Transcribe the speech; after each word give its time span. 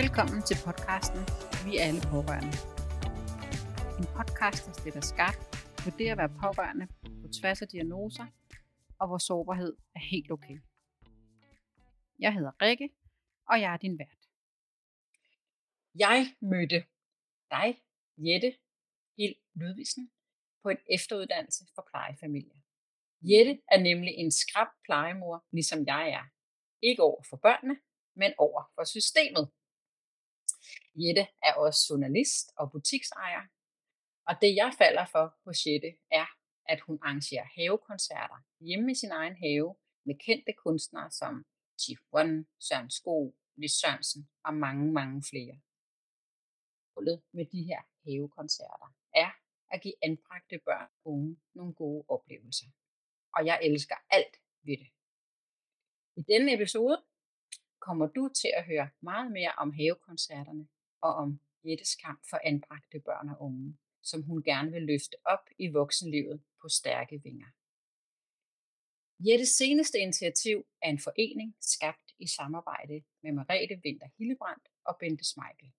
Velkommen 0.00 0.42
til 0.42 0.56
podcasten 0.66 1.20
Vi 1.66 1.72
er 1.78 1.84
alle 1.88 2.02
pårørende. 2.12 2.56
En 4.00 4.08
podcast, 4.18 4.66
der 4.66 4.72
stiller 4.80 5.00
skarpt 5.00 5.42
på 5.82 5.88
det 5.98 6.08
at 6.12 6.18
være 6.18 6.32
pårørende 6.42 6.86
på 7.22 7.26
tværs 7.38 7.62
af 7.62 7.68
diagnoser, 7.68 8.26
og 9.00 9.06
hvor 9.08 9.18
sårbarhed 9.18 9.76
er 9.94 10.00
helt 10.12 10.30
okay. 10.30 10.56
Jeg 12.18 12.32
hedder 12.34 12.52
Rikke, 12.62 12.88
og 13.50 13.60
jeg 13.60 13.72
er 13.72 13.76
din 13.76 13.98
vært. 13.98 14.20
Jeg 16.04 16.18
mødte 16.40 16.80
dig, 17.50 17.68
Jette 18.26 18.50
Hild 19.16 19.36
Ludvigsen, 19.54 20.10
på 20.62 20.68
en 20.68 20.78
efteruddannelse 20.96 21.64
for 21.74 21.82
plejefamilier. 21.90 22.60
Jette 23.22 23.62
er 23.72 23.80
nemlig 23.88 24.14
en 24.22 24.30
skrab 24.30 24.68
plejemor, 24.84 25.44
ligesom 25.52 25.86
jeg 25.86 26.10
er. 26.10 26.24
Ikke 26.82 27.02
over 27.02 27.22
for 27.30 27.36
børnene, 27.36 27.76
men 28.14 28.32
over 28.38 28.62
for 28.74 28.84
systemet. 28.84 29.50
Jette 30.94 31.26
er 31.42 31.54
også 31.54 31.80
journalist 31.90 32.46
og 32.56 32.72
butiksejer, 32.72 33.44
og 34.28 34.34
det 34.40 34.56
jeg 34.56 34.72
falder 34.78 35.06
for 35.14 35.26
hos 35.44 35.66
Jette 35.66 35.90
er, 36.10 36.28
at 36.72 36.80
hun 36.80 36.98
arrangerer 37.02 37.48
havekoncerter 37.56 38.40
hjemme 38.60 38.92
i 38.92 38.94
sin 38.94 39.10
egen 39.10 39.36
have 39.36 39.74
med 40.06 40.14
kendte 40.26 40.52
kunstnere 40.64 41.10
som 41.10 41.44
Chief 41.80 42.00
One, 42.12 42.46
Søren 42.60 42.90
Sko, 42.90 43.36
Lis 43.56 43.72
Sørensen 43.72 44.28
og 44.44 44.54
mange, 44.54 44.92
mange 44.92 45.22
flere. 45.30 45.60
Målet 46.96 47.22
med 47.32 47.46
de 47.46 47.62
her 47.62 47.82
havekoncerter 48.04 48.94
er 49.14 49.30
at 49.70 49.82
give 49.82 49.94
anbragte 50.02 50.58
børn 50.58 50.88
og 51.04 51.12
unge 51.12 51.36
nogle 51.54 51.74
gode 51.74 52.04
oplevelser. 52.08 52.66
Og 53.36 53.46
jeg 53.46 53.60
elsker 53.62 53.96
alt 54.10 54.36
ved 54.62 54.76
det. 54.76 54.90
I 56.16 56.22
denne 56.32 56.54
episode 56.54 57.04
kommer 57.80 58.06
du 58.06 58.28
til 58.40 58.50
at 58.56 58.64
høre 58.64 58.88
meget 59.00 59.32
mere 59.32 59.52
om 59.56 59.72
havekoncerterne 59.72 60.68
og 61.00 61.12
om 61.14 61.40
Jettes 61.64 61.94
kamp 61.94 62.20
for 62.30 62.40
anbragte 62.44 63.00
børn 63.00 63.28
og 63.28 63.36
unge, 63.46 63.78
som 64.02 64.22
hun 64.22 64.42
gerne 64.42 64.70
vil 64.72 64.82
løfte 64.82 65.16
op 65.24 65.44
i 65.58 65.66
voksenlivet 65.68 66.42
på 66.62 66.68
stærke 66.68 67.22
vinger. 67.22 67.46
Jettes 69.26 69.48
seneste 69.48 69.98
initiativ 69.98 70.66
er 70.82 70.88
en 70.88 70.98
forening 70.98 71.56
skabt 71.60 72.08
i 72.18 72.26
samarbejde 72.26 73.02
med 73.22 73.32
Marete 73.32 73.80
Vinter 73.82 74.08
Hillebrandt 74.18 74.68
og 74.84 74.96
Bente 75.00 75.24
Smeichel. 75.24 75.72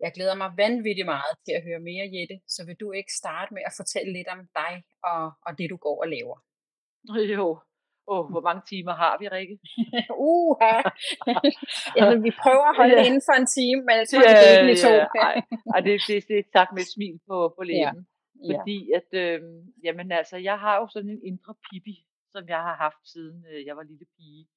Jeg 0.00 0.12
glæder 0.14 0.34
mig 0.34 0.50
vanvittigt 0.56 1.06
meget 1.06 1.34
til 1.44 1.52
at 1.52 1.62
høre 1.62 1.80
mere, 1.80 2.10
Jette, 2.14 2.40
så 2.48 2.66
vil 2.66 2.76
du 2.76 2.92
ikke 2.92 3.12
starte 3.12 3.54
med 3.54 3.62
at 3.66 3.72
fortælle 3.76 4.12
lidt 4.12 4.28
om 4.28 4.40
dig 4.54 4.84
og, 5.04 5.32
og 5.46 5.58
det, 5.58 5.70
du 5.70 5.76
går 5.76 6.02
og 6.02 6.08
laver? 6.08 6.38
Jo, 7.34 7.60
Åh, 8.08 8.18
oh, 8.18 8.24
hvor 8.32 8.42
mange 8.48 8.62
timer 8.72 8.94
har 9.02 9.14
vi, 9.20 9.24
Rikke? 9.36 9.56
Uha! 10.34 10.74
Jamen, 11.96 12.18
vi 12.26 12.32
prøver 12.42 12.66
at 12.70 12.76
holde 12.80 12.94
det 12.98 13.06
inden 13.08 13.24
for 13.28 13.34
en 13.42 13.48
time, 13.58 13.80
men 13.86 13.94
jeg 14.00 14.06
tror, 14.08 14.20
ja, 14.28 14.32
det 14.40 14.48
er 14.52 14.60
ikke 14.62 14.82
to. 14.86 14.94
ja, 15.22 15.30
ej, 15.74 15.80
det, 15.86 15.92
det, 16.08 16.16
det 16.28 16.36
er 16.38 16.46
sagt 16.56 16.70
med 16.74 16.82
et 16.86 16.92
smil 16.96 17.16
på, 17.28 17.36
på 17.56 17.62
læben. 17.70 18.02
Ja. 18.06 18.16
Ja. 18.44 18.58
Fordi 18.58 18.78
at, 18.98 19.10
øh, 19.22 19.40
jamen 19.84 20.08
altså, 20.20 20.36
jeg 20.48 20.58
har 20.64 20.74
jo 20.80 20.86
sådan 20.94 21.10
en 21.10 21.22
indre 21.30 21.54
pipi, 21.66 21.96
som 22.34 22.44
jeg 22.48 22.60
har 22.68 22.76
haft 22.84 23.02
siden 23.12 23.46
øh, 23.50 23.66
jeg 23.66 23.76
var 23.76 23.82
lille 23.82 24.06
pige. 24.16 24.48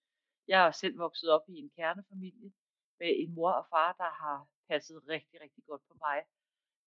Jeg 0.47 0.67
er 0.67 0.72
selv 0.72 0.95
vokset 1.05 1.30
op 1.36 1.45
i 1.53 1.55
en 1.64 1.70
kernefamilie 1.77 2.52
med 3.00 3.11
en 3.22 3.36
mor 3.36 3.52
og 3.52 3.66
far, 3.73 3.92
der 4.02 4.11
har 4.23 4.47
passet 4.70 4.97
rigtig, 5.09 5.42
rigtig 5.44 5.64
godt 5.70 5.81
på 5.89 5.95
mig. 6.05 6.20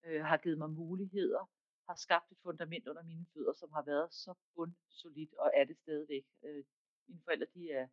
Øh, 0.05 0.25
har 0.25 0.37
givet 0.37 0.57
mig 0.57 0.69
muligheder, 0.69 1.49
har 1.87 1.95
skabt 1.95 2.31
et 2.31 2.37
fundament 2.43 2.87
under 2.87 3.03
mine 3.03 3.25
fødder, 3.33 3.53
som 3.53 3.71
har 3.71 3.83
været 3.91 4.13
så 4.13 4.33
bundsolidt 4.55 5.33
og 5.33 5.51
er 5.53 5.63
det 5.63 5.77
stadigvæk. 5.77 6.25
Øh, 6.43 6.63
mine 7.07 7.21
forældre 7.23 7.47
de 7.53 7.71
er 7.71 7.87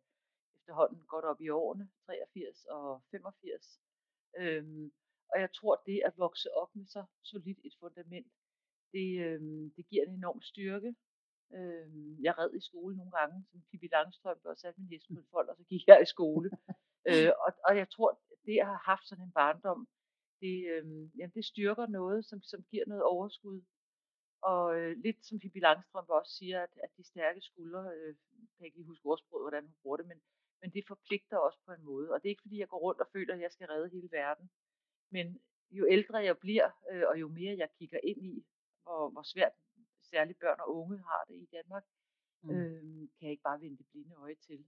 efterhånden 0.57 1.03
godt 1.07 1.25
op 1.25 1.41
i 1.41 1.49
årene, 1.49 1.89
83 2.05 2.65
og 2.65 3.01
85. 3.11 3.79
Øhm, 4.37 4.91
og 5.33 5.39
jeg 5.41 5.49
tror, 5.53 5.83
det 5.85 6.01
at 6.05 6.17
vokse 6.17 6.49
op 6.61 6.75
med 6.75 6.85
så 6.85 7.05
solidt 7.23 7.59
et 7.63 7.75
fundament, 7.79 8.31
det, 8.93 9.09
øhm, 9.25 9.71
det 9.75 9.87
giver 9.89 10.03
en 10.05 10.13
enorm 10.13 10.41
styrke. 10.41 10.95
Øhm, 11.53 12.23
jeg 12.23 12.37
red 12.37 12.53
i 12.53 12.61
skole 12.69 12.97
nogle 12.97 13.11
gange, 13.11 13.45
som 13.51 13.61
Pippi 13.71 13.87
Langstrømpe, 13.91 14.49
og 14.49 14.57
satte 14.57 14.79
min 14.81 14.89
hest 14.89 15.07
på 15.07 15.13
en 15.13 15.27
fold, 15.31 15.49
og 15.49 15.55
så 15.57 15.63
gik 15.63 15.87
jeg 15.87 16.01
i 16.01 16.05
skole. 16.05 16.49
øh, 17.09 17.31
og, 17.45 17.51
og 17.67 17.77
jeg 17.77 17.89
tror, 17.89 18.19
det 18.45 18.59
at 18.59 18.65
have 18.65 18.85
haft 18.91 19.07
sådan 19.07 19.23
en 19.23 19.31
barndom, 19.31 19.87
det, 20.41 20.57
øhm, 20.73 21.11
jamen, 21.17 21.33
det 21.35 21.45
styrker 21.45 21.87
noget, 21.87 22.25
som, 22.25 22.41
som 22.41 22.63
giver 22.71 22.85
noget 22.87 23.03
overskud. 23.03 23.61
Og 24.41 24.79
øh, 24.79 24.97
lidt 24.97 25.25
som 25.25 25.39
Pippi 25.39 25.59
Langstrøm 25.59 26.05
også 26.07 26.31
siger, 26.37 26.63
at, 26.63 26.69
at 26.83 26.89
de 26.97 27.03
stærke 27.03 27.41
skuldre, 27.41 27.93
øh, 27.95 28.15
jeg 28.39 28.47
kan 28.57 28.65
ikke 28.65 28.77
lige 28.77 28.87
huske 28.87 29.05
ordsproget, 29.05 29.43
hvordan 29.43 29.63
hun 29.63 29.75
bruger 29.81 29.97
det, 29.97 30.07
men, 30.07 30.21
men 30.61 30.69
det 30.73 30.87
forpligter 30.87 31.37
også 31.37 31.59
på 31.65 31.71
en 31.71 31.83
måde. 31.83 32.11
Og 32.11 32.17
det 32.21 32.27
er 32.27 32.35
ikke 32.35 32.41
fordi, 32.41 32.59
jeg 32.59 32.67
går 32.67 32.79
rundt 32.79 33.01
og 33.01 33.07
føler, 33.13 33.33
at 33.33 33.41
jeg 33.41 33.51
skal 33.51 33.67
redde 33.67 33.89
hele 33.89 34.11
verden. 34.11 34.49
Men 35.09 35.41
jo 35.71 35.87
ældre 35.89 36.17
jeg 36.17 36.37
bliver, 36.37 36.69
øh, 36.91 37.03
og 37.07 37.19
jo 37.19 37.27
mere 37.27 37.57
jeg 37.57 37.69
kigger 37.77 37.99
ind 38.03 38.25
i, 38.25 38.45
hvor, 38.83 39.09
hvor 39.09 39.23
svært 39.23 39.51
særligt 40.01 40.39
børn 40.39 40.59
og 40.59 40.75
unge 40.75 40.97
har 40.97 41.23
det 41.27 41.35
i 41.35 41.47
Danmark, 41.51 41.85
mm. 42.41 42.49
øh, 42.49 42.81
kan 42.81 43.25
jeg 43.27 43.31
ikke 43.31 43.43
bare 43.43 43.61
vende 43.61 43.77
det 43.77 43.85
blinde 43.91 44.15
øje 44.15 44.35
til. 44.35 44.65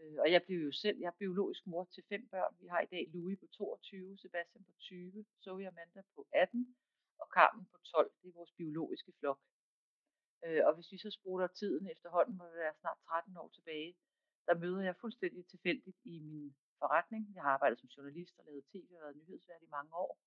Øh, 0.00 0.18
og 0.18 0.32
jeg 0.32 0.42
blev 0.42 0.58
jo 0.58 0.72
selv, 0.72 0.98
jeg 0.98 1.06
er 1.06 1.18
biologisk 1.18 1.66
mor 1.66 1.84
til 1.84 2.02
fem 2.08 2.28
børn. 2.28 2.54
Vi 2.60 2.66
har 2.66 2.80
i 2.80 2.86
dag 2.86 3.04
Louis 3.12 3.38
på 3.40 3.46
22, 3.46 4.18
Sebastian 4.18 4.64
på 4.64 4.72
20, 4.78 5.24
Zoe 5.44 5.64
og 5.64 5.68
Amanda 5.68 6.02
på 6.14 6.26
18, 6.32 6.76
og 7.18 7.28
Carmen 7.34 7.64
på 7.72 7.78
12. 7.78 8.12
Det 8.22 8.28
er 8.28 8.32
vores 8.32 8.52
biologiske 8.52 9.12
flok. 9.18 9.40
Øh, 10.44 10.62
og 10.66 10.74
hvis 10.74 10.92
vi 10.92 10.98
så 10.98 11.10
spoler 11.10 11.46
tiden 11.46 11.86
efterhånden, 11.94 12.36
må 12.38 12.44
det 12.44 12.54
være 12.64 12.74
snart 12.80 12.98
13 13.04 13.36
år 13.36 13.48
tilbage, 13.48 13.96
der 14.46 14.54
møder 14.54 14.82
jeg 14.82 14.96
fuldstændig 14.96 15.46
tilfældigt 15.46 15.98
i 16.04 16.20
min 16.20 16.56
forretning. 16.78 17.34
Jeg 17.34 17.42
har 17.42 17.50
arbejdet 17.50 17.78
som 17.78 17.88
journalist 17.88 18.38
og 18.38 18.44
lavet 18.44 18.64
tv 18.72 18.86
og 18.94 19.00
været 19.00 19.16
nyhedsvært 19.16 19.62
i 19.62 19.74
mange 19.76 19.94
år. 19.94 20.18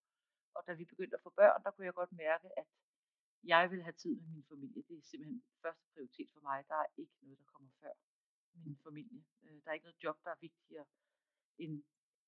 Og 0.55 0.61
da 0.67 0.73
vi 0.73 0.85
begyndte 0.85 1.17
at 1.17 1.23
få 1.23 1.29
børn, 1.29 1.63
der 1.63 1.71
kunne 1.71 1.85
jeg 1.85 1.93
godt 1.93 2.11
mærke, 2.11 2.47
at 2.59 2.67
jeg 3.43 3.71
vil 3.71 3.83
have 3.83 3.93
tid 4.03 4.15
med 4.21 4.29
min 4.29 4.45
familie. 4.49 4.83
Det 4.87 4.97
er 4.97 5.01
simpelthen 5.01 5.43
første 5.61 5.85
prioritet 5.93 6.29
for 6.33 6.41
mig. 6.41 6.67
Der 6.67 6.75
er 6.75 6.85
ikke 6.97 7.15
noget, 7.21 7.39
der 7.39 7.45
kommer 7.53 7.69
før 7.81 7.93
min 8.65 8.77
familie. 8.83 9.23
Øh, 9.43 9.61
der 9.63 9.69
er 9.69 9.73
ikke 9.73 9.85
noget 9.85 10.03
job, 10.03 10.17
der 10.23 10.31
er 10.31 10.41
vigtigere 10.41 10.85
end, 11.57 11.83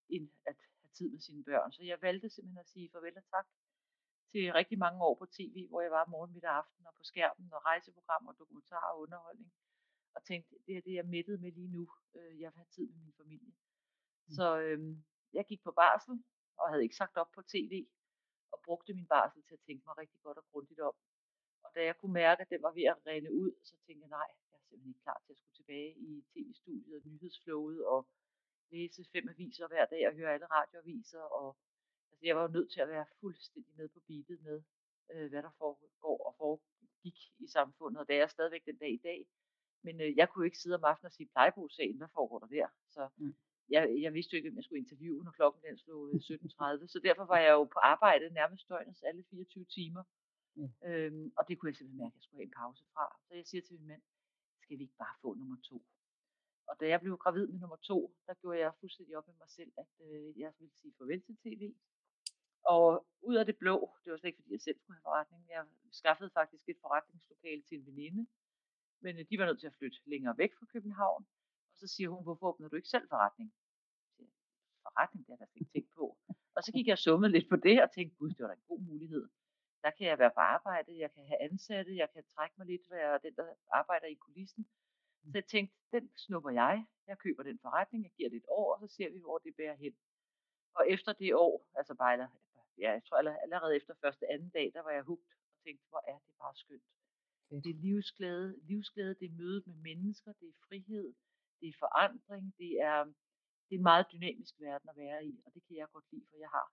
end 0.10 0.30
at 0.46 0.56
have 0.82 0.90
tid 0.94 1.10
med 1.10 1.20
sine 1.20 1.44
børn. 1.44 1.72
Så 1.72 1.84
jeg 1.84 2.02
valgte 2.02 2.30
simpelthen 2.30 2.60
at 2.60 2.70
sige 2.70 2.90
farvel 2.90 3.18
og 3.18 3.26
tak 3.26 3.48
til 4.32 4.54
rigtig 4.60 4.78
mange 4.86 5.00
år 5.08 5.16
på 5.22 5.26
tv, 5.38 5.56
hvor 5.70 5.82
jeg 5.82 5.92
var 5.92 6.06
morgen, 6.14 6.34
middag 6.34 6.54
aften 6.62 6.88
og 6.90 6.94
på 6.98 7.04
skærmen 7.04 7.54
og 7.54 7.66
rejseprogrammer, 7.66 8.32
dokumentar 8.42 8.86
og 8.92 9.00
underholdning. 9.00 9.52
Og 10.16 10.24
tænkte, 10.24 10.56
det 10.66 10.78
er 10.78 10.82
det, 10.82 10.94
jeg 10.94 11.06
mættet 11.06 11.42
med 11.42 11.52
lige 11.52 11.72
nu. 11.78 11.84
Øh, 12.16 12.34
jeg 12.42 12.50
vil 12.52 12.62
have 12.64 12.74
tid 12.76 12.88
med 12.94 13.00
min 13.06 13.14
familie. 13.22 13.54
Mm. 14.28 14.34
Så 14.38 14.48
øhm, 14.60 15.04
jeg 15.34 15.46
gik 15.46 15.62
på 15.64 15.72
barsel 15.72 16.24
og 16.60 16.70
havde 16.70 16.84
ikke 16.84 17.02
sagt 17.02 17.18
op 17.18 17.32
på 17.36 17.42
tv 17.54 17.74
og 18.54 18.60
brugte 18.66 18.94
min 18.94 19.08
barsel 19.16 19.42
til 19.44 19.54
at 19.54 19.66
tænke 19.68 19.84
mig 19.88 19.98
rigtig 19.98 20.20
godt 20.22 20.38
og 20.38 20.46
grundigt 20.52 20.80
om. 20.80 20.96
Og 21.64 21.70
da 21.76 21.84
jeg 21.90 21.98
kunne 21.98 22.14
mærke, 22.14 22.42
at 22.42 22.50
den 22.50 22.62
var 22.62 22.74
ved 22.80 22.84
at 22.84 22.98
rende 23.08 23.32
ud, 23.34 23.52
så 23.70 23.76
tænkte 23.86 24.04
jeg, 24.06 24.10
nej, 24.20 24.30
jeg 24.52 24.58
er 24.58 24.64
simpelthen 24.68 24.90
ikke 24.92 25.04
klar 25.06 25.20
til 25.26 25.34
at 25.34 25.38
skulle 25.38 25.58
tilbage 25.60 25.92
i 26.08 26.10
tv-studiet 26.34 26.96
og 26.98 27.02
nyhedsflowet 27.06 27.86
og 27.86 28.08
læse 28.72 29.02
fem 29.14 29.30
aviser 29.30 29.68
hver 29.68 29.86
dag 29.86 30.08
og 30.08 30.14
høre 30.14 30.34
alle 30.34 30.46
radioaviser 30.46 31.24
og 31.42 31.58
Altså 32.22 32.30
jeg 32.30 32.36
var 32.36 32.42
jo 32.48 32.58
nødt 32.58 32.72
til 32.72 32.82
at 32.82 32.90
være 32.90 33.06
fuldstændig 33.20 33.74
med 33.78 33.88
på 33.90 34.00
beatet 34.08 34.40
med, 34.42 34.62
øh, 35.14 35.30
hvad 35.30 35.44
der 35.44 35.54
foregår 35.58 36.18
og 36.28 36.34
foregik 36.38 37.20
i 37.40 37.48
samfundet, 37.48 38.00
og 38.00 38.08
det 38.08 38.16
er 38.16 38.20
jeg 38.20 38.30
stadigvæk 38.30 38.66
den 38.66 38.78
dag 38.78 38.92
i 38.94 39.02
dag. 39.10 39.26
Men 39.84 40.02
øh, 40.02 40.18
jeg 40.18 40.30
kunne 40.30 40.42
jo 40.44 40.50
ikke 40.50 40.58
sidde 40.64 40.76
om 40.76 40.84
aftenen 40.84 41.10
og 41.12 41.12
sige 41.14 41.30
plejebogssagen, 41.36 41.98
hvad 41.98 42.08
foregår 42.14 42.40
der 42.40 42.48
der? 42.48 42.68
Så 42.90 43.10
mm. 43.18 43.36
jeg, 43.70 43.82
jeg 44.02 44.14
vidste 44.14 44.34
jo 44.34 44.38
ikke, 44.38 44.50
hvem 44.50 44.58
jeg 44.58 44.64
skulle 44.64 44.84
interviewe, 44.86 45.24
når 45.24 45.32
klokken 45.32 45.62
den 45.68 45.78
slog 45.78 46.10
17.30. 46.30 46.88
så 46.94 47.00
derfor 47.04 47.26
var 47.26 47.40
jeg 47.46 47.52
jo 47.52 47.64
på 47.64 47.80
arbejde 47.94 48.30
nærmest 48.30 48.70
døgnets 48.70 49.04
alle 49.04 49.24
24 49.30 49.66
timer. 49.66 50.04
Mm. 50.56 50.70
Øhm, 50.90 51.34
og 51.38 51.44
det 51.48 51.60
kunne 51.60 51.70
jeg 51.70 51.76
simpelthen 51.76 52.04
mærke, 52.04 52.14
at 52.14 52.20
jeg 52.20 52.24
skulle 52.24 52.40
have 52.42 52.52
en 52.52 52.60
pause 52.62 52.84
fra. 52.94 53.06
Så 53.28 53.36
jeg 53.36 53.46
siger 53.46 53.62
til 53.62 53.76
min 53.78 53.88
mand, 53.88 54.02
skal 54.64 54.78
vi 54.78 54.84
ikke 54.84 55.02
bare 55.06 55.16
få 55.22 55.34
nummer 55.34 55.58
to? 55.70 55.78
Og 56.70 56.76
da 56.80 56.86
jeg 56.88 57.00
blev 57.02 57.18
gravid 57.18 57.48
med 57.48 57.60
nummer 57.60 57.80
to, 57.90 58.16
der 58.28 58.34
gjorde 58.34 58.60
jeg 58.60 58.72
fuldstændig 58.80 59.18
op 59.18 59.28
med 59.28 59.36
mig 59.40 59.50
selv, 59.50 59.72
at 59.78 59.92
øh, 60.06 60.40
jeg 60.40 60.54
ville 60.60 60.74
sige 60.76 60.94
farvel 60.98 61.22
til 61.22 61.38
tv. 61.38 61.74
Og 62.74 63.08
ud 63.22 63.36
af 63.36 63.46
det 63.46 63.58
blå, 63.58 63.76
det 64.04 64.12
var 64.12 64.18
slet 64.18 64.30
ikke 64.30 64.42
fordi 64.42 64.54
jeg 64.54 64.62
selv 64.62 64.80
skulle 64.80 64.98
have 64.98 65.08
forretning, 65.10 65.42
jeg 65.50 65.66
skaffede 65.92 66.30
faktisk 66.30 66.70
et 66.70 66.80
forretningslokale 66.82 67.62
til 67.62 67.78
en 67.78 67.86
veninde, 67.86 68.28
men 69.04 69.20
øh, 69.20 69.26
de 69.30 69.40
var 69.40 69.46
nødt 69.46 69.60
til 69.60 69.68
at 69.68 69.78
flytte 69.80 69.98
længere 70.06 70.38
væk 70.38 70.54
fra 70.60 70.66
København. 70.66 71.24
Og 71.72 71.78
så 71.82 71.88
siger 71.88 72.10
hun, 72.10 72.24
hvorfor 72.24 72.48
åbner 72.48 72.68
du 72.70 72.76
ikke 72.76 72.94
selv 72.96 73.08
forretning? 73.10 73.54
forretning, 74.86 75.22
det 75.26 75.32
har 75.34 75.38
jeg 75.40 75.48
da 75.48 75.60
ikke 75.60 75.72
tænkt 75.76 75.92
på. 76.00 76.06
Og 76.56 76.64
så 76.64 76.72
gik 76.72 76.88
jeg 76.88 76.98
summet 76.98 77.32
lidt 77.32 77.50
på 77.50 77.56
det 77.56 77.84
og 77.84 77.92
tænkte, 77.92 78.18
gud, 78.18 78.30
det 78.30 78.42
var 78.44 78.48
da 78.48 78.54
en 78.54 78.70
god 78.72 78.82
mulighed. 78.82 79.30
Der 79.84 79.92
kan 79.98 80.08
jeg 80.08 80.20
være 80.20 80.32
på 80.38 80.40
arbejde, 80.40 81.00
jeg 81.00 81.12
kan 81.16 81.26
have 81.26 81.42
ansatte, 81.42 81.96
jeg 81.96 82.10
kan 82.14 82.24
trække 82.36 82.56
mig 82.58 82.68
lidt, 82.68 82.90
være 82.90 83.20
den, 83.24 83.36
der 83.36 83.48
arbejder 83.80 84.08
i 84.08 84.14
kulissen. 84.14 84.64
Så 85.24 85.32
jeg 85.34 85.46
tænkte, 85.46 85.76
den 85.92 86.12
snupper 86.16 86.50
jeg. 86.50 86.86
Jeg 87.08 87.18
køber 87.18 87.44
den 87.44 87.60
forretning, 87.60 88.04
jeg 88.04 88.12
giver 88.18 88.30
det 88.30 88.38
et 88.38 88.50
år, 88.50 88.74
og 88.74 88.80
så 88.80 88.96
ser 88.96 89.10
vi, 89.10 89.20
hvor 89.20 89.38
det 89.38 89.56
bærer 89.56 89.76
hen. 89.76 89.94
Og 90.74 90.90
efter 90.90 91.14
det 91.14 91.36
år, 91.36 91.70
altså 91.76 91.94
bare 91.96 92.30
ja, 92.82 92.92
jeg 92.92 93.04
tror 93.06 93.18
allerede 93.18 93.76
efter 93.76 93.94
første 94.04 94.26
anden 94.34 94.50
dag, 94.50 94.72
der 94.74 94.82
var 94.82 94.92
jeg 94.92 95.04
hugt 95.04 95.30
og 95.52 95.64
tænkte, 95.64 95.86
hvor 95.90 96.04
er 96.08 96.20
det 96.26 96.34
bare 96.42 96.56
skønt. 96.56 96.84
Det 97.64 97.72
er 97.76 97.82
livsglæde, 97.88 98.60
livsglæde, 98.62 99.16
det 99.20 99.26
er 99.26 99.40
mødet 99.42 99.68
med 99.68 99.76
mennesker, 99.76 100.34
det 100.34 100.48
er 100.50 100.58
frihed, 100.68 101.14
det 101.60 101.68
er 101.70 101.74
forandring, 101.80 102.54
det 102.58 102.72
er, 102.82 103.04
det 103.68 103.74
er 103.76 103.80
en 103.82 103.90
meget 103.92 104.06
dynamisk 104.14 104.56
verden 104.60 104.90
at 104.90 104.98
være 104.98 105.26
i, 105.26 105.42
og 105.46 105.54
det 105.54 105.64
kan 105.68 105.76
jeg 105.76 105.88
godt 105.94 106.06
lide, 106.12 106.26
for 106.30 106.38
jeg 106.38 106.50
har 106.50 106.68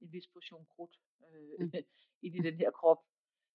en 0.00 0.12
vis 0.12 0.26
portion 0.26 0.66
krudt 0.66 0.96
øh, 1.30 1.60
mm. 1.60 1.72
ind 2.24 2.34
i 2.36 2.42
den 2.48 2.54
her 2.54 2.70
krop. 2.70 3.00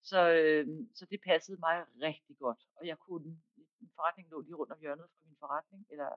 Så, 0.01 0.19
øh, 0.31 0.67
så 0.93 1.05
det 1.05 1.21
passede 1.21 1.57
mig 1.59 1.85
rigtig 2.01 2.37
godt, 2.37 2.61
og 2.75 2.87
jeg 2.87 2.97
kunne, 2.97 3.41
min 3.79 3.91
forretning 3.95 4.29
lå 4.29 4.41
lige 4.41 4.55
rundt 4.55 4.71
om 4.71 4.79
hjørnet 4.79 5.09
fra 5.09 5.25
min 5.25 5.37
forretning, 5.39 5.85
eller 5.89 6.09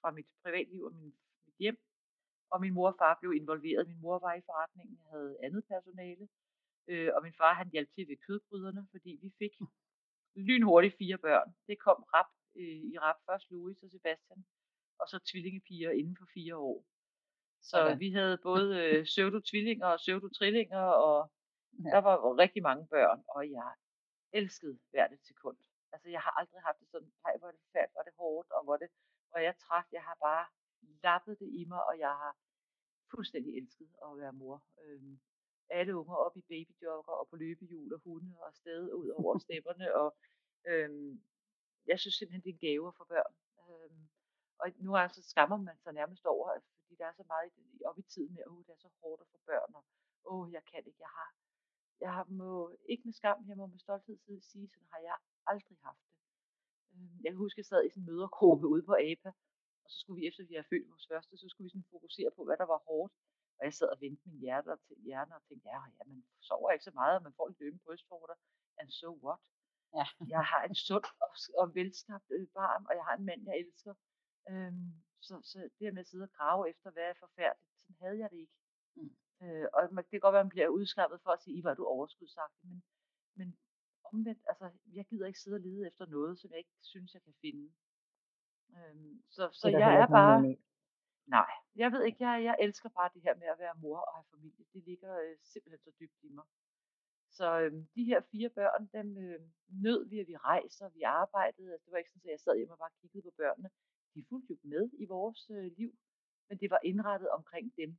fra 0.00 0.10
mit 0.10 0.26
privatliv 0.42 0.82
og 0.82 0.94
min, 0.94 1.14
mit 1.46 1.54
hjem, 1.58 1.78
og 2.52 2.60
min 2.60 2.74
mor 2.74 2.88
og 2.92 2.96
far 2.98 3.18
blev 3.20 3.32
involveret. 3.32 3.88
Min 3.88 4.00
mor 4.00 4.18
var 4.18 4.34
i 4.34 4.42
forretningen, 4.48 4.98
jeg 5.02 5.10
havde 5.14 5.36
andet 5.46 5.62
personale, 5.72 6.28
øh, 6.90 7.10
og 7.14 7.22
min 7.22 7.34
far 7.40 7.54
han 7.54 7.68
hjalp 7.72 7.90
til 7.94 8.08
ved 8.08 8.16
kødbryderne, 8.26 8.86
fordi 8.90 9.12
vi 9.22 9.28
fik 9.38 9.54
lynhurtigt 10.36 10.98
fire 10.98 11.18
børn. 11.18 11.48
Det 11.68 11.78
kom 11.78 11.98
rap 12.14 12.30
øh, 12.56 12.78
i 12.92 12.98
rap. 12.98 13.18
Først 13.28 13.50
Louis 13.50 13.82
og 13.82 13.90
Sebastian, 13.90 14.44
og 15.00 15.06
så 15.08 15.18
tvillingepiger 15.30 15.90
inden 15.90 16.16
for 16.20 16.26
fire 16.34 16.56
år. 16.56 16.84
Så 17.70 17.78
ja. 17.78 17.94
vi 17.94 18.08
havde 18.10 18.38
både 18.50 18.66
øh, 18.84 19.04
pseudo-tvillinger 19.04 19.86
og 19.86 19.98
pseudo-trillinger, 19.98 20.84
og 21.08 21.32
ja. 21.84 21.90
der 21.94 22.00
var 22.06 22.38
rigtig 22.38 22.62
mange 22.62 22.86
børn, 22.86 23.24
og 23.28 23.50
jeg 23.50 23.72
elskede 24.32 24.78
hvert 24.90 25.12
et 25.12 25.24
sekund. 25.30 25.56
Altså, 25.92 26.08
jeg 26.08 26.20
har 26.20 26.32
aldrig 26.40 26.60
haft 26.68 26.78
det 26.80 26.88
sådan, 26.90 27.12
nej, 27.24 27.34
hvor 27.38 27.48
er 27.48 27.52
det 27.52 27.60
færdigt, 27.72 27.92
hvor 27.92 28.00
er 28.00 28.08
det 28.10 28.16
hårdt, 28.22 28.50
og 28.50 28.64
hvor, 28.64 28.76
det, 28.76 28.88
hvor 29.30 29.40
jeg 29.46 29.54
træt. 29.64 29.86
Jeg 29.92 30.02
har 30.02 30.16
bare 30.28 30.46
lappet 31.02 31.38
det 31.38 31.48
i 31.60 31.64
mig, 31.64 31.82
og 31.90 31.98
jeg 31.98 32.08
har 32.08 32.36
fuldstændig 33.10 33.56
elsket 33.58 33.90
at 34.04 34.18
være 34.18 34.32
mor. 34.32 34.64
Øhm, 34.84 35.20
alle 35.70 35.96
unger 35.96 36.14
op 36.14 36.36
i 36.36 36.42
babyjogger 36.50 37.12
og 37.12 37.28
på 37.28 37.36
løbehjul 37.36 37.94
og 37.94 38.00
hunde 38.04 38.38
og 38.40 38.46
afsted 38.46 38.92
ud 38.92 39.08
over 39.08 39.38
stepperne. 39.38 39.94
Og 39.94 40.16
øhm, 40.66 41.22
jeg 41.86 41.98
synes 42.00 42.14
simpelthen, 42.14 42.42
det 42.42 42.50
er 42.50 42.58
en 42.58 42.66
gave 42.68 42.92
for 42.96 43.04
børn. 43.04 43.34
Øhm, 43.68 44.08
og 44.62 44.66
nu 44.86 44.90
er 44.94 45.08
så 45.08 45.22
skammer 45.32 45.56
man 45.56 45.78
sig 45.78 45.92
nærmest 45.92 46.24
over, 46.24 46.50
altså, 46.50 46.70
fordi 46.80 46.94
der 47.00 47.06
er 47.06 47.12
så 47.12 47.24
meget 47.28 47.52
op 47.84 47.98
i 47.98 48.02
tiden 48.02 48.32
med, 48.34 48.42
at 48.42 48.48
oh, 48.50 48.64
det 48.66 48.72
er 48.72 48.82
så 48.86 48.90
hårdt 49.00 49.20
at 49.20 49.28
få 49.32 49.38
børn, 49.46 49.74
og 49.74 49.84
åh, 50.24 50.40
oh, 50.40 50.52
jeg 50.52 50.62
kan 50.70 50.82
ikke, 50.86 51.00
jeg 51.06 51.12
har, 51.18 51.30
jeg 52.00 52.12
har 52.16 52.24
må, 52.24 52.76
ikke 52.84 53.04
med 53.04 53.12
skam, 53.12 53.38
jeg 53.48 53.56
må 53.56 53.66
med 53.66 53.78
stolthed 53.78 54.18
sige, 54.40 54.68
sådan 54.68 54.88
har 54.92 55.00
jeg 55.08 55.16
aldrig 55.46 55.78
haft 55.82 56.02
det. 56.08 56.16
Øhm, 56.92 57.16
jeg 57.24 57.30
kan 57.30 57.42
huske, 57.44 57.58
at 57.58 57.62
jeg 57.62 57.66
sad 57.66 57.84
i 57.84 57.90
sådan 57.90 58.02
en 58.02 58.06
mødergruppe 58.06 58.66
ude 58.66 58.82
på 58.82 58.94
APA, 59.10 59.32
og 59.84 59.88
så 59.90 59.96
skulle 60.00 60.20
vi, 60.20 60.26
efter 60.28 60.44
vi 60.50 60.54
havde 60.54 60.70
født 60.72 60.90
vores 60.92 61.06
første, 61.12 61.32
så 61.42 61.46
skulle 61.48 61.66
vi 61.66 61.74
sådan 61.74 61.92
fokusere 61.96 62.30
på, 62.36 62.44
hvad 62.44 62.56
der 62.62 62.68
var 62.74 62.80
hårdt. 62.88 63.12
Og 63.58 63.62
jeg 63.66 63.74
sad 63.74 63.88
og 63.94 64.00
vendte 64.00 64.22
min 64.28 64.40
hjerte 64.44 64.76
til 64.86 64.96
hjerne 65.08 65.34
og 65.38 65.42
tænkte, 65.48 65.68
ja, 65.68 65.80
ja, 65.96 66.02
man 66.10 66.24
sover 66.40 66.70
ikke 66.70 66.88
så 66.88 66.94
meget, 67.00 67.16
og 67.16 67.22
man 67.22 67.34
får 67.36 67.48
lidt 67.48 67.60
løbende 67.60 67.84
brystvorter. 67.84 68.36
And 68.80 68.90
so 68.90 69.10
what? 69.24 69.40
Ja. 69.96 70.06
Jeg 70.34 70.44
har 70.50 70.62
en 70.70 70.74
sund 70.74 71.06
og, 71.24 71.32
og 71.60 71.74
velskabt 71.74 72.28
øh, 72.36 72.46
barn, 72.58 72.82
og 72.88 72.94
jeg 72.98 73.04
har 73.08 73.14
en 73.16 73.24
mand, 73.24 73.40
jeg 73.48 73.56
elsker. 73.58 73.94
Øhm, 74.50 74.92
så, 75.26 75.34
så 75.50 75.58
det 75.58 75.84
her 75.86 75.92
med 75.92 76.04
at 76.04 76.10
sidde 76.10 76.28
og 76.28 76.32
grave 76.38 76.70
efter, 76.70 76.90
hvad 76.90 77.02
er 77.02 77.14
forfærdeligt, 77.24 77.72
sådan 77.80 77.96
havde 78.02 78.18
jeg 78.18 78.28
det 78.30 78.38
ikke. 78.44 78.56
Mm. 78.96 79.16
Øh, 79.42 79.66
og 79.74 79.80
det 80.04 80.10
kan 80.10 80.20
godt 80.20 80.32
være, 80.32 80.44
at 80.44 80.46
man 80.46 80.56
bliver 80.56 80.68
udskammet 80.78 81.20
for 81.22 81.30
at 81.30 81.42
sige, 81.42 81.58
I 81.58 81.64
var 81.64 81.74
du 81.74 81.84
overskudsagtig, 81.84 82.68
men, 82.68 82.82
men 83.38 83.48
omvendt, 84.12 84.42
altså, 84.48 84.70
jeg 84.92 85.04
gider 85.06 85.26
ikke 85.26 85.40
sidde 85.40 85.54
og 85.54 85.60
lede 85.60 85.86
efter 85.86 86.06
noget, 86.06 86.38
som 86.38 86.50
jeg 86.50 86.58
ikke 86.58 86.76
synes, 86.82 87.14
jeg 87.14 87.22
kan 87.22 87.34
finde. 87.40 87.72
Øhm, 88.76 89.22
så 89.30 89.42
så 89.52 89.68
jeg 89.68 89.94
er 90.02 90.06
bare... 90.06 90.56
Nej, 91.26 91.50
jeg 91.76 91.92
ved 91.92 92.02
ikke, 92.04 92.28
jeg, 92.28 92.44
jeg 92.44 92.56
elsker 92.60 92.88
bare 92.88 93.10
det 93.14 93.22
her 93.22 93.34
med 93.34 93.46
at 93.46 93.58
være 93.58 93.74
mor 93.74 93.98
og 93.98 94.14
have 94.14 94.24
familie. 94.34 94.64
Det 94.72 94.82
ligger 94.84 95.12
øh, 95.24 95.36
simpelthen 95.42 95.80
så 95.80 95.90
dybt 96.00 96.22
i 96.22 96.28
mig. 96.28 96.44
Så 97.30 97.60
øh, 97.60 97.72
de 97.94 98.04
her 98.04 98.20
fire 98.32 98.50
børn, 98.50 98.86
dem 98.92 99.18
øh, 99.18 99.40
nød 99.68 100.08
vi, 100.08 100.18
at 100.20 100.28
vi 100.28 100.36
rejser, 100.36 100.88
vi 100.88 101.02
arbejdede. 101.02 101.72
Altså, 101.72 101.84
det 101.84 101.92
var 101.92 101.98
ikke 101.98 102.10
sådan, 102.10 102.28
at 102.28 102.32
jeg 102.32 102.40
sad 102.40 102.56
hjemme 102.56 102.74
og 102.74 102.78
bare 102.78 102.98
kiggede 103.00 103.22
på 103.22 103.30
børnene. 103.36 103.70
De 104.14 104.24
fulgte 104.28 104.50
jo 104.52 104.58
med 104.62 104.90
i 104.98 105.06
vores 105.06 105.50
øh, 105.50 105.72
liv, 105.76 105.92
men 106.48 106.58
det 106.58 106.70
var 106.70 106.80
indrettet 106.84 107.28
omkring 107.28 107.76
dem. 107.76 107.98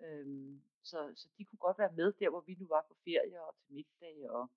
Øhm, 0.00 0.62
så, 0.82 1.12
så 1.16 1.28
de 1.38 1.44
kunne 1.44 1.58
godt 1.66 1.78
være 1.78 1.92
med 1.92 2.12
der, 2.12 2.30
hvor 2.30 2.40
vi 2.40 2.54
nu 2.54 2.66
var 2.66 2.84
på 2.88 2.94
ferie 3.04 3.42
og 3.42 3.54
til 3.56 3.74
middag. 3.74 4.30
Og, 4.30 4.50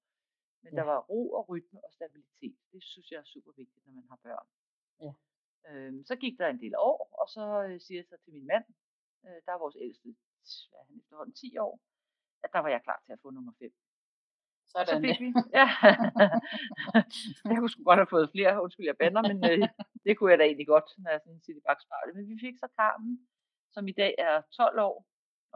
men 0.63 0.74
ja. 0.74 0.80
der 0.80 0.86
var 0.92 1.00
ro 1.00 1.31
og 1.31 1.50
rytme 1.50 1.80
og 1.86 1.92
stabilitet. 1.94 2.57
Det 2.71 2.83
synes 2.83 3.12
jeg 3.12 3.18
er 3.18 3.24
super 3.24 3.51
vigtigt, 3.57 3.86
når 3.86 3.94
man 3.94 4.07
har 4.09 4.19
børn. 4.24 4.48
Ja. 5.01 5.13
Øhm, 5.69 6.04
så 6.06 6.16
gik 6.16 6.40
der 6.40 6.48
en 6.48 6.62
del 6.62 6.75
år, 6.78 7.00
og 7.22 7.28
så 7.30 7.44
øh, 7.68 7.81
siger 7.81 7.98
jeg 7.98 8.06
så 8.06 8.16
til 8.24 8.34
min 8.34 8.48
mand, 8.52 8.66
øh, 9.25 9.40
der 9.46 9.52
er 9.54 9.63
vores 9.63 9.78
ældste, 9.80 10.10
hvad 10.69 10.80
er 10.80 10.86
han 10.88 10.98
efterhånden 11.02 11.36
10 11.36 11.58
år, 11.58 11.80
at 12.44 12.50
der 12.54 12.60
var 12.60 12.69
jeg 12.69 12.81
klar 12.84 13.00
til 13.06 13.13
at 13.13 13.19
få 13.22 13.30
nummer 13.31 13.54
5. 13.60 13.72
Sådan 14.72 14.88
så 14.88 15.00
fik 15.08 15.19
vi, 15.24 15.30
ja. 15.60 15.68
jeg 17.50 17.58
kunne 17.58 17.74
sgu 17.74 17.84
godt 17.84 18.02
have 18.04 18.16
fået 18.16 18.31
flere, 18.36 18.63
undskyld 18.63 18.86
jeg 18.92 18.98
bander, 18.98 19.24
men 19.31 19.40
øh, 19.52 19.68
det 20.06 20.18
kunne 20.18 20.31
jeg 20.31 20.40
da 20.40 20.44
egentlig 20.44 20.68
godt, 20.68 20.90
når 20.98 21.12
jeg 21.12 21.22
sådan 21.24 21.42
siger 21.42 21.58
i 21.58 21.66
bagspejlet. 21.68 22.16
Men 22.16 22.28
vi 22.31 22.38
fik 22.46 22.56
så 22.58 22.68
Carmen, 22.78 23.28
som 23.74 23.88
i 23.88 23.96
dag 24.02 24.16
er 24.18 24.42
12 24.42 24.80
år, 24.80 25.06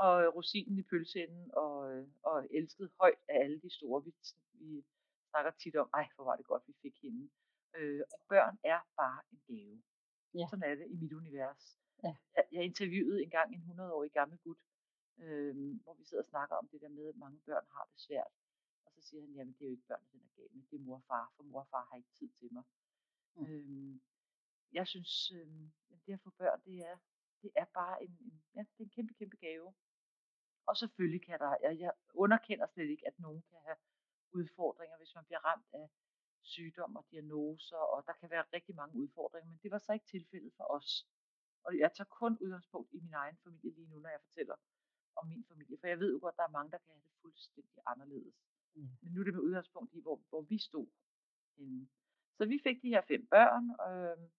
og 0.03 0.13
øh, 0.23 0.27
rosinen 0.35 0.79
i 0.79 0.83
pølseenden, 0.89 1.45
og, 1.53 1.75
øh, 1.91 2.07
og 2.23 2.47
elsket 2.57 2.89
højt 3.01 3.21
af 3.29 3.37
alle 3.43 3.59
de 3.61 3.69
store. 3.77 4.03
Vi, 4.05 4.11
vi 4.53 4.83
snakker 5.29 5.51
tit 5.51 5.75
om, 5.75 5.89
ej, 5.93 6.07
hvor 6.15 6.25
var 6.25 6.35
det 6.35 6.45
godt, 6.45 6.63
vi 6.67 6.73
fik 6.81 6.95
hende. 7.01 7.29
Øh, 7.77 8.01
og 8.13 8.19
børn 8.29 8.57
er 8.63 8.79
bare 9.01 9.21
en 9.31 9.39
gave. 9.47 9.81
Ja. 10.39 10.47
Sådan 10.49 10.69
er 10.69 10.75
det 10.75 10.87
i 10.93 10.95
mit 10.95 11.13
univers. 11.13 11.79
Ja. 12.03 12.15
Jeg, 12.35 12.45
jeg 12.51 12.63
interviewede 12.63 13.23
engang 13.23 13.55
en 13.55 13.63
100-årig 13.69 14.11
gammel 14.11 14.37
gut, 14.37 14.57
øh, 15.17 15.55
hvor 15.83 15.93
vi 15.93 16.03
sidder 16.03 16.23
og 16.23 16.29
snakker 16.29 16.55
om 16.55 16.67
det 16.67 16.81
der 16.81 16.89
med, 16.89 17.07
at 17.07 17.15
mange 17.15 17.39
børn 17.45 17.65
har 17.71 17.85
det 17.91 17.99
svært. 17.99 18.33
Og 18.85 18.91
så 18.95 19.01
siger 19.07 19.21
han, 19.21 19.31
jamen 19.33 19.53
det 19.53 19.61
er 19.61 19.65
jo 19.65 19.71
ikke 19.71 19.87
børn, 19.87 20.05
den 20.11 20.21
er 20.25 20.29
gal 20.35 20.49
med, 20.53 20.63
det 20.71 20.75
er 20.79 20.83
mor 20.83 20.95
og 20.95 21.03
far, 21.07 21.33
for 21.35 21.43
mor 21.43 21.59
og 21.59 21.67
far 21.67 21.87
har 21.89 21.97
ikke 21.97 22.13
tid 22.19 22.29
til 22.29 22.53
mig. 22.53 22.63
Mm. 23.35 23.45
Øh, 23.45 23.99
jeg 24.71 24.87
synes, 24.87 25.31
øh, 25.31 25.47
det 26.05 26.13
at 26.13 26.21
få 26.21 26.29
børn, 26.29 26.61
det 26.65 26.77
er, 26.79 26.97
det 27.41 27.51
er 27.55 27.65
bare 27.65 28.03
en, 28.03 28.17
en, 28.21 28.43
ja, 28.55 28.59
det 28.59 28.79
er 28.79 28.83
en 28.83 28.89
kæmpe, 28.89 29.13
kæmpe 29.13 29.37
gave. 29.37 29.73
Og 30.65 30.77
selvfølgelig 30.77 31.25
kan 31.25 31.39
der, 31.39 31.55
jeg, 31.61 31.79
jeg 31.79 31.91
underkender 32.13 32.67
slet 32.67 32.89
ikke, 32.89 33.07
at 33.07 33.19
nogen 33.19 33.41
kan 33.49 33.57
have 33.65 33.77
udfordringer, 34.31 34.97
hvis 34.97 35.15
man 35.15 35.25
bliver 35.25 35.45
ramt 35.45 35.67
af 35.73 35.89
sygdom 36.45 36.95
og 36.95 37.05
diagnoser, 37.11 37.77
og 37.77 38.03
der 38.07 38.13
kan 38.13 38.29
være 38.29 38.45
rigtig 38.53 38.75
mange 38.75 38.95
udfordringer, 38.95 39.49
men 39.49 39.59
det 39.63 39.71
var 39.71 39.77
så 39.77 39.93
ikke 39.93 40.05
tilfældet 40.05 40.53
for 40.57 40.63
os. 40.63 41.07
Og 41.65 41.77
jeg 41.77 41.91
tager 41.93 42.15
kun 42.21 42.37
udgangspunkt 42.41 42.93
i 42.93 42.99
min 42.99 43.13
egen 43.13 43.37
familie 43.43 43.71
lige 43.71 43.87
nu, 43.87 43.99
når 43.99 44.09
jeg 44.09 44.21
fortæller 44.27 44.55
om 45.15 45.27
min 45.27 45.45
familie, 45.49 45.77
for 45.79 45.87
jeg 45.87 45.99
ved 45.99 46.11
jo 46.13 46.19
godt, 46.21 46.33
at 46.33 46.37
der 46.37 46.43
er 46.43 46.57
mange, 46.57 46.71
der 46.71 46.77
kan 46.77 46.93
have 46.93 47.03
det 47.03 47.11
fuldstændig 47.21 47.79
anderledes. 47.85 48.35
Mm. 48.75 48.89
Men 49.01 49.13
nu 49.13 49.19
er 49.19 49.23
det 49.23 49.33
med 49.33 49.41
udgangspunkt 49.41 49.93
i, 49.93 50.01
hvor, 50.01 50.19
hvor 50.29 50.41
vi 50.41 50.57
stod 50.57 50.87
henne. 51.57 51.87
Så 52.37 52.45
vi 52.45 52.59
fik 52.63 52.81
de 52.81 52.89
her 52.89 53.01
fem 53.01 53.27
børn, 53.27 53.65
øh, 53.89 54.29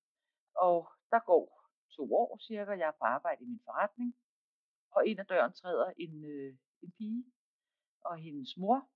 og 0.57 0.89
der 1.11 1.21
går 1.31 1.45
to 1.91 2.15
år 2.15 2.39
cirka, 2.39 2.71
jeg 2.71 2.89
er 2.89 2.99
på 3.01 3.05
arbejde 3.05 3.45
i 3.45 3.47
min 3.47 3.61
forretning, 3.65 4.17
og 4.91 5.07
ind 5.07 5.21
ad 5.21 5.25
døren 5.25 5.53
træder 5.53 5.93
en, 5.97 6.25
øh, 6.25 6.57
en 6.83 6.93
pige 6.99 7.25
og 8.01 8.17
hendes 8.17 8.57
mor, 8.57 8.89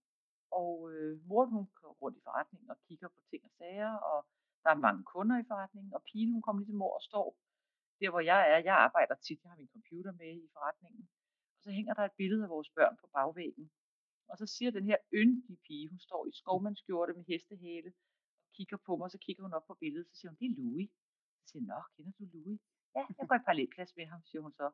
og 0.52 0.92
øh, 0.92 1.12
mor 1.28 1.44
hun 1.44 1.66
går 1.80 1.92
rundt 2.02 2.18
i 2.18 2.22
forretningen 2.24 2.70
og 2.70 2.76
kigger 2.88 3.08
på 3.08 3.20
ting 3.30 3.44
og 3.44 3.50
sager, 3.58 3.92
og 4.12 4.26
der 4.62 4.70
er 4.70 4.84
mange 4.86 5.02
kunder 5.04 5.36
i 5.38 5.48
forretningen, 5.48 5.94
og 5.94 6.02
pigen 6.02 6.32
hun 6.32 6.42
kommer 6.42 6.60
ligesom 6.60 6.82
over 6.82 6.94
og 6.94 7.02
står 7.02 7.36
der, 8.00 8.10
hvor 8.10 8.20
jeg 8.20 8.40
er. 8.52 8.58
Jeg 8.58 8.76
arbejder 8.86 9.14
tit, 9.14 9.42
jeg 9.42 9.50
har 9.50 9.56
min 9.56 9.74
computer 9.76 10.12
med 10.12 10.32
i 10.44 10.48
forretningen. 10.52 11.08
Og 11.56 11.60
så 11.62 11.70
hænger 11.70 11.94
der 11.94 12.04
et 12.04 12.18
billede 12.20 12.42
af 12.44 12.50
vores 12.50 12.70
børn 12.70 12.96
på 13.00 13.06
bagvæggen. 13.16 13.70
Og 14.30 14.38
så 14.38 14.46
siger 14.46 14.70
den 14.70 14.84
her 14.84 14.96
yndige 15.12 15.58
pige, 15.66 15.88
hun 15.88 15.98
står 15.98 16.26
i 16.26 16.32
skovmandskjorte 16.32 17.12
med 17.12 17.24
hestehale, 17.28 17.92
og 18.44 18.50
kigger 18.56 18.76
på 18.86 18.96
mig, 18.96 19.04
og 19.04 19.10
så 19.10 19.18
kigger 19.18 19.42
hun 19.42 19.52
op 19.52 19.66
på 19.66 19.74
billedet, 19.74 20.06
så 20.08 20.14
siger 20.18 20.30
hun, 20.30 20.38
det 20.40 20.46
er 20.50 20.56
Louis. 20.58 20.90
Så 21.38 21.44
siger 21.50 21.64
nå, 21.72 21.80
kender 21.96 22.12
du 22.18 22.24
Louis? 22.34 22.60
Ja, 22.96 23.02
jeg 23.18 23.28
går 23.28 23.36
i 23.36 23.46
parallelklasse 23.48 23.94
med 23.96 24.06
ham, 24.06 24.22
siger 24.24 24.42
hun 24.42 24.52
så. 24.52 24.66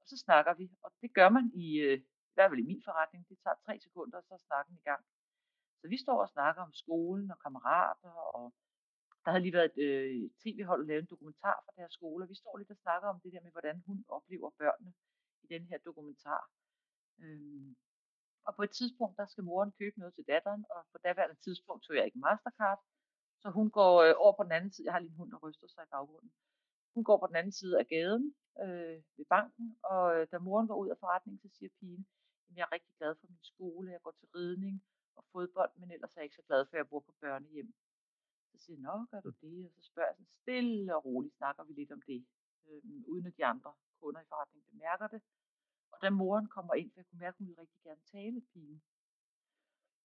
Og 0.00 0.06
så 0.10 0.16
snakker 0.16 0.54
vi, 0.54 0.70
og 0.82 0.92
det 1.02 1.14
gør 1.14 1.28
man 1.28 1.50
i, 1.54 1.66
øh, 1.86 1.98
i 2.30 2.34
hvert 2.34 2.50
fald 2.50 2.60
i 2.60 2.70
min 2.70 2.82
forretning, 2.84 3.28
det 3.28 3.38
tager 3.44 3.56
tre 3.66 3.80
sekunder, 3.80 4.18
og 4.18 4.24
så 4.24 4.34
er 4.34 4.38
snakken 4.38 4.74
i 4.76 4.84
gang. 4.90 5.04
Så 5.80 5.88
vi 5.88 5.98
står 6.04 6.18
og 6.24 6.28
snakker 6.28 6.62
om 6.62 6.72
skolen 6.72 7.30
og 7.30 7.38
kammerater, 7.44 8.10
og 8.38 8.54
der 9.24 9.30
havde 9.30 9.42
lige 9.42 9.58
været 9.58 9.72
et 9.74 9.78
øh, 9.88 10.30
tv-hold, 10.42 10.80
der 10.80 10.88
lavede 10.88 11.04
en 11.04 11.12
dokumentar 11.14 11.56
fra 11.64 11.72
deres 11.76 11.92
skole, 11.92 12.24
og 12.24 12.28
vi 12.28 12.34
står 12.34 12.56
lidt 12.56 12.70
og 12.70 12.76
snakker 12.76 13.08
om 13.08 13.20
det 13.20 13.32
der 13.32 13.42
med, 13.42 13.50
hvordan 13.50 13.82
hun 13.86 14.04
oplever 14.08 14.50
børnene 14.58 14.92
i 15.44 15.46
den 15.54 15.62
her 15.70 15.78
dokumentar. 15.78 16.42
Øhm, 17.22 17.76
og 18.46 18.52
på 18.56 18.62
et 18.62 18.70
tidspunkt, 18.70 19.16
der 19.16 19.26
skal 19.26 19.44
moren 19.44 19.72
købe 19.72 19.98
noget 19.98 20.14
til 20.14 20.24
datteren, 20.32 20.64
og 20.70 20.80
på 20.92 20.98
daværende 21.04 21.38
tidspunkt 21.44 21.84
tog 21.84 21.96
jeg 21.96 22.04
ikke 22.04 22.18
Mastercard, 22.18 22.80
så 23.42 23.50
hun 23.50 23.70
går 23.70 23.94
øh, 24.02 24.14
over 24.24 24.34
på 24.36 24.42
den 24.42 24.52
anden 24.52 24.72
side, 24.72 24.86
jeg 24.86 24.92
har 24.94 25.00
lige 25.00 25.10
en 25.10 25.20
hund, 25.20 25.30
der 25.30 25.44
ryster 25.46 25.68
sig 25.68 25.82
i 25.84 25.90
baggrunden. 25.90 26.32
Hun 26.94 27.04
går 27.04 27.18
på 27.18 27.26
den 27.26 27.36
anden 27.36 27.52
side 27.52 27.78
af 27.78 27.86
gaden 27.86 28.34
øh, 28.64 28.98
ved 29.16 29.26
banken, 29.28 29.78
og 29.82 30.04
øh, 30.16 30.26
da 30.30 30.38
moren 30.38 30.68
går 30.68 30.78
ud 30.82 30.88
af 30.88 30.98
forretningen, 31.00 31.40
så 31.40 31.48
siger 31.56 31.70
pigen, 31.80 32.06
at 32.48 32.56
jeg 32.56 32.62
er 32.62 32.72
rigtig 32.72 32.94
glad 32.98 33.14
for 33.20 33.26
min 33.26 33.44
skole, 33.52 33.92
jeg 33.92 34.02
går 34.02 34.14
til 34.18 34.28
ridning, 34.34 34.82
og 35.18 35.24
fodbold, 35.32 35.72
men 35.80 35.90
ellers 35.90 36.12
er 36.14 36.20
jeg 36.20 36.24
ikke 36.24 36.40
så 36.40 36.46
glad 36.48 36.66
for, 36.66 36.74
at 36.76 36.78
jeg 36.78 36.88
bor 36.88 37.00
på 37.00 37.14
børnehjem. 37.20 37.74
Så 38.50 38.56
siger 38.62 38.76
jeg, 38.76 38.82
nå, 38.82 39.06
gør 39.10 39.20
du 39.20 39.32
det? 39.40 39.66
Og 39.66 39.72
så 39.76 39.82
spørger 39.90 40.08
jeg 40.08 40.16
sådan 40.16 40.34
stille 40.42 40.96
og 40.96 41.04
roligt, 41.04 41.34
snakker 41.34 41.62
vi 41.64 41.72
lidt 41.72 41.92
om 41.92 42.02
det, 42.02 42.26
øh, 42.66 42.82
uden 43.12 43.26
at 43.26 43.36
de 43.36 43.44
andre 43.44 43.72
kunder 44.00 44.20
i 44.20 44.30
forretningen 44.32 44.70
bemærker 44.72 45.06
det. 45.14 45.22
Og 45.92 45.98
da 46.02 46.10
moren 46.10 46.48
kommer 46.56 46.74
ind, 46.74 46.90
for 46.90 47.00
jeg 47.00 47.06
kunne 47.06 47.18
mærke, 47.18 47.34
at 47.34 47.38
hun 47.38 47.46
ville 47.46 47.60
rigtig 47.60 47.80
gerne 47.82 48.00
tale 48.12 48.40
pigen. 48.40 48.82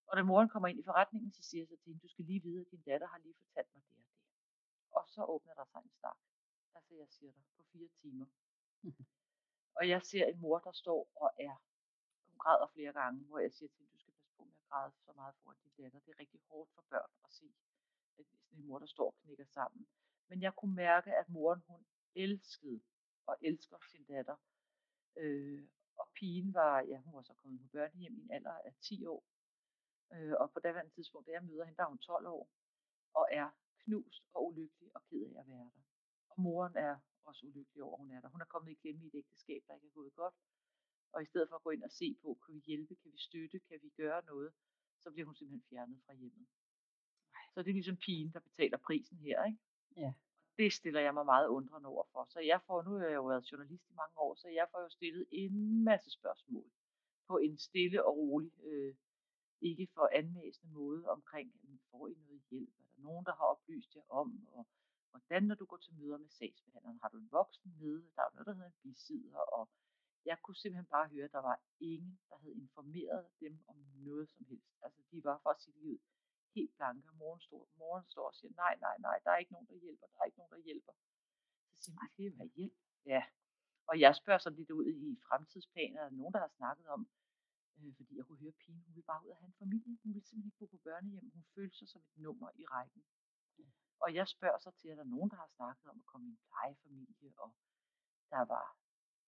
Og 0.07 0.17
da 0.17 0.23
moren 0.23 0.49
kommer 0.49 0.67
ind 0.67 0.79
i 0.79 0.83
forretningen, 0.83 1.31
så 1.31 1.43
siger 1.43 1.61
jeg 1.61 1.67
så 1.67 1.75
til 1.75 1.89
hende, 1.89 2.03
du 2.03 2.07
skal 2.07 2.25
lige 2.25 2.43
vide, 2.43 2.61
at 2.61 2.71
din 2.71 2.81
datter 2.81 3.07
har 3.07 3.17
lige 3.17 3.35
fortalt 3.41 3.73
mig 3.73 3.83
det 3.87 3.97
og 3.97 4.05
det. 4.05 4.21
Og 4.97 5.03
så 5.07 5.25
åbner 5.25 5.53
der 5.53 5.65
sig 5.65 5.81
en 5.83 5.91
snak. 5.99 6.17
Altså 6.75 6.93
jeg 6.95 7.07
siger 7.09 7.31
dig, 7.31 7.43
på 7.57 7.63
fire 7.71 7.89
timer. 8.01 8.25
Mm-hmm. 8.81 9.05
Og 9.75 9.89
jeg 9.89 10.01
ser 10.01 10.25
en 10.25 10.39
mor, 10.39 10.59
der 10.59 10.71
står 10.71 11.09
og 11.15 11.29
er, 11.39 11.55
hun 12.27 12.37
græder 12.37 12.67
flere 12.67 12.93
gange, 12.93 13.23
hvor 13.23 13.39
jeg 13.39 13.51
siger 13.53 13.69
til 13.69 13.85
hende, 13.85 13.93
du 13.93 14.02
græde 14.73 14.91
så 15.05 15.13
meget 15.13 15.35
foran 15.35 15.57
din 15.63 15.83
datter. 15.83 15.99
Det 15.99 16.11
er 16.11 16.19
rigtig 16.19 16.41
hårdt 16.49 16.71
for 16.75 16.83
børn 16.89 17.11
at 17.25 17.31
se, 17.39 17.47
at 18.19 18.25
sådan 18.27 18.59
en 18.59 18.65
mor, 18.67 18.79
der 18.79 18.85
står 18.85 19.07
og 19.07 19.15
knækker 19.21 19.45
sammen. 19.45 19.87
Men 20.29 20.41
jeg 20.41 20.53
kunne 20.55 20.75
mærke, 20.75 21.09
at 21.21 21.29
moren, 21.29 21.61
hun 21.67 21.85
elskede 22.15 22.81
og 23.25 23.37
elsker 23.41 23.77
sin 23.91 24.03
datter. 24.03 24.35
Øh, 25.15 25.67
og 25.95 26.07
pigen 26.15 26.53
var, 26.53 26.81
ja, 26.81 26.97
hun 26.97 27.13
var 27.13 27.21
så 27.21 27.33
kommet 27.33 27.61
på 27.61 27.67
børnehjem 27.67 28.17
i 28.17 28.21
en 28.21 28.31
alder 28.31 28.57
af 28.69 28.73
10 28.81 29.05
år. 29.05 29.23
Øh, 30.13 30.33
og 30.39 30.51
på 30.51 30.59
daværende 30.59 30.91
tidspunkt, 30.91 31.27
da 31.27 31.31
jeg 31.31 31.43
møder 31.43 31.65
hende, 31.65 31.77
der 31.77 31.83
er 31.83 31.87
hun 31.89 31.97
12 31.97 32.27
år, 32.27 32.49
og 33.13 33.27
er 33.31 33.49
knust 33.83 34.23
og 34.33 34.45
ulykkelig 34.47 34.91
og 34.95 35.01
ked 35.03 35.35
af 35.35 35.39
at 35.39 35.47
være 35.47 35.69
der. 35.75 35.81
Og 36.29 36.41
moren 36.41 36.75
er 36.75 36.99
også 37.23 37.45
ulykkelig 37.45 37.83
over, 37.83 37.95
at 37.95 37.99
hun 37.99 38.11
er 38.11 38.21
der. 38.21 38.29
Hun 38.29 38.41
er 38.41 38.45
kommet 38.45 38.71
i 38.71 38.73
klemme 38.81 39.03
i 39.03 39.07
et 39.07 39.15
ægteskab, 39.15 39.63
der 39.67 39.73
ikke 39.75 39.87
er 39.87 39.91
gået 39.91 40.13
godt. 40.13 40.35
Og 41.13 41.23
i 41.23 41.25
stedet 41.25 41.49
for 41.49 41.55
at 41.55 41.63
gå 41.63 41.69
ind 41.69 41.83
og 41.83 41.91
se 41.91 42.15
på, 42.21 42.37
kan 42.45 42.53
vi 42.55 42.59
hjælpe, 42.59 42.95
kan 42.95 43.11
vi 43.11 43.17
støtte, 43.17 43.59
kan 43.59 43.79
vi 43.81 43.89
gøre 43.89 44.25
noget, 44.25 44.53
så 45.03 45.11
bliver 45.11 45.25
hun 45.25 45.35
simpelthen 45.35 45.69
fjernet 45.69 46.01
fra 46.05 46.13
hjemmet. 46.13 46.47
Så 47.53 47.63
det 47.63 47.69
er 47.69 47.73
ligesom 47.73 47.97
pigen, 47.97 48.31
der 48.33 48.39
betaler 48.39 48.77
prisen 48.77 49.17
her, 49.17 49.45
ikke? 49.45 49.59
Ja. 49.97 50.13
Det 50.57 50.73
stiller 50.73 51.01
jeg 51.01 51.13
mig 51.13 51.25
meget 51.25 51.47
undrende 51.47 51.87
over 51.87 52.03
for. 52.11 52.25
Så 52.29 52.39
jeg 52.39 52.61
får, 52.67 52.83
nu 52.83 52.91
har 52.91 53.05
jeg 53.05 53.15
jo 53.15 53.25
været 53.25 53.51
journalist 53.51 53.89
i 53.89 53.93
mange 53.93 54.17
år, 54.17 54.35
så 54.35 54.47
jeg 54.47 54.67
får 54.71 54.81
jo 54.81 54.89
stillet 54.89 55.25
en 55.31 55.83
masse 55.83 56.11
spørgsmål 56.11 56.71
på 57.27 57.37
en 57.37 57.57
stille 57.57 58.05
og 58.05 58.17
rolig, 58.17 58.51
øh, 58.63 58.95
ikke 59.61 59.87
for 59.93 60.09
anmæsende 60.13 60.73
måde 60.73 61.09
omkring, 61.09 61.53
får 61.91 62.07
I 62.07 62.13
noget 62.13 62.41
hjælp? 62.49 62.69
Er 62.79 62.83
der 62.95 63.01
nogen, 63.01 63.25
der 63.25 63.35
har 63.35 63.45
oplyst 63.45 63.95
jer 63.95 64.01
om? 64.09 64.47
Og 64.51 64.67
hvordan, 65.11 65.43
når 65.43 65.55
du 65.55 65.65
går 65.65 65.77
til 65.77 65.93
møder 65.93 66.17
med 66.17 66.29
sagsbehandleren, 66.29 66.99
har 67.01 67.09
du 67.09 67.17
en 67.17 67.31
voksen 67.31 67.75
med? 67.79 67.95
Der 68.15 68.21
er 68.21 68.31
noget, 68.33 68.45
der 68.47 68.53
hedder 68.53 68.67
en 68.67 68.81
bisidder, 68.83 69.37
og 69.37 69.69
jeg 70.25 70.37
kunne 70.41 70.55
simpelthen 70.55 70.85
bare 70.85 71.07
høre, 71.07 71.25
at 71.25 71.31
der 71.31 71.43
var 71.51 71.57
ingen, 71.79 72.19
der 72.29 72.37
havde 72.37 72.55
informeret 72.55 73.25
dem 73.39 73.59
om 73.67 73.77
noget 73.95 74.29
som 74.29 74.45
helst. 74.49 74.73
Altså, 74.81 75.01
de 75.11 75.23
var 75.23 75.37
for 75.43 75.53
sige 75.59 75.81
ud 75.81 75.97
helt 76.55 76.75
blanke, 76.75 77.09
og 77.09 77.15
moren 77.15 77.41
står, 77.41 77.69
moren 77.75 78.05
står 78.13 78.27
og 78.27 78.35
siger, 78.35 78.53
nej, 78.55 78.75
nej, 78.85 78.97
nej, 78.97 79.19
der 79.23 79.31
er 79.31 79.37
ikke 79.37 79.51
nogen, 79.51 79.67
der 79.67 79.75
hjælper, 79.75 80.07
der 80.07 80.19
er 80.19 80.25
ikke 80.25 80.37
nogen, 80.37 80.53
der 80.55 80.61
hjælper. 80.67 80.93
Så 81.69 81.75
siger 81.83 81.95
man, 81.95 82.09
det 82.17 82.27
er 82.27 82.49
hjælp. 82.55 82.77
Ja. 83.05 83.23
Og 83.89 83.99
jeg 83.99 84.15
spørger 84.15 84.39
sådan 84.39 84.59
lidt 84.59 84.71
ud 84.71 84.85
i 84.85 85.19
fremtidsplaner, 85.27 85.99
er 85.99 86.09
der 86.09 86.15
nogen, 86.15 86.33
der 86.33 86.39
har 86.39 86.51
snakket 86.59 86.87
om, 86.87 87.01
øh, 87.77 87.95
fordi 87.95 88.17
jeg 88.17 88.25
kunne 88.25 88.39
høre, 88.43 88.55
at 88.55 88.61
pigen, 88.61 88.81
hun 88.85 88.95
ville 88.95 89.09
bare 89.11 89.25
ud 89.25 89.29
og 89.29 89.37
have 89.37 89.47
en 89.47 89.61
familie. 89.63 89.97
Hun 90.03 90.13
ville 90.13 90.27
simpelthen 90.27 90.47
ikke 90.49 90.59
bo 90.59 90.65
på 90.65 90.77
børnehjem. 90.77 91.31
Hun 91.33 91.43
følte 91.55 91.77
sig 91.77 91.87
som 91.89 92.01
et 92.01 92.17
nummer 92.17 92.49
i 92.55 92.65
rækken. 92.65 93.03
Og 93.99 94.13
jeg 94.13 94.27
spørger 94.27 94.59
så 94.59 94.71
til, 94.71 94.87
at 94.87 94.97
der 94.97 95.03
er 95.03 95.13
nogen, 95.15 95.29
der 95.29 95.35
har 95.35 95.49
snakket 95.55 95.85
om 95.91 95.97
at 95.99 96.05
komme 96.05 96.27
i 96.27 96.29
en 96.29 96.39
plejefamilie, 96.47 97.33
og 97.37 97.55
der 98.29 98.43
var 98.53 98.82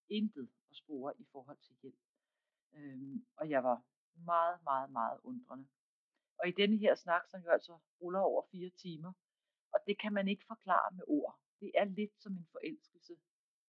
intet 0.09 0.50
at 0.69 0.75
spore 0.75 1.13
i 1.19 1.25
forhold 1.31 1.57
til 1.57 1.75
hjælp. 1.81 2.00
Øhm, 2.74 3.25
og 3.35 3.50
jeg 3.50 3.63
var 3.63 3.83
meget, 4.15 4.63
meget, 4.63 4.91
meget 4.91 5.19
undrende. 5.24 5.67
Og 6.39 6.47
i 6.47 6.51
denne 6.51 6.77
her 6.77 6.95
snak, 6.95 7.21
som 7.27 7.41
jo 7.41 7.50
altså 7.50 7.79
ruller 8.01 8.19
over 8.19 8.41
fire 8.51 8.69
timer, 8.69 9.13
og 9.74 9.79
det 9.88 10.00
kan 10.00 10.13
man 10.13 10.27
ikke 10.27 10.45
forklare 10.47 10.95
med 10.95 11.03
ord. 11.07 11.39
Det 11.59 11.71
er 11.75 11.85
lidt 11.85 12.21
som 12.21 12.33
en 12.33 12.47
forelskelse, 12.51 13.13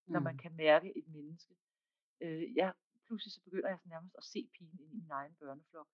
når 0.07 0.21
man 0.21 0.35
mm. 0.35 0.39
kan 0.39 0.57
mærke 0.57 0.99
et 0.99 1.09
menneske. 1.09 1.57
Øh, 2.21 2.57
jeg, 2.57 2.75
pludselig 3.07 3.33
så 3.33 3.41
begynder 3.45 3.69
jeg 3.69 3.79
nærmest 3.85 4.15
at 4.19 4.25
se 4.25 4.51
pigen 4.59 4.81
i 4.81 4.89
min 4.95 5.11
egen 5.11 5.35
børneflok. 5.35 5.89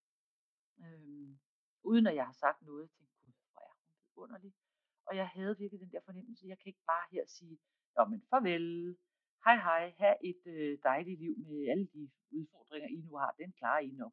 Øhm, 0.84 1.40
uden 1.82 2.06
at 2.06 2.14
jeg 2.14 2.26
har 2.26 2.32
sagt 2.32 2.62
noget. 2.62 2.82
Jeg 2.82 2.90
tænkte, 2.90 3.14
gud, 3.24 3.32
hvor 3.52 3.60
er 3.60 3.74
hun 3.74 4.24
underlig. 4.24 4.54
Og 5.06 5.16
jeg 5.16 5.28
havde 5.28 5.58
virkelig 5.58 5.80
den 5.80 5.92
der 5.92 6.00
fornemmelse, 6.04 6.46
jeg 6.46 6.58
kan 6.58 6.68
ikke 6.68 6.84
bare 6.86 7.06
her 7.10 7.24
sige, 7.26 7.58
Nå, 7.96 8.04
men 8.04 8.22
farvel, 8.30 8.96
hej 9.44 9.56
hej, 9.56 9.94
have 9.98 10.16
et 10.30 10.42
øh, 10.46 10.78
dejligt 10.82 11.20
liv 11.20 11.34
med 11.38 11.68
alle 11.68 11.86
de 11.94 12.10
udfordringer, 12.30 12.88
I 12.88 12.96
nu 12.96 13.16
har, 13.16 13.34
den 13.38 13.52
klarer 13.52 13.80
I 13.80 13.90
nok. 13.90 14.12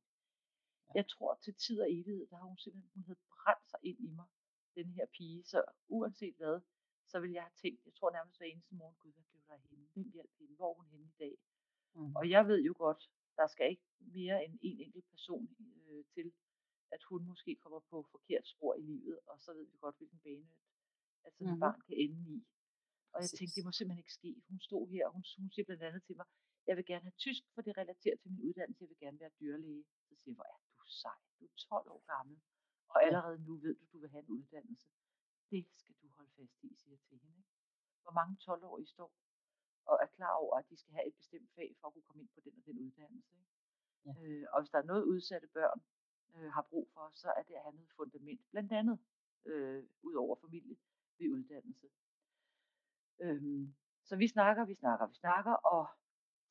Jeg 0.96 1.08
tror 1.08 1.40
til 1.44 1.54
tid 1.54 1.82
og 1.82 1.92
evighed, 1.92 2.28
der 2.28 2.38
har 2.38 2.46
hun 2.46 2.58
simpelthen, 2.58 2.92
hun 2.94 3.04
havde 3.04 3.20
brændt 3.30 3.70
sig 3.70 3.80
ind 3.84 4.00
i 4.00 4.10
mig, 4.20 4.28
den 4.76 4.90
her 4.92 5.06
pige, 5.18 5.44
så 5.44 5.64
uanset 5.88 6.36
hvad, 6.36 6.62
så 7.08 7.20
vil 7.20 7.32
jeg 7.32 7.44
have 7.44 7.60
tænkt, 7.62 7.86
jeg 7.86 7.94
tror 7.94 8.12
nærmest 8.12 8.38
hver 8.38 8.48
eneste 8.48 8.76
morgen, 8.76 8.96
gud, 9.00 9.12
hvad 9.12 9.24
blev 9.30 9.42
der 9.48 9.58
hende? 9.70 9.86
Hvem 9.94 10.12
hjalp 10.14 10.32
hende? 10.40 10.56
Hvor 10.56 10.74
hun 10.74 10.86
henne 10.86 11.06
i 11.06 11.18
dag? 11.20 11.36
Mm. 11.94 12.16
Og 12.16 12.30
jeg 12.30 12.48
ved 12.48 12.60
jo 12.70 12.74
godt, 12.78 13.10
der 13.36 13.48
skal 13.48 13.70
ikke 13.70 13.88
mere 14.00 14.46
end 14.46 14.60
en 14.62 14.80
enkelt 14.80 15.08
person 15.10 15.50
øh, 15.88 16.04
til, 16.14 16.34
at 16.92 17.04
hun 17.04 17.26
måske 17.26 17.56
kommer 17.56 17.80
på 17.80 18.08
forkert 18.12 18.48
spor 18.48 18.76
i 18.76 18.82
livet, 18.82 19.20
og 19.28 19.42
så 19.42 19.54
ved 19.54 19.66
vi 19.66 19.78
godt, 19.78 19.98
hvilken 19.98 20.20
bane 20.24 20.48
at 21.24 21.34
sådan 21.38 21.54
mm. 21.54 21.60
barn 21.60 21.82
kan 21.88 21.96
ende 21.98 22.22
i. 22.36 22.46
Og 23.14 23.18
jeg 23.24 23.30
tænkte, 23.30 23.56
det 23.58 23.66
må 23.66 23.72
simpelthen 23.72 24.04
ikke 24.04 24.18
ske. 24.20 24.32
Hun 24.50 24.60
stod 24.68 24.84
her, 24.94 25.04
og 25.08 25.12
hun, 25.16 25.24
hun 25.42 25.50
siger 25.54 25.66
blandt 25.66 25.84
andet 25.84 26.04
til 26.08 26.16
mig, 26.20 26.28
jeg 26.70 26.76
vil 26.78 26.86
gerne 26.92 27.06
have 27.10 27.18
tysk, 27.26 27.44
for 27.54 27.62
det 27.62 27.78
relaterer 27.82 28.18
til 28.22 28.32
min 28.32 28.42
uddannelse, 28.48 28.82
jeg 28.84 28.90
vil 28.90 29.04
gerne 29.06 29.20
være 29.20 29.32
dyrlæge. 29.40 29.84
Så 30.08 30.14
siger 30.20 30.32
jeg, 30.32 30.38
hvor 30.40 30.48
er 30.54 30.58
du 30.80 30.88
sej, 31.02 31.20
du 31.40 31.46
er 31.46 31.56
12 31.56 31.92
år 31.96 32.04
gammel, 32.14 32.38
og 32.94 32.98
allerede 33.08 33.38
nu 33.48 33.54
ved 33.66 33.76
du, 33.80 33.86
du 33.94 33.98
vil 34.00 34.10
have 34.10 34.24
en 34.26 34.32
uddannelse. 34.38 34.88
Det 35.52 35.64
skal 35.80 35.96
du 36.02 36.08
holde 36.18 36.32
fast 36.38 36.64
i, 36.64 36.70
siger 36.80 36.94
jeg 36.96 37.02
til 37.10 37.18
hende. 37.24 37.42
Hvor 38.04 38.14
mange 38.20 38.34
12-årige 38.48 38.88
står 38.96 39.12
og 39.92 40.00
er 40.04 40.10
klar 40.18 40.34
over, 40.44 40.56
at 40.58 40.70
de 40.70 40.78
skal 40.78 40.94
have 40.94 41.08
et 41.08 41.16
bestemt 41.22 41.50
fag 41.56 41.76
for 41.80 41.88
at 41.88 41.94
kunne 41.94 42.08
komme 42.08 42.22
ind 42.22 42.30
på 42.36 42.40
den 42.46 42.54
og 42.58 42.66
den 42.66 42.78
uddannelse. 42.86 43.36
Ja. 44.06 44.12
Øh, 44.24 44.46
og 44.52 44.62
hvis 44.62 44.72
der 44.72 44.80
er 44.80 44.92
noget 44.92 45.04
udsatte 45.04 45.48
børn 45.48 45.80
øh, 46.36 46.50
har 46.52 46.62
brug 46.62 46.90
for, 46.94 47.10
så 47.14 47.30
er 47.38 47.44
det 47.44 47.54
at 47.54 47.62
have 47.62 47.76
noget 47.76 47.92
fundament, 48.00 48.42
blandt 48.52 48.72
andet 48.72 49.00
øh, 49.46 49.84
ud 50.02 50.14
over 50.14 50.36
familie, 50.46 50.78
ved 51.18 51.30
uddannelse. 51.30 51.88
Øhm, 53.22 53.76
så 54.08 54.16
vi 54.16 54.28
snakker, 54.28 54.66
vi 54.66 54.76
snakker, 54.76 55.08
vi 55.08 55.16
snakker, 55.16 55.52
og 55.52 55.88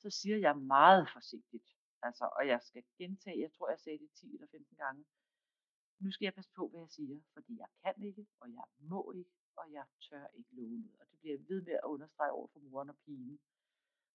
så 0.03 0.11
siger 0.11 0.37
jeg 0.37 0.59
meget 0.59 1.09
forsigtigt, 1.17 1.69
altså, 2.03 2.25
og 2.39 2.47
jeg 2.47 2.61
skal 2.63 2.83
gentage, 2.99 3.41
jeg 3.41 3.53
tror 3.53 3.71
jeg 3.71 3.81
sagde 3.81 3.99
det 3.99 4.11
10 4.15 4.35
eller 4.35 4.47
15 4.51 4.77
gange, 4.77 5.05
nu 6.01 6.11
skal 6.11 6.25
jeg 6.27 6.35
passe 6.35 6.51
på, 6.57 6.69
hvad 6.69 6.81
jeg 6.81 6.91
siger, 6.91 7.21
fordi 7.33 7.53
jeg 7.59 7.69
kan 7.83 8.03
ikke, 8.03 8.27
og 8.41 8.53
jeg 8.53 8.65
må 8.79 9.13
ikke, 9.13 9.31
og 9.57 9.73
jeg 9.73 9.85
tør 10.09 10.27
ikke 10.35 10.55
love 10.55 10.79
noget. 10.79 11.01
Og 11.01 11.07
det 11.11 11.19
bliver 11.21 11.37
jeg 11.37 11.49
ved 11.49 11.63
med 11.63 11.73
at 11.73 11.85
understrege 11.85 12.31
over 12.31 12.49
for 12.53 12.61
moren 12.61 12.89
og 12.89 12.99
pigen. 13.05 13.41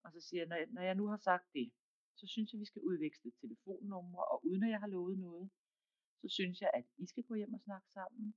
Og 0.04 0.12
så 0.12 0.20
siger 0.22 0.40
jeg, 0.42 0.48
når 0.48 0.56
jeg, 0.56 0.68
når 0.72 0.82
jeg 0.82 0.96
nu 0.96 1.08
har 1.08 1.18
sagt 1.18 1.54
det, 1.54 1.72
så 2.16 2.28
synes 2.28 2.54
jeg, 2.54 2.60
vi 2.60 2.66
skal 2.66 2.82
udveksle 2.82 3.32
telefonnumre, 3.42 4.26
og 4.26 4.46
uden 4.46 4.64
at 4.64 4.70
jeg 4.70 4.80
har 4.80 4.88
lovet 4.88 5.20
noget, 5.20 5.50
så 6.22 6.28
synes 6.30 6.62
jeg, 6.62 6.72
at 6.74 6.86
I 6.98 7.06
skal 7.06 7.24
gå 7.24 7.34
hjem 7.36 7.54
og 7.54 7.62
snakke 7.62 7.88
sammen, 7.94 8.36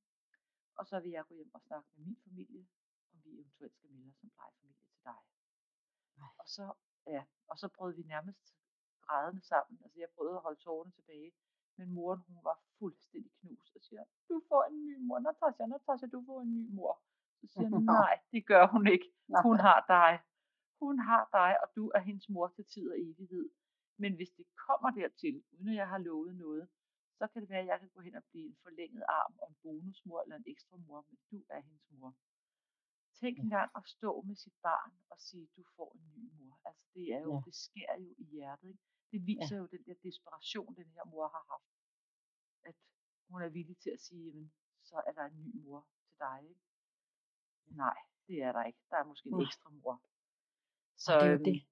og 0.76 0.86
så 0.86 1.00
vil 1.00 1.10
jeg 1.10 1.24
gå 1.28 1.34
hjem 1.34 1.54
og 1.54 1.62
snakke 1.62 1.88
med 1.94 2.04
min 2.06 2.18
familie, 2.24 2.66
vi 3.26 3.32
eventuelt 3.40 3.74
skal 3.76 3.90
melde 3.90 4.08
os 4.10 4.16
som 4.20 4.30
plejefamilie 4.36 4.86
til 4.92 5.02
dig. 5.10 5.20
Nej. 6.20 6.32
Og 6.40 6.46
så, 6.54 6.64
ja, 7.14 7.22
og 7.50 7.56
så 7.60 7.66
prøvede 7.76 7.96
vi 7.96 8.02
nærmest 8.14 8.44
grædende 9.06 9.42
sammen. 9.52 9.76
Altså 9.84 9.98
jeg 10.02 10.08
prøvede 10.16 10.36
at 10.36 10.42
holde 10.46 10.60
tårerne 10.60 10.92
tilbage, 10.98 11.32
men 11.78 11.86
moren 11.96 12.20
hun 12.28 12.38
var 12.48 12.56
fuldstændig 12.78 13.32
knust 13.40 13.76
og 13.76 13.82
siger, 13.82 14.04
du 14.28 14.36
får 14.48 14.62
en 14.70 14.86
ny 14.86 14.96
mor, 15.06 15.18
Natasha, 15.18 15.66
Natasha, 15.66 16.06
du 16.06 16.22
får 16.28 16.40
en 16.40 16.52
ny 16.58 16.64
mor. 16.78 16.94
Så 17.40 17.46
siger 17.52 17.68
hun, 17.68 17.84
nej, 18.00 18.14
det 18.32 18.46
gør 18.46 18.66
hun 18.74 18.86
ikke. 18.94 19.08
Hun 19.46 19.56
har 19.66 19.80
dig. 19.96 20.12
Hun 20.82 20.98
har 20.98 21.28
dig, 21.38 21.50
og 21.62 21.68
du 21.76 21.84
er 21.94 22.00
hendes 22.08 22.28
mor 22.28 22.48
til 22.48 22.64
tid 22.64 22.90
og 22.92 23.00
evighed. 23.00 23.48
Men 23.98 24.12
hvis 24.16 24.30
det 24.38 24.46
kommer 24.66 24.90
dertil, 24.90 25.44
uden 25.52 25.68
at 25.68 25.74
jeg 25.74 25.88
har 25.88 25.98
lovet 25.98 26.36
noget, 26.36 26.68
så 27.18 27.26
kan 27.26 27.42
det 27.42 27.50
være, 27.50 27.60
at 27.60 27.66
jeg 27.66 27.80
kan 27.80 27.88
gå 27.88 28.00
hen 28.00 28.14
og 28.14 28.24
blive 28.30 28.46
en 28.46 28.56
forlænget 28.62 29.04
arm 29.08 29.34
og 29.42 29.48
en 29.48 29.56
bonusmor 29.62 30.22
eller 30.22 30.36
en 30.36 30.44
ekstra 30.46 30.76
mor, 30.76 31.04
men 31.08 31.18
du 31.30 31.44
er 31.48 31.60
hendes 31.60 31.86
mor. 31.90 32.14
Tænk 33.20 33.38
engang 33.38 33.70
at 33.76 33.82
stå 33.86 34.10
med 34.28 34.36
sit 34.36 34.56
barn 34.62 34.92
og 35.10 35.18
sige, 35.20 35.48
du 35.56 35.62
får 35.76 35.90
en 35.94 36.06
ny 36.16 36.24
mor. 36.38 36.60
Altså 36.64 36.84
det 36.94 37.04
er 37.14 37.20
jo, 37.20 37.32
ja. 37.34 37.40
det 37.46 37.54
sker 37.54 37.90
jo 37.98 38.10
i 38.18 38.24
hjertet. 38.32 38.68
Ikke? 38.68 38.82
Det 39.12 39.26
viser 39.26 39.56
ja. 39.56 39.60
jo 39.60 39.66
den 39.66 39.82
der 39.86 39.94
desperation, 40.02 40.74
den 40.74 40.88
her 40.94 41.04
mor 41.12 41.28
har 41.28 41.44
haft. 41.52 41.70
At 42.68 42.74
hun 43.30 43.42
er 43.42 43.48
villig 43.48 43.78
til 43.78 43.90
at 43.90 44.00
sige, 44.00 44.24
jamen, 44.28 44.52
så 44.82 45.02
er 45.06 45.12
der 45.12 45.24
en 45.24 45.38
ny 45.44 45.64
mor 45.64 45.86
til 46.06 46.16
dig. 46.18 46.40
Ikke? 46.48 46.60
Nej, 47.66 47.98
det 48.26 48.42
er 48.42 48.52
der 48.52 48.64
ikke. 48.64 48.78
Der 48.90 48.96
er 48.96 49.04
måske 49.04 49.28
en 49.28 49.40
ekstra 49.40 49.70
mor. 49.70 50.00
Så, 50.96 51.14
og 51.14 51.20
det 51.20 51.26
er 51.26 51.32
jo 51.32 51.38
øhm, 51.38 51.44
det. 51.44 51.66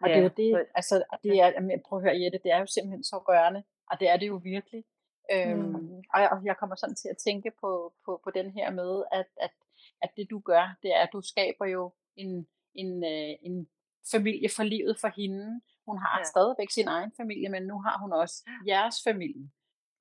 Og 0.00 0.08
ja, 0.08 0.14
det 0.14 0.18
er 0.18 0.22
jo 0.22 0.34
det, 0.36 0.66
altså, 0.74 1.04
det 1.22 1.40
er, 1.40 1.46
jamen, 1.46 1.82
prøv 1.86 1.98
at 1.98 2.04
høre 2.04 2.20
Jette, 2.20 2.38
det 2.44 2.52
er 2.52 2.58
jo 2.58 2.66
simpelthen 2.66 3.04
så 3.04 3.16
rørende, 3.18 3.64
og 3.90 4.00
det 4.00 4.08
er 4.08 4.16
det 4.16 4.28
jo 4.28 4.36
virkelig. 4.36 4.84
Øhm, 5.32 5.58
mm. 5.58 6.02
og, 6.14 6.20
jeg, 6.22 6.28
og 6.32 6.44
jeg 6.44 6.56
kommer 6.56 6.76
sådan 6.76 6.94
til 6.94 7.08
at 7.08 7.16
tænke 7.26 7.50
på, 7.60 7.94
på, 8.04 8.20
på 8.24 8.30
den 8.30 8.50
her 8.50 8.70
med, 8.70 9.04
at, 9.12 9.26
at, 9.36 9.54
at 10.02 10.10
det 10.16 10.26
du 10.30 10.38
gør, 10.38 10.76
det 10.82 10.90
er, 10.96 11.00
at 11.02 11.12
du 11.12 11.20
skaber 11.20 11.66
jo 11.66 11.92
en, 12.16 12.46
en, 12.74 13.04
øh, 13.04 13.34
en 13.42 13.68
familie 14.10 14.48
for 14.56 14.62
livet 14.62 14.96
for 15.00 15.10
hende. 15.16 15.60
Hun 15.86 15.98
har 15.98 16.18
ja. 16.18 16.24
stadigvæk 16.24 16.70
sin 16.70 16.88
egen 16.88 17.12
familie, 17.16 17.48
men 17.48 17.62
nu 17.62 17.80
har 17.80 17.98
hun 17.98 18.12
også 18.12 18.50
jeres 18.66 18.96
familie. 19.04 19.50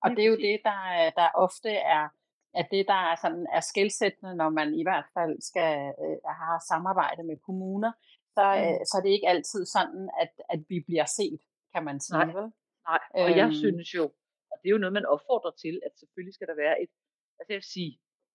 Og 0.04 0.10
det 0.12 0.22
er 0.24 0.30
jo 0.34 0.36
det, 0.48 0.62
der, 0.64 1.12
der 1.20 1.30
ofte 1.36 1.70
er, 1.70 2.10
at 2.54 2.68
det, 2.72 2.88
der 2.88 3.00
er, 3.12 3.16
sådan, 3.16 3.48
er 3.54 3.60
skældsættende, 3.60 4.36
når 4.36 4.50
man 4.50 4.74
i 4.74 4.84
hvert 4.84 5.08
fald 5.14 5.42
skal 5.42 5.74
øh, 6.04 6.18
have 6.40 6.60
samarbejde 6.72 7.24
med 7.24 7.38
kommuner, 7.38 7.92
så, 8.36 8.46
mm. 8.56 8.62
øh, 8.64 8.80
så 8.90 8.94
er 8.98 9.04
det 9.06 9.10
ikke 9.18 9.30
altid 9.36 9.66
sådan, 9.66 10.10
at, 10.22 10.32
at 10.54 10.60
vi 10.70 10.78
bliver 10.88 11.06
set, 11.06 11.42
kan 11.74 11.84
man 11.84 12.00
sige. 12.00 12.26
Nej, 12.26 12.50
Nej. 12.90 13.02
og 13.22 13.30
øhm, 13.30 13.38
jeg 13.42 13.50
synes 13.64 13.94
jo, 13.98 14.04
og 14.52 14.56
det 14.60 14.68
er 14.68 14.76
jo 14.76 14.84
noget, 14.84 14.94
man 15.00 15.12
opfordrer 15.14 15.52
til, 15.64 15.76
at 15.86 15.92
selvfølgelig 16.02 16.34
skal 16.34 16.48
der 16.48 16.56
være 16.64 16.76
et, 16.84 16.92
altså 17.40 17.50
jeg 17.54 17.60
vil 17.62 17.74
sige, 17.78 17.92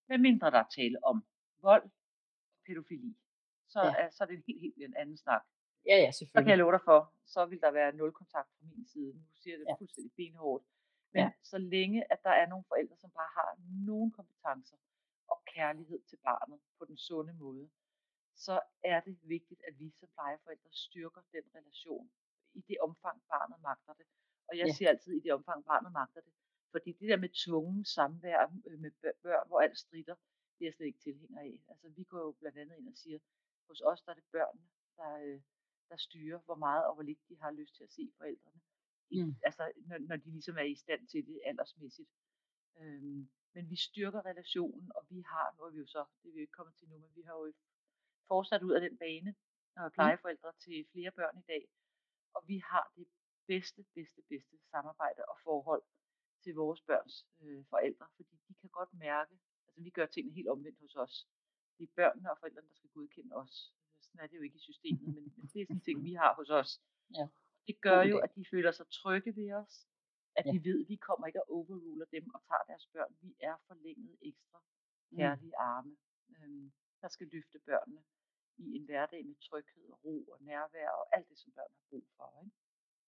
hvad 0.07 0.19
mindre 0.19 0.51
der 0.51 0.61
er 0.65 0.71
tale 0.79 0.99
om 1.11 1.17
vold 1.63 1.83
og 1.85 1.91
pædofili, 2.67 3.17
så, 3.69 3.81
ja. 3.83 3.95
er, 3.99 4.11
så 4.11 4.25
er 4.25 4.27
det 4.29 4.35
en 4.37 4.45
helt, 4.47 4.61
helt 4.61 4.77
en 4.77 4.97
anden 4.97 5.17
snak. 5.17 5.43
Ja, 5.87 5.97
ja, 6.05 6.11
så 6.13 6.31
kan 6.35 6.49
jeg 6.49 6.59
love 6.59 6.73
dig 6.73 6.81
for, 6.85 7.13
så 7.27 7.47
vil 7.47 7.61
der 7.61 7.71
være 7.71 7.93
nul 7.93 8.13
kontakt 8.13 8.49
fra 8.59 8.65
min 8.73 8.87
side. 8.87 9.13
Nu 9.15 9.23
siger 9.35 9.53
jeg 9.55 9.59
det 9.61 9.67
Ja. 9.69 9.75
fuldstændig 9.79 10.13
benhårdt. 10.17 10.65
Men 11.13 11.21
Ja. 11.23 11.31
så 11.43 11.59
længe, 11.59 12.13
at 12.13 12.23
der 12.23 12.31
er 12.31 12.47
nogle 12.49 12.65
forældre, 12.69 12.97
som 12.97 13.11
bare 13.11 13.31
har 13.35 13.51
nogle 13.87 14.13
kompetencer 14.13 14.77
og 15.29 15.43
kærlighed 15.47 16.01
til 16.03 16.17
barnet 16.17 16.61
på 16.79 16.85
den 16.85 16.97
sunde 16.97 17.33
måde, 17.33 17.71
så 18.35 18.61
er 18.85 19.01
det 19.01 19.19
vigtigt, 19.23 19.61
at 19.69 19.79
vi 19.79 19.91
som 20.01 20.09
plejeforældre 20.15 20.71
styrker 20.73 21.21
den 21.33 21.43
relation 21.55 22.11
i 22.55 22.61
det 22.69 22.77
omfang, 22.81 23.23
barnet 23.29 23.61
magter 23.63 23.93
det. 23.93 24.07
Og 24.49 24.59
jeg 24.59 24.67
Ja. 24.67 24.73
siger 24.73 24.89
altid 24.89 25.13
i 25.13 25.21
det 25.21 25.33
omfang, 25.33 25.65
barnet 25.65 25.93
magter 25.93 26.21
det. 26.21 26.33
Fordi 26.71 26.93
det 26.93 27.09
der 27.09 27.17
med 27.17 27.29
tvungen 27.47 27.85
samvær 27.85 28.53
øh, 28.67 28.79
med 28.79 28.91
bør- 28.91 29.19
børn, 29.23 29.49
hvor 29.49 29.61
alt 29.61 29.79
strider, 29.79 30.15
det 30.59 30.65
er 30.65 30.69
jeg 30.69 30.75
slet 30.75 30.87
ikke 30.87 30.99
tilhænger 30.99 31.41
af. 31.41 31.61
Altså 31.69 31.89
vi 31.89 32.05
går 32.05 32.19
jo 32.19 32.33
blandt 32.33 32.59
andet 32.59 32.77
ind 32.79 32.89
og 32.89 32.97
siger, 32.97 33.19
hos 33.69 33.81
os 33.81 34.03
der 34.03 34.11
er 34.11 34.15
det 34.15 34.25
børnene, 34.33 34.69
der, 34.97 35.13
øh, 35.25 35.41
der 35.89 35.97
styrer, 35.97 36.39
hvor 36.39 36.55
meget 36.55 36.87
og 36.87 36.95
hvor 36.95 37.03
lidt 37.03 37.29
de 37.29 37.37
har 37.41 37.51
lyst 37.51 37.77
til 37.77 37.85
at 37.85 37.93
se 37.93 38.13
forældrene. 38.17 38.61
Mm. 39.11 39.35
Altså 39.43 39.73
når, 39.77 39.99
når 39.99 40.17
de 40.17 40.31
ligesom 40.31 40.57
er 40.57 40.69
i 40.75 40.75
stand 40.75 41.09
til 41.09 41.27
det 41.27 41.41
aldersmæssigt. 41.45 42.11
Øhm, 42.81 43.29
men 43.55 43.71
vi 43.71 43.77
styrker 43.77 44.27
relationen, 44.27 44.93
og 44.97 45.07
vi 45.11 45.21
har, 45.21 45.55
nu 45.59 45.65
er 45.65 45.71
vi 45.71 45.79
jo 45.79 45.87
så, 45.87 46.05
det 46.23 46.29
er 46.29 46.33
vi 46.33 46.39
jo 46.39 46.47
ikke 46.47 46.59
kommet 46.59 46.75
til 46.75 46.89
nu, 46.89 46.99
men 46.99 47.11
vi 47.15 47.23
har 47.23 47.33
jo 47.33 47.53
fortsat 48.29 48.63
ud 48.63 48.73
af 48.73 48.81
den 48.81 48.99
bane, 48.99 49.35
og 49.77 49.85
er 49.85 49.89
plejeforældre 49.89 50.53
til 50.65 50.87
flere 50.93 51.11
børn 51.11 51.39
i 51.39 51.45
dag. 51.53 51.69
Og 52.35 52.49
vi 52.49 52.59
har 52.59 52.93
det 52.97 53.07
bedste, 53.47 53.85
bedste, 53.95 54.23
bedste 54.29 54.57
samarbejde 54.71 55.23
og 55.25 55.37
forhold 55.43 55.83
til 56.43 56.55
vores 56.55 56.81
børns 56.81 57.27
øh, 57.43 57.65
forældre, 57.71 58.07
fordi 58.17 58.35
de 58.49 58.55
kan 58.61 58.71
godt 58.71 58.95
mærke, 58.95 59.39
altså 59.79 59.85
vi 59.85 59.91
gør 59.99 60.07
tingene 60.07 60.35
helt 60.35 60.49
omvendt 60.49 60.79
hos 60.81 60.97
os. 60.97 61.15
Det 61.79 61.85
er 61.89 61.93
børnene 62.01 62.31
og 62.33 62.39
forældrene, 62.41 62.69
der 62.69 62.75
skal 62.75 62.91
godkende 62.91 63.35
os. 63.43 63.55
Sådan 64.01 64.21
er 64.21 64.27
det 64.27 64.37
jo 64.37 64.43
ikke 64.43 64.57
i 64.57 64.67
systemet, 64.71 65.09
men, 65.17 65.25
men 65.37 65.47
det 65.53 65.59
er 65.63 65.67
sådan 65.67 65.77
en 65.77 65.81
ting, 65.89 66.05
vi 66.05 66.13
har 66.23 66.35
hos 66.35 66.51
os. 66.51 66.71
Ja. 67.19 67.27
Det 67.67 67.81
gør 67.81 68.03
jo, 68.03 68.19
at 68.19 68.35
de 68.37 68.45
føler 68.51 68.73
sig 68.73 68.87
trygge 68.89 69.37
ved 69.37 69.53
os, 69.53 69.75
at 70.39 70.45
Ja. 70.47 70.53
de 70.53 70.65
ved, 70.65 70.77
at 70.85 70.89
vi 70.89 70.97
kommer 70.97 71.27
ikke 71.27 71.43
og 71.43 71.51
overruler 71.57 72.07
dem 72.17 72.25
og 72.35 72.41
tager 72.49 72.65
deres 72.71 72.87
børn. 72.95 73.13
Vi 73.23 73.31
er 73.41 73.57
forlænget 73.67 74.17
ekstra 74.23 74.59
kærlige 75.17 75.57
arme, 75.57 75.97
øhm, 76.37 76.73
der 77.03 77.09
skal 77.09 77.27
løfte 77.33 77.59
børnene 77.59 78.03
i 78.57 78.67
en 78.77 78.85
hverdag 78.85 79.27
med 79.27 79.37
tryghed 79.49 79.85
og 79.93 80.05
ro 80.05 80.17
og 80.33 80.39
nærvær 80.43 80.89
og 81.01 81.17
alt 81.17 81.29
det, 81.29 81.39
som 81.39 81.53
børn 81.53 81.73
har 81.77 81.83
brug 81.91 82.05
for. 82.17 82.29
Ikke? 82.45 82.57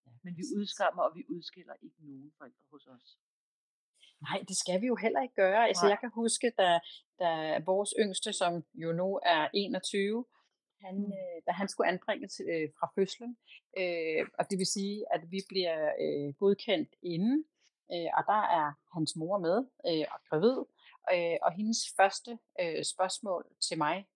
Ja, 0.07 0.11
Men 0.25 0.37
vi 0.37 0.43
udskammer 0.59 1.03
og 1.03 1.15
vi 1.17 1.25
udskiller 1.29 1.75
ikke 1.83 1.97
nogen 2.09 2.33
forældre 2.39 2.65
hos 2.71 2.87
os. 2.87 3.19
Nej, 4.23 4.45
det 4.49 4.57
skal 4.57 4.81
vi 4.81 4.87
jo 4.87 4.97
heller 4.97 5.23
ikke 5.23 5.35
gøre. 5.35 5.69
Altså, 5.69 5.85
Nej. 5.85 5.91
jeg 5.91 5.99
kan 6.01 6.11
huske, 6.15 6.53
da, 6.59 6.79
da 7.19 7.59
vores 7.67 7.95
yngste, 7.99 8.33
som 8.33 8.65
jo 8.75 8.93
nu 8.93 9.21
er 9.23 9.49
21, 9.55 10.25
han, 10.81 10.95
Mm. 10.97 11.05
øh, 11.05 11.43
da 11.47 11.53
han 11.53 11.69
skulle 11.69 11.89
anbringes 11.89 12.41
øh, 12.51 12.69
fra 12.79 12.93
fødslen, 12.95 13.37
øh, 13.79 14.27
og 14.39 14.51
det 14.51 14.59
vil 14.59 14.67
sige, 14.67 15.05
at 15.15 15.31
vi 15.31 15.41
bliver 15.49 15.93
øh, 16.01 16.35
godkendt 16.35 16.95
inden, 17.03 17.45
øh, 17.93 18.09
og 18.19 18.23
der 18.27 18.43
er 18.61 18.73
hans 18.95 19.17
mor 19.17 19.39
med 19.39 19.57
øh, 19.89 20.07
og 20.15 20.21
gravid, 20.29 20.59
øh, 21.15 21.39
og 21.43 21.53
hendes 21.53 21.79
første 21.97 22.39
øh, 22.61 22.85
spørgsmål 22.85 23.47
til 23.69 23.79
mig, 23.79 24.07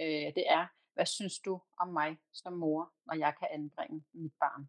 øh, 0.00 0.28
det 0.36 0.44
er, 0.58 0.66
hvad 0.94 1.06
synes 1.06 1.38
du 1.38 1.60
om 1.80 1.88
mig 1.88 2.18
som 2.32 2.52
mor, 2.52 2.92
når 3.06 3.14
jeg 3.14 3.34
kan 3.38 3.48
anbringe 3.50 4.04
mit 4.12 4.32
barn? 4.40 4.68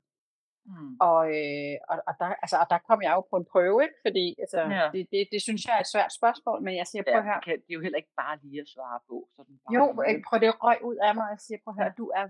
Mm. 0.71 0.97
Og, 1.09 1.21
øh, 1.39 1.75
og, 1.91 1.97
og, 2.07 2.13
der, 2.19 2.25
altså, 2.43 2.57
og 2.63 2.67
der 2.73 2.79
kom 2.87 2.99
jeg 3.05 3.11
jo 3.17 3.21
på 3.31 3.35
en 3.41 3.45
prøve, 3.53 3.77
ikke? 3.85 3.97
fordi 4.05 4.25
altså, 4.43 4.59
Ja. 4.77 4.85
det, 4.93 5.01
det, 5.11 5.21
det 5.33 5.41
synes 5.47 5.61
jeg 5.65 5.73
er 5.77 5.79
et 5.85 5.91
svært 5.95 6.13
spørgsmål, 6.19 6.57
men 6.65 6.73
jeg 6.81 6.87
siger, 6.91 7.03
prøv 7.11 7.21
Ja, 7.29 7.33
det, 7.35 7.43
kan, 7.45 7.53
det 7.63 7.69
er 7.73 7.77
jo 7.79 7.81
heller 7.85 7.99
ikke 8.03 8.15
bare 8.23 8.35
lige 8.43 8.61
at 8.61 8.69
svare 8.75 8.99
på. 9.09 9.17
Sådan 9.35 9.55
bare 9.63 9.73
jo, 9.77 9.83
øh, 10.07 10.15
prøv 10.27 10.37
det 10.43 10.51
røg 10.63 10.79
ud 10.89 10.97
af 11.07 11.11
mig, 11.15 11.23
og 11.29 11.33
jeg 11.35 11.41
siger, 11.47 11.57
prøv 11.63 11.71
at 11.73 11.77
høre, 11.83 11.93
du 12.01 12.07
er 12.19 12.25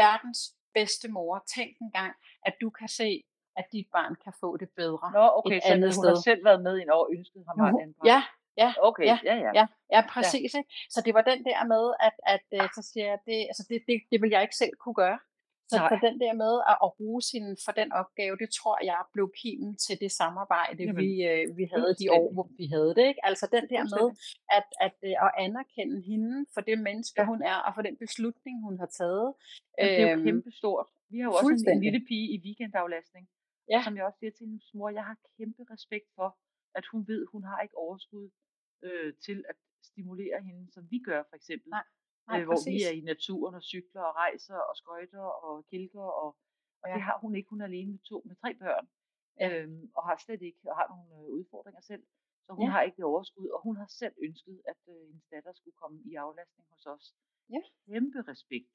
verdens 0.00 0.40
bedste 0.74 1.06
mor. 1.16 1.44
Tænk 1.54 1.72
engang, 1.80 2.12
at 2.46 2.54
du 2.62 2.70
kan 2.70 2.88
se, 2.88 3.22
at 3.56 3.64
dit 3.72 3.86
barn 3.92 4.14
kan 4.24 4.32
få 4.40 4.56
det 4.56 4.70
bedre 4.76 5.06
Nå, 5.12 5.24
okay, 5.38 5.56
et 5.56 5.62
så 5.62 5.72
andet 5.72 5.96
hun 5.96 6.04
har 6.06 6.14
sted. 6.14 6.22
selv 6.28 6.44
været 6.44 6.62
med 6.62 6.74
ind 6.80 6.90
over 6.90 7.06
ønsket 7.16 7.42
ham 7.48 7.56
at 7.66 7.82
anbragt. 7.84 8.06
ja, 8.12 8.20
ja, 8.62 8.70
Okay, 8.88 9.04
ja, 9.10 9.18
ja, 9.24 9.34
ja. 9.46 9.50
ja, 9.54 9.66
ja, 9.94 10.00
præcis. 10.14 10.54
Ikke? 10.58 10.70
Så 10.90 11.02
det 11.04 11.14
var 11.14 11.22
den 11.32 11.44
der 11.44 11.64
med, 11.64 11.84
at, 12.06 12.16
at 12.34 12.46
øh, 12.62 12.68
så 12.76 12.82
siger 12.90 13.06
jeg, 13.10 13.18
det, 13.26 13.38
altså 13.50 13.62
det, 13.68 13.78
det, 13.88 13.96
det 14.10 14.22
vil 14.22 14.30
jeg 14.30 14.42
ikke 14.42 14.56
selv 14.56 14.74
kunne 14.82 14.94
gøre. 14.94 15.18
Så, 15.72 15.78
Nej. 15.82 15.88
så 15.92 15.96
den 16.08 16.16
der 16.24 16.32
med 16.44 16.54
at, 16.72 16.76
at 16.86 16.90
ruse 17.00 17.28
hende 17.36 17.52
for 17.64 17.72
den 17.80 17.88
opgave, 18.00 18.34
det 18.42 18.48
tror 18.58 18.76
jeg 18.90 19.00
blev 19.14 19.26
kimen 19.42 19.72
til 19.84 19.94
det 20.02 20.10
samarbejde, 20.20 20.80
Jamen, 20.88 20.96
vi, 21.04 21.10
øh, 21.30 21.42
vi 21.58 21.64
havde 21.74 21.90
de 22.00 22.06
år, 22.18 22.26
hvor 22.34 22.46
vi 22.60 22.66
havde 22.74 22.92
det. 22.98 23.04
Ikke? 23.10 23.22
Altså 23.30 23.44
den 23.56 23.64
der 23.72 23.82
med 23.94 24.02
Fuldstændig. 24.04 24.56
at, 24.58 24.66
at, 24.86 24.96
øh, 25.08 25.14
at 25.26 25.30
anerkende 25.46 25.96
hende 26.10 26.34
for 26.54 26.62
det 26.68 26.76
menneske, 26.88 27.18
Ja. 27.20 27.26
hun 27.32 27.40
er, 27.52 27.58
og 27.66 27.70
for 27.76 27.82
den 27.88 27.96
beslutning, 28.04 28.56
hun 28.66 28.74
har 28.82 28.90
taget. 29.00 29.28
Men 29.78 29.84
det 29.88 30.00
er 30.02 30.10
jo 30.10 30.16
Øhm, 30.18 30.24
kæmpe 30.28 30.50
stort. 30.60 30.88
Vi 31.12 31.16
har 31.20 31.26
jo 31.30 31.34
også 31.40 31.64
en, 31.74 31.80
lille 31.86 32.00
pige 32.08 32.26
i 32.34 32.36
weekendaflastning, 32.46 33.24
Ja. 33.72 33.80
som 33.84 33.92
jeg 33.96 34.04
også 34.08 34.18
siger 34.20 34.32
til 34.34 34.44
hendes 34.50 34.68
mor, 34.78 34.88
jeg 34.98 35.04
har 35.10 35.16
kæmpe 35.38 35.62
respekt 35.74 36.08
for, 36.18 36.28
at 36.78 36.84
hun 36.92 37.00
ved, 37.10 37.22
hun 37.32 37.42
har 37.50 37.58
ikke 37.64 37.76
overskud 37.84 38.26
øh, 38.86 39.10
til 39.26 39.38
at 39.50 39.56
stimulere 39.90 40.38
hende, 40.48 40.62
som 40.74 40.82
vi 40.92 40.98
gør 41.08 41.22
for 41.30 41.36
eksempel. 41.40 41.68
Nej, 41.78 41.86
nej, 42.28 42.40
øh, 42.40 42.44
hvor 42.46 42.54
vi 42.54 42.74
præcis. 42.74 42.86
er 42.88 42.92
i 43.00 43.00
naturen 43.12 43.54
og 43.54 43.62
cykler 43.72 44.02
og 44.02 44.14
rejser 44.22 44.56
og 44.68 44.76
skøjter 44.76 45.20
og 45.46 45.64
kælker, 45.70 46.06
og, 46.22 46.28
og 46.82 46.86
Ja. 46.88 46.94
det 46.94 47.02
har 47.02 47.18
hun 47.22 47.34
ikke. 47.36 47.50
Hun 47.50 47.60
er 47.60 47.64
alene 47.64 47.90
med 47.92 47.98
to, 48.10 48.22
med 48.28 48.36
tre 48.42 48.50
børn, 48.54 48.86
Ja. 49.40 49.48
øhm, 49.62 49.90
og 49.96 50.02
har 50.08 50.16
slet 50.24 50.42
ikke, 50.42 50.58
og 50.70 50.76
har 50.76 50.86
nogle 50.92 51.08
øh, 51.26 51.30
udfordringer 51.38 51.80
selv. 51.80 52.04
Så 52.46 52.52
hun 52.52 52.66
Ja. 52.66 52.70
har 52.70 52.82
ikke 52.82 52.96
det 52.96 53.04
overskud, 53.04 53.48
og 53.48 53.60
hun 53.62 53.76
har 53.76 53.86
selv 54.00 54.14
ønsket, 54.26 54.62
at 54.70 54.76
øh, 54.88 54.94
hendes 55.06 55.24
datter 55.34 55.52
skulle 55.52 55.74
komme 55.82 55.98
i 56.10 56.14
aflastning 56.14 56.66
hos 56.72 56.86
os. 56.86 57.14
Ja. 57.54 57.60
Kæmpe 57.86 58.18
respekt. 58.32 58.68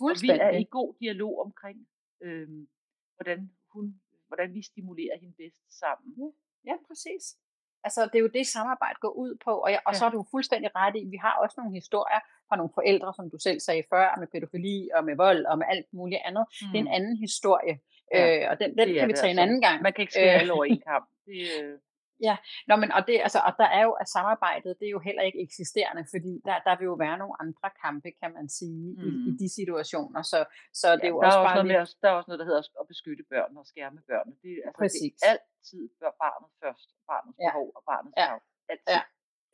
Og 0.00 0.16
vi 0.22 0.28
er 0.30 0.50
i 0.50 0.66
god 0.70 0.94
dialog 1.00 1.38
omkring, 1.46 1.88
øhm, 2.20 2.68
hvordan, 3.16 3.40
hun, 3.72 4.00
hvordan 4.26 4.54
vi 4.54 4.62
stimulerer 4.62 5.16
hende 5.18 5.34
bedst 5.36 5.78
sammen. 5.78 6.34
Ja, 6.64 6.76
præcis. 6.86 7.38
Altså, 7.84 8.00
det 8.10 8.14
er 8.14 8.24
jo 8.26 8.30
det 8.38 8.46
samarbejde 8.46 8.98
går 9.00 9.08
ud 9.24 9.32
på, 9.44 9.52
og, 9.64 9.70
jeg, 9.74 9.80
og 9.86 9.92
Ja. 9.92 9.98
så 9.98 10.04
er 10.06 10.10
du 10.10 10.24
fuldstændig 10.30 10.70
ret 10.76 10.96
i, 10.96 11.02
vi 11.14 11.16
har 11.16 11.34
også 11.42 11.54
nogle 11.60 11.72
historier 11.80 12.20
fra 12.48 12.56
nogle 12.56 12.70
forældre, 12.74 13.14
som 13.18 13.30
du 13.30 13.38
selv 13.38 13.60
sagde 13.60 13.82
før, 13.92 14.16
med 14.18 14.26
pædofili 14.32 14.88
og 14.96 15.04
med 15.04 15.16
vold 15.16 15.42
og 15.46 15.58
med 15.58 15.66
alt 15.74 15.86
muligt 15.92 16.20
andet. 16.24 16.44
Mm. 16.50 16.68
Det 16.72 16.76
er 16.78 16.82
en 16.86 16.94
anden 16.98 17.16
historie, 17.16 17.74
Ja, 18.14 18.40
øh, 18.44 18.50
og 18.50 18.54
den, 18.60 18.68
den 18.78 18.88
det 18.88 18.94
kan 18.98 19.08
vi 19.08 19.12
tage 19.12 19.30
en 19.32 19.38
anden 19.38 19.60
gang. 19.66 19.82
Man 19.82 19.92
kan 19.92 20.02
ikke 20.02 20.12
skære 20.12 20.34
Øh, 20.34 20.40
alle 20.40 20.52
over 20.52 20.64
en 20.64 20.82
kamp. 20.90 21.08
Det, 21.26 21.40
øh, 21.62 21.78
Nå, 22.68 22.74
men, 22.82 22.88
og, 22.96 23.02
det, 23.08 23.16
altså, 23.26 23.38
og 23.48 23.52
der 23.62 23.68
er 23.78 23.82
jo, 23.88 23.92
at 24.02 24.08
samarbejdet, 24.16 24.72
det 24.80 24.86
er 24.86 24.94
jo 24.98 25.02
heller 25.08 25.22
ikke 25.28 25.40
eksisterende, 25.46 26.02
fordi 26.14 26.32
der, 26.48 26.56
der 26.66 26.74
vil 26.78 26.84
jo 26.92 26.96
være 27.06 27.16
nogle 27.22 27.34
andre 27.44 27.68
kampe, 27.84 28.08
kan 28.22 28.30
man 28.38 28.46
sige, 28.58 28.86
mm. 28.98 29.02
i, 29.06 29.08
i 29.28 29.30
Mm. 29.30 29.38
de 29.40 29.48
situationer. 29.58 30.22
Så, 30.32 30.38
så 30.80 30.86
det 30.96 31.04
er 31.04 31.08
jo 31.14 31.20
der, 31.20 31.26
også 31.26 31.38
er 31.38 31.42
også 31.42 31.48
bare 31.48 31.56
noget 31.58 31.70
med, 31.72 31.76
at- 31.84 31.96
der 32.02 32.08
er 32.10 32.16
også 32.18 32.28
noget, 32.30 32.40
der 32.42 32.48
hedder 32.50 32.62
at 32.82 32.86
beskytte 32.92 33.24
børn 33.32 33.52
og 33.60 33.66
skærme 33.72 33.98
børnene. 34.10 34.36
Det, 34.44 34.54
altså, 34.66 34.78
Præcis. 34.82 35.14
det 35.22 35.30
er 35.32 35.36
altid 35.60 35.88
bør 36.00 36.12
barnet 36.24 36.50
først. 36.62 36.88
Barnets 37.10 37.38
Ja. 37.40 37.50
behov 37.50 37.66
og 37.76 37.82
barnets 37.90 38.14
Ja. 38.22 38.28
Altid. 38.72 38.84
Ja, 38.94 39.00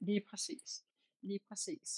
lige 0.09 0.23
præcis. 0.31 0.69
Lige 1.23 1.41
præcis. 1.49 1.89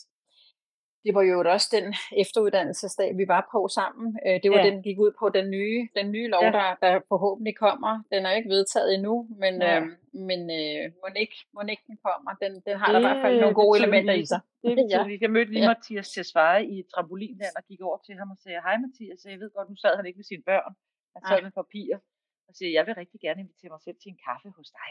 Det 1.04 1.14
var 1.14 1.22
jo 1.22 1.36
også 1.56 1.68
den 1.76 1.86
efteruddannelsesdag, 2.22 3.10
vi 3.20 3.24
var 3.34 3.42
på 3.52 3.60
sammen. 3.78 4.08
Øh, 4.26 4.36
Det 4.42 4.48
var 4.50 4.58
Ja. 4.58 4.64
ja. 4.64 4.70
den, 4.70 4.82
gik 4.82 4.98
ud 5.04 5.12
på 5.20 5.26
den 5.38 5.46
nye, 5.56 5.80
den 5.98 6.06
nye 6.14 6.28
lov, 6.34 6.44
Ja. 6.44 6.50
der, 6.58 6.68
der 6.84 7.00
forhåbentlig 7.12 7.54
kommer. 7.64 7.92
Den 8.12 8.20
er 8.26 8.30
jo 8.30 8.36
ikke 8.40 8.48
vedtaget 8.56 8.94
endnu, 8.94 9.14
men, 9.42 9.52
Nej. 9.58 9.76
øh, 9.78 9.82
men 10.28 10.40
øh, 10.60 10.82
må, 11.02 11.06
ikke, 11.24 11.36
må 11.54 11.60
ikke 11.74 11.84
den 11.90 11.98
kommer. 12.06 12.30
Den, 12.42 12.52
den 12.66 12.74
har 12.80 12.88
der 12.92 12.98
i 12.98 13.02
hvert 13.08 13.20
fald 13.24 13.34
Det 13.34 13.40
nogle 13.44 13.54
gode 13.62 13.78
tiden 13.78 13.84
elementer 13.88 14.14
i 14.22 14.26
sig. 14.32 14.40
Det 14.62 14.70
vil 14.76 14.86
Ja. 14.94 15.00
Jeg 15.24 15.30
mødte 15.36 15.52
lige 15.52 15.62
Ja. 15.66 15.70
Mathias 15.74 16.08
Tesfaye 16.14 16.64
i 16.74 16.76
trampolinland 16.92 17.54
og 17.58 17.64
gik 17.70 17.80
over 17.88 17.98
til 18.06 18.14
ham 18.20 18.30
og 18.34 18.38
sagde, 18.44 18.58
hej 18.66 18.76
Mathias, 18.84 19.20
jeg 19.24 19.40
ved 19.42 19.50
godt, 19.56 19.68
nu 19.72 19.76
sad 19.76 19.96
han 19.96 20.06
ikke 20.06 20.18
med 20.20 20.28
sine 20.32 20.42
børn. 20.50 20.72
Han 21.14 21.22
sad 21.28 21.36
Nej. 21.38 21.46
med 21.46 21.50
papirer 21.60 21.98
og 22.48 22.52
siger, 22.56 22.70
jeg 22.78 22.84
vil 22.86 22.94
rigtig 23.02 23.20
gerne 23.26 23.40
invitere 23.44 23.70
mig 23.74 23.82
selv 23.86 23.98
til 24.02 24.08
en 24.12 24.20
kaffe 24.28 24.48
hos 24.58 24.68
dig. 24.78 24.90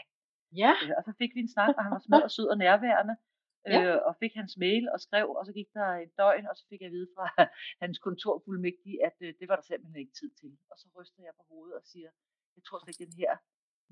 Ja, 0.62 0.72
Øh, 0.84 0.92
og 0.98 1.02
så 1.08 1.12
fik 1.20 1.30
vi 1.36 1.40
en 1.46 1.52
snak, 1.56 1.74
og 1.78 1.82
han 1.84 1.92
var 1.96 2.02
smed 2.06 2.22
og 2.28 2.32
sød 2.36 2.48
og 2.54 2.58
nærværende. 2.66 3.16
Ja. 3.74 3.80
Øh, 3.84 3.98
og 4.08 4.12
fik 4.22 4.34
hans 4.40 4.54
mail 4.64 4.84
og 4.94 4.98
skrev, 5.06 5.26
og 5.38 5.42
så 5.48 5.52
gik 5.58 5.70
der 5.78 5.88
et 6.04 6.12
døgn, 6.20 6.44
og 6.50 6.54
så 6.58 6.64
fik 6.70 6.80
jeg 6.80 6.90
at 6.90 6.96
vide 6.98 7.08
fra 7.16 7.26
hans 7.82 7.96
kontorfuldmægtige, 8.06 8.96
at 9.08 9.16
øh, 9.26 9.30
det 9.40 9.46
var 9.50 9.56
der 9.56 9.66
simpelthen 9.70 10.00
ikke 10.02 10.14
tid 10.20 10.30
til. 10.40 10.52
Og 10.70 10.76
så 10.80 10.86
ryster 10.98 11.22
jeg 11.28 11.34
på 11.38 11.44
hovedet 11.50 11.74
og 11.80 11.84
siger, 11.92 12.10
jeg 12.56 12.62
tror 12.64 12.78
slet 12.78 12.92
ikke, 12.94 13.04
den 13.06 13.16
her 13.22 13.32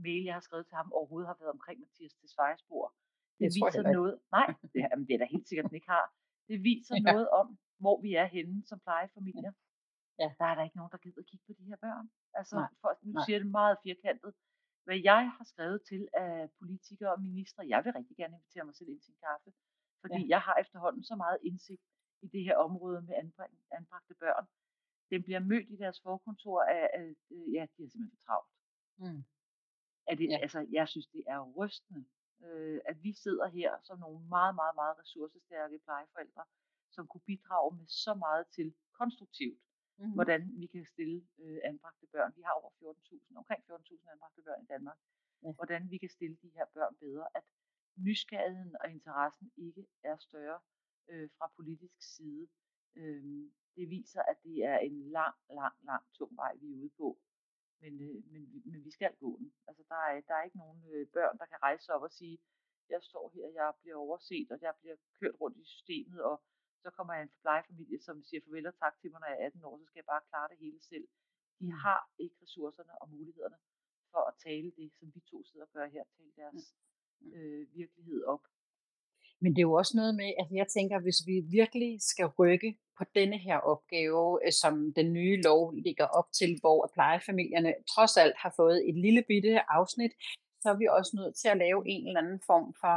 mail, 0.06 0.22
jeg 0.28 0.34
har 0.38 0.44
skrevet 0.48 0.66
til 0.66 0.76
ham, 0.80 0.88
overhovedet 0.98 1.28
har 1.30 1.36
været 1.40 1.52
omkring 1.56 1.76
Mathias 1.84 2.14
Tesfayes 2.20 2.62
bord. 2.70 2.90
Det, 3.38 3.44
Det 3.44 3.54
viser 3.58 3.82
noget, 3.98 4.14
nej, 4.36 4.46
det, 4.72 4.80
jamen, 4.90 5.04
det 5.08 5.14
er 5.14 5.20
da 5.22 5.26
helt 5.34 5.48
sikkert, 5.48 5.66
den 5.70 5.76
ikke 5.80 5.92
har. 5.96 6.06
Det 6.50 6.56
viser 6.70 6.94
Ja. 7.06 7.12
noget 7.12 7.28
om, 7.40 7.46
hvor 7.82 7.96
vi 8.04 8.10
er 8.22 8.26
henne 8.36 8.56
som 8.70 8.78
plejefamilier. 8.86 9.52
Ja. 9.56 9.65
Der 10.18 10.44
er 10.50 10.54
der 10.54 10.62
ikke 10.64 10.76
nogen, 10.76 10.92
der 10.92 10.98
gider 10.98 11.22
kigge 11.22 11.44
på 11.46 11.52
de 11.58 11.64
her 11.64 11.76
børn. 11.76 12.10
Altså, 12.34 12.56
Nej, 12.56 12.68
for, 12.80 12.98
nu 13.02 13.12
nej. 13.12 13.24
siger 13.26 13.38
det 13.38 13.50
meget 13.50 13.76
firkantet. 13.82 14.34
Hvad 14.84 14.98
jeg 15.10 15.30
har 15.36 15.44
skrevet 15.44 15.80
til 15.88 16.08
af 16.12 16.50
politikere 16.58 17.12
og 17.12 17.20
ministre, 17.22 17.68
jeg 17.68 17.84
vil 17.84 17.92
rigtig 17.92 18.16
gerne 18.16 18.34
invitere 18.36 18.64
mig 18.64 18.74
selv 18.76 18.88
ind 18.88 19.00
til 19.00 19.10
en 19.12 19.18
kaffe. 19.28 19.50
Fordi 20.00 20.20
Ja. 20.22 20.28
jeg 20.28 20.40
har 20.40 20.56
efterhånden 20.64 21.04
så 21.04 21.14
meget 21.16 21.38
indsigt 21.42 21.82
i 22.22 22.26
det 22.28 22.44
her 22.44 22.56
område 22.56 23.02
med 23.02 23.14
anbrag, 23.14 23.50
anbragte 23.70 24.14
børn. 24.14 24.46
Den 25.10 25.22
bliver 25.22 25.40
mødt 25.40 25.68
i 25.70 25.76
deres 25.76 26.00
forkontor 26.02 26.62
af, 26.62 26.90
af 26.94 27.14
øh, 27.30 27.54
ja, 27.54 27.62
de 27.76 27.82
er 27.84 27.88
simpelthen 27.90 28.10
for 28.10 28.22
travlt. 28.26 28.50
Mm. 28.98 29.24
Er 30.10 30.14
det, 30.14 30.28
Ja. 30.30 30.38
altså, 30.42 30.66
jeg 30.70 30.88
synes, 30.88 31.06
det 31.06 31.24
er 31.26 31.40
rystende, 31.58 32.04
øh, 32.44 32.80
at 32.84 33.02
vi 33.02 33.12
sidder 33.12 33.48
her 33.48 33.70
som 33.82 33.98
nogle 33.98 34.20
meget, 34.28 34.54
meget, 34.54 34.74
meget 34.74 34.98
ressourcestærke 34.98 35.78
plejeforældre, 35.78 36.44
som 36.90 37.06
kunne 37.06 37.26
bidrage 37.26 37.76
med 37.76 37.86
så 37.86 38.14
meget 38.14 38.46
til 38.56 38.74
konstruktivt 38.92 39.60
mm. 39.98 40.12
hvordan 40.16 40.40
vi 40.60 40.66
kan 40.66 40.84
stille 40.84 41.26
øh, 41.38 41.58
anbragte 41.64 42.06
børn. 42.14 42.32
Vi 42.36 42.42
har 42.42 42.52
over 42.52 42.70
14.000, 42.70 43.36
omkring 43.36 43.62
14.000 43.70 44.12
anbragte 44.12 44.42
børn 44.42 44.62
i 44.62 44.66
Danmark. 44.66 44.98
Ja. 45.42 45.52
Hvordan 45.52 45.90
vi 45.90 45.98
kan 45.98 46.08
stille 46.08 46.36
de 46.42 46.50
her 46.56 46.66
børn 46.74 46.94
bedre. 46.96 47.26
At 47.34 47.44
nysgerrigheden 47.96 48.76
og 48.80 48.90
interessen 48.90 49.52
ikke 49.56 49.86
er 50.02 50.16
større 50.16 50.60
øh, 51.08 51.28
fra 51.38 51.52
politisk 51.56 51.96
side. 52.16 52.48
Øh, 52.96 53.50
det 53.76 53.90
viser, 53.90 54.22
at 54.22 54.36
det 54.42 54.64
er 54.64 54.78
en 54.78 55.10
lang, 55.10 55.34
lang, 55.50 55.74
lang, 55.84 56.04
tung 56.12 56.36
vej, 56.36 56.52
vi 56.60 56.66
er 56.72 56.76
ude 56.76 56.90
på. 56.96 57.18
Men, 57.80 57.92
øh, 58.00 58.24
men, 58.32 58.62
men 58.70 58.84
vi 58.84 58.90
skal 58.90 59.16
gå 59.16 59.38
den. 59.38 59.52
Altså, 59.68 59.82
der, 59.88 59.94
er, 59.94 60.20
der 60.20 60.34
er 60.34 60.44
ikke 60.44 60.56
nogen 60.56 60.84
øh, 60.92 61.06
børn, 61.06 61.38
der 61.38 61.46
kan 61.46 61.62
rejse 61.62 61.92
op 61.92 62.02
og 62.02 62.10
sige, 62.10 62.38
jeg 62.88 63.02
står 63.02 63.30
her, 63.34 63.46
jeg 63.48 63.72
bliver 63.80 63.96
overset, 63.96 64.50
og 64.50 64.58
jeg 64.62 64.74
bliver 64.80 64.96
kørt 65.20 65.40
rundt 65.40 65.58
i 65.58 65.64
systemet, 65.64 66.22
og 66.22 66.42
så 66.86 66.90
kommer 66.96 67.12
jeg 67.14 67.22
en 67.22 67.34
plejefamilie, 67.44 67.98
som 68.06 68.16
siger 68.28 68.40
farvel 68.44 68.66
og 68.70 68.76
tak 68.82 68.94
til 69.00 69.08
mig, 69.10 69.20
når 69.20 69.30
jeg 69.32 69.38
er 69.42 69.46
18 69.46 69.64
år, 69.68 69.74
så 69.78 69.84
skal 69.88 70.00
jeg 70.02 70.10
bare 70.14 70.28
klare 70.30 70.48
det 70.52 70.58
hele 70.64 70.80
selv. 70.90 71.06
De 71.60 71.68
mm. 71.70 71.78
har 71.84 72.00
ikke 72.24 72.36
ressourcerne 72.44 72.94
og 73.02 73.06
mulighederne 73.14 73.58
for 74.12 74.22
at 74.30 74.34
tale 74.46 74.68
det, 74.78 74.88
som 74.98 75.06
vi 75.14 75.20
to 75.30 75.36
sidder 75.44 75.66
og 75.66 75.72
gør 75.76 75.86
her, 75.96 76.04
tale 76.16 76.32
deres 76.42 76.64
øh, 77.36 77.62
virkelighed 77.80 78.20
op. 78.34 78.44
Men 79.42 79.50
det 79.52 79.60
er 79.60 79.68
jo 79.70 79.76
også 79.82 79.94
noget 80.00 80.14
med, 80.22 80.30
at 80.42 80.48
jeg 80.60 80.68
tænker, 80.76 80.98
hvis 81.06 81.20
vi 81.28 81.36
virkelig 81.58 81.92
skal 82.12 82.26
rykke 82.40 82.70
på 82.98 83.04
denne 83.18 83.38
her 83.46 83.58
opgave, 83.72 84.46
øh, 84.46 84.52
som 84.62 84.74
den 84.98 85.08
nye 85.18 85.36
lov 85.48 85.60
ligger 85.86 86.06
op 86.18 86.28
til, 86.38 86.50
hvor 86.62 86.90
plejefamilierne 86.96 87.74
trods 87.94 88.14
alt 88.16 88.36
har 88.44 88.52
fået 88.60 88.88
et 88.88 88.96
lille 89.04 89.22
bitte 89.30 89.70
afsnit, 89.78 90.12
så 90.62 90.66
er 90.70 90.76
vi 90.82 90.86
også 90.98 91.12
nødt 91.20 91.34
til 91.36 91.48
at 91.48 91.58
lave 91.64 91.80
en 91.92 92.06
eller 92.06 92.20
anden 92.20 92.40
form 92.50 92.74
for 92.82 92.96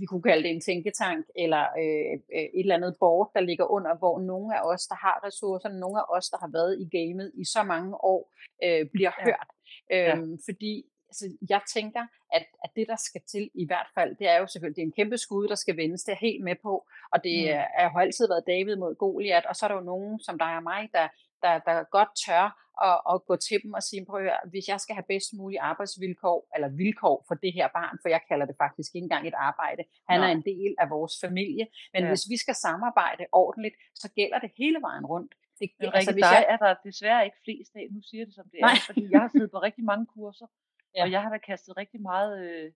vi 0.00 0.06
kunne 0.06 0.22
kalde 0.22 0.42
det 0.42 0.50
en 0.50 0.60
tænketank, 0.60 1.26
eller 1.36 1.64
øh, 1.82 2.12
øh, 2.36 2.48
et 2.58 2.64
eller 2.64 2.74
andet 2.74 2.96
board, 3.00 3.30
der 3.34 3.40
ligger 3.40 3.66
under, 3.76 3.96
hvor 3.96 4.20
nogle 4.20 4.56
af 4.58 4.60
os, 4.72 4.86
der 4.86 4.94
har 4.94 5.16
ressourcerne, 5.26 5.80
nogle 5.80 5.98
af 6.00 6.06
os, 6.16 6.26
der 6.32 6.38
har 6.44 6.50
været 6.58 6.72
i 6.84 6.86
gamet 6.96 7.32
i 7.34 7.44
så 7.44 7.62
mange 7.62 8.04
år, 8.12 8.32
øh, 8.64 8.86
bliver 8.94 9.12
ja. 9.18 9.24
hørt. 9.24 9.48
Øhm, 9.94 10.30
ja. 10.30 10.36
Fordi 10.48 10.72
altså, 11.10 11.26
jeg 11.48 11.60
tænker, 11.76 12.04
at, 12.32 12.44
at 12.64 12.70
det, 12.76 12.86
der 12.88 12.96
skal 13.08 13.22
til 13.32 13.50
i 13.54 13.66
hvert 13.66 13.90
fald, 13.94 14.16
det 14.20 14.28
er 14.28 14.38
jo 14.38 14.46
selvfølgelig, 14.46 14.76
det 14.76 14.82
er 14.82 14.86
en 14.86 14.98
kæmpe 15.00 15.18
skud, 15.18 15.48
der 15.48 15.54
skal 15.54 15.76
vendes, 15.76 16.04
det 16.04 16.12
er 16.12 16.26
helt 16.28 16.44
med 16.44 16.56
på, 16.62 16.74
og 17.12 17.18
det 17.24 17.36
mm. 17.44 17.58
er, 17.80 17.88
har 17.88 18.00
altid 18.00 18.28
været 18.28 18.44
David 18.46 18.76
mod 18.76 18.94
Goliat, 18.94 19.46
og 19.46 19.56
så 19.56 19.66
er 19.66 19.68
der 19.68 19.76
jo 19.76 19.90
nogen, 19.92 20.20
som 20.20 20.38
dig 20.38 20.56
og 20.56 20.62
mig, 20.62 20.82
der, 20.92 21.08
der, 21.42 21.58
der 21.58 21.84
godt 21.96 22.08
tør 22.26 22.46
og, 22.86 22.96
og 23.12 23.16
gå 23.28 23.36
til 23.36 23.58
dem 23.62 23.72
og 23.78 23.82
sige, 23.82 24.06
prøv 24.08 24.20
at 24.20 24.26
høre, 24.26 24.40
hvis 24.52 24.68
jeg 24.72 24.80
skal 24.80 24.94
have 24.98 25.10
bedst 25.12 25.30
mulige 25.38 25.60
arbejdsvilkår, 25.60 26.38
eller 26.54 26.68
vilkår 26.68 27.24
for 27.28 27.34
det 27.34 27.52
her 27.58 27.68
barn, 27.78 27.96
for 28.02 28.08
jeg 28.08 28.22
kalder 28.28 28.46
det 28.46 28.56
faktisk 28.64 28.90
ikke 28.94 29.04
engang 29.04 29.24
et 29.28 29.38
arbejde, 29.50 29.82
han 30.10 30.20
Nej. 30.20 30.28
er 30.28 30.32
en 30.38 30.44
del 30.52 30.72
af 30.82 30.90
vores 30.90 31.14
familie, 31.24 31.64
men 31.94 32.02
ja. 32.02 32.08
hvis 32.08 32.24
vi 32.32 32.36
skal 32.44 32.54
samarbejde 32.54 33.24
ordentligt, 33.32 33.76
så 33.94 34.06
gælder 34.18 34.38
det 34.38 34.50
hele 34.58 34.78
vejen 34.88 35.06
rundt. 35.06 35.32
Det, 35.60 35.70
men 35.80 35.90
altså, 35.94 36.12
hvis 36.12 36.22
dig 36.22 36.36
jeg... 36.36 36.46
er 36.52 36.58
der 36.64 36.74
desværre 36.88 37.24
ikke 37.24 37.40
flest 37.44 37.72
af, 37.80 37.86
nu 37.90 38.00
siger 38.10 38.24
det 38.24 38.34
som 38.34 38.46
det 38.52 38.60
Nej. 38.60 38.72
er, 38.72 38.82
fordi 38.88 39.02
jeg 39.12 39.20
har 39.20 39.30
siddet 39.34 39.50
på 39.50 39.58
rigtig 39.58 39.84
mange 39.84 40.06
kurser, 40.06 40.46
ja. 40.96 41.02
og 41.02 41.10
jeg 41.14 41.20
har 41.22 41.30
da 41.30 41.38
kastet 41.38 41.76
rigtig 41.76 42.00
meget 42.10 42.32
øh, 42.46 42.72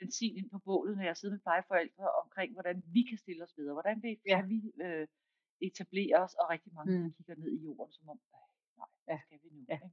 benzin 0.00 0.36
ind 0.36 0.48
på 0.50 0.58
bålet, 0.68 0.96
når 0.96 1.04
jeg 1.04 1.16
sidder 1.16 1.34
med 1.34 1.44
plejeforældre 1.46 2.06
omkring, 2.22 2.52
hvordan 2.52 2.76
vi 2.94 3.02
kan 3.08 3.18
stille 3.18 3.42
os 3.46 3.54
bedre, 3.58 3.72
hvordan 3.72 3.96
vi, 4.02 4.10
ja. 4.32 4.40
vi 4.52 4.58
øh, 4.84 5.06
etablere 5.60 6.16
os, 6.24 6.34
og 6.40 6.50
rigtig 6.54 6.72
mange 6.78 6.98
mm. 6.98 7.12
kigger 7.16 7.36
ned 7.42 7.50
i 7.58 7.60
jorden, 7.66 7.92
som 7.92 8.08
om, 8.08 8.18
hvad 9.04 9.18
skal 9.24 9.38
vi 9.42 9.48
nu? 9.56 9.60
Ja. 9.68 9.74
Ikke? 9.74 9.88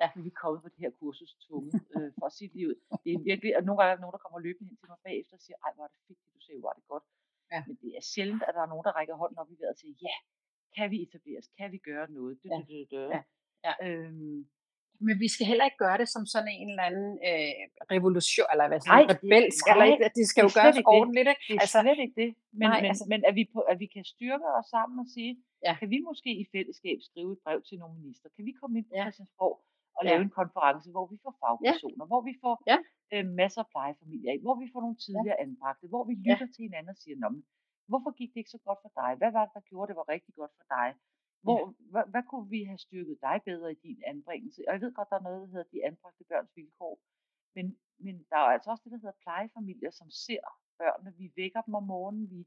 Ja. 0.00 0.08
Vi 0.24 0.28
er 0.32 0.38
kommet 0.42 0.62
på 0.62 0.68
det 0.68 0.80
her 0.84 0.92
kursus 1.00 1.32
tvunget 1.44 1.74
øh, 1.96 2.10
for 2.20 2.28
sit 2.38 2.52
liv. 2.58 2.68
Det 3.04 3.10
er 3.16 3.20
virkelig, 3.30 3.56
og 3.58 3.62
nogle 3.66 3.78
gange 3.78 3.90
er 3.92 3.96
der 3.96 4.04
nogen, 4.04 4.16
der 4.16 4.24
kommer 4.24 4.38
løbende 4.46 4.68
hen 4.68 4.76
til 4.80 4.88
mig 4.92 4.98
bagefter 5.08 5.34
og 5.38 5.42
siger, 5.46 5.58
ej, 5.64 5.72
hvor 5.74 5.84
er 5.84 5.92
det 5.94 6.00
fedt, 6.06 6.18
du 6.36 6.40
siger, 6.46 6.58
hvor 6.60 6.70
er 6.72 6.78
det 6.80 6.86
godt. 6.92 7.04
Ja. 7.52 7.60
Men 7.66 7.76
det 7.82 7.90
er 7.98 8.04
sjældent, 8.12 8.42
at 8.48 8.54
der 8.56 8.62
er 8.66 8.70
nogen, 8.72 8.84
der 8.88 8.96
rækker 8.98 9.16
hånden 9.22 9.38
op 9.42 9.50
i 9.50 9.56
vejret 9.60 9.74
og 9.76 9.80
siger, 9.82 9.94
ja, 10.06 10.16
kan 10.76 10.86
vi 10.92 10.96
etableres? 11.06 11.46
Kan 11.58 11.68
vi 11.74 11.78
gøre 11.78 12.06
noget? 12.18 12.34
Det, 12.42 12.50
ja. 12.50 12.58
det, 12.68 12.90
det, 12.90 13.02
Ja. 13.14 13.22
Ja. 13.66 13.72
Øhm, 13.86 14.48
men 15.06 15.14
vi 15.24 15.28
skal 15.34 15.46
heller 15.50 15.64
ikke 15.68 15.80
gøre 15.86 15.98
det 16.02 16.08
som 16.14 16.22
sådan 16.34 16.52
en 16.60 16.68
eller 16.72 16.86
anden 16.90 17.10
øh, 17.28 17.52
revolution, 17.94 18.46
eller 18.52 18.66
hvad 18.68 18.80
sådan, 18.80 18.94
nej, 18.96 19.04
rebelsk, 19.14 19.62
nej, 19.64 19.72
eller 19.72 19.86
ikke, 19.92 20.10
det 20.18 20.26
skal 20.30 20.40
det 20.42 20.48
jo 20.48 20.60
gøres 20.60 20.76
ordentligt. 20.96 21.28
Ikke? 21.32 21.44
Det 21.48 21.54
er 21.56 21.64
altså, 21.64 21.80
slet 21.82 21.98
ikke 22.04 22.16
det. 22.22 22.30
Men, 22.60 22.66
nej, 22.68 22.78
men, 22.80 22.88
altså, 22.90 23.04
men 23.12 23.20
at, 23.28 23.34
vi 23.38 23.44
på, 23.54 23.60
at 23.72 23.76
vi 23.82 23.88
kan 23.94 24.04
styrke 24.14 24.46
os 24.58 24.68
sammen 24.74 24.96
og 25.04 25.08
sige, 25.16 25.32
ja. 25.66 25.72
kan 25.80 25.88
vi 25.94 25.98
måske 26.08 26.30
i 26.42 26.44
fællesskab 26.54 26.98
skrive 27.08 27.30
et 27.36 27.40
brev 27.44 27.58
til 27.68 27.76
nogle 27.82 27.94
minister? 28.00 28.26
Kan 28.36 28.44
vi 28.48 28.52
komme 28.60 28.74
ind 28.78 28.86
på 28.90 28.94
ja. 28.98 29.04
Christiansborg 29.04 29.56
og 29.96 30.02
lave 30.08 30.20
ja. 30.20 30.26
en 30.28 30.34
konference, 30.40 30.86
hvor 30.94 31.06
vi 31.12 31.16
får 31.24 31.34
fagpersoner, 31.42 32.04
ja. 32.04 32.10
hvor 32.10 32.22
vi 32.28 32.34
får 32.44 32.54
ja. 32.72 32.78
øh, 33.14 33.24
masser 33.40 33.60
af 33.64 33.68
plejefamilier 33.72 34.32
hvor 34.46 34.56
vi 34.62 34.66
får 34.72 34.80
nogle 34.86 34.98
tidligere 35.06 35.38
ja. 35.40 35.44
anbragte, 35.44 35.86
hvor 35.92 36.04
vi 36.08 36.14
lytter 36.26 36.48
ja. 36.48 36.54
til 36.54 36.62
hinanden 36.66 36.90
og 36.94 36.98
siger, 37.02 37.16
hvorfor 37.90 38.10
gik 38.18 38.30
det 38.32 38.40
ikke 38.42 38.54
så 38.56 38.62
godt 38.68 38.80
for 38.84 38.92
dig? 39.00 39.10
Hvad 39.20 39.30
var 39.36 39.44
det, 39.46 39.52
der 39.58 39.64
gjorde, 39.70 39.88
det 39.90 39.96
var 40.00 40.08
rigtig 40.14 40.34
godt 40.40 40.52
for 40.58 40.66
dig? 40.76 40.88
Hvor, 41.42 41.58
ja. 41.58 41.90
hvad, 41.92 42.04
hvad 42.12 42.22
kunne 42.30 42.48
vi 42.50 42.64
have 42.64 42.78
styrket 42.78 43.18
dig 43.20 43.40
bedre 43.44 43.72
i 43.72 43.78
din 43.86 44.02
anbringelse? 44.06 44.62
Og 44.66 44.72
jeg 44.72 44.80
ved 44.80 44.92
godt, 44.94 45.10
der 45.10 45.16
er 45.16 45.26
noget, 45.28 45.40
der 45.40 45.46
hedder 45.46 45.70
de 45.72 45.84
anbragte 45.84 46.24
børns 46.24 46.56
vilkår. 46.56 47.00
Men, 47.54 47.78
men 47.98 48.14
der 48.30 48.36
er 48.36 48.50
altså 48.56 48.70
også 48.70 48.82
det, 48.84 48.92
der 48.92 48.98
hedder 48.98 49.22
plejefamilier, 49.22 49.90
som 49.90 50.10
ser 50.10 50.44
børnene. 50.78 51.16
Vi 51.16 51.32
vækker 51.36 51.62
dem 51.62 51.74
om 51.74 51.82
morgenen, 51.82 52.30
vi 52.30 52.46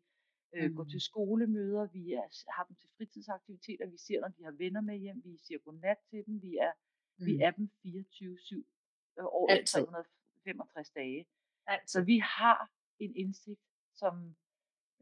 øh, 0.56 0.70
mm. 0.70 0.76
går 0.76 0.84
til 0.84 1.02
skolemøder, 1.02 1.88
vi 1.88 2.14
er, 2.14 2.52
har 2.56 2.64
dem 2.64 2.76
til 2.76 2.90
fritidsaktiviteter, 2.98 3.86
vi 3.88 3.98
ser, 3.98 4.20
når 4.22 4.28
de 4.28 4.44
har 4.44 4.52
venner 4.52 4.82
med 4.82 4.98
hjem, 4.98 5.22
vi 5.26 5.38
siger 5.38 5.60
godnat 5.60 5.98
til 6.10 6.26
dem, 6.26 6.42
vi 6.42 6.58
er, 6.58 6.74
mm. 7.20 7.26
vi 7.26 7.34
er 7.42 7.52
dem 7.52 7.70
24-7 7.86 8.56
øh, 9.20 9.26
år 9.26 9.50
365 9.66 10.90
dage. 10.90 11.26
Altid. 11.68 11.88
Så 11.88 12.02
vi 12.02 12.18
har 12.18 12.72
en 13.00 13.16
indsigt, 13.16 13.62
som 13.96 14.36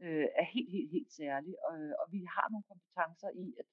øh, 0.00 0.26
er 0.40 0.44
helt, 0.44 0.70
helt, 0.70 0.90
helt 0.90 1.12
særlig, 1.12 1.54
og, 1.68 1.74
og 2.00 2.12
vi 2.12 2.24
har 2.34 2.46
nogle 2.50 2.64
kompetencer 2.72 3.30
i 3.44 3.54
at 3.58 3.66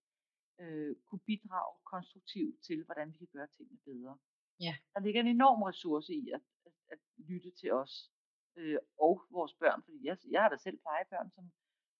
øh, 0.59 0.95
kunne 1.05 1.19
bidrage 1.19 1.75
konstruktivt 1.83 2.55
til, 2.67 2.83
hvordan 2.85 3.13
vi 3.13 3.17
kan 3.17 3.27
gøre 3.33 3.47
tingene 3.57 3.79
bedre. 3.85 4.17
Ja. 4.59 4.75
Der 4.93 4.99
ligger 4.99 5.21
en 5.21 5.27
enorm 5.27 5.61
ressource 5.61 6.13
i 6.13 6.29
at, 6.37 6.41
at, 6.65 6.73
at 6.93 6.99
lytte 7.17 7.51
til 7.51 7.71
os 7.73 8.11
øh, 8.55 8.77
og 8.97 9.15
vores 9.29 9.53
børn, 9.53 9.83
fordi 9.83 9.99
jeg, 10.07 10.17
jeg 10.31 10.41
har 10.41 10.49
da 10.49 10.57
selv 10.57 10.77
plejebørn, 10.77 11.31
som 11.31 11.51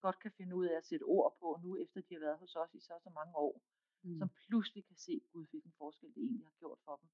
godt 0.02 0.20
kan 0.20 0.32
finde 0.38 0.56
ud 0.56 0.66
af 0.66 0.78
at 0.78 0.86
sætte 0.86 1.04
ord 1.04 1.38
på 1.40 1.60
nu, 1.64 1.70
efter 1.84 2.02
de 2.02 2.14
har 2.14 2.20
været 2.28 2.40
hos 2.44 2.56
os 2.56 2.74
i 2.74 2.80
så 2.80 2.94
så 3.04 3.10
mange 3.20 3.36
år, 3.36 3.62
mm. 4.04 4.18
som 4.20 4.30
pludselig 4.48 4.86
kan 4.90 4.98
se, 5.06 5.22
gud, 5.32 5.46
hvilken 5.52 5.74
forskel 5.78 6.10
det 6.16 6.22
egentlig 6.24 6.46
har 6.46 6.58
gjort 6.60 6.80
for 6.86 6.96
dem, 7.02 7.10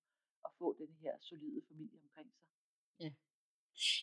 at 0.46 0.52
få 0.60 0.68
den 0.82 0.92
her 1.02 1.14
solide 1.30 1.62
familie 1.70 2.00
omkring 2.04 2.30
sig. 2.38 2.46
Ja. 3.00 3.12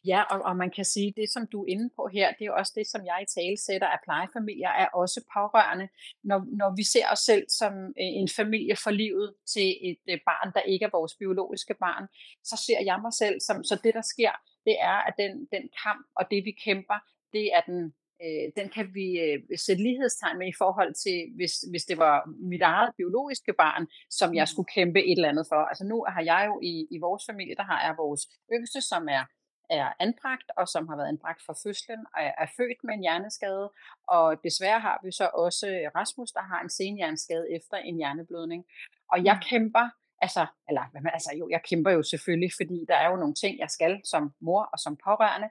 Ja, 0.04 0.22
og, 0.22 0.38
og 0.48 0.56
man 0.56 0.70
kan 0.70 0.84
sige, 0.84 1.12
det 1.16 1.32
som 1.32 1.46
du 1.52 1.62
er 1.62 1.68
inde 1.68 1.90
på 1.96 2.08
her, 2.12 2.32
det 2.38 2.44
er 2.46 2.52
også 2.52 2.72
det, 2.76 2.86
som 2.86 3.00
jeg 3.06 3.18
i 3.22 3.32
tale 3.38 3.56
sætter, 3.66 3.88
at 3.88 4.00
plejefamilier 4.04 4.68
er 4.68 4.88
også 5.02 5.20
pårørende. 5.34 5.88
Når, 6.24 6.38
når 6.60 6.70
vi 6.76 6.84
ser 6.84 7.06
os 7.12 7.18
selv 7.18 7.44
som 7.48 7.72
øh, 8.02 8.12
en 8.22 8.28
familie 8.28 8.76
for 8.84 8.90
livet 8.90 9.34
til 9.54 9.68
et 9.90 10.02
øh, 10.10 10.18
barn, 10.30 10.52
der 10.54 10.60
ikke 10.60 10.84
er 10.84 10.96
vores 10.98 11.14
biologiske 11.14 11.74
barn, 11.74 12.04
så 12.44 12.56
ser 12.66 12.80
jeg 12.84 12.98
mig 13.02 13.12
selv 13.12 13.40
som, 13.40 13.64
så 13.64 13.80
det 13.84 13.94
der 13.94 14.02
sker, 14.14 14.32
det 14.66 14.76
er, 14.80 14.98
at 15.08 15.14
den, 15.18 15.32
den 15.54 15.64
kamp 15.82 16.06
og 16.18 16.24
det 16.30 16.44
vi 16.44 16.52
kæmper, 16.64 16.98
det 17.32 17.44
er 17.56 17.60
den 17.70 17.92
øh, 18.24 18.46
den 18.58 18.68
kan 18.76 18.86
vi 18.98 19.06
øh, 19.24 19.38
sætte 19.66 19.82
lighedstegn 19.82 20.38
med 20.38 20.48
i 20.48 20.58
forhold 20.62 20.92
til, 21.04 21.18
hvis, 21.36 21.54
hvis 21.70 21.84
det 21.90 21.98
var 21.98 22.16
mit 22.52 22.62
eget 22.62 22.90
biologiske 22.96 23.52
barn, 23.52 23.86
som 24.10 24.34
jeg 24.34 24.42
mm. 24.42 24.52
skulle 24.52 24.72
kæmpe 24.76 25.00
et 25.10 25.16
eller 25.18 25.32
andet 25.32 25.46
for. 25.52 25.60
Altså 25.70 25.84
nu 25.84 25.96
har 26.14 26.22
jeg 26.32 26.42
jo 26.48 26.60
i, 26.62 26.74
i 26.94 26.98
vores 27.06 27.22
familie, 27.30 27.54
der 27.60 27.66
har 27.72 27.80
jeg 27.86 27.94
vores 28.04 28.22
yngste, 28.54 28.80
som 28.80 29.02
er 29.18 29.22
er 29.70 29.92
anbragt, 29.98 30.50
og 30.56 30.68
som 30.68 30.88
har 30.88 30.96
været 30.96 31.08
anbragt 31.08 31.42
fra 31.46 31.54
fødslen, 31.62 32.00
og 32.14 32.22
er, 32.22 32.46
født 32.56 32.84
med 32.84 32.94
en 32.94 33.00
hjerneskade. 33.00 33.72
Og 34.08 34.44
desværre 34.44 34.80
har 34.80 35.00
vi 35.04 35.12
så 35.12 35.30
også 35.34 35.66
Rasmus, 35.94 36.32
der 36.32 36.42
har 36.42 36.60
en 36.60 36.70
senhjerneskade 36.70 37.46
efter 37.56 37.76
en 37.76 37.96
hjerneblødning. 37.96 38.64
Og 39.12 39.24
jeg 39.24 39.34
mm. 39.34 39.44
kæmper, 39.50 39.88
altså, 40.22 40.46
eller 40.68 40.82
altså 41.12 41.30
jo, 41.38 41.48
jeg 41.50 41.62
kæmper 41.62 41.90
jo 41.90 42.02
selvfølgelig, 42.02 42.52
fordi 42.56 42.84
der 42.88 42.96
er 42.96 43.10
jo 43.10 43.16
nogle 43.16 43.34
ting, 43.34 43.58
jeg 43.58 43.70
skal 43.70 44.00
som 44.04 44.32
mor 44.40 44.62
og 44.72 44.78
som 44.78 44.96
pårørende, 45.04 45.48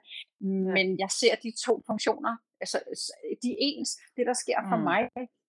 men 0.76 0.98
jeg 0.98 1.10
ser 1.10 1.34
de 1.42 1.52
to 1.66 1.82
funktioner, 1.86 2.36
altså 2.60 2.78
de 3.42 3.56
ens, 3.58 3.90
det 4.16 4.26
der 4.26 4.32
sker 4.32 4.58
for 4.70 4.76
mm. 4.76 4.82
mig 4.82 5.02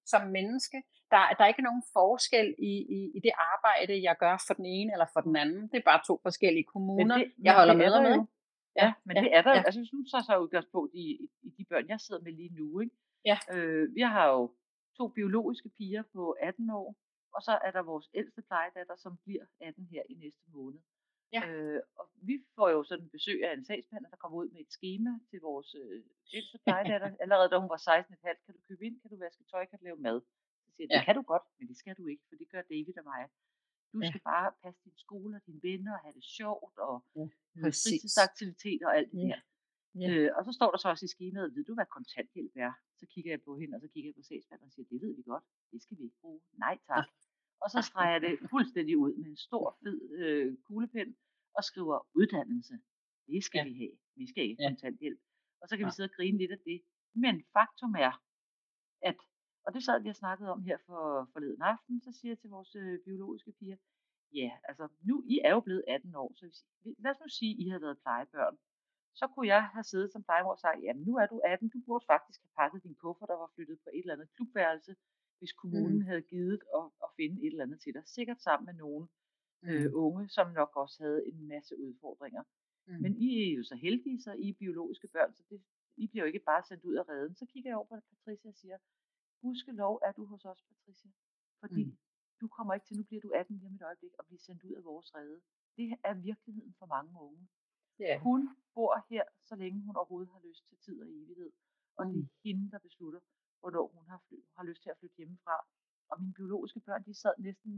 som 0.06 0.22
menneske, 0.28 0.78
der, 1.12 1.22
der 1.38 1.44
er 1.44 1.48
ikke 1.54 1.68
nogen 1.70 1.84
forskel 1.94 2.56
i, 2.72 2.74
i, 2.98 3.00
i 3.18 3.20
det 3.26 3.32
arbejde, 3.54 4.04
jeg 4.04 4.16
gør 4.20 4.44
for 4.48 4.54
den 4.54 4.66
ene 4.66 4.92
eller 4.94 5.06
for 5.14 5.22
den 5.22 5.36
anden. 5.36 5.62
Det 5.72 5.78
er 5.78 5.90
bare 5.92 6.02
to 6.08 6.20
forskellige 6.24 6.68
kommuner, 6.74 7.18
det, 7.18 7.32
jeg 7.44 7.54
holder 7.56 7.76
med 7.84 8.02
med. 8.02 8.18
Ja, 8.84 8.94
men 9.06 9.15
ja, 9.15 9.22
det 9.22 9.36
er 9.38 9.42
der 9.42 9.54
ja. 9.56 9.63
altså 9.65 9.80
hvis 9.80 9.94
nu 9.94 10.00
så 10.06 10.24
så 10.28 10.38
udgangspunkt 10.44 10.92
i, 10.94 11.06
i, 11.42 11.50
de 11.58 11.65
børn, 11.65 11.88
jeg 11.88 12.00
sidder 12.00 12.22
med 12.22 12.34
lige 12.34 12.54
nu, 12.60 12.80
ikke? 12.80 12.96
Ja. 13.26 13.38
Øh, 13.54 13.96
vi 13.96 14.02
har 14.02 14.28
jo 14.28 14.56
to 14.98 15.08
biologiske 15.08 15.70
piger 15.78 16.04
på 16.13 16.32
18 16.32 16.70
år, 16.70 16.96
og 17.36 17.42
så 17.42 17.54
er 17.68 17.72
der 17.72 17.82
vores 17.82 18.10
ældste 18.13 18.42
plejedatter, 18.42 18.96
som 18.96 19.18
bliver 19.26 19.46
18 19.60 19.88
her 19.94 20.04
i 20.10 20.13
næste 20.13 20.46
måned. 20.54 20.80
Ja. 21.36 21.42
Øh, 21.48 21.82
og 22.00 22.06
vi 22.30 22.36
får 22.56 22.70
jo 22.70 22.84
sådan 22.84 23.10
besøg 23.10 23.39
af 23.48 23.54
en 23.54 23.65
sagsbehandler, 23.65 24.10
der 24.10 24.22
kommer 24.24 24.38
ud 24.38 24.50
med 24.50 24.62
et 24.62 24.72
schema 24.78 25.12
til 25.30 25.39
vores 25.42 25.76
øh, 25.82 26.04
ældste 26.34 26.58
plejedatter. 26.65 27.10
Allerede 27.24 27.50
da 27.50 27.58
hun 27.63 27.70
var 27.70 27.82
16,5, 27.89 28.46
kan 28.46 28.54
du 28.56 28.62
købe 28.68 28.86
ind, 28.86 29.02
kan 29.02 29.10
du 29.10 29.18
vaske 29.18 29.44
tøj, 29.52 29.65
kan 29.65 29.80
du 29.80 29.86
lave 29.86 29.98
mad. 30.08 30.22
Så 30.65 30.70
siger 30.76 30.86
jeg, 30.86 30.89
det 30.89 31.02
ja. 31.02 31.06
kan 31.08 31.15
du 31.15 31.22
godt, 31.22 31.46
men 31.58 31.68
det 31.68 31.78
skal 31.78 31.96
du 32.00 32.08
ikke, 32.08 32.24
for 32.30 32.36
det 32.36 32.48
gør 32.54 32.62
David 32.62 32.98
og 32.98 33.04
mig. 33.04 33.22
Du 33.93 33.99
ja. 34.02 34.10
skal 34.10 34.21
bare 34.34 34.52
passe 34.63 34.80
din 34.86 34.97
skole 35.06 35.36
og 35.38 35.41
dine 35.47 35.62
venner 35.63 35.93
og 35.93 35.99
have 35.99 36.13
det 36.19 36.23
sjovt 36.23 36.78
og 36.78 36.95
ja, 37.15 37.25
fritidsaktiviteter 37.65 38.88
og 38.88 38.97
alt 38.97 39.12
det 39.12 39.17
ja. 39.17 39.28
der. 39.28 39.41
Ja. 40.02 40.10
Øh, 40.13 40.30
og 40.38 40.41
så 40.45 40.52
står 40.52 40.69
der 40.71 40.78
så 40.78 40.88
også 40.93 41.06
i 41.06 41.13
skemaet, 41.15 41.56
ved 41.56 41.63
du 41.69 41.73
hvad 41.73 41.86
kontanthjælp 41.97 42.52
er? 42.56 42.73
Så 42.99 43.06
kigger 43.13 43.32
jeg 43.32 43.41
på 43.47 43.52
hende, 43.60 43.75
og 43.75 43.82
så 43.82 43.88
kigger 43.93 44.08
jeg 44.10 44.15
på 44.15 44.23
sagsbehandleren 44.30 44.69
og 44.69 44.73
siger, 44.73 44.88
det 44.91 45.02
ved 45.02 45.15
vi 45.15 45.23
godt, 45.34 45.43
det 45.71 45.82
skal 45.84 45.97
vi 45.97 46.04
ikke 46.04 46.19
bruge. 46.21 46.41
Nej 46.65 46.75
tak. 46.88 47.06
og 47.63 47.67
så 47.73 47.80
streger 47.89 48.12
jeg 48.12 48.21
det 48.21 48.34
fuldstændig 48.49 48.97
ud 48.97 49.13
med 49.21 49.25
en 49.25 49.38
stor, 49.38 49.78
fed 49.84 49.97
øh, 50.21 50.58
kuglepen, 50.65 51.15
og 51.58 51.63
skriver 51.63 52.08
uddannelse. 52.19 52.73
Det 53.28 53.43
skal 53.43 53.60
Ja. 53.60 53.63
vi 53.69 53.73
have. 53.82 53.95
Vi 54.15 54.25
skal 54.32 54.43
ikke 54.43 54.62
Ja. 54.63 54.67
have 54.67 54.75
kontanthjælp. 54.75 55.19
Og 55.62 55.65
så 55.69 55.73
kan 55.75 55.84
vi 55.86 55.89
Nej. 55.91 55.95
sidde 55.95 56.08
og 56.10 56.15
grine 56.17 56.38
lidt 56.38 56.52
af 56.52 56.60
det. 56.69 56.82
Men 57.23 57.43
faktum 57.54 57.93
er, 58.08 58.13
at, 59.02 59.17
og 59.70 59.74
det 59.76 59.84
sad 59.88 59.98
vi 60.04 60.10
og 60.10 60.16
snakkede 60.24 60.50
om 60.56 60.62
her 60.70 60.78
for 60.88 61.30
forleden 61.34 61.62
aften, 61.62 62.02
så 62.06 62.12
siger 62.18 62.32
jeg 62.32 62.40
til 62.40 62.50
vores 62.50 62.76
øh, 62.76 63.00
biologiske 63.06 63.52
piger, 63.60 63.78
ja, 64.42 64.52
altså 64.70 64.88
nu, 65.10 65.16
I 65.34 65.36
er 65.48 65.52
jo 65.58 65.60
blevet 65.60 65.84
18 65.88 66.16
år, 66.16 66.32
så 66.36 66.46
hvis, 66.46 66.66
vi- 66.84 66.96
lad 67.04 67.12
os 67.12 67.20
nu 67.24 67.28
sige, 67.40 67.54
I 67.64 67.70
har 67.70 67.80
været 67.80 67.98
plejebørn. 68.04 68.58
Så 69.20 69.28
kunne 69.28 69.48
jeg 69.48 69.64
have 69.76 69.84
siddet 69.84 70.12
som 70.14 70.24
plejemor 70.24 70.52
og 70.52 70.60
sagt, 70.60 70.84
jamen 70.84 71.04
nu 71.04 71.14
er 71.22 71.26
du 71.26 71.38
18, 71.46 71.70
du 71.70 71.80
burde 71.86 72.06
faktisk 72.14 72.40
have 72.44 72.54
pakket 72.62 72.84
din 72.84 72.96
kuffert 72.96 73.30
og 73.30 73.40
var 73.40 73.52
flyttet 73.56 73.78
på 73.84 73.90
et 73.94 74.00
eller 74.00 74.14
andet 74.14 74.30
klubværelse, 74.36 74.96
hvis 75.40 75.52
kommunen 75.54 76.00
Mm. 76.00 76.06
havde 76.10 76.22
givet 76.22 76.60
at, 76.78 76.86
at 77.06 77.10
finde 77.18 77.38
et 77.46 77.48
eller 77.54 77.64
andet 77.66 77.80
til 77.82 77.94
dig. 77.94 78.04
Sikkert 78.06 78.42
sammen 78.42 78.66
med 78.66 78.74
nogen 78.74 79.10
øh, 79.64 79.86
Mm. 79.92 79.98
unge, 80.06 80.30
som 80.30 80.48
nok 80.60 80.72
også 80.76 81.04
havde 81.04 81.22
en 81.30 81.48
masse 81.48 81.74
udfordringer. 81.86 82.44
Mm. 82.88 83.02
Men 83.04 83.12
I 83.18 83.28
er 83.44 83.56
jo 83.58 83.64
så 83.64 83.76
heldige, 83.76 84.22
så 84.22 84.32
I 84.34 84.50
er 84.50 84.54
biologiske 84.64 85.08
børn, 85.14 85.34
så 85.34 85.44
det, 85.50 85.62
I 85.98 86.08
bliver 86.08 86.24
jo 86.24 86.28
ikke 86.28 86.40
bare 86.52 86.64
sendt 86.64 86.84
ud 86.84 86.96
af 86.96 87.10
redden. 87.10 87.36
Så 87.36 87.46
kigger 87.46 87.70
jeg 87.70 87.78
over 87.78 87.88
på 87.88 87.96
Patricia 88.10 88.50
og 88.50 88.56
siger, 88.56 88.78
lov 89.84 89.99
er 90.08 90.12
du 90.12 90.25
hos 90.25 90.45
os, 90.45 90.62
Patricia. 90.69 91.12
Fordi 91.60 91.84
Mm. 91.84 91.89
mm. 91.89 91.97
du 92.41 92.47
kommer 92.47 92.73
ikke 92.73 92.86
til, 92.86 92.97
nu 92.97 93.04
bliver 93.04 93.21
du 93.21 93.32
18 93.36 93.58
lige 93.58 93.67
om 93.67 93.75
et 93.75 93.82
øjeblik, 93.82 94.13
og 94.19 94.25
bliver 94.25 94.39
sendt 94.39 94.63
ud 94.63 94.73
af 94.73 94.84
vores 94.84 95.15
rede. 95.15 95.41
Det 95.78 95.97
er 96.04 96.13
virkeligheden 96.13 96.73
for 96.80 96.86
mange 96.86 97.19
unge. 97.21 97.47
Ja. 97.99 98.19
Hun 98.19 98.49
bor 98.73 99.06
her, 99.10 99.23
så 99.41 99.56
længe 99.56 99.82
hun 99.86 99.95
overhovedet 99.95 100.30
har 100.34 100.41
lyst 100.47 100.67
til 100.69 100.78
tid 100.78 101.02
og 101.02 101.08
evighed. 101.10 101.52
Og 101.97 102.06
det 102.06 102.19
er 102.19 102.23
Mm. 102.23 102.30
hende, 102.43 102.71
der 102.71 102.80
beslutter, 102.80 103.19
hvornår 103.60 103.88
hun 103.88 104.06
har, 104.08 104.19
fly, 104.28 104.38
har 104.58 104.63
lyst 104.63 104.82
til 104.84 104.89
at 104.89 104.97
flytte 104.99 105.15
hjemmefra. 105.17 105.58
Og 106.10 106.21
mine 106.21 106.34
biologiske 106.34 106.80
børn, 106.80 107.04
de 107.04 107.13
sad 107.13 107.34
næsten, 107.39 107.71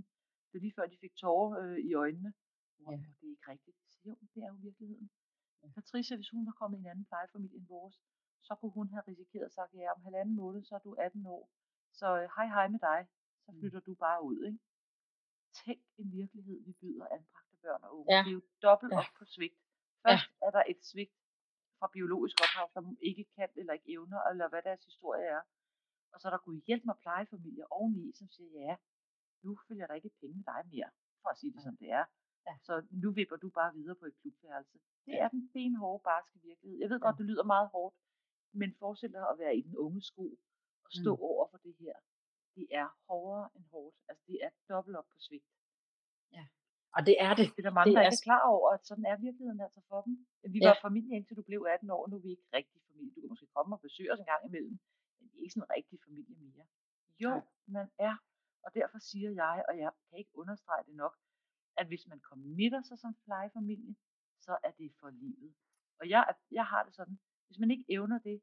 det 0.48 0.54
var 0.54 0.60
lige 0.60 0.74
før 0.78 0.88
de 0.88 0.98
fik 0.98 1.16
tårer 1.16 1.60
øh, 1.64 1.78
i 1.78 1.94
øjnene. 1.94 2.34
Ja. 2.80 2.92
ja. 2.92 2.98
det 2.98 3.26
er 3.28 3.32
ikke 3.32 3.52
rigtigt. 3.52 3.78
Så 3.90 4.00
jo, 4.06 4.16
det 4.36 4.44
er 4.44 4.48
jo 4.48 4.54
virkeligheden. 4.62 5.10
Patricia, 5.76 6.16
hvis 6.16 6.30
hun 6.30 6.46
var 6.46 6.52
kommet 6.52 6.78
i 6.78 6.80
en 6.80 6.86
anden 6.88 7.06
plejefamilie 7.06 7.58
end 7.58 7.68
vores, 7.68 8.02
så 8.42 8.56
kunne 8.56 8.72
hun 8.72 8.90
have 8.90 9.04
risikeret 9.08 9.46
at 9.46 9.54
sagt, 9.54 9.74
ja, 9.74 9.92
om 9.96 10.02
halvanden 10.04 10.36
måned, 10.36 10.64
så 10.64 10.76
er 10.76 10.80
du 10.80 10.94
18 10.94 11.26
år. 11.26 11.50
Så 12.00 12.08
øh, 12.22 12.30
hej 12.36 12.48
hej 12.48 12.68
med 12.68 12.80
dig, 12.80 13.08
så 13.46 13.52
Mm. 13.52 13.60
flytter 13.60 13.80
du 13.80 13.94
bare 13.96 14.24
ud. 14.24 14.38
Ikke? 14.46 14.60
Tænk 15.66 15.82
en 15.98 16.12
virkelighed, 16.12 16.58
vi 16.66 16.72
byder 16.82 17.06
anbragte 17.16 17.56
børn 17.62 17.84
og 17.84 17.98
unge. 18.00 18.14
Ja. 18.14 18.20
Det 18.24 18.30
er 18.30 18.34
jo 18.40 18.42
dobbelt 18.62 18.94
Ja. 18.94 18.98
op 19.00 19.06
på 19.20 19.26
svigt. 19.26 19.58
Først 20.08 20.30
er 20.42 20.52
der 20.52 20.64
et 20.68 20.80
svigt 20.92 21.14
fra 21.80 21.88
biologisk 21.94 22.36
ophav, 22.44 22.68
som 22.76 22.98
ikke 23.02 23.26
kan 23.36 23.50
eller 23.56 23.74
ikke 23.74 23.92
evner, 23.92 24.20
eller 24.32 24.48
hvad 24.50 24.62
deres 24.62 24.84
historie 24.86 25.26
er. 25.26 25.42
Og 26.14 26.20
så 26.22 26.28
er 26.28 26.32
der 26.32 26.38
Gud 26.48 26.62
hjælp 26.68 26.86
mig 26.86 26.98
plejefamilier 27.02 27.66
oveni, 27.70 28.12
som 28.20 28.28
siger, 28.30 28.50
ja, 28.68 28.76
nu 29.44 29.58
følger 29.68 29.88
der 29.88 29.94
ikke 29.94 30.10
penge 30.20 30.36
med 30.36 30.44
dig 30.44 30.62
mere, 30.74 30.90
for 31.22 31.30
at 31.30 31.38
sige 31.38 31.52
det 31.54 31.60
Ja. 31.60 31.64
som 31.64 31.78
det 31.78 31.90
er. 31.92 32.06
Ja. 32.48 32.54
Så 32.68 32.74
nu 32.92 33.12
vipper 33.12 33.36
du 33.36 33.50
bare 33.50 33.74
videre 33.74 33.96
på 33.96 34.06
et 34.06 34.16
klubværelse. 34.22 34.78
Det 35.06 35.12
Ja. 35.14 35.24
er 35.24 35.28
den 35.30 35.50
benhårde, 35.54 36.04
barske 36.04 36.40
virkelighed. 36.50 36.80
Jeg 36.80 36.90
ved 36.90 36.98
Ja. 37.00 37.06
godt, 37.06 37.18
det 37.18 37.26
lyder 37.26 37.44
meget 37.44 37.68
hårdt, 37.70 37.96
men 38.54 38.76
forestil 38.80 39.12
dig 39.12 39.30
at 39.30 39.40
være 39.40 39.56
i 39.58 39.62
den 39.62 39.78
unge 39.78 40.02
sko 40.02 40.26
og 40.86 40.92
stå 41.02 41.16
Mm. 41.16 41.22
over 41.22 41.48
for 41.52 41.58
det 41.58 41.76
her. 41.80 41.94
Det 42.56 42.68
er 42.72 42.88
hårdere 43.08 43.50
end 43.56 43.66
hårdt. 43.72 43.96
Altså, 44.10 44.24
det 44.28 44.38
er 44.46 44.50
dobbelt 44.70 44.98
op 44.98 45.08
på 45.14 45.18
svigt. 45.20 45.46
Og 46.98 47.02
det 47.10 47.16
er 47.28 47.34
det. 47.40 47.48
Det 47.56 47.60
er 47.64 47.68
der 47.70 47.78
mange, 47.80 47.90
Det 47.90 47.96
der 47.98 48.02
er 48.02 48.10
ikke 48.12 48.22
er 48.24 48.30
klar 48.30 48.44
over, 48.56 48.68
at 48.76 48.82
sådan 48.90 49.06
er 49.12 49.18
virkeligheden 49.28 49.62
altså 49.62 49.82
for 49.90 50.02
dem. 50.02 50.14
Vi 50.56 50.60
Ja. 50.62 50.68
var 50.70 50.78
familie 50.88 51.16
indtil 51.18 51.38
du 51.38 51.44
blev 51.50 51.60
18 51.70 51.90
år, 51.90 52.08
nu 52.10 52.16
er 52.16 52.22
vi 52.28 52.30
ikke 52.36 52.48
rigtig 52.54 52.82
familie. 52.88 53.12
Du 53.16 53.20
kan 53.22 53.30
måske 53.30 53.48
komme 53.56 53.76
og 53.76 53.82
besøge 53.82 54.14
os 54.14 54.20
en 54.20 54.26
gang 54.26 54.46
imellem, 54.50 54.76
men 55.20 55.26
vi 55.32 55.38
er 55.38 55.42
ikke 55.44 55.54
sådan 55.54 55.68
en 55.70 55.76
rigtig 55.78 55.98
familie 56.08 56.36
mere. 56.46 56.66
Jo, 57.24 57.30
Nej. 57.30 57.42
man 57.78 57.88
er. 58.00 58.16
Og 58.66 58.70
derfor 58.74 59.00
siger 59.00 59.32
jeg, 59.44 59.56
og 59.70 59.74
jeg 59.84 59.92
kan 60.10 60.18
ikke 60.20 60.38
understrege 60.42 60.84
det 60.88 60.96
nok, 60.96 61.16
at 61.78 61.88
hvis 61.88 62.08
man 62.08 62.20
committer 62.20 62.82
sig 62.82 62.98
som 63.00 63.14
plejefamilie, 63.26 63.96
så 64.46 64.58
er 64.64 64.72
det 64.72 64.94
for 65.00 65.10
livet. 65.10 65.54
Og 66.00 66.10
jeg, 66.10 66.36
jeg 66.52 66.66
har 66.66 66.84
det 66.84 66.94
sådan, 66.96 67.20
hvis 67.52 67.60
man 67.64 67.72
ikke 67.72 67.86
evner 67.96 68.20
det, 68.30 68.38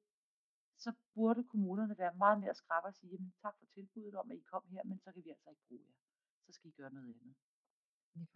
så 0.84 0.90
burde 1.14 1.42
kommunerne 1.52 1.94
være 1.98 2.14
meget 2.24 2.38
mere 2.40 2.54
skrappe 2.54 2.86
og 2.88 2.94
sige, 2.94 3.10
jamen 3.12 3.32
tak 3.42 3.54
for 3.58 3.66
tilbuddet 3.74 4.14
om, 4.20 4.30
at 4.30 4.36
I 4.36 4.44
kom 4.52 4.64
her, 4.74 4.82
men 4.90 4.98
så 5.04 5.08
kan 5.12 5.24
vi 5.24 5.30
altså 5.30 5.50
ikke 5.50 5.64
bruge 5.68 5.84
jer. 5.88 5.96
Så 6.46 6.50
skal 6.56 6.68
I 6.70 6.74
gøre 6.80 6.92
noget 6.96 7.06
andet. 7.14 7.34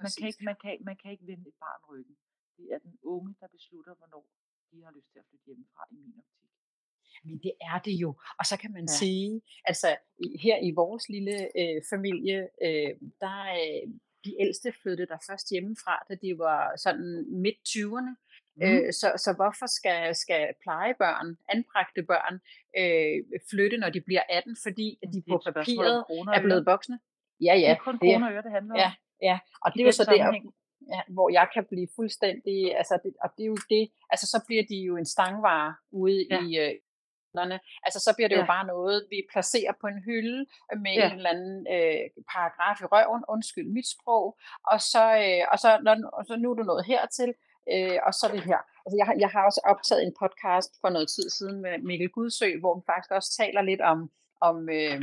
Man 0.04 0.10
kan, 0.18 0.26
ikke, 0.30 0.44
man, 0.50 0.56
kan, 0.62 0.72
man 0.88 0.96
kan 1.02 1.10
ikke 1.14 1.26
vende 1.30 1.48
et 1.48 1.58
barn 1.64 1.82
ryggen. 1.90 2.16
Det 2.56 2.66
er 2.74 2.78
den 2.78 2.98
unge, 3.02 3.34
der 3.40 3.48
beslutter, 3.56 3.94
hvornår 3.94 4.24
de 4.70 4.76
har 4.84 4.92
lyst 4.96 5.10
til 5.12 5.18
at 5.18 5.26
flytte 5.28 5.44
hjemmefra 5.46 5.82
i 5.90 5.94
min 5.96 6.14
optik. 6.18 6.50
Men 7.24 7.38
det 7.46 7.52
er 7.70 7.78
det 7.86 7.96
jo. 8.04 8.10
Og 8.38 8.44
så 8.50 8.56
kan 8.62 8.72
man 8.72 8.84
Ja. 8.88 8.96
sige, 9.00 9.42
altså 9.64 9.88
her 10.46 10.56
i 10.68 10.70
vores 10.82 11.04
lille 11.08 11.36
øh, 11.60 11.82
familie, 11.92 12.38
øh, 12.66 12.90
der 13.24 13.38
øh, 13.62 13.84
de 14.24 14.32
ældste 14.44 14.68
flyttede 14.82 15.08
der 15.12 15.18
først 15.30 15.46
hjemmefra, 15.50 15.94
da 16.08 16.14
de 16.14 16.38
var 16.38 16.76
sådan 16.84 17.10
midt 17.44 17.58
20'erne. 17.68 18.12
Mm. 18.56 18.62
Øh, 18.62 18.92
så, 19.00 19.08
så 19.24 19.30
hvorfor 19.36 19.66
skal, 19.78 20.14
skal 20.14 20.48
plejebørn, 20.62 21.36
anbragte 21.54 22.02
børn, 22.12 22.34
øh, 22.80 23.40
flytte, 23.50 23.76
når 23.76 23.90
de 23.90 24.00
bliver 24.00 24.22
18, 24.28 24.56
fordi 24.62 24.98
de 25.12 25.16
Det 25.16 25.24
på 25.28 25.42
papiret 25.44 26.04
er 26.36 26.40
blevet 26.42 26.66
voksne? 26.66 26.98
Ja, 27.46 27.54
Det 27.54 27.60
ja. 27.60 27.70
er 27.70 27.78
kun 27.86 27.98
det 27.98 28.08
er- 28.08 28.12
kroner 28.12 28.26
og 28.26 28.32
øre, 28.34 28.42
det 28.42 28.50
handler 28.58 28.74
om. 28.74 28.78
Ja, 28.78 28.92
ja. 29.22 29.38
Og 29.62 29.70
I 29.70 29.72
det 29.74 29.80
er 29.82 29.86
jo 29.86 29.92
så 29.92 30.04
der, 30.04 30.16
sammenhæng. 30.16 30.54
ja, 30.94 31.00
hvor 31.08 31.28
jeg 31.30 31.46
kan 31.54 31.64
blive 31.72 31.88
fuldstændig, 31.96 32.76
altså 32.76 32.98
det, 33.04 33.12
og 33.24 33.28
det 33.36 33.42
er 33.42 33.46
jo 33.46 33.56
det, 33.70 33.84
altså 34.10 34.26
så 34.26 34.38
bliver 34.46 34.62
de 34.68 34.76
jo 34.76 34.96
en 34.96 35.06
stangvare 35.06 35.74
ude 35.90 36.26
Ja. 36.30 36.40
i 36.42 36.48
øh, 36.58 36.74
altså 37.86 38.00
så 38.06 38.10
bliver 38.16 38.28
det 38.28 38.36
jo 38.36 38.40
Ja. 38.40 38.46
bare 38.46 38.66
noget, 38.66 39.06
vi 39.10 39.18
placerer 39.32 39.72
på 39.80 39.86
en 39.86 40.00
hylde 40.08 40.46
med 40.84 40.94
Ja. 40.94 41.06
en 41.10 41.16
eller 41.16 41.30
anden 41.30 41.66
øh, 41.76 42.00
paragraf 42.32 42.76
i 42.80 42.84
røven, 42.84 43.24
undskyld 43.28 43.68
mit 43.76 43.88
sprog, 43.94 44.38
og 44.72 44.80
så, 44.80 45.04
øh, 45.26 45.42
og 45.52 45.58
så, 45.58 45.70
når, 45.82 45.94
og 46.12 46.22
så 46.26 46.36
nu 46.36 46.50
er 46.50 46.54
du 46.54 46.62
nået 46.62 46.84
hertil, 46.86 47.34
øh, 47.74 47.98
og 48.06 48.12
så 48.14 48.28
det 48.32 48.42
her. 48.44 48.58
Altså 48.86 48.96
jeg, 48.98 49.06
har- 49.06 49.16
jeg 49.18 49.28
har 49.28 49.44
også 49.44 49.60
optaget 49.64 50.02
en 50.02 50.14
podcast 50.22 50.70
for 50.80 50.88
noget 50.88 51.08
tid 51.08 51.30
siden 51.30 51.62
med 51.62 51.78
Mikkel 51.78 52.08
Gudsø, 52.08 52.58
hvor 52.60 52.74
vi 52.78 52.82
faktisk 52.86 53.10
også 53.10 53.30
taler 53.36 53.62
lidt 53.62 53.80
om, 53.80 54.10
om 54.40 54.68
øh, 54.68 55.00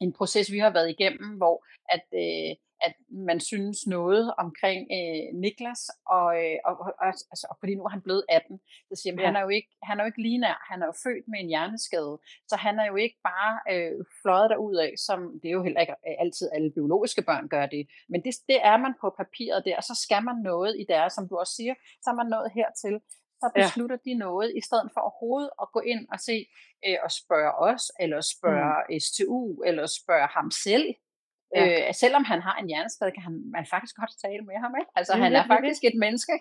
en 0.00 0.12
proces, 0.12 0.52
vi 0.52 0.58
har 0.58 0.70
været 0.70 0.90
igennem, 0.90 1.28
hvor 1.36 1.64
at, 1.88 2.06
øh, 2.24 2.56
at 2.80 2.94
man 3.28 3.40
synes 3.40 3.86
noget 3.86 4.34
omkring 4.38 4.80
øh, 4.98 5.40
Niklas, 5.40 5.82
og, 6.06 6.26
øh, 6.42 6.56
og, 6.64 6.74
og, 6.80 7.06
altså, 7.06 7.46
og 7.50 7.56
fordi 7.60 7.74
nu 7.74 7.84
er 7.84 7.88
han 7.88 8.02
blevet 8.02 8.24
18, 8.28 8.60
så 8.88 8.94
siger 9.02 9.12
man, 9.14 9.20
Ja. 9.22 9.26
han 9.26 9.36
er 9.36 9.40
jo 9.40 9.48
ikke, 9.48 9.70
han 9.82 9.98
er 9.98 10.02
jo 10.04 10.06
ikke 10.06 10.22
linær, 10.22 10.56
han 10.70 10.82
er 10.82 10.86
jo 10.86 10.92
født 11.04 11.24
med 11.28 11.38
en 11.40 11.48
hjerneskade, 11.48 12.18
så 12.48 12.56
han 12.56 12.78
er 12.78 12.86
jo 12.86 12.96
ikke 12.96 13.18
bare 13.22 13.52
øh, 13.72 14.04
fløjet 14.22 14.50
derud 14.50 14.76
af, 14.76 14.92
som 15.06 15.18
det 15.42 15.48
er 15.48 15.52
jo 15.58 15.62
heller 15.62 15.80
ikke 15.80 15.92
øh, 16.08 16.14
altid 16.24 16.46
alle 16.54 16.70
biologiske 16.70 17.22
børn 17.22 17.48
gør 17.48 17.66
det, 17.66 17.82
men 18.08 18.24
det, 18.24 18.34
det 18.48 18.58
er 18.70 18.76
man 18.76 18.94
på 19.00 19.14
papiret 19.20 19.64
der, 19.64 19.76
og 19.76 19.84
så 19.84 19.94
skal 20.04 20.22
man 20.24 20.36
noget 20.36 20.72
i 20.82 20.84
deres, 20.88 21.12
som 21.12 21.28
du 21.28 21.34
også 21.36 21.54
siger, 21.54 21.74
så 22.02 22.10
er 22.10 22.14
man 22.14 22.26
nået 22.26 22.50
hertil, 22.54 23.00
så 23.40 23.50
Ja. 23.56 23.62
beslutter 23.62 23.96
de 23.96 24.14
noget, 24.14 24.52
i 24.56 24.60
stedet 24.68 24.90
for 24.94 25.00
overhovedet 25.00 25.50
at 25.62 25.68
gå 25.72 25.80
ind 25.80 26.02
og 26.12 26.18
se 26.20 26.36
øh, 26.86 26.96
og 27.04 27.10
spørge 27.10 27.52
os, 27.70 27.82
eller 28.00 28.20
spørge 28.20 28.74
mm. 28.90 29.00
STU, 29.00 29.62
eller 29.68 29.86
spørge 29.86 30.26
ham 30.36 30.50
selv. 30.50 30.94
Ja. 31.54 31.64
Ja. 31.64 31.88
Øh, 31.88 31.94
selvom 32.02 32.24
han 32.32 32.40
har 32.46 32.54
en 32.60 32.66
hjerneskade, 32.70 33.10
kan 33.16 33.22
han, 33.28 33.34
man 33.56 33.64
faktisk 33.74 33.94
godt 34.00 34.12
tale 34.24 34.42
med 34.50 34.56
ham. 34.64 34.72
Ikke? 34.80 34.90
Altså, 34.98 35.12
er 35.12 35.16
han 35.24 35.24
er 35.26 35.30
virkelig 35.30 35.48
det. 35.48 35.54
faktisk 35.56 35.82
et 35.90 35.96
menneske. 36.04 36.34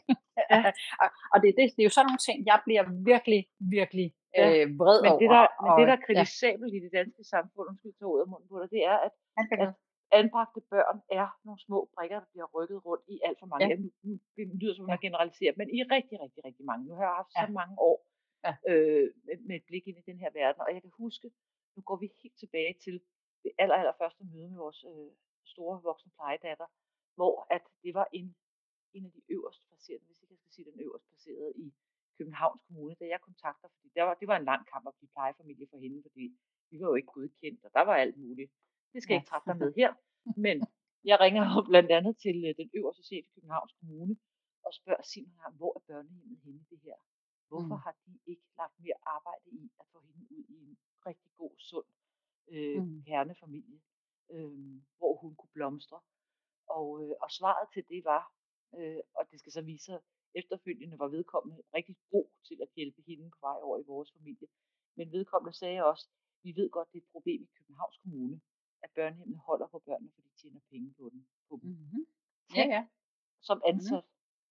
Ja. 0.54 0.60
og 1.04 1.08
og 1.34 1.38
det, 1.44 1.50
det, 1.58 1.64
det 1.76 1.82
er 1.84 1.88
jo 1.90 1.96
sådan 1.98 2.08
nogle 2.10 2.24
ting, 2.28 2.38
jeg 2.52 2.58
bliver 2.68 2.84
virkelig, 3.14 3.42
virkelig 3.78 4.08
Ja. 4.40 4.46
øh, 4.54 4.66
vred 4.82 4.98
Men 5.04 5.12
over. 5.12 5.22
det, 5.24 5.30
der, 5.38 5.46
men 5.64 5.72
det, 5.80 5.86
der 5.90 5.96
er 5.98 6.02
og, 6.02 6.06
kritisabelt 6.08 6.74
i 6.78 6.80
det 6.86 6.92
danske 7.00 7.24
samfund, 7.34 7.66
undskyld, 7.72 8.08
ud 8.16 8.20
af 8.24 8.28
munden 8.32 8.48
på 8.52 8.56
dig, 8.62 8.68
det 8.76 8.82
er, 8.94 8.98
at 9.08 9.14
ja, 9.62 9.68
anbragte 10.20 10.62
børn 10.74 10.98
er 11.22 11.28
nogle 11.46 11.60
små 11.68 11.80
brikker, 11.96 12.18
der 12.24 12.30
bliver 12.34 12.48
rykket 12.56 12.80
rundt 12.88 13.06
i 13.14 13.16
alt 13.28 13.38
for 13.42 13.48
mange. 13.54 13.64
Ja. 13.64 13.76
Ja. 14.08 14.16
Det 14.38 14.44
lyder 14.62 14.76
som, 14.76 14.86
at 14.86 14.90
Ja. 14.90 14.94
jeg 14.96 15.02
generaliserer, 15.08 15.54
men 15.60 15.68
i 15.78 15.80
rigtig, 15.96 16.16
rigtig, 16.24 16.42
rigtig 16.48 16.66
mange. 16.70 16.84
Nu 16.90 16.94
har 16.98 17.06
jeg 17.10 17.16
haft 17.22 17.32
Ja. 17.38 17.42
så 17.46 17.52
mange 17.62 17.76
år 17.90 17.98
Ja. 18.48 18.54
øh, 18.72 19.06
med, 19.26 19.36
med 19.48 19.56
et 19.60 19.66
blik 19.70 19.84
ind 19.90 19.98
i 20.02 20.06
den 20.12 20.18
her 20.24 20.32
verden, 20.40 20.60
og 20.66 20.70
jeg 20.76 20.82
kan 20.86 20.94
huske, 21.06 21.28
nu 21.76 21.82
går 21.90 21.98
vi 22.04 22.08
helt 22.24 22.38
tilbage 22.44 22.74
til 22.86 22.96
aller, 23.58 23.76
aller 23.76 23.96
første 24.02 24.24
møde 24.32 24.50
med 24.50 24.58
vores 24.58 24.84
øh, 24.92 25.12
store 25.54 25.82
voksne 25.88 26.12
plejedatter, 26.18 26.68
hvor 27.16 27.48
at 27.56 27.64
det 27.84 27.94
var 27.94 28.08
en, 28.20 28.36
en 28.94 29.06
af 29.06 29.12
de 29.12 29.22
øverst 29.36 29.62
placerede, 29.68 30.06
hvis 30.06 30.22
ikke 30.22 30.34
jeg 30.34 30.40
skal 30.40 30.52
sige 30.54 30.66
den 30.72 30.80
øverst 30.86 31.08
placerede 31.08 31.54
i 31.66 31.74
Københavns 32.18 32.62
Kommune, 32.68 32.96
da 32.96 33.06
jeg 33.14 33.22
kontakter, 33.22 33.68
fordi 33.74 33.88
der 33.96 34.04
var, 34.04 34.14
det 34.14 34.28
var 34.28 34.38
en 34.38 34.46
lang 34.52 34.68
kamp 34.72 34.88
at 34.88 34.96
blive 34.98 35.10
plejefamilie 35.16 35.68
for 35.72 35.78
hende, 35.78 36.02
fordi 36.08 36.26
vi 36.72 36.80
var 36.82 36.88
jo 36.88 36.96
ikke 36.96 37.12
godkendt, 37.16 37.64
og 37.66 37.72
der 37.74 37.82
var 37.90 37.96
alt 37.96 38.18
muligt. 38.18 38.52
Det 38.94 39.04
skal 39.04 39.14
jeg 39.14 39.20
ikke 39.22 39.30
træffe 39.30 39.50
dig 39.50 39.58
med 39.58 39.74
her, 39.82 39.92
men 40.46 40.58
jeg 41.12 41.18
ringer 41.20 41.44
jo 41.54 41.58
blandt 41.72 41.92
andet 41.98 42.18
til 42.26 42.38
øh, 42.48 42.56
den 42.62 42.70
øverste 42.78 43.04
chef 43.10 43.24
i 43.28 43.34
Københavns 43.36 43.74
Kommune 43.80 44.16
og 44.66 44.72
spørger 44.74 45.04
simpelthen, 45.14 45.54
hvor 45.60 45.72
er 45.78 45.82
børnehjemmet 45.90 46.40
henne 46.46 46.60
i 46.60 46.66
det 46.72 46.80
her? 46.88 46.98
Hvorfor 47.50 47.76
Mm. 47.78 47.84
har 47.86 47.94
de 48.06 48.12
ikke 48.32 48.46
lagt 48.58 48.76
mere 48.80 49.00
arbejde 49.16 49.48
i 49.62 49.72
at 49.80 49.86
få 49.92 49.98
hende 50.08 50.24
ud 50.36 50.44
i 50.56 50.56
en 50.66 50.78
rigtig 51.08 51.32
god, 51.38 51.54
sund 51.70 51.86
øh, 52.48 52.82
Mm. 52.84 53.04
kernefamilie, 53.04 53.80
øh, 54.32 54.82
hvor 54.98 55.16
hun 55.22 55.36
kunne 55.36 55.54
blomstre? 55.54 56.00
Og, 56.68 56.88
øh, 57.04 57.16
og 57.22 57.32
svaret 57.32 57.68
til 57.74 57.84
det 57.90 58.04
var, 58.04 58.34
øh, 58.78 59.00
og 59.18 59.24
det 59.32 59.40
skal 59.40 59.52
så 59.52 59.62
vise 59.62 59.86
sig 59.86 60.00
efterfølgende, 60.36 61.00
var 61.00 61.08
vedkommende 61.08 61.64
rigtig 61.74 61.96
god 62.12 62.28
til 62.48 62.58
at 62.62 62.70
hjælpe 62.76 63.02
hende 63.08 63.30
på 63.30 63.38
vej 63.42 63.58
over 63.62 63.80
i 63.80 63.84
vores 63.88 64.12
familie. 64.18 64.48
Men 64.98 65.12
vedkommende 65.12 65.58
sagde 65.58 65.86
også, 65.86 66.10
vi 66.44 66.56
ved 66.56 66.70
godt, 66.70 66.92
det 66.92 66.98
er 66.98 67.02
et 67.02 67.12
problem 67.12 67.42
i 67.44 67.50
Københavns 67.58 67.98
Kommune, 67.98 68.42
at 68.84 68.90
børnehjemmene 68.96 69.40
holder 69.40 69.68
på 69.68 69.80
børnene, 69.80 70.12
fordi 70.16 70.28
de 70.30 70.42
tjener 70.42 70.60
penge 70.72 70.94
på, 70.98 71.10
dem. 71.14 71.26
Mm-hmm. 71.64 72.06
Ja, 72.56 72.66
ja. 72.76 72.88
som 73.42 73.62
ansat 73.66 74.04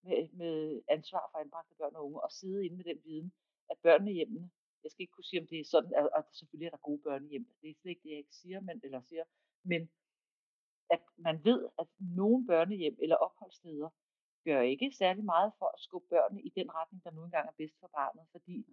med, 0.03 0.29
med 0.33 0.83
ansvar 0.89 1.29
for 1.31 1.39
anbragte 1.39 1.75
børn 1.79 1.95
og 1.97 2.05
unge, 2.07 2.21
og 2.21 2.33
sidde 2.33 2.65
inde 2.67 2.77
med 2.77 2.85
den 2.85 3.01
viden, 3.05 3.33
at 3.71 3.77
børnehjemmene, 3.83 4.51
jeg 4.85 4.91
skal 4.91 5.03
ikke 5.03 5.13
kunne 5.13 5.25
sige, 5.25 5.41
om 5.41 5.47
det 5.47 5.61
er 5.61 5.65
sådan, 5.65 5.95
at, 5.95 6.09
at 6.19 6.25
selvfølgelig 6.33 6.67
er 6.67 6.71
der 6.71 6.89
gode 6.89 7.03
børnehjem, 7.03 7.45
det 7.61 7.71
er 7.71 7.75
slet 7.75 7.91
ikke 7.91 8.03
det, 8.03 8.11
jeg 8.11 8.19
ikke 8.19 8.35
siger, 8.35 8.61
men, 8.61 8.81
eller 8.85 9.01
siger, 9.01 9.25
men 9.63 9.91
at 10.91 11.03
man 11.17 11.45
ved, 11.45 11.69
at 11.79 11.87
nogle 11.99 12.47
børnehjem 12.47 12.97
eller 13.03 13.17
opholdssteder 13.17 13.91
gør 14.45 14.61
ikke 14.61 14.93
særlig 14.93 15.25
meget 15.25 15.53
for 15.59 15.67
at 15.75 15.81
skubbe 15.81 16.09
børnene 16.09 16.43
i 16.43 16.49
den 16.49 16.75
retning, 16.75 17.05
der 17.05 17.11
nu 17.11 17.25
engang 17.25 17.49
er 17.49 17.53
bedst 17.53 17.81
for 17.81 17.91
barnet, 17.95 18.27
fordi 18.31 18.67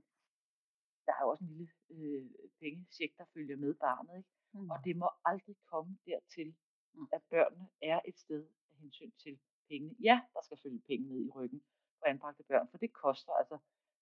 der 1.06 1.14
er 1.14 1.22
jo 1.24 1.30
også 1.30 1.44
en 1.44 1.50
lille 1.50 1.70
øh, 1.90 2.30
pengesjek, 2.60 3.18
der 3.18 3.26
følger 3.34 3.58
med 3.58 3.74
barnet, 3.74 4.18
ikke? 4.18 4.30
Mm. 4.54 4.70
Og 4.70 4.78
det 4.86 4.98
må 4.98 5.10
aldrig 5.26 5.56
komme 5.72 5.98
dertil, 6.06 6.56
Mm. 6.94 7.08
at 7.14 7.22
børnene 7.30 7.68
er 7.82 8.00
et 8.06 8.18
sted 8.20 8.48
af 8.72 8.78
hensyn 8.78 9.12
til 9.12 9.40
pengene. 9.70 9.96
Ja, 10.00 10.22
der 10.34 10.42
skal 10.44 10.58
følge 10.64 10.82
penge 10.88 11.08
med 11.08 11.26
i 11.26 11.30
ryggen 11.30 11.62
for 12.00 12.06
anbragte 12.06 12.44
børn, 12.44 12.68
for 12.72 12.78
det 12.78 12.94
koster. 12.94 13.32
Altså, 13.32 13.58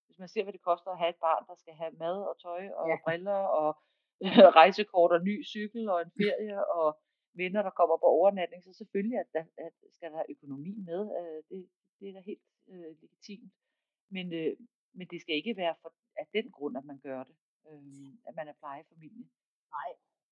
hvis 0.08 0.20
man 0.24 0.28
ser, 0.34 0.44
hvad 0.44 0.54
det 0.54 0.62
koster 0.70 0.90
at 0.92 0.98
have 1.02 1.10
et 1.16 1.22
barn, 1.28 1.44
der 1.50 1.56
skal 1.64 1.74
have 1.82 1.94
mad 2.04 2.18
og 2.30 2.36
tøj 2.46 2.64
og 2.80 2.86
Ja. 2.90 2.96
briller 3.06 3.42
og 3.62 3.70
rejsekort 4.60 5.12
og 5.16 5.22
ny 5.30 5.36
cykel 5.54 5.90
og 5.94 5.98
en 6.02 6.12
ferie 6.22 6.58
og 6.80 6.88
venner, 7.42 7.62
der 7.68 7.74
kommer 7.80 7.98
på 7.98 8.08
overnatning, 8.18 8.64
så 8.64 8.72
selvfølgelig 8.82 9.18
at 9.24 9.30
der, 9.36 9.44
at 9.66 9.74
skal 9.96 10.12
der 10.12 10.24
økonomi 10.34 10.74
med. 10.90 11.02
Øh, 11.20 11.40
det, 11.50 11.60
det 12.00 12.06
er 12.10 12.14
da 12.14 12.22
helt 12.32 12.46
øh, 12.72 12.92
legitimt. 13.04 13.52
Men, 14.16 14.26
øh, 14.34 14.52
men 14.98 15.06
det 15.12 15.22
skal 15.22 15.36
ikke 15.36 15.54
være 15.58 15.76
for, 15.82 15.90
af 16.22 16.28
den 16.34 16.52
grund, 16.52 16.78
at 16.78 16.86
man 16.92 17.00
gør 17.08 17.24
det. 17.30 17.36
Øh, 17.70 18.10
at 18.28 18.34
man 18.36 18.48
er 18.48 18.54
plejefamilie. 18.62 19.26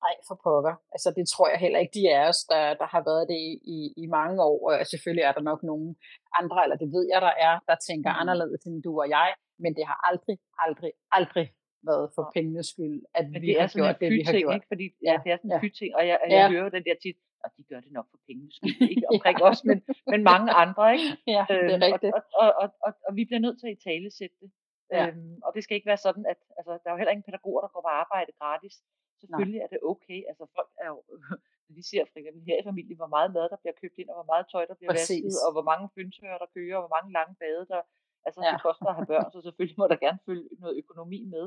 Nej, 0.05 0.15
for 0.27 0.35
pokker. 0.43 0.75
Altså, 0.95 1.09
det 1.17 1.25
tror 1.33 1.47
jeg 1.49 1.59
heller 1.59 1.79
ikke, 1.79 1.97
de 1.99 2.03
er 2.17 2.23
os, 2.31 2.41
der, 2.53 2.63
der 2.81 2.87
har 2.93 3.03
været 3.09 3.25
det 3.33 3.39
i, 3.75 3.79
i, 4.03 4.05
mange 4.19 4.43
år. 4.43 4.59
Og 4.71 4.85
selvfølgelig 4.93 5.23
er 5.29 5.31
der 5.37 5.41
nok 5.51 5.63
nogle 5.63 5.95
andre, 6.39 6.63
eller 6.63 6.77
det 6.83 6.89
ved 6.95 7.05
jeg, 7.13 7.21
der 7.27 7.33
er, 7.47 7.55
der 7.69 7.75
tænker 7.89 8.09
Mhm. 8.11 8.19
anderledes 8.21 8.61
end 8.65 8.83
du 8.87 8.91
og 9.03 9.09
jeg. 9.09 9.29
Men 9.63 9.71
det 9.77 9.85
har 9.89 9.97
aldrig, 10.09 10.37
aldrig, 10.65 10.91
aldrig 11.11 11.47
været 11.89 12.07
for 12.15 12.21
Nej. 12.21 12.31
pengenes 12.35 12.67
skyld, 12.73 12.97
at 13.19 13.25
Men 13.31 13.41
vi 13.41 13.47
det 13.47 13.55
er 13.57 13.61
har 13.61 13.67
sådan 13.67 13.83
gjort 13.85 13.99
det, 14.01 14.09
vi 14.17 14.21
har 14.27 14.33
gjort. 14.43 14.55
ikke? 14.57 14.67
Fordi 14.73 14.85
ja, 15.07 15.11
Ja, 15.11 15.15
det 15.23 15.29
er 15.33 15.37
sådan 15.37 15.51
en 15.51 15.55
ja. 15.57 15.61
fy-ting, 15.63 15.91
og 15.97 16.03
jeg, 16.09 16.17
jeg 16.29 16.31
Ja. 16.41 16.49
hører 16.55 16.69
den 16.77 16.83
der 16.87 16.95
tit, 17.03 17.17
og 17.43 17.49
de 17.57 17.61
gør 17.71 17.79
det 17.85 17.91
nok 17.97 18.07
for 18.11 18.19
pengenes 18.27 18.53
skyld, 18.57 18.89
ikke 18.93 19.07
omkring 19.13 19.37
os, 19.49 19.59
men, 19.69 19.77
men 20.11 20.19
mange 20.31 20.49
andre, 20.63 20.83
ikke? 20.95 21.07
Ja, 21.35 21.43
det 21.49 21.55
er 21.57 21.75
Øhm, 21.75 21.81
rigtigt. 21.89 22.13
Og, 22.17 22.21
og, 22.41 22.49
og, 22.61 22.67
og, 22.87 22.91
og 23.07 23.11
vi 23.17 23.23
bliver 23.29 23.41
nødt 23.45 23.57
til 23.59 23.67
at 23.71 23.75
i 23.77 23.81
tale 23.89 24.07
sætte 24.19 24.35
det. 24.41 24.49
Ja. 24.95 25.03
Øhm, 25.07 25.35
og 25.45 25.49
det 25.55 25.61
skal 25.63 25.75
ikke 25.77 25.91
være 25.93 26.03
sådan, 26.07 26.23
at 26.33 26.39
altså, 26.57 26.71
der 26.81 26.87
er 26.89 26.93
jo 26.95 26.99
heller 27.01 27.15
ingen 27.15 27.27
pædagoger, 27.29 27.61
der 27.65 27.71
går 27.73 27.81
på 27.87 27.91
arbejde 28.03 28.31
gratis. 28.41 28.75
Selvfølgelig 29.21 29.59
er 29.65 29.69
det 29.73 29.79
okay. 29.91 30.19
Altså 30.29 30.43
folk 30.57 30.71
er 30.83 30.87
jo, 30.93 30.99
vi 31.77 31.81
ser 31.91 32.03
for 32.11 32.17
eksempel 32.19 32.41
her 32.49 32.57
i 32.61 32.67
familien, 32.71 32.97
hvor 33.01 33.11
meget 33.15 33.29
mad, 33.37 33.45
der 33.53 33.59
bliver 33.63 33.77
købt 33.81 33.97
ind, 34.01 34.09
og 34.11 34.15
hvor 34.19 34.29
meget 34.33 34.45
tøj, 34.53 34.63
der 34.69 34.75
bliver 34.79 34.91
Præcis. 34.93 35.23
vasket, 35.25 35.35
og 35.45 35.51
hvor 35.55 35.65
mange 35.71 35.85
fyndtører, 35.95 36.37
der 36.43 36.49
kører, 36.57 36.75
og 36.77 36.81
hvor 36.83 36.93
mange 36.97 37.09
lange 37.17 37.33
bade, 37.43 37.63
der... 37.73 37.81
Altså, 38.25 38.39
Ja. 38.43 38.51
det 38.53 38.61
koster 38.67 38.85
at 38.91 38.95
have 38.95 39.09
børn, 39.13 39.31
så 39.31 39.39
selvfølgelig 39.41 39.77
må 39.81 39.85
der 39.87 39.95
gerne 40.05 40.19
følge 40.27 40.49
noget 40.63 40.77
økonomi 40.77 41.19
med. 41.35 41.45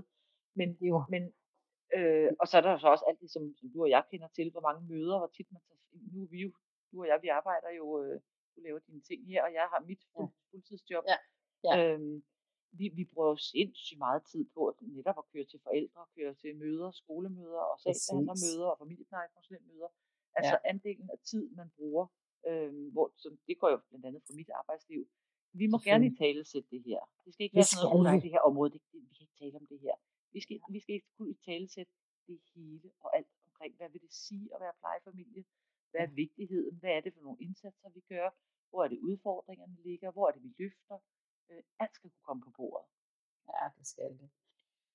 Men, 0.59 0.69
Jo. 0.91 1.05
men 1.15 1.23
øh, 1.97 2.31
og 2.41 2.47
så 2.49 2.55
er 2.59 2.63
der 2.65 2.71
jo 2.75 2.79
så 2.79 2.89
også 2.95 3.05
alt 3.09 3.21
det, 3.21 3.31
som, 3.35 3.43
som 3.59 3.67
du 3.73 3.79
og 3.83 3.91
jeg 3.91 4.03
kender 4.11 4.29
til, 4.29 4.51
hvor 4.51 4.61
mange 4.69 4.83
møder, 4.93 5.19
hvor 5.19 5.31
tit 5.37 5.49
man 5.53 5.63
tager, 5.69 5.81
nu 6.13 6.23
er 6.25 6.29
vi 6.35 6.39
jo, 6.45 6.51
du 6.93 7.01
og 7.03 7.07
jeg, 7.11 7.19
vi 7.23 7.29
arbejder 7.29 7.71
jo, 7.81 7.87
øh, 8.03 8.21
du 8.57 8.61
laver 8.67 8.79
dine 8.79 9.01
ting 9.09 9.21
her, 9.27 9.41
og 9.47 9.53
jeg 9.59 9.67
har 9.73 9.81
mit 9.91 10.03
fuld, 10.13 10.31
fuldtidsjob. 10.51 11.05
Ja. 11.13 11.19
Ja. 11.67 11.73
Øhm, 11.95 12.23
vi, 12.79 12.89
vi 12.99 13.05
bruger 13.13 13.29
jo 13.29 13.37
sindssygt 13.37 13.99
meget 13.99 14.23
tid 14.33 14.45
på 14.55 14.61
at 14.67 14.75
netop 14.83 15.19
at 15.19 15.25
køre 15.33 15.45
til 15.45 15.61
forældre, 15.67 16.01
køre 16.17 16.35
til 16.35 16.57
møder, 16.57 16.91
skolemøder 16.91 17.61
og 17.71 17.77
sagsbehandlermøder 17.81 18.67
og 18.73 18.79
familieplejekonsulentmøder. 18.79 19.89
Altså 20.39 20.57
ja. 20.65 20.69
andelen 20.71 21.11
af 21.11 21.19
tid, 21.31 21.51
man 21.61 21.71
bruger, 21.77 22.07
øhm, 22.49 22.89
hvor, 22.95 23.13
som, 23.17 23.39
det 23.47 23.59
går 23.61 23.71
jo 23.71 23.79
blandt 23.89 24.07
andet 24.07 24.23
fra 24.27 24.35
mit 24.35 24.51
arbejdsliv. 24.61 25.09
Vi 25.53 25.67
må 25.67 25.79
gerne 25.79 26.07
i 26.07 26.17
tale 26.17 26.45
sætte 26.45 26.69
det 26.71 26.83
her. 26.87 27.01
Det 27.25 27.35
skal 27.35 27.45
ikke 27.45 27.57
være 27.57 27.65
sådan 27.65 27.83
noget, 27.83 27.93
skal 27.93 27.99
"Åh, 27.99 28.05
nej, 28.09 28.15
vi." 28.17 28.21
det 28.21 28.31
her 28.31 28.41
område, 28.51 28.71
det, 28.75 28.81
det, 28.93 29.01
vi 29.09 29.13
kan 29.17 29.23
ikke 29.27 29.39
tale 29.45 29.57
om 29.61 29.67
det 29.67 29.79
her. 29.81 29.95
Vi 30.33 30.41
skal, 30.41 30.61
vi 30.71 30.81
skal 30.81 30.95
ikke 30.95 31.11
kunne 31.17 31.31
i 31.31 31.39
tale 31.51 31.69
sætte 31.77 31.93
det 32.27 32.39
hele 32.55 32.91
og 33.01 33.17
alt 33.17 33.27
omkring, 33.47 33.77
hvad 33.77 33.89
vil 33.93 34.01
det 34.01 34.13
sige 34.27 34.49
at 34.55 34.61
være 34.61 34.73
plejefamilie? 34.83 35.45
Hvad 35.91 36.01
er 36.01 36.11
vigtigheden? 36.25 36.75
Hvad 36.81 36.91
er 36.91 37.01
det 37.01 37.15
for 37.15 37.21
nogle 37.27 37.39
indsatser, 37.41 37.89
vi 37.95 38.01
gør? 38.09 38.29
Hvor 38.71 38.85
er 38.85 38.89
det 38.89 38.99
udfordringerne 38.99 39.77
ligger? 39.85 40.11
Hvor 40.11 40.29
er 40.29 40.33
det, 40.33 40.43
vi 40.43 40.53
løfter? 40.59 40.97
Øh, 41.51 41.63
alt 41.79 41.95
skal 41.95 42.11
kunne 42.11 42.27
komme 42.29 42.43
på 42.43 42.51
bordet. 42.57 42.87
Ja, 43.49 43.65
det 43.79 43.87
skal 43.87 44.05
det. 44.21 44.29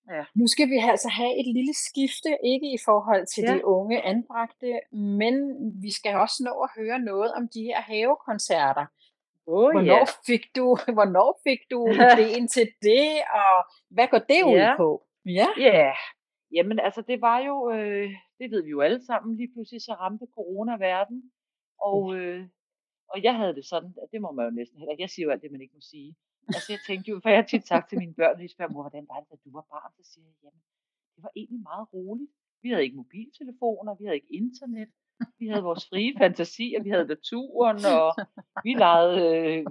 Ja. 0.10 0.26
Nu 0.36 0.48
skal 0.48 0.68
vi 0.70 0.78
altså 0.92 1.10
have 1.10 1.40
et 1.40 1.48
lille 1.58 1.74
skifte, 1.74 2.30
ikke 2.44 2.68
i 2.74 2.78
forhold 2.86 3.26
til 3.36 3.44
Ja. 3.44 3.54
de 3.54 3.66
unge 3.66 4.02
anbragte, 4.02 4.80
men 4.92 5.34
vi 5.82 5.92
skal 5.92 6.16
også 6.16 6.40
nå 6.48 6.54
at 6.66 6.70
høre 6.78 7.00
noget 7.00 7.34
om 7.34 7.48
de 7.54 7.64
her 7.64 7.82
havekoncerter. 7.82 8.86
Oh, 9.46 9.72
Hvornår 9.72 10.06
fik 10.30 10.44
du, 10.56 10.66
hvornår 10.98 11.30
fik 11.48 11.60
du 11.72 11.80
ideen 11.88 12.48
til 12.48 12.68
det, 12.82 13.08
og 13.42 13.56
hvad 13.96 14.08
går 14.08 14.22
det 14.32 14.42
ud 14.52 14.58
Ja. 14.66 14.74
på? 14.78 14.90
Ja. 15.26 15.48
Ja, 15.58 15.94
jamen 16.52 16.80
altså 16.80 17.02
det 17.02 17.22
var 17.22 17.40
jo, 17.40 17.56
øh, 17.76 18.10
det 18.40 18.52
ved 18.52 18.64
vi 18.64 18.70
jo 18.70 18.82
alle 18.82 19.06
sammen, 19.06 19.38
lige 19.38 19.52
pludselig 19.54 19.82
så 19.82 19.94
ramte 19.94 20.26
corona 20.38 20.74
verden, 20.90 21.32
og, 21.90 22.16
øh, 22.18 22.42
og 23.10 23.24
jeg 23.24 23.36
havde 23.40 23.56
det 23.56 23.66
sådan, 23.66 23.94
at 24.04 24.08
det 24.12 24.22
må 24.22 24.32
man 24.32 24.46
jo 24.46 24.52
næsten 24.52 24.78
heller 24.80 24.96
jeg 25.00 25.10
siger 25.10 25.26
jo 25.26 25.32
alt 25.32 25.42
det, 25.42 25.52
man 25.52 25.62
ikke 25.62 25.74
må 25.80 25.82
sige. 25.94 26.16
Altså 26.48 26.72
jeg 26.74 26.80
tænkte 26.88 27.12
jo, 27.12 27.20
for 27.24 27.30
jeg 27.30 27.38
har 27.42 27.50
tit 27.54 27.68
sagt 27.68 27.90
til 27.90 27.98
mine 28.04 28.14
børn, 28.14 28.36
når 28.38 28.42
de 28.46 28.54
spørger, 28.56 28.72
mor, 28.74 28.82
hvordan 28.84 29.06
var 29.12 29.20
det, 29.20 29.30
da 29.32 29.36
du 29.46 29.50
var 29.58 29.66
barn, 29.74 29.92
så 29.98 30.04
siger 30.12 30.26
jeg, 30.28 30.36
jamen, 30.44 30.62
det 31.16 31.24
var 31.26 31.32
egentlig 31.36 31.62
meget 31.72 31.88
roligt. 31.94 32.32
Vi 32.64 32.70
havde 32.70 32.84
ikke 32.84 32.96
mobiltelefoner, 33.04 33.96
vi 34.00 34.04
havde 34.06 34.16
ikke 34.22 34.34
internet, 34.42 34.90
vi 35.40 35.46
havde 35.52 35.64
vores 35.70 35.84
frie 35.90 36.14
fantasi, 36.22 36.68
og 36.78 36.82
vi 36.86 36.90
havde 36.96 37.08
naturen, 37.16 37.80
og 37.98 38.10
vi 38.66 38.72
legede, 38.84 39.18
øh, 39.32 39.66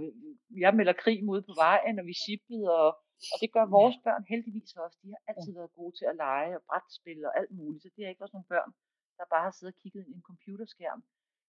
jeg 0.65 0.73
melder 0.79 0.93
krig 1.05 1.19
mod 1.25 1.41
på 1.49 1.53
vejen, 1.65 1.99
og 2.01 2.05
vi 2.11 2.15
shippede, 2.25 2.67
og, 2.83 2.91
og 3.33 3.37
det 3.43 3.51
gør 3.57 3.67
vores 3.79 3.97
børn 4.07 4.25
heldigvis 4.33 4.71
også. 4.85 4.99
De 5.03 5.09
har 5.15 5.21
altid 5.31 5.53
været 5.59 5.73
gode 5.81 5.93
til 5.99 6.07
at 6.11 6.17
lege 6.25 6.53
og 6.59 6.63
brætspil 6.69 7.21
og 7.29 7.33
alt 7.39 7.51
muligt, 7.59 7.83
så 7.83 7.89
det 7.97 8.05
er 8.05 8.09
ikke 8.11 8.25
også 8.25 8.37
nogle 8.37 8.53
børn, 8.55 8.71
der 9.19 9.25
bare 9.35 9.45
har 9.49 9.55
siddet 9.57 9.75
og 9.75 9.79
kigget 9.83 10.01
ind 10.03 10.11
i 10.15 10.17
en 10.21 10.29
computerskærm. 10.31 11.03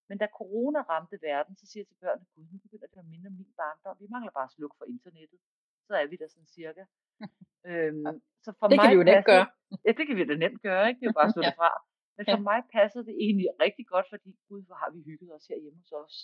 Men 0.10 0.18
da 0.22 0.28
corona 0.40 0.80
ramte 0.92 1.18
verden, 1.30 1.54
så 1.60 1.66
siger 1.68 1.82
jeg 1.82 1.88
til 1.88 1.98
børnene, 2.04 2.26
gud, 2.36 2.46
nu 2.52 2.58
begynder 2.66 2.88
det 2.94 3.00
at 3.04 3.06
minde 3.14 3.28
om 3.28 3.34
min 3.42 3.52
barndom. 3.62 3.96
Vi 4.04 4.08
mangler 4.16 4.32
bare 4.38 4.48
at 4.50 4.56
slukke 4.58 4.76
for 4.80 4.86
internettet. 4.96 5.40
Så 5.88 5.94
er 6.02 6.06
vi 6.12 6.16
der 6.22 6.28
sådan 6.34 6.48
cirka. 6.58 6.84
øhm, 7.70 8.06
så 8.46 8.50
for 8.60 8.68
Det 8.68 8.76
kan 8.80 8.86
mig 8.86 8.92
vi 8.92 8.98
jo 9.02 9.04
nemt 9.12 9.26
gøre. 9.32 9.46
Ja, 9.86 9.92
det 9.98 10.04
kan 10.08 10.16
vi 10.20 10.24
da 10.32 10.36
nemt 10.46 10.62
gøre, 10.68 10.84
ikke? 10.90 11.00
Det 11.00 11.06
er 11.06 11.12
jo 11.12 11.20
bare 11.20 11.28
at 11.30 11.34
slå 11.36 11.44
Ja. 11.48 11.50
det 11.50 11.56
fra. 11.62 11.72
Men 12.18 12.24
for 12.34 12.40
Ja. 12.42 12.48
mig 12.52 12.60
passede 12.78 13.04
det 13.10 13.16
egentlig 13.26 13.48
rigtig 13.66 13.86
godt, 13.94 14.08
fordi 14.14 14.30
gud, 14.50 14.62
hvor 14.68 14.76
har 14.82 14.90
vi 14.96 15.00
hygget 15.10 15.30
os 15.38 15.46
herhjemme 15.52 15.80
hos 15.84 15.92
os. 16.04 16.16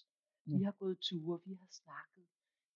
Vi 0.46 0.56
Mm. 0.58 0.64
har 0.68 0.76
gået 0.82 0.98
ture, 1.08 1.38
vi 1.46 1.54
har 1.62 1.70
snakket. 1.84 2.26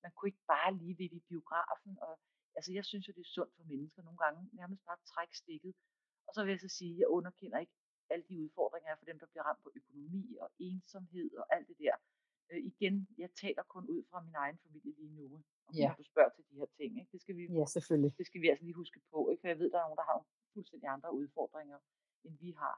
Man 0.03 0.11
kunne 0.15 0.29
ikke 0.31 0.45
bare 0.55 0.71
lige 0.81 0.95
ved 1.01 1.09
i 1.19 1.21
biografen. 1.31 1.93
Og, 2.07 2.13
altså, 2.57 2.71
jeg 2.77 2.85
synes 2.89 3.07
jo, 3.07 3.11
det 3.17 3.21
er 3.27 3.31
sundt 3.37 3.53
for 3.57 3.63
mennesker 3.73 4.01
nogle 4.07 4.19
gange. 4.23 4.39
Nærmest 4.59 4.81
bare 4.89 4.97
trække 5.13 5.35
stikket. 5.43 5.73
Og 6.27 6.31
så 6.35 6.39
vil 6.43 6.51
jeg 6.55 6.59
så 6.65 6.71
sige, 6.79 6.91
at 6.93 6.99
jeg 7.01 7.07
underkender 7.17 7.57
ikke 7.63 7.75
alle 8.11 8.25
de 8.29 8.35
udfordringer 8.43 8.89
er 8.91 8.95
for 9.01 9.05
dem, 9.05 9.17
der 9.19 9.27
bliver 9.31 9.43
ramt 9.49 9.63
på 9.65 9.71
økonomi 9.79 10.23
og 10.43 10.49
ensomhed 10.59 11.29
og 11.41 11.45
alt 11.55 11.67
det 11.67 11.77
der. 11.85 11.95
Øh, 12.51 12.61
igen, 12.71 12.95
jeg 13.17 13.29
taler 13.43 13.63
kun 13.63 13.85
ud 13.93 14.01
fra 14.09 14.19
min 14.27 14.35
egen 14.43 14.57
familie 14.63 14.93
lige 14.99 15.13
nu, 15.19 15.25
om 15.67 15.73
Ja. 15.75 15.87
når 15.87 15.95
du 15.95 16.03
spørger 16.03 16.29
til 16.35 16.43
de 16.49 16.55
her 16.59 16.65
ting. 16.77 16.91
Ikke? 16.99 17.11
Det, 17.11 17.21
skal 17.21 17.35
vi, 17.37 17.43
Ja, 17.59 17.65
selvfølgelig. 17.75 18.11
det 18.17 18.25
skal 18.29 18.41
vi 18.41 18.47
altså 18.49 18.63
lige 18.65 18.73
huske 18.83 18.99
på, 19.11 19.29
ikke? 19.29 19.41
for 19.41 19.47
jeg 19.47 19.59
ved, 19.59 19.69
der 19.71 19.77
er 19.79 19.85
nogen, 19.87 19.97
der 20.01 20.07
har 20.09 20.13
nogle 20.17 20.29
fuldstændig 20.53 20.87
andre 20.95 21.09
udfordringer, 21.21 21.79
end 22.25 22.35
vi 22.45 22.51
har. 22.51 22.75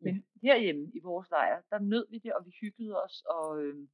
Men 0.00 0.26
herhjemme 0.42 0.90
i 0.94 1.00
vores 1.00 1.30
lejr, 1.30 1.62
der 1.70 1.78
nød 1.78 2.06
vi 2.10 2.18
det, 2.18 2.32
og 2.34 2.46
vi 2.46 2.52
hyggede 2.60 3.02
os, 3.04 3.22
og 3.22 3.62
øh, 3.62 3.88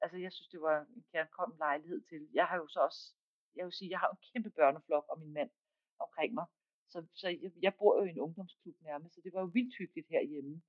altså, 0.00 0.16
jeg 0.18 0.32
synes, 0.32 0.48
det 0.48 0.60
var 0.60 0.86
en 0.96 1.04
kærkommen 1.12 1.58
lejlighed 1.58 2.00
til. 2.08 2.28
Jeg 2.34 2.46
har 2.46 2.56
jo 2.56 2.68
så 2.68 2.80
også, 2.80 3.14
jeg 3.56 3.64
vil 3.64 3.72
sige, 3.72 3.90
jeg 3.90 3.98
har 3.98 4.10
en 4.10 4.18
kæmpe 4.32 4.50
børneflok 4.50 5.04
og 5.08 5.20
min 5.20 5.32
mand 5.32 5.50
omkring 5.98 6.34
mig, 6.34 6.46
så, 6.88 7.06
så 7.14 7.28
jeg, 7.28 7.52
jeg 7.62 7.74
bor 7.78 7.92
jo 7.98 8.04
i 8.04 8.10
en 8.10 8.20
ungdomsklub 8.20 8.76
nærmest, 8.82 9.14
så 9.14 9.20
det 9.24 9.32
var 9.32 9.40
jo 9.40 9.46
vildt 9.46 9.74
hyggeligt 9.78 10.08
herhjemme. 10.08 10.62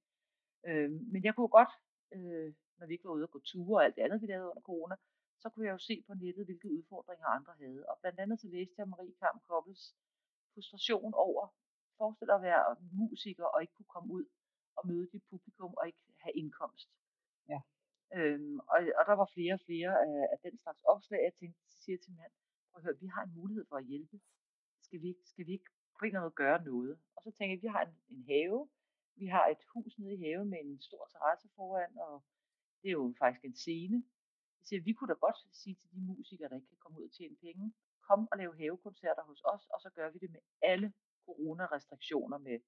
Øh, 0.67 0.91
men 0.91 1.23
jeg 1.23 1.35
kunne 1.35 1.47
godt, 1.59 1.73
øh, 2.13 2.53
når 2.77 2.85
vi 2.87 2.93
ikke 2.93 3.07
var 3.07 3.15
ude 3.17 3.27
og 3.27 3.31
gå 3.31 3.39
ture 3.39 3.77
og 3.79 3.85
alt 3.85 3.95
det 3.95 4.01
andet, 4.01 4.21
vi 4.21 4.27
lavede 4.27 4.49
under 4.49 4.61
corona, 4.61 4.95
så 5.41 5.49
kunne 5.49 5.65
jeg 5.65 5.73
jo 5.73 5.77
se 5.89 6.03
på 6.07 6.13
nettet, 6.13 6.45
hvilke 6.45 6.71
udfordringer 6.77 7.27
andre 7.27 7.53
havde. 7.61 7.85
Og 7.89 7.97
blandt 8.01 8.19
andet 8.19 8.39
så 8.39 8.47
læste 8.47 8.75
jeg 8.77 8.87
Marie 8.87 9.15
Karm 9.21 9.39
Koppels 9.47 9.95
frustration 10.53 11.13
over, 11.13 11.43
forestil 11.97 12.29
at 12.29 12.41
være 12.41 12.75
musiker 12.91 13.45
og 13.45 13.61
ikke 13.61 13.73
kunne 13.73 13.93
komme 13.95 14.13
ud 14.13 14.25
og 14.77 14.87
møde 14.87 15.07
dit 15.13 15.23
publikum 15.29 15.73
og 15.79 15.87
ikke 15.87 15.99
have 16.23 16.33
indkomst. 16.41 16.89
Ja. 17.49 17.59
Øhm, 18.17 18.59
og, 18.73 18.79
og 18.99 19.03
der 19.09 19.15
var 19.21 19.29
flere 19.35 19.53
og 19.53 19.59
flere 19.67 19.91
af, 20.07 20.17
af 20.33 20.37
den 20.45 20.57
slags 20.63 20.81
opslag, 20.93 21.19
jeg 21.27 21.33
tænkte, 21.33 21.59
siger 21.83 21.97
til 22.03 22.13
mand, 22.19 22.31
prøv 22.71 22.77
at 22.79 22.83
høre, 22.83 22.99
vi 22.99 23.07
har 23.07 23.23
en 23.23 23.33
mulighed 23.39 23.65
for 23.69 23.77
at 23.77 23.85
hjælpe. 23.85 24.17
Skal 24.85 25.01
vi, 25.01 25.07
ikke- 25.07 25.27
skal 25.31 25.45
vi 25.47 25.51
ikke 25.51 25.69
på 25.99 26.05
en 26.05 26.07
eller 26.07 26.19
anden 26.19 26.25
måde 26.29 26.41
gøre 26.45 26.63
noget? 26.63 26.93
Og 27.15 27.19
så 27.23 27.31
tænkte 27.31 27.51
jeg, 27.53 27.61
vi 27.61 27.67
har 27.75 27.81
en, 27.85 27.95
en 28.13 28.23
have, 28.33 28.69
vi 29.15 29.25
har 29.35 29.45
et 29.53 29.61
hus 29.73 29.93
nede 29.99 30.13
i 30.15 30.21
haven 30.25 30.49
med 30.49 30.59
en 30.63 30.81
stor 30.81 31.03
terrasse 31.11 31.47
foran, 31.55 31.97
og 32.07 32.23
det 32.81 32.87
er 32.87 32.97
jo 33.01 33.13
faktisk 33.19 33.45
en 33.45 33.55
scene. 33.55 33.97
Jeg 34.59 34.65
siger, 34.67 34.81
vi 34.81 34.93
kunne 34.93 35.07
da 35.13 35.17
godt 35.25 35.37
sige 35.61 35.75
til 35.75 35.89
de 35.93 36.01
musikere, 36.01 36.49
der 36.49 36.55
ikke 36.55 36.67
kan 36.67 36.77
komme 36.83 36.99
ud 36.99 37.05
og 37.09 37.11
tjene 37.17 37.35
penge, 37.35 37.73
kom 38.07 38.27
og 38.31 38.37
lave 38.37 38.57
havekoncerter 38.57 39.23
hos 39.23 39.41
os, 39.53 39.63
og 39.73 39.81
så 39.81 39.89
gør 39.89 40.09
vi 40.09 40.17
det 40.19 40.31
med 40.31 40.39
alle 40.61 40.93
coronarestriktioner, 41.25 42.37
med 42.37 42.59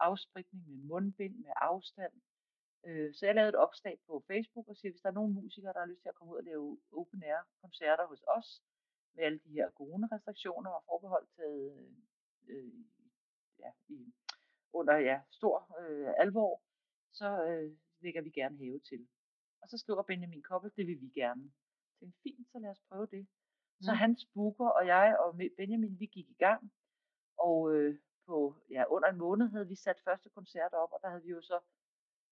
afspritning, 0.00 0.68
med 0.68 0.76
mundbind, 0.76 1.36
med 1.44 1.52
afstand. 1.56 2.12
Øh, 2.86 3.14
så 3.14 3.26
jeg 3.26 3.34
lavede 3.34 3.48
et 3.48 3.62
opslag 3.66 3.98
på 4.06 4.24
Facebook 4.26 4.68
og 4.68 4.76
siger, 4.76 4.92
hvis 4.92 5.00
der 5.00 5.08
er 5.08 5.20
nogen 5.20 5.34
musikere, 5.34 5.72
der 5.72 5.78
har 5.78 5.86
lyst 5.86 6.02
til 6.02 6.08
at 6.08 6.14
komme 6.14 6.32
ud 6.32 6.38
og 6.38 6.44
lave 6.44 6.78
open 6.92 7.22
air 7.22 7.42
koncerter 7.60 8.06
hos 8.06 8.22
os, 8.36 8.62
med 9.14 9.24
alle 9.24 9.38
de 9.38 9.50
her 9.50 9.70
coronarestriktioner 9.70 10.70
og 10.70 10.84
forbehold 10.86 11.26
taget 11.36 11.94
øh, 12.48 12.84
ja, 13.58 13.70
i, 13.88 14.14
under 14.72 14.96
ja, 14.96 15.20
stor 15.30 15.56
øh, 15.80 16.12
alvor, 16.18 16.62
så 17.12 17.44
øh, 17.44 17.76
lægger 18.00 18.22
vi 18.22 18.30
gerne 18.30 18.58
have 18.58 18.78
til. 18.78 19.08
Og 19.62 19.68
så 19.68 19.78
skriver 19.78 20.02
Benjamin 20.02 20.42
Koppel, 20.42 20.70
det 20.76 20.86
vil 20.86 21.00
vi 21.00 21.08
gerne. 21.20 21.52
Jeg 21.90 21.98
tænkte, 22.00 22.18
fint, 22.22 22.48
så 22.52 22.58
lad 22.58 22.70
os 22.70 22.82
prøve 22.88 23.06
det. 23.06 23.26
Så 23.80 23.92
mm. 23.92 23.98
hans 23.98 24.26
booker 24.34 24.68
og 24.68 24.86
jeg 24.86 25.16
og 25.18 25.36
Benjamin, 25.56 26.00
vi 26.00 26.06
gik 26.06 26.28
i 26.28 26.36
gang. 26.38 26.72
Og 27.38 27.74
øh, 27.74 27.98
på 28.26 28.54
ja, 28.70 28.84
under 28.94 29.08
en 29.08 29.18
måned 29.18 29.46
havde 29.48 29.68
vi 29.68 29.74
sat 29.74 30.00
første 30.04 30.28
koncert 30.28 30.72
op, 30.72 30.92
og 30.92 30.98
der 31.02 31.08
havde 31.08 31.22
vi 31.22 31.30
jo 31.30 31.42
så 31.42 31.58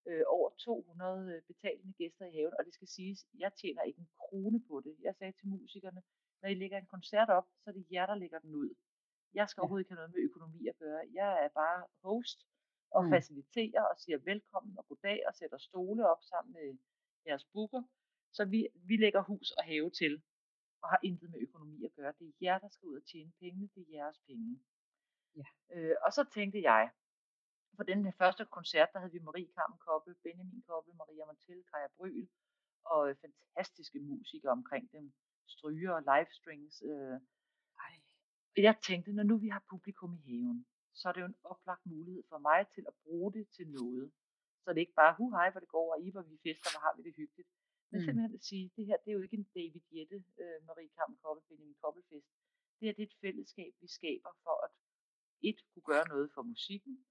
øh, 0.07 0.23
over 0.27 0.49
200 0.49 1.35
øh, 1.35 1.41
betalende 1.41 1.93
gæster 1.93 2.25
i 2.25 2.31
haven, 2.31 2.53
og 2.59 2.65
det 2.65 2.73
skal 2.73 2.87
siges, 2.87 3.19
jeg 3.37 3.51
tjener 3.53 3.81
ikke 3.81 3.99
en 3.99 4.09
krone 4.19 4.59
på 4.69 4.81
det. 4.85 4.95
Jeg 5.01 5.15
sagde 5.15 5.33
til 5.33 5.47
musikerne, 5.47 6.01
når 6.41 6.49
I 6.49 6.53
lægger 6.53 6.77
en 6.77 6.93
koncert 6.95 7.29
op, 7.29 7.47
så 7.63 7.69
er 7.69 7.73
det 7.73 7.85
jer, 7.91 8.05
der 8.05 8.15
lægger 8.15 8.39
den 8.39 8.55
ud. 8.55 8.69
Jeg 9.33 9.49
skal 9.49 9.61
overhovedet 9.61 9.83
ikke 9.83 9.93
have 9.93 10.01
noget 10.01 10.13
med 10.15 10.23
økonomi 10.29 10.67
at 10.67 10.77
gøre. 10.77 11.01
Jeg 11.13 11.45
er 11.45 11.49
bare 11.49 11.85
host 12.03 12.39
og 12.91 13.03
mm. 13.03 13.11
faciliterer 13.11 13.83
og 13.91 13.95
siger 13.97 14.17
velkommen 14.17 14.77
og 14.77 14.87
goddag 14.87 15.19
og 15.27 15.35
sætter 15.35 15.57
stole 15.57 16.09
op 16.11 16.21
sammen 16.21 16.53
med 16.53 16.77
jeres 17.25 17.45
booker. 17.53 17.83
Så 18.31 18.45
vi, 18.45 18.67
vi 18.73 18.97
lægger 18.97 19.21
hus 19.21 19.51
og 19.51 19.63
have 19.63 19.89
til 19.89 20.23
og 20.81 20.89
har 20.89 20.99
intet 21.03 21.29
med 21.31 21.39
økonomi 21.41 21.85
at 21.85 21.93
gøre. 21.93 22.13
Det 22.19 22.27
er 22.27 22.33
jer, 22.41 22.57
der 22.59 22.69
skal 22.69 22.87
ud 22.87 22.97
og 23.01 23.05
tjene 23.05 23.31
penge. 23.39 23.69
Det 23.75 23.81
er 23.81 23.91
jeres 23.91 24.19
penge. 24.27 24.59
Ja. 25.35 25.47
Øh, 25.73 25.95
og 26.05 26.13
så 26.13 26.23
tænkte 26.33 26.61
jeg, 26.61 26.91
for 27.75 27.83
den 27.83 28.13
første 28.13 28.45
koncert, 28.57 28.89
der 28.93 28.99
havde 28.99 29.11
vi 29.11 29.19
Marie 29.19 29.49
Carmen 29.55 29.79
Koppel, 29.87 30.15
Benjamin 30.23 30.63
Koppel, 30.67 30.95
Maria 30.95 31.25
Montel, 31.25 31.63
Kaja 31.71 31.87
Bryl 31.97 32.27
og 32.85 33.09
øh, 33.09 33.15
fantastiske 33.23 33.99
musikere 33.99 34.51
omkring 34.51 34.91
dem. 34.91 35.13
Stryger 35.47 35.91
og 35.97 36.03
livestrings. 36.11 36.75
Øh. 36.89 37.17
Ej. 37.85 37.93
Jeg 38.67 38.75
tænkte, 38.87 39.13
når 39.13 39.23
nu 39.23 39.37
vi 39.37 39.49
har 39.55 39.63
publikum 39.69 40.11
i 40.13 40.21
haven, 40.29 40.65
så 40.93 41.03
er 41.09 41.13
det 41.13 41.21
jo 41.21 41.25
en 41.33 41.41
oplagt 41.43 41.85
mulighed 41.85 42.23
for 42.29 42.37
mig 42.37 42.59
til 42.75 42.83
at 42.87 42.93
bruge 43.03 43.33
det 43.33 43.45
til 43.55 43.67
noget. 43.79 44.11
Så 44.61 44.67
det 44.69 44.77
er 44.77 44.85
ikke 44.87 45.01
bare, 45.03 45.15
hu 45.17 45.25
hej, 45.37 45.47
hvor 45.51 45.59
det 45.59 45.69
går, 45.77 45.87
og 45.93 45.99
i 46.05 46.11
hvor 46.11 46.21
vi 46.21 46.37
fester, 46.45 46.69
hvor 46.71 46.81
har 46.85 46.93
vi 46.97 47.01
det 47.07 47.13
hyggeligt. 47.21 47.49
Men 47.91 47.97
mm. 47.99 48.05
simpelthen 48.05 48.33
at 48.39 48.43
sige, 48.49 48.65
det 48.75 48.85
her, 48.89 48.97
det 49.03 49.09
er 49.09 49.17
jo 49.17 49.25
ikke 49.25 49.37
en 49.41 49.47
David 49.57 49.83
Jette, 49.95 50.17
øh, 50.41 50.57
Marie 50.67 50.91
Carmen 50.95 51.17
Koppel, 51.21 51.43
Benjamin 51.49 51.77
Koppelfest. 51.83 52.29
Det 52.77 52.83
her, 52.87 52.93
det 52.97 53.03
er 53.03 53.09
et 53.11 53.21
fællesskab, 53.25 53.71
vi 53.81 53.87
skaber 53.97 54.31
for 54.43 54.55
at 54.65 54.71
et, 55.41 55.59
kunne 55.73 55.83
gøre 55.83 56.07
noget 56.07 56.31
for 56.33 56.41
musikken. 56.41 57.05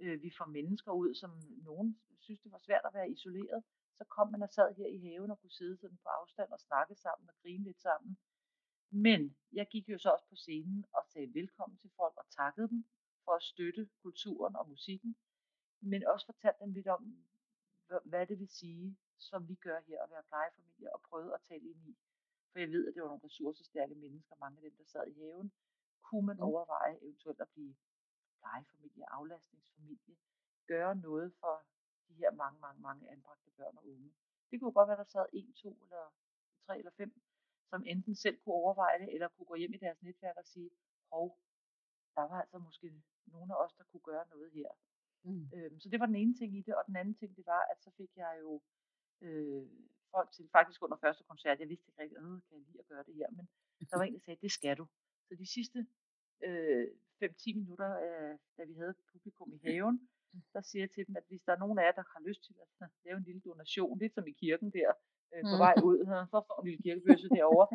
Øh, 0.00 0.22
vi 0.22 0.30
får 0.38 0.46
mennesker 0.46 0.92
ud, 0.92 1.14
som 1.14 1.30
nogen 1.62 2.00
synes, 2.24 2.40
det 2.40 2.52
var 2.52 2.58
svært 2.58 2.84
at 2.84 2.94
være 2.94 3.10
isoleret. 3.10 3.64
Så 3.98 4.04
kom 4.04 4.30
man 4.30 4.42
og 4.42 4.48
sad 4.48 4.74
her 4.74 4.86
i 4.86 4.98
haven 4.98 5.30
og 5.30 5.40
kunne 5.40 5.58
sidde 5.58 5.76
sådan 5.76 5.98
på 6.02 6.08
afstand 6.08 6.50
og 6.52 6.60
snakke 6.60 6.94
sammen 6.94 7.28
og 7.28 7.34
grine 7.42 7.64
lidt 7.64 7.80
sammen. 7.82 8.18
Men 8.90 9.36
jeg 9.52 9.66
gik 9.70 9.88
jo 9.88 9.98
så 9.98 10.10
også 10.10 10.26
på 10.28 10.36
scenen 10.36 10.84
og 10.92 11.02
sagde 11.08 11.34
velkommen 11.34 11.78
til 11.78 11.90
folk 11.96 12.14
og 12.16 12.26
takkede 12.30 12.68
dem 12.68 12.84
for 13.24 13.32
at 13.32 13.42
støtte 13.42 13.88
kulturen 14.02 14.56
og 14.56 14.68
musikken. 14.68 15.16
Men 15.80 16.06
også 16.06 16.26
fortalte 16.26 16.64
dem 16.64 16.72
lidt 16.72 16.86
om, 16.86 17.02
hvad 18.04 18.26
det 18.26 18.38
vil 18.38 18.48
sige, 18.48 18.96
som 19.18 19.48
vi 19.48 19.54
gør 19.54 19.80
her, 19.88 20.02
at 20.02 20.10
være 20.10 20.22
plejefamilie 20.28 20.94
og 20.94 21.00
prøve 21.00 21.34
at 21.34 21.40
tale 21.48 21.64
ind 21.70 21.88
i. 21.88 21.96
For 22.52 22.58
jeg 22.58 22.68
ved, 22.68 22.88
at 22.88 22.94
det 22.94 23.02
var 23.02 23.08
nogle 23.08 23.24
ressourcestærke 23.24 23.94
mennesker, 23.94 24.34
mange 24.40 24.56
af 24.56 24.62
dem, 24.62 24.76
der 24.76 24.84
sad 24.84 25.06
i 25.06 25.20
haven. 25.20 25.52
Kunne 26.08 26.26
man 26.26 26.40
overveje 26.40 26.98
eventuelt 27.02 27.40
at 27.40 27.48
blive 27.54 27.74
plejefamilie, 28.38 29.12
aflastningsfamilie, 29.12 30.16
gøre 30.66 30.96
noget 30.96 31.32
for 31.40 31.54
de 32.08 32.14
her 32.14 32.30
mange, 32.30 32.60
mange, 32.60 32.80
mange 32.82 33.10
anbragte 33.10 33.50
børn 33.56 33.76
og 33.76 33.86
unge. 33.88 34.12
Det 34.50 34.60
kunne 34.60 34.72
godt 34.72 34.88
være, 34.88 34.96
der 34.96 35.04
sad 35.04 35.26
en, 35.32 35.52
to 35.52 35.70
eller 35.82 36.14
tre 36.66 36.78
eller 36.78 36.90
fem, 36.90 37.22
som 37.70 37.82
enten 37.86 38.14
selv 38.14 38.36
kunne 38.40 38.54
overveje 38.54 38.98
det, 38.98 39.14
eller 39.14 39.28
kunne 39.28 39.46
gå 39.46 39.54
hjem 39.54 39.74
i 39.74 39.76
deres 39.76 40.02
netværk 40.02 40.36
og 40.36 40.46
sige, 40.46 40.70
hov, 41.12 41.38
der 42.16 42.22
var 42.22 42.40
altså 42.40 42.58
måske 42.58 43.02
nogle 43.26 43.54
af 43.54 43.64
os, 43.64 43.74
der 43.78 43.84
kunne 43.84 44.06
gøre 44.10 44.26
noget 44.28 44.50
her. 44.52 44.68
Mm. 45.22 45.50
Øhm, 45.54 45.80
så 45.80 45.88
det 45.88 46.00
var 46.00 46.06
den 46.06 46.16
ene 46.16 46.34
ting 46.34 46.56
i 46.58 46.62
det, 46.62 46.74
og 46.74 46.84
den 46.86 46.96
anden 46.96 47.14
ting, 47.14 47.36
det 47.36 47.46
var, 47.46 47.62
at 47.72 47.82
så 47.82 47.90
fik 47.96 48.16
jeg 48.16 48.38
jo 48.40 48.60
øh, 49.20 49.66
folk 50.10 50.32
til, 50.32 50.48
faktisk 50.52 50.82
under 50.82 50.96
første 50.96 51.24
koncert, 51.24 51.60
jeg 51.60 51.68
vidste 51.68 51.88
ikke 51.88 52.02
rigtig, 52.02 52.18
øh, 52.18 52.42
kan 52.46 52.56
jeg 52.58 52.60
lide 52.66 52.78
at 52.78 52.86
gøre 52.86 53.04
det 53.08 53.14
her, 53.14 53.30
men 53.30 53.48
der 53.90 53.96
var 53.96 54.04
en, 54.04 54.14
der 54.14 54.20
sagde, 54.20 54.40
det 54.40 54.52
skal 54.52 54.76
du. 54.76 54.86
Så 55.34 55.38
de 55.44 55.54
sidste 55.58 55.78
øh, 56.46 56.86
5-10 57.22 57.58
minutter, 57.60 57.90
øh, 58.06 58.34
da 58.56 58.62
vi 58.70 58.74
havde 58.80 58.94
publikum 59.12 59.48
i 59.56 59.60
haven, 59.66 59.96
der 60.54 60.62
siger 60.68 60.82
jeg 60.84 60.90
til 60.92 61.06
dem, 61.06 61.16
at 61.20 61.26
hvis 61.28 61.42
der 61.46 61.52
er 61.52 61.62
nogen 61.64 61.78
af 61.78 61.84
jer, 61.86 61.96
der 62.00 62.06
har 62.12 62.20
lyst 62.28 62.42
til 62.46 62.54
at 62.82 62.88
lave 63.04 63.16
en 63.20 63.26
lille 63.28 63.42
donation, 63.48 63.98
lidt 63.98 64.14
som 64.14 64.26
i 64.32 64.34
kirken 64.42 64.70
der, 64.78 64.90
øh, 65.32 65.42
på 65.52 65.56
vej 65.64 65.74
ud, 65.88 65.98
så 66.32 66.38
får 66.48 66.58
en 66.60 66.66
lille 66.68 66.82
kirkebøsse 66.84 67.28
derovre. 67.38 67.66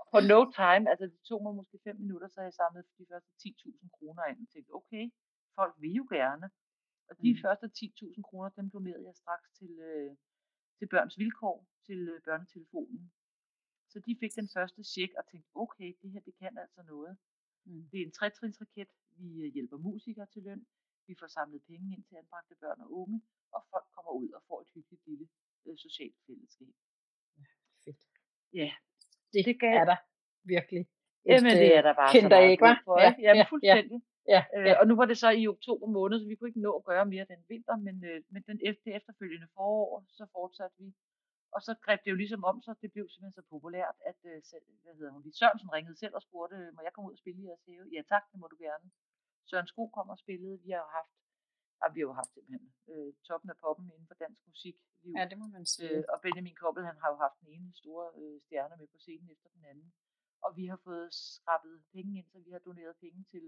Og 0.00 0.06
på 0.14 0.18
no 0.32 0.40
time, 0.60 0.84
altså 0.92 1.04
det 1.12 1.20
tog 1.30 1.40
mig 1.46 1.54
måske 1.60 1.76
5 1.84 1.96
minutter, 2.04 2.28
så 2.28 2.36
har 2.40 2.46
jeg 2.50 2.56
samlet 2.62 2.84
de 2.98 3.06
første 3.12 3.30
10.000 3.42 3.88
kroner 3.96 4.22
ind 4.30 4.40
og 4.44 4.48
tænkte, 4.52 4.70
okay, 4.80 5.04
folk 5.58 5.74
vil 5.82 5.94
jo 6.00 6.06
gerne. 6.18 6.46
Og 7.08 7.14
de 7.22 7.30
mm. 7.32 7.40
første 7.44 7.66
10.000 7.66 8.22
kroner, 8.28 8.48
dem 8.58 8.66
donerede 8.76 9.06
jeg 9.08 9.16
straks 9.22 9.48
til, 9.58 9.72
øh, 9.88 10.12
til 10.78 10.86
børns 10.92 11.18
vilkår, 11.22 11.56
til 11.86 12.00
øh, 12.12 12.18
børnetelefonen. 12.26 13.02
Så 13.96 14.02
de 14.06 14.16
fik 14.22 14.32
den 14.40 14.48
første 14.56 14.80
check 14.94 15.10
og 15.18 15.24
tænkte, 15.30 15.50
okay, 15.64 15.88
det 16.02 16.08
her 16.12 16.20
det 16.28 16.34
kan 16.40 16.58
altså 16.64 16.82
noget. 16.92 17.12
Mm. 17.64 17.88
Det 17.90 17.98
er 18.00 18.06
en 18.06 18.16
trætrinsraket. 18.18 18.88
Vi 19.18 19.28
øh, 19.42 19.52
hjælper 19.54 19.78
musikere 19.88 20.26
til 20.32 20.42
løn. 20.42 20.66
Vi 21.06 21.14
får 21.20 21.26
samlet 21.26 21.62
penge 21.70 21.86
ind 21.94 22.04
til 22.04 22.14
anbragte 22.16 22.54
børn 22.60 22.80
og 22.80 22.88
unge, 23.00 23.18
og 23.54 23.60
folk 23.70 23.86
kommer 23.94 24.12
ud 24.20 24.28
og 24.36 24.42
får 24.48 24.60
et 24.60 24.68
hyggeligt 24.74 25.02
lille 25.06 25.26
øh, 25.66 25.76
socialt 25.78 26.16
fællesskab. 26.26 26.74
Ja, 27.38 27.44
fedt. 27.84 28.00
Ja, 28.52 28.70
det, 29.32 29.44
det 29.48 29.60
gav, 29.60 29.74
er 29.82 29.84
der 29.92 29.96
virkelig. 30.54 30.82
Jamen, 31.26 31.56
det 31.62 31.76
er 31.78 31.82
der 31.82 31.94
bare 31.94 32.12
så 32.20 32.28
meget 32.28 32.50
ikke, 32.50 32.64
for. 32.84 33.00
Ja, 33.04 33.14
ja, 33.26 33.32
ja, 33.40 33.46
fuldstændig. 33.50 33.98
Ja, 34.34 34.40
ja, 34.52 34.60
ja. 34.60 34.70
Øh, 34.70 34.76
og 34.80 34.86
nu 34.88 34.94
var 35.00 35.06
det 35.10 35.18
så 35.18 35.30
i 35.30 35.46
oktober 35.54 35.86
måned, 35.86 36.20
så 36.20 36.26
vi 36.28 36.34
kunne 36.34 36.50
ikke 36.50 36.66
nå 36.66 36.72
at 36.78 36.84
gøre 36.84 37.06
mere 37.06 37.26
den 37.32 37.42
vinter, 37.48 37.76
men, 37.76 38.04
øh, 38.04 38.22
men 38.32 38.42
den 38.50 38.58
efter, 38.70 38.96
efterfølgende 38.98 39.48
forår, 39.54 40.04
så 40.08 40.26
fortsatte 40.32 40.76
vi 40.78 40.88
og 41.56 41.60
så 41.66 41.72
greb 41.84 42.00
det 42.04 42.10
jo 42.14 42.18
ligesom 42.22 42.42
om 42.50 42.56
sig, 42.64 42.74
det 42.82 42.90
blev 42.94 43.04
simpelthen 43.08 43.38
så 43.40 43.44
populært, 43.54 43.96
at 44.10 44.18
øh, 44.32 44.38
hvad 44.82 44.94
hedder 44.98 45.12
hun, 45.12 45.22
Sørensen 45.40 45.72
ringede 45.76 45.96
selv 46.02 46.14
og 46.18 46.22
spurgte, 46.26 46.56
må 46.76 46.80
jeg 46.86 46.92
komme 46.92 47.08
ud 47.08 47.16
og 47.16 47.22
spille 47.22 47.40
i 47.42 47.46
jeres 47.50 47.64
have? 47.68 47.86
Ja 47.96 48.02
tak, 48.12 48.24
det 48.32 48.38
må 48.42 48.46
du 48.52 48.56
gerne. 48.66 48.86
Søren 49.48 49.68
Sko 49.72 49.82
kom 49.96 50.08
og 50.14 50.18
spillede, 50.24 50.56
vi 50.64 50.70
har 50.74 50.82
jo 50.86 50.90
haft, 50.98 51.14
ja, 51.80 51.86
vi 51.94 52.00
har 52.00 52.08
jo 52.10 52.16
haft 52.20 52.32
simpelthen 52.34 52.66
øh, 52.92 53.10
toppen 53.28 53.50
af 53.54 53.58
poppen 53.64 53.86
inden 53.94 54.08
for 54.10 54.16
dansk 54.24 54.42
musik. 54.52 54.76
Ja, 55.18 55.24
det 55.30 55.38
må 55.42 55.46
man 55.56 55.66
sige. 55.66 55.96
Øh, 55.98 56.04
og 56.12 56.18
Benjamin 56.24 56.56
Koppel, 56.62 56.84
han 56.90 56.98
har 57.02 57.08
jo 57.12 57.16
haft 57.24 57.36
den 57.40 57.48
ene 57.56 57.70
store 57.82 58.06
øh, 58.20 58.36
stjerne 58.44 58.74
med 58.80 58.88
på 58.92 58.98
scenen 59.04 59.28
efter 59.34 59.48
den 59.56 59.64
anden. 59.70 59.88
Og 60.44 60.50
vi 60.58 60.64
har 60.72 60.80
fået 60.88 61.08
skrabet 61.14 61.74
penge 61.94 62.12
ind, 62.18 62.28
så 62.32 62.38
vi 62.46 62.50
har 62.50 62.62
doneret 62.68 62.94
penge 63.04 63.24
til 63.32 63.44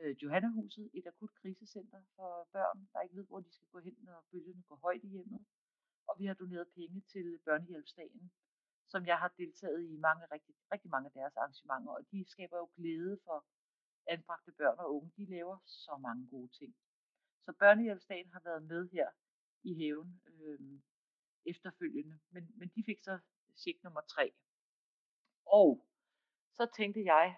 øh, 0.00 0.12
Johannahuset, 0.22 0.86
et 0.98 1.06
akut 1.06 1.32
krisecenter 1.40 2.00
for 2.16 2.48
børn, 2.52 2.78
der 2.92 3.00
ikke 3.00 3.16
ved, 3.18 3.26
hvor 3.30 3.40
de 3.40 3.52
skal 3.56 3.68
gå 3.74 3.78
hen, 3.78 3.96
når 4.08 4.24
bølgerne 4.30 4.62
går 4.68 4.78
højt 4.86 5.04
i 5.04 5.08
hjemmet 5.16 5.40
og 6.08 6.14
vi 6.18 6.26
har 6.26 6.34
doneret 6.34 6.68
penge 6.74 7.00
til 7.00 7.38
Børnehjælpsdagen, 7.44 8.32
som 8.86 9.06
jeg 9.06 9.18
har 9.18 9.34
deltaget 9.38 9.82
i 9.84 9.96
mange, 9.96 10.24
rigtig, 10.32 10.54
rigtig 10.72 10.90
mange 10.90 11.06
af 11.06 11.12
deres 11.12 11.36
arrangementer, 11.36 11.92
og 11.92 12.02
de 12.12 12.24
skaber 12.28 12.56
jo 12.58 12.68
glæde 12.76 13.18
for 13.24 13.46
anbragte 14.06 14.52
børn 14.52 14.78
og 14.78 14.94
unge. 14.94 15.12
De 15.16 15.24
laver 15.26 15.58
så 15.66 15.96
mange 15.96 16.28
gode 16.30 16.48
ting. 16.58 16.74
Så 17.44 17.52
Børnehjælpsdagen 17.52 18.30
har 18.32 18.40
været 18.44 18.62
med 18.62 18.88
her 18.88 19.08
i 19.62 19.72
haven 19.80 20.22
øh, 20.26 20.80
efterfølgende, 21.46 22.18
men, 22.30 22.52
men 22.58 22.68
de 22.68 22.84
fik 22.86 23.00
så 23.00 23.18
check 23.56 23.82
nummer 23.82 24.00
tre. 24.00 24.34
Og 25.46 25.86
så 26.52 26.68
tænkte 26.76 27.04
jeg, 27.04 27.36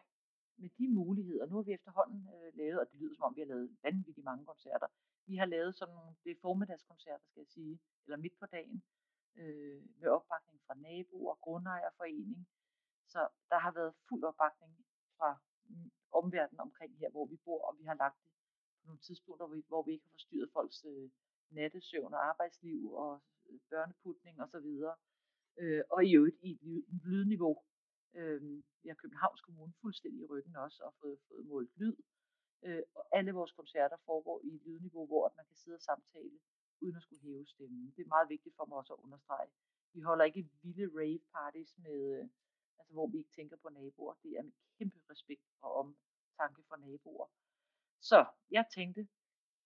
med 0.57 0.71
de 0.79 0.89
muligheder, 0.89 1.47
nu 1.47 1.57
har 1.57 1.62
vi 1.62 1.73
efterhånden 1.73 2.29
øh, 2.35 2.57
lavet, 2.57 2.81
og 2.81 2.87
det 2.91 3.01
lyder 3.01 3.14
som 3.14 3.25
om 3.25 3.37
vi 3.37 3.41
har 3.41 3.47
lavet 3.47 3.77
vanvittigt 3.83 4.25
mange 4.25 4.45
koncerter, 4.47 4.87
vi 5.27 5.37
har 5.37 5.47
lavet 5.47 5.77
sådan 5.77 5.95
nogle, 5.95 6.17
det 6.25 6.31
er 6.31 6.41
formiddagskoncerter, 6.41 7.25
skal 7.27 7.41
jeg 7.41 7.49
sige, 7.49 7.81
eller 8.07 8.16
midt 8.16 8.38
på 8.38 8.46
dagen, 8.46 8.82
øh, 9.36 9.82
med 10.00 10.09
opbakning 10.09 10.61
fra 10.66 10.74
naboer, 10.74 11.34
grundejerforening. 11.34 12.48
Så 13.12 13.28
der 13.50 13.59
har 13.59 13.72
været 13.72 13.94
fuld 14.09 14.24
opbakning 14.24 14.72
fra 15.16 15.38
mm, 15.68 15.90
omverdenen 16.12 16.61
omkring 16.61 16.98
her, 16.98 17.11
hvor 17.11 17.26
vi 17.26 17.36
bor, 17.44 17.62
og 17.68 17.78
vi 17.78 17.84
har 17.84 17.94
lagt 17.94 18.18
det 18.24 18.32
på 18.80 18.86
nogle 18.86 19.00
tidspunkter, 19.00 19.46
hvor 19.46 19.54
vi, 19.54 19.62
hvor 19.68 19.82
vi 19.82 19.92
ikke 19.92 20.04
har 20.04 20.16
forstyrret 20.18 20.50
folks 20.52 20.84
øh, 20.84 21.11
nattesøvn 21.50 22.14
og 22.14 22.28
arbejdsliv 22.28 22.92
og 22.92 23.22
øh, 23.48 23.61
børneputning 23.70 24.42
osv. 24.42 24.68
Øh, 25.59 25.82
og 25.90 26.04
i 26.04 26.16
øvrigt 26.16 26.36
i 26.42 26.50
et 26.50 27.02
lydniveau. 27.04 27.57
Øh, 28.14 28.42
vi 28.82 28.88
har 28.88 28.94
Københavns 28.94 29.40
Kommune 29.40 29.72
fuldstændig 29.80 30.20
i 30.22 30.26
ryggen 30.26 30.57
også 30.57 30.82
og 30.82 30.94
fået, 31.00 31.18
fået 31.28 31.46
målt 31.46 31.76
lyd. 31.76 31.96
Øh, 32.64 32.82
og 32.94 33.04
alle 33.12 33.32
vores 33.32 33.52
koncerter 33.52 33.96
foregår 34.04 34.40
i 34.44 34.54
et 34.54 34.62
lydniveau, 34.66 35.07
hvor 35.07 35.32
man 35.36 35.46
kan 35.46 35.57
sidde 35.57 35.74
og 35.74 35.80
samtale 35.80 36.38
uden 36.81 36.97
at 36.97 37.03
skulle 37.03 37.22
hæve 37.22 37.47
stemmen. 37.47 37.93
Det 37.97 38.03
er 38.03 38.09
meget 38.09 38.29
vigtigt 38.29 38.57
for 38.57 38.64
mig 38.66 38.79
også 38.79 38.93
at 38.93 38.99
understrege. 39.05 39.49
Vi 39.93 40.01
holder 40.01 40.24
ikke 40.24 40.51
vilde 40.62 40.87
rave 41.01 41.20
parties 41.35 41.79
med, 41.79 41.99
øh, 42.18 42.29
altså 42.79 42.93
hvor 42.93 43.07
vi 43.07 43.18
ikke 43.18 43.31
tænker 43.31 43.57
på 43.57 43.68
naboer. 43.68 44.14
Det 44.22 44.31
er 44.39 44.43
med 44.43 44.53
kæmpe 44.79 44.99
respekt 45.11 45.47
og 45.61 45.70
omtanke 45.74 46.62
for 46.68 46.77
naboer. 46.77 47.29
Så 48.01 48.27
jeg 48.51 48.64
tænkte, 48.74 49.09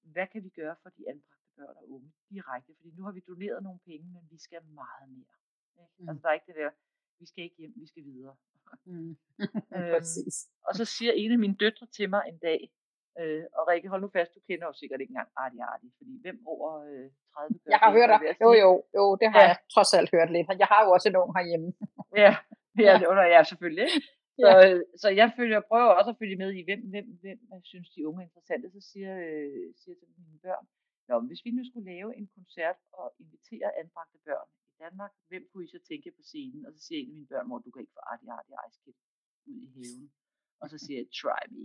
hvad 0.03 0.27
kan 0.27 0.45
vi 0.45 0.49
gøre 0.49 0.77
for 0.83 0.91
de 0.91 1.09
anbragte 1.09 1.41
børn 1.57 1.77
og 1.77 1.91
unge 1.91 2.13
direkte, 2.31 2.75
fordi 2.77 2.91
nu 2.91 3.03
har 3.05 3.13
vi 3.13 3.21
doneret 3.21 3.63
nogle 3.63 3.79
penge, 3.79 4.07
men 4.13 4.31
vi 4.31 4.39
skal 4.39 4.65
meget 4.65 5.09
mere. 5.11 5.35
Ikke? 5.83 5.95
Mm. 5.99 6.09
Altså 6.09 6.23
der 6.23 6.29
er 6.29 6.33
ikke 6.33 6.47
det 6.47 6.57
der, 6.57 6.71
vi 7.19 7.27
skal 7.27 7.45
ikke 7.45 7.57
hjem, 7.57 7.73
vi 7.77 7.87
skal 7.87 8.05
videre. 8.05 8.37
Mm. 8.85 9.17
Øhm, 9.77 9.93
Præcis. 9.95 10.51
og 10.69 10.75
så 10.75 10.85
siger 10.85 11.13
en 11.13 11.33
af 11.33 11.39
mine 11.39 11.55
døtre 11.55 11.87
til 11.87 12.11
mig 12.11 12.23
en 12.29 12.39
dag, 12.39 12.73
øh, 13.21 13.45
og 13.57 13.63
Rikke, 13.69 13.89
hold 13.93 14.03
nu 14.05 14.11
fast, 14.17 14.35
du 14.37 14.41
kender 14.49 14.67
jo 14.71 14.73
sikkert 14.81 15.01
ikke 15.01 15.13
engang 15.15 15.31
Arti 15.43 15.59
Arti, 15.73 15.89
fordi 15.99 16.13
hvem 16.25 16.39
over 16.55 16.69
øh, 16.91 17.07
30 17.35 17.59
gør 17.65 17.71
Jeg 17.75 17.79
har 17.83 17.91
det, 17.91 17.97
hørt 17.99 18.11
dig. 18.15 18.37
Jo, 18.45 18.51
jo, 18.65 18.71
jo, 18.99 19.05
det 19.21 19.29
har 19.33 19.41
Ja. 19.41 19.47
jeg 19.51 19.57
trods 19.75 19.91
alt 19.99 20.11
hørt 20.17 20.31
lidt. 20.37 20.47
Jeg 20.65 20.69
har 20.73 20.81
jo 20.85 20.89
også 20.97 21.09
en 21.09 21.17
ung 21.23 21.31
herhjemme. 21.39 21.69
Ja, 22.87 22.93
det 23.01 23.07
under 23.13 23.25
jeg 23.37 23.43
selvfølgelig. 23.53 23.89
Så, 24.45 24.49
Ja. 24.49 24.75
øh, 24.75 24.81
så 25.03 25.09
jeg 25.21 25.29
følger, 25.39 25.61
prøver 25.71 25.91
også 25.99 26.11
at 26.15 26.19
følge 26.23 26.37
med 26.43 26.51
i, 26.59 26.63
hvem, 26.69 26.81
hvem, 26.93 27.07
hvem 27.23 27.39
jeg 27.53 27.61
synes, 27.73 27.89
de 27.95 28.07
unge 28.09 28.19
er 28.23 28.27
interessante. 28.29 28.67
Så 28.77 28.81
siger, 28.91 29.13
øh, 29.29 29.67
siger 29.81 29.95
til 30.01 30.09
mine 30.19 30.39
børn, 30.47 30.65
Nå, 31.09 31.15
hvis 31.31 31.45
vi 31.47 31.51
nu 31.51 31.63
skulle 31.71 31.91
lave 31.95 32.11
en 32.19 32.27
koncert 32.37 32.77
og 33.01 33.07
invitere 33.23 33.69
anbragte 33.83 34.19
børn 34.29 34.49
i 34.73 34.75
Danmark, 34.85 35.13
hvem 35.31 35.45
kunne 35.51 35.65
I 35.65 35.73
så 35.75 35.81
tænke 35.89 36.09
på 36.19 36.23
scenen? 36.31 36.67
Og 36.67 36.73
så 36.75 36.81
siger 36.87 36.99
en 37.01 37.09
af 37.11 37.15
mine 37.19 37.27
børn, 37.33 37.49
mor, 37.49 37.59
du 37.59 37.71
kan 37.71 37.81
ikke 37.83 37.97
få 37.99 38.03
Arti 38.13 38.27
Arti 38.37 38.53
Ice 38.69 38.79
Kid 38.85 38.97
ud 39.51 39.59
i 39.67 39.69
haven. 39.77 40.07
Og 40.63 40.67
så 40.73 40.77
siger 40.85 40.99
jeg, 41.01 41.07
try 41.21 41.43
me. 41.55 41.65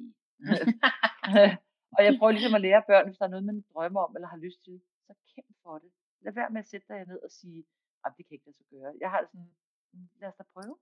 og 1.95 2.01
jeg 2.05 2.15
prøver 2.19 2.31
ligesom 2.31 2.55
at 2.55 2.61
lære 2.61 2.83
børn, 2.87 3.05
hvis 3.07 3.17
der 3.17 3.25
er 3.25 3.29
noget, 3.29 3.45
man 3.45 3.65
drømmer 3.73 4.01
om 4.01 4.15
eller 4.15 4.27
har 4.27 4.37
lyst 4.37 4.63
til, 4.63 4.81
så 5.07 5.13
kæmp 5.35 5.55
for 5.63 5.77
det. 5.77 5.91
Lad 6.21 6.33
være 6.33 6.49
med 6.49 6.59
at 6.59 6.67
sætte 6.67 6.87
dig 6.87 7.05
ned 7.05 7.19
og 7.27 7.31
sige, 7.31 7.65
at 8.05 8.11
det 8.17 8.25
kan 8.25 8.33
ikke 8.35 8.45
lade 8.45 8.57
sig 8.57 8.65
gøre. 8.69 8.93
Jeg 8.99 9.09
har 9.11 9.21
sådan, 9.25 9.49
"Mm, 9.93 10.09
lad 10.19 10.29
os 10.29 10.35
da 10.35 10.43
prøve. 10.53 10.77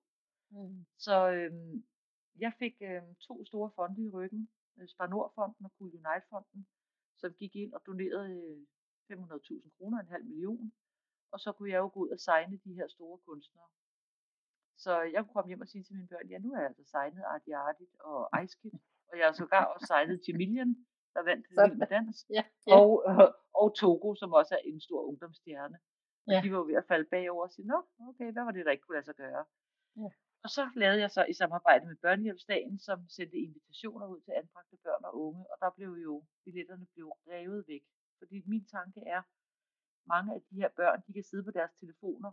Mm. 0.49 0.85
Så 0.97 1.15
øhm, 1.31 1.85
jeg 2.39 2.53
fik 2.59 2.75
øhm, 2.81 3.15
to 3.15 3.45
store 3.45 3.71
fonde 3.75 4.03
i 4.05 4.09
ryggen, 4.09 4.49
øh, 4.77 4.87
Spar 4.87 5.07
Nord-fonden 5.07 5.65
og 5.65 5.71
Cool 5.77 5.91
Unite-fonden, 5.93 6.67
som 7.17 7.33
gik 7.33 7.55
ind 7.55 7.73
og 7.73 7.81
donerede 7.85 8.31
øh, 9.09 9.17
500.000 9.17 9.69
kroner, 9.77 9.99
en 9.99 10.07
halv 10.07 10.25
million. 10.25 10.73
Og 11.31 11.39
så 11.39 11.51
kunne 11.51 11.69
jeg 11.69 11.77
jo 11.77 11.89
gå 11.93 11.99
ud 11.99 12.09
og 12.09 12.19
signe 12.19 12.57
de 12.57 12.73
her 12.73 12.87
store 12.87 13.17
kunstnere. 13.17 13.67
Så 14.77 15.01
jeg 15.01 15.23
kunne 15.23 15.33
komme 15.33 15.47
hjem 15.49 15.61
og 15.61 15.67
sige 15.67 15.83
til 15.83 15.95
mine 15.95 16.07
børn, 16.07 16.27
ja 16.29 16.37
nu 16.37 16.53
har 16.53 16.59
jeg 16.61 16.67
altså 16.67 16.83
signet 16.83 17.23
Arti 17.23 17.51
Artit 17.51 17.95
og 17.99 18.43
Ice 18.43 18.57
Kid, 18.61 18.71
og 19.13 19.17
jeg 19.19 19.27
har 19.29 19.33
sågar 19.41 19.65
også 19.73 19.85
signet 19.91 20.21
Jamilian, 20.27 20.71
der 21.15 21.21
vandt. 21.29 21.45
Vild 21.49 21.75
med 21.81 21.87
Dans, 21.95 22.15
Ja, 22.37 22.43
ja. 22.67 22.75
og, 22.79 22.91
øh, 23.09 23.29
og 23.61 23.67
Togo, 23.81 24.09
som 24.21 24.29
også 24.39 24.53
er 24.55 24.61
en 24.71 24.79
stor 24.87 25.01
ungdomsstjerne. 25.09 25.77
Og 26.27 26.33
Ja. 26.33 26.41
de 26.43 26.51
var 26.51 26.57
jo 26.57 26.65
ved 26.71 26.75
at 26.83 26.87
falde 26.91 27.07
bagover 27.13 27.43
og 27.47 27.51
sige, 27.55 27.67
nå, 27.73 27.79
okay, 28.09 28.29
hvad 28.33 28.43
var 28.47 28.51
det, 28.51 28.65
der 28.65 28.71
ikke 28.71 28.83
kunne 28.85 28.95
lade 28.99 29.05
sig 29.11 29.15
gøre? 29.15 29.43
Ja. 30.01 30.09
Og 30.43 30.49
så 30.49 30.63
lavede 30.75 30.99
jeg 31.01 31.11
så 31.11 31.25
i 31.25 31.33
samarbejde 31.33 31.85
med 31.85 31.95
Børnehjælpsdagen, 31.95 32.79
som 32.87 32.97
sendte 33.17 33.37
invitationer 33.37 34.07
ud 34.13 34.21
til 34.21 34.31
anbragte 34.41 34.77
børn 34.85 35.03
og 35.09 35.13
unge, 35.25 35.41
og 35.51 35.57
der 35.63 35.69
blev 35.77 35.91
jo, 36.07 36.23
billetterne 36.45 36.85
blev 36.93 37.07
revet 37.33 37.63
væk. 37.67 37.83
Fordi 38.19 38.37
min 38.47 38.65
tanke 38.65 38.99
er, 39.15 39.21
mange 40.13 40.29
af 40.35 40.41
de 40.49 40.55
her 40.61 40.69
børn, 40.69 41.01
de 41.07 41.13
kan 41.13 41.23
sidde 41.23 41.43
på 41.43 41.51
deres 41.51 41.73
telefoner 41.81 42.31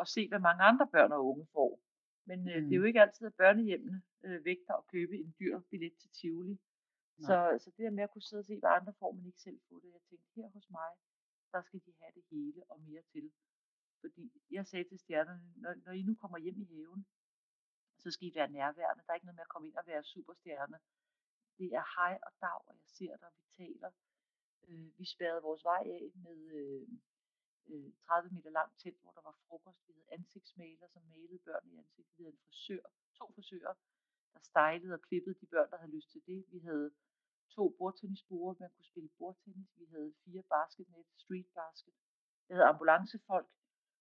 og 0.00 0.06
se, 0.14 0.28
hvad 0.28 0.38
mange 0.48 0.62
andre 0.70 0.86
børn 0.94 1.12
og 1.12 1.26
unge 1.30 1.46
får. 1.52 1.80
Men 2.24 2.48
øh, 2.48 2.54
det 2.62 2.72
er 2.72 2.76
jo 2.76 2.80
Mm. 2.82 2.86
ikke 2.86 3.00
altid, 3.00 3.26
at 3.26 3.34
børnehjemmene 3.34 4.02
øh, 4.22 4.44
vægter 4.44 4.74
at 4.74 4.86
købe 4.86 5.16
en 5.16 5.34
dyr 5.40 5.60
billet 5.70 5.92
til 6.00 6.10
Tivoli. 6.10 6.58
Så, 7.26 7.58
så 7.64 7.70
det 7.70 7.78
der 7.84 7.90
med 7.90 8.04
at 8.04 8.10
kunne 8.10 8.22
sidde 8.22 8.40
og 8.40 8.44
se, 8.44 8.58
hvad 8.58 8.70
andre 8.70 8.92
får, 8.98 9.12
men 9.12 9.26
ikke 9.26 9.40
selv 9.40 9.60
få 9.68 9.80
det. 9.80 9.88
Jeg 9.92 10.00
tænkte, 10.08 10.28
her 10.36 10.48
hos 10.48 10.70
mig, 10.70 10.90
der 11.52 11.62
skal 11.62 11.80
de 11.86 11.92
have 12.00 12.12
det 12.14 12.24
hele 12.30 12.62
og 12.68 12.80
mere 12.80 13.02
til. 13.12 13.32
Fordi 14.00 14.32
jeg 14.50 14.66
sagde 14.66 14.88
til 14.88 14.98
stjernerne, 14.98 15.52
når, 15.56 15.74
når 15.84 15.92
I 15.92 16.02
nu 16.02 16.14
kommer 16.14 16.38
hjem 16.38 16.60
i 16.60 16.64
haven, 16.64 17.06
så 17.98 18.10
skal 18.10 18.28
I 18.28 18.34
være 18.34 18.50
nærværende. 18.50 19.02
Der 19.06 19.10
er 19.10 19.14
ikke 19.14 19.26
noget 19.26 19.36
med 19.36 19.42
at 19.48 19.48
komme 19.54 19.68
ind 19.68 19.76
og 19.76 19.86
være 19.86 20.02
superstjerne. 20.04 20.78
Det 21.58 21.68
er 21.74 21.84
hej 22.00 22.18
og 22.22 22.32
dag, 22.40 22.60
og 22.68 22.74
jeg 22.80 22.88
ser 22.98 23.16
dig, 23.16 23.28
og 23.28 23.34
vi 23.42 23.64
taler. 23.64 23.90
Øh, 24.68 24.98
vi 24.98 25.04
spærrede 25.04 25.42
vores 25.42 25.64
vej 25.64 25.82
af 25.86 26.10
med 26.14 26.38
øh, 26.60 26.88
øh, 27.68 27.92
30 28.06 28.30
meter 28.36 28.50
langt 28.50 28.74
telt, 28.82 29.00
hvor 29.02 29.12
der 29.12 29.22
var 29.28 29.36
frokost. 29.48 29.88
Vi 29.88 29.92
havde 29.92 30.12
ansigtsmaler, 30.18 30.86
som 30.88 31.02
malede 31.02 31.38
børn 31.38 31.64
i 31.72 31.76
ansigtet. 31.76 32.14
Vi 32.18 32.22
havde 32.24 32.34
en 32.34 32.40
frisør, 32.46 32.82
to 33.18 33.32
frisører, 33.34 33.74
der 34.32 34.40
stylede 34.40 34.94
og 34.94 35.00
klippede 35.08 35.34
de 35.40 35.46
børn, 35.46 35.70
der 35.70 35.76
havde 35.78 35.92
lyst 35.96 36.10
til 36.12 36.22
det. 36.26 36.44
Vi 36.48 36.58
havde 36.58 36.90
to 37.56 37.64
bordtennisbuer, 37.78 38.54
man 38.60 38.70
kunne 38.70 38.84
spille 38.84 39.08
bordtennis. 39.18 39.70
Vi 39.80 39.84
havde 39.84 40.14
fire 40.24 40.42
basketnet, 40.42 41.04
street 41.16 41.46
basket. 41.54 41.94
Jeg 42.48 42.56
havde 42.56 42.68
ambulancefolk, 42.68 43.48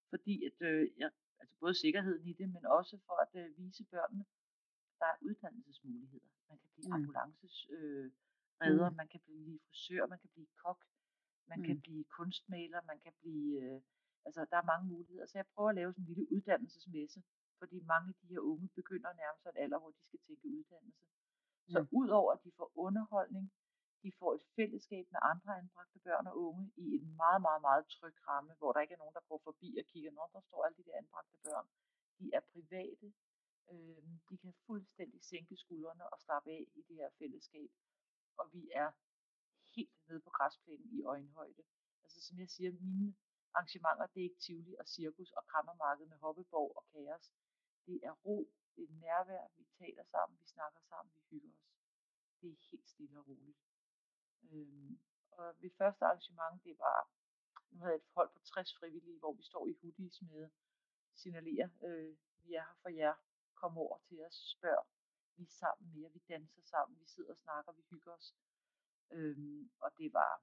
fordi 0.10 0.46
at, 0.46 0.58
øh, 0.70 0.92
jeg, 0.98 1.12
altså 1.40 1.56
både 1.60 1.76
sikkerheden 1.76 2.28
i 2.28 2.34
det, 2.34 2.50
men 2.56 2.66
også 2.66 2.98
for 3.06 3.14
at 3.26 3.32
øh, 3.42 3.58
vise 3.58 3.84
børnene, 3.86 4.26
der 5.00 5.06
er 5.06 5.18
uddannelsesmuligheder. 5.22 6.30
Man 6.50 6.58
kan 6.60 6.70
blive 6.76 6.88
Mm. 6.88 6.94
ambulances 6.94 7.68
øh, 7.70 8.12
redder, 8.62 8.90
Mm. 8.90 8.96
man 8.96 9.08
kan 9.08 9.20
blive 9.26 9.60
frisør, 9.68 10.06
man 10.08 10.20
kan 10.20 10.30
blive 10.30 10.48
kok, 10.64 10.86
man 11.48 11.64
kan 11.64 11.76
Mm. 11.76 11.82
blive 11.82 12.04
kunstmaler, 12.04 12.82
man 12.92 13.00
kan 13.00 13.14
blive, 13.22 13.62
øh, 13.62 13.82
altså 14.26 14.46
der 14.52 14.58
er 14.58 14.66
mange 14.72 14.88
muligheder. 14.88 15.26
Så 15.26 15.38
jeg 15.38 15.46
prøver 15.56 15.70
at 15.70 15.76
lave 15.76 15.94
sådan 15.94 16.04
en 16.04 16.08
lille 16.08 16.32
uddannelsesmesse, 16.32 17.24
fordi 17.60 17.80
mange 17.94 18.08
af 18.10 18.16
de 18.22 18.28
her 18.28 18.40
unge 18.40 18.68
begynder 18.76 19.14
nærmest 19.14 19.46
en 19.46 19.58
alder, 19.64 19.80
hvor 19.80 19.92
de 19.92 20.02
skal 20.08 20.20
tænke 20.28 20.48
uddannelse. 20.48 21.06
Så 21.74 21.80
Mm. 21.82 21.88
udover 21.92 22.32
at 22.34 22.44
de 22.44 22.52
får 22.58 22.72
underholdning, 22.76 23.52
de 24.04 24.12
får 24.20 24.34
et 24.36 24.42
fællesskab 24.56 25.06
med 25.12 25.20
andre 25.32 25.58
anbragte 25.58 26.00
børn 26.00 26.28
og 26.28 26.36
unge 26.48 26.72
i 26.78 26.86
en 26.98 27.16
meget, 27.16 27.42
meget, 27.42 27.62
meget 27.62 27.86
tryg 27.88 28.16
ramme, 28.28 28.54
hvor 28.58 28.72
der 28.74 28.80
ikke 28.82 28.94
er 28.94 28.98
nogen, 29.04 29.14
der 29.14 29.28
går 29.30 29.42
forbi 29.44 29.78
og 29.82 29.86
kigger, 29.92 30.12
når 30.12 30.30
der 30.34 30.42
står 30.42 30.66
alle 30.66 30.78
de 30.78 30.84
der 30.84 30.98
anbragte 30.98 31.38
børn. 31.44 31.68
De 32.20 32.30
er 32.34 32.40
private. 32.54 33.14
Øh, 33.72 34.04
de 34.30 34.38
kan 34.38 34.54
fuldstændig 34.68 35.24
sænke 35.24 35.56
skuldrene 35.58 36.10
og 36.14 36.20
slappe 36.20 36.50
af 36.52 36.64
i 36.76 36.82
det 36.88 36.96
her 36.96 37.10
fællesskab. 37.20 37.70
Og 38.38 38.54
vi 38.54 38.70
er 38.74 38.92
helt 39.76 40.08
nede 40.08 40.20
på 40.20 40.30
græsplænen 40.30 40.90
i 40.98 41.04
øjenhøjde. 41.04 41.64
Altså 42.04 42.22
som 42.28 42.40
jeg 42.40 42.50
siger, 42.50 42.72
mine 42.72 43.16
arrangementer, 43.54 44.06
det 44.14 44.20
er 44.20 44.30
ikke 44.30 44.44
Tivoli 44.46 44.76
og 44.80 44.88
cirkus 44.88 45.32
og 45.32 45.44
krammermarked 45.48 46.06
med 46.06 46.18
hoppeborg 46.18 46.72
og 46.78 46.86
kaos. 46.92 47.32
Det 47.86 48.00
er 48.04 48.12
ro, 48.26 48.38
det 48.76 48.84
er 48.84 48.94
nærvær, 49.06 49.44
vi 49.58 49.66
taler 49.80 50.04
sammen, 50.04 50.40
vi 50.40 50.48
snakker 50.48 50.80
sammen, 50.80 51.12
vi 51.16 51.22
hygger 51.30 51.50
os. 51.50 51.66
Det 52.42 52.50
er 52.52 52.58
helt 52.72 52.90
stille 52.90 53.20
og 53.20 53.28
roligt. 53.28 53.58
Øhm, 54.52 55.00
og 55.32 55.56
ved 55.62 55.72
første 55.78 56.06
arrangement, 56.06 56.64
det 56.64 56.76
var, 56.80 57.10
nu 57.72 57.80
havde 57.80 57.92
jeg 57.92 58.02
et 58.06 58.14
hold 58.16 58.30
på 58.34 58.40
60 58.40 58.76
frivillige, 58.80 59.20
hvor 59.20 59.34
vi 59.34 59.44
står 59.44 59.68
i 59.68 59.74
hoodies 59.82 60.22
med 60.22 60.50
signalerer, 61.14 61.70
øh, 61.84 62.18
vi 62.44 62.54
er 62.54 62.64
her 62.64 62.78
for 62.82 62.90
jer, 62.90 63.16
kom 63.56 63.78
over 63.78 63.98
til 63.98 64.26
os, 64.26 64.38
spørg, 64.56 64.88
vi 65.38 65.44
er 65.44 65.58
sammen 65.62 65.94
mere, 65.96 66.12
vi 66.14 66.22
danser 66.30 66.62
sammen, 66.62 67.00
vi 67.00 67.06
sidder 67.06 67.32
og 67.32 67.38
snakker, 67.38 67.72
vi 67.72 67.84
hygger 67.90 68.12
os. 68.12 68.36
Øhm, 69.12 69.72
og 69.80 69.90
det 69.98 70.14
var, 70.14 70.34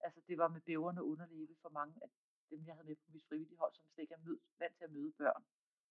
altså 0.00 0.20
det 0.28 0.38
var 0.38 0.48
med 0.48 0.60
bæverne 0.60 1.02
underlæbe 1.04 1.54
for 1.62 1.68
mange 1.68 1.94
af 2.04 2.08
dem, 2.50 2.66
jeg 2.66 2.74
havde 2.74 2.86
med 2.86 2.96
på 2.96 3.10
mit 3.14 3.24
frivillige 3.28 3.58
hold, 3.58 3.74
som 3.74 3.86
slet 3.88 4.02
ikke 4.02 4.14
er 4.14 4.24
mød, 4.28 4.38
vant 4.58 4.76
til 4.76 4.84
at 4.84 4.90
møde 4.92 5.12
børn, 5.12 5.44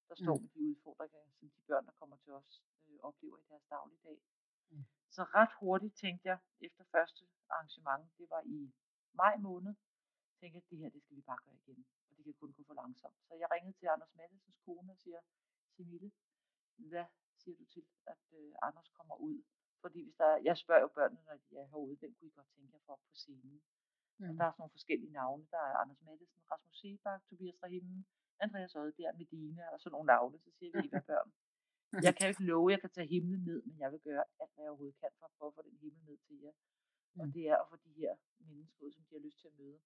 der 0.09 0.15
står 0.15 0.35
Mm. 0.37 0.41
med 0.43 0.49
de 0.49 0.61
udfordringer, 0.69 1.19
som 1.39 1.49
de 1.49 1.61
børn, 1.67 1.85
der 1.85 1.91
kommer 1.91 2.17
til 2.17 2.33
os, 2.33 2.63
øh, 2.87 2.99
oplever 2.99 3.37
i 3.37 3.45
deres 3.49 3.65
dagligdag. 3.69 4.19
Mm. 4.69 4.83
Så 5.09 5.23
ret 5.23 5.53
hurtigt 5.59 5.95
tænkte 5.95 6.27
jeg, 6.27 6.39
efter 6.59 6.83
første 6.83 7.25
arrangement, 7.49 8.11
det 8.17 8.29
var 8.29 8.41
i 8.45 8.73
maj 9.13 9.37
måned, 9.37 9.73
tænkte 10.39 10.55
jeg, 10.55 10.63
det 10.69 10.77
her, 10.77 10.89
det 10.89 11.01
skal 11.03 11.15
vi 11.17 11.21
bare 11.21 11.39
gøre 11.45 11.55
igen, 11.55 11.85
og 12.09 12.17
det 12.17 12.23
kan 12.25 12.33
kun 12.33 12.53
gå 12.53 12.63
for 12.63 12.73
langsomt. 12.73 13.15
Så 13.27 13.33
jeg 13.35 13.47
ringede 13.51 13.77
til 13.77 13.85
Anders 13.87 14.15
Mattesens 14.15 14.57
kone 14.65 14.91
og 14.91 14.97
siger, 14.97 15.19
Simille, 15.75 16.11
hvad 16.77 17.05
siger 17.37 17.57
du 17.57 17.65
til, 17.65 17.85
at 18.05 18.17
øh, 18.33 18.53
Anders 18.61 18.89
kommer 18.89 19.15
ud? 19.15 19.43
Fordi 19.81 19.99
hvis 20.03 20.15
der, 20.21 20.25
er- 20.25 20.41
jeg 20.49 20.55
spørger 20.57 20.81
jo 20.81 20.87
børnene, 20.97 21.21
når 21.27 21.35
de 21.49 21.57
er 21.61 21.65
herude, 21.71 21.95
hvem 21.99 22.13
kunne 22.15 22.27
I 22.31 22.31
godt 22.39 22.49
tænke 22.55 22.73
jer 22.75 22.79
for 22.85 22.95
på 22.95 23.13
scenen? 23.23 23.61
Og 24.19 24.31
Mm. 24.31 24.37
der 24.37 24.45
er 24.45 24.51
sådan 24.51 24.61
nogle 24.61 24.77
forskellige 24.77 25.11
navne. 25.11 25.43
Der 25.51 25.57
er 25.69 25.73
Anders 25.81 26.01
Mattesen, 26.01 26.41
Rasmus 26.51 26.77
Sebak, 26.81 27.21
Tobias 27.29 27.63
Rahim, 27.63 28.05
Andreas 28.39 28.75
Oddbjerg, 28.75 29.15
Medina 29.17 29.63
og 29.73 29.79
sådan 29.79 29.91
nogle 29.95 30.07
navne. 30.13 30.39
Så 30.39 30.49
siger 30.57 30.71
vi, 30.81 30.87
I 30.87 30.89
hvad 30.89 31.01
børn. 31.11 31.29
Jeg 32.05 32.11
kan 32.15 32.23
jo 32.27 32.29
ikke 32.33 32.43
love, 32.51 32.67
at 32.69 32.73
jeg 32.75 32.81
kan 32.81 32.89
tage 32.97 33.07
himlen 33.15 33.41
ned, 33.49 33.59
men 33.67 33.79
jeg 33.79 33.91
vil 33.91 33.99
gøre 33.99 34.23
alt, 34.39 34.51
hvad 34.53 34.63
jeg 34.63 34.69
overhovedet 34.71 34.99
kan 35.01 35.09
for 35.19 35.25
at 35.25 35.31
prøve 35.37 35.47
at 35.51 35.55
få 35.57 35.61
den 35.69 35.77
himmel 35.83 36.01
ned 36.09 36.17
til 36.27 36.37
jer. 36.45 36.53
Og 37.19 37.25
Mm. 37.25 37.31
det 37.35 37.43
er 37.51 37.57
at 37.63 37.69
få 37.69 37.75
de 37.85 37.91
her 38.01 38.13
mennesker 38.39 38.85
ud, 38.85 38.91
som 38.91 39.03
de 39.05 39.15
har 39.15 39.23
lyst 39.27 39.39
til 39.41 39.47
at 39.47 39.57
møde. 39.59 39.79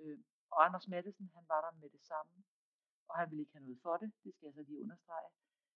Øh, 0.00 0.18
og 0.50 0.64
Anders 0.66 0.88
Mattesen, 0.88 1.30
han 1.34 1.44
var 1.48 1.60
der 1.66 1.72
med 1.80 1.90
det 1.90 2.02
samme. 2.12 2.32
Og 3.08 3.14
han 3.18 3.30
ville 3.30 3.42
ikke 3.42 3.52
have 3.52 3.64
noget 3.64 3.80
for 3.82 3.96
det. 3.96 4.12
Det 4.24 4.34
skal 4.34 4.46
jeg 4.46 4.54
så 4.54 4.62
lige 4.62 4.80
understrege. 4.80 5.28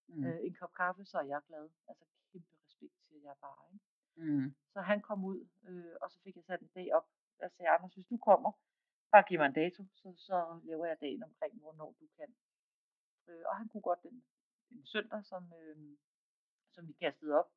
Mm. 0.09 0.25
Øh, 0.25 0.39
en 0.47 0.55
kop 0.55 0.73
kaffe, 0.75 1.05
så 1.05 1.19
er 1.19 1.23
jeg 1.33 1.41
glad. 1.49 1.71
Altså 1.89 2.05
kæmpe 2.33 2.49
respekt, 2.83 3.09
siger 3.09 3.23
jeg 3.23 3.37
bare. 3.41 3.65
Ikke? 3.73 3.85
Mm. 4.17 4.55
Så 4.73 4.81
han 4.81 5.01
kom 5.01 5.25
ud, 5.25 5.49
øh, 5.69 5.95
og 6.03 6.11
så 6.11 6.19
fik 6.25 6.37
jeg 6.37 6.45
sat 6.45 6.61
en 6.61 6.71
dag 6.75 6.95
op. 6.95 7.07
Jeg 7.41 7.51
sagde, 7.51 7.71
Anders, 7.71 7.95
hvis 7.95 8.07
du 8.07 8.17
kommer, 8.17 8.53
bare 9.11 9.25
giv 9.29 9.39
mig 9.39 9.47
en 9.47 9.61
dato, 9.63 9.83
så, 9.95 10.15
så 10.17 10.61
laver 10.65 10.87
jeg 10.87 11.01
dagen 11.01 11.23
omkring, 11.23 11.61
hvornår 11.61 11.97
du 12.01 12.07
kan. 12.19 12.35
Øh, 13.29 13.43
og 13.47 13.57
han 13.57 13.69
kunne 13.69 13.83
godt 13.91 14.03
den, 14.03 14.25
den 14.71 14.87
søndag, 14.87 15.25
som, 15.25 15.53
øh, 15.61 15.97
som 16.75 16.89
vi 16.89 16.93
kastede 16.93 17.33
op 17.41 17.51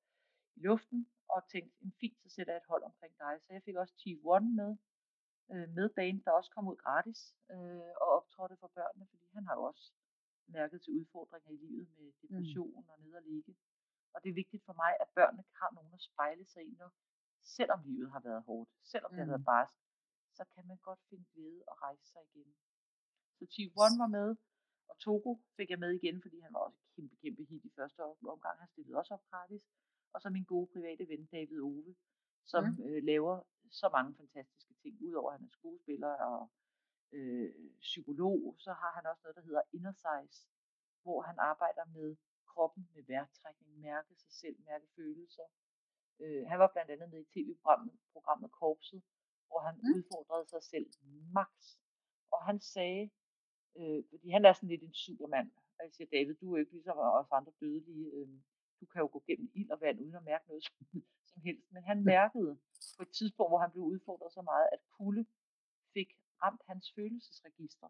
i 0.56 0.60
luften, 0.60 1.08
og 1.30 1.48
tænkte, 1.48 1.76
en 1.86 1.94
fint, 2.00 2.18
så 2.24 2.30
sætter 2.30 2.54
jeg 2.54 2.62
et 2.62 2.72
hold 2.74 2.84
omkring 2.84 3.14
dig. 3.18 3.34
Så 3.42 3.54
jeg 3.54 3.64
fik 3.64 3.76
også 3.76 3.94
Chief 3.98 4.20
One 4.24 4.50
med, 4.56 4.72
øh, 5.52 5.70
med 5.70 5.90
band, 5.90 6.22
der 6.26 6.32
også 6.32 6.52
kom 6.52 6.68
ud 6.68 6.76
gratis, 6.76 7.36
øh, 7.52 7.92
og 8.02 8.08
optrådte 8.18 8.58
for 8.58 8.68
børnene, 8.68 9.08
fordi 9.10 9.26
han 9.34 9.46
har 9.48 9.56
jo 9.56 9.64
også 9.64 9.92
mærket 10.48 10.82
til 10.82 10.94
udfordringer 10.94 11.52
i 11.52 11.58
livet 11.58 11.88
med 11.98 12.12
depression 12.22 12.86
og 12.90 13.00
ned 13.00 13.14
og 13.14 13.22
ligge. 13.22 13.56
Og 14.14 14.18
det 14.24 14.30
er 14.30 14.34
vigtigt 14.42 14.64
for 14.66 14.74
mig, 14.84 14.92
at 15.04 15.10
børnene 15.16 15.44
har 15.60 15.72
nogen 15.78 15.94
at 15.94 16.02
spejle 16.10 16.46
sig 16.54 16.64
i, 16.70 16.72
når, 16.82 16.92
selvom 17.58 17.80
livet 17.90 18.12
har 18.12 18.20
været 18.20 18.44
hårdt, 18.44 18.70
selvom 18.92 19.12
det 19.12 19.20
har 19.20 19.32
været 19.34 19.46
Mm. 19.48 19.52
barsk, 19.54 19.78
så 20.38 20.44
kan 20.54 20.68
man 20.68 20.78
godt 20.78 21.00
finde 21.10 21.26
glæde 21.34 21.64
og 21.68 21.82
rejse 21.82 22.06
sig 22.12 22.22
igen. 22.30 22.50
Så 23.38 23.46
Chief 23.54 23.72
One 23.86 23.98
var 24.04 24.08
med, 24.08 24.30
og 24.90 24.96
Togo 25.00 25.32
fik 25.58 25.70
jeg 25.70 25.80
med 25.80 25.92
igen, 26.00 26.22
fordi 26.22 26.40
han 26.40 26.54
var 26.54 26.60
også 26.60 26.80
et 26.82 26.92
kæmpe, 26.96 27.16
kæmpe 27.24 27.44
hit 27.50 27.66
i 27.66 27.72
første 27.78 28.00
omgang. 28.34 28.60
Han 28.60 28.68
stillede 28.68 28.98
også 28.98 29.14
op 29.14 29.26
gratis. 29.32 29.64
Og 30.14 30.22
så 30.22 30.30
min 30.30 30.44
gode 30.44 30.68
private 30.74 31.08
ven 31.08 31.26
David 31.26 31.62
Ove, 31.62 31.96
som 32.46 32.64
mm. 32.64 32.84
øh, 32.86 33.04
laver 33.04 33.44
så 33.72 33.90
mange 33.90 34.16
fantastiske 34.16 34.74
ting. 34.82 35.02
Udover 35.02 35.32
at 35.32 35.38
han 35.40 35.46
er 35.48 35.52
skuespiller 35.52 36.14
og 36.32 36.52
øh, 37.12 37.54
psykolog, 37.80 38.56
så 38.60 38.74
har 38.74 38.92
han 38.96 39.06
også 39.06 39.22
noget, 39.24 39.36
der 39.36 39.42
hedder 39.42 39.62
Inner 39.74 39.92
Size, 40.04 40.48
hvor 41.04 41.22
han 41.22 41.40
arbejder 41.40 41.86
med 41.86 42.16
kroppen, 42.54 42.84
med 42.94 43.04
vejrtrækning, 43.10 43.80
mærke 43.90 44.12
sig 44.24 44.34
selv, 44.42 44.56
mærke 44.70 44.88
følelser. 44.96 45.48
Øh, 46.24 46.44
han 46.52 46.60
var 46.60 46.70
blandt 46.74 46.92
andet 46.92 47.10
med 47.14 47.20
i 47.26 47.32
tv-programmet 47.34 47.94
programmet 48.14 48.52
Korpset, 48.52 49.02
hvor 49.48 49.60
han 49.68 49.76
mm. 49.76 49.94
udfordrede 49.96 50.48
sig 50.54 50.64
selv 50.72 50.88
max. 51.38 51.52
Og 52.34 52.40
han 52.48 52.58
sagde, 52.76 53.10
øh, 53.80 54.04
fordi 54.10 54.28
han 54.36 54.46
er 54.46 54.54
sådan 54.54 54.70
lidt 54.70 54.84
en 54.84 54.94
supermand, 54.94 55.50
og 55.78 55.82
jeg 55.86 55.94
siger, 55.94 56.10
David, 56.16 56.36
du 56.42 56.48
er 56.54 56.60
ikke 56.60 56.72
ligesom 56.78 56.98
os 56.98 57.32
andre 57.32 57.54
dødelige, 57.62 58.06
øh, 58.18 58.30
du 58.80 58.86
kan 58.92 59.02
jo 59.04 59.10
gå 59.16 59.24
gennem 59.28 59.52
ild 59.60 59.72
og 59.76 59.82
vand 59.82 60.00
uden 60.00 60.16
at 60.16 60.24
mærke 60.32 60.48
noget 60.48 60.64
som, 60.64 60.76
som 61.32 61.40
helst. 61.48 61.66
Men 61.74 61.84
han 61.84 61.98
mærkede 62.16 62.52
på 62.98 63.02
et 63.08 63.12
tidspunkt, 63.20 63.52
hvor 63.52 63.62
han 63.66 63.72
blev 63.72 63.84
udfordret 63.84 64.32
så 64.34 64.42
meget, 64.42 64.68
at 64.76 64.80
kulde 64.98 65.26
fik 65.94 66.10
ramt 66.44 66.62
hans 66.68 66.86
følelsesregister. 66.96 67.88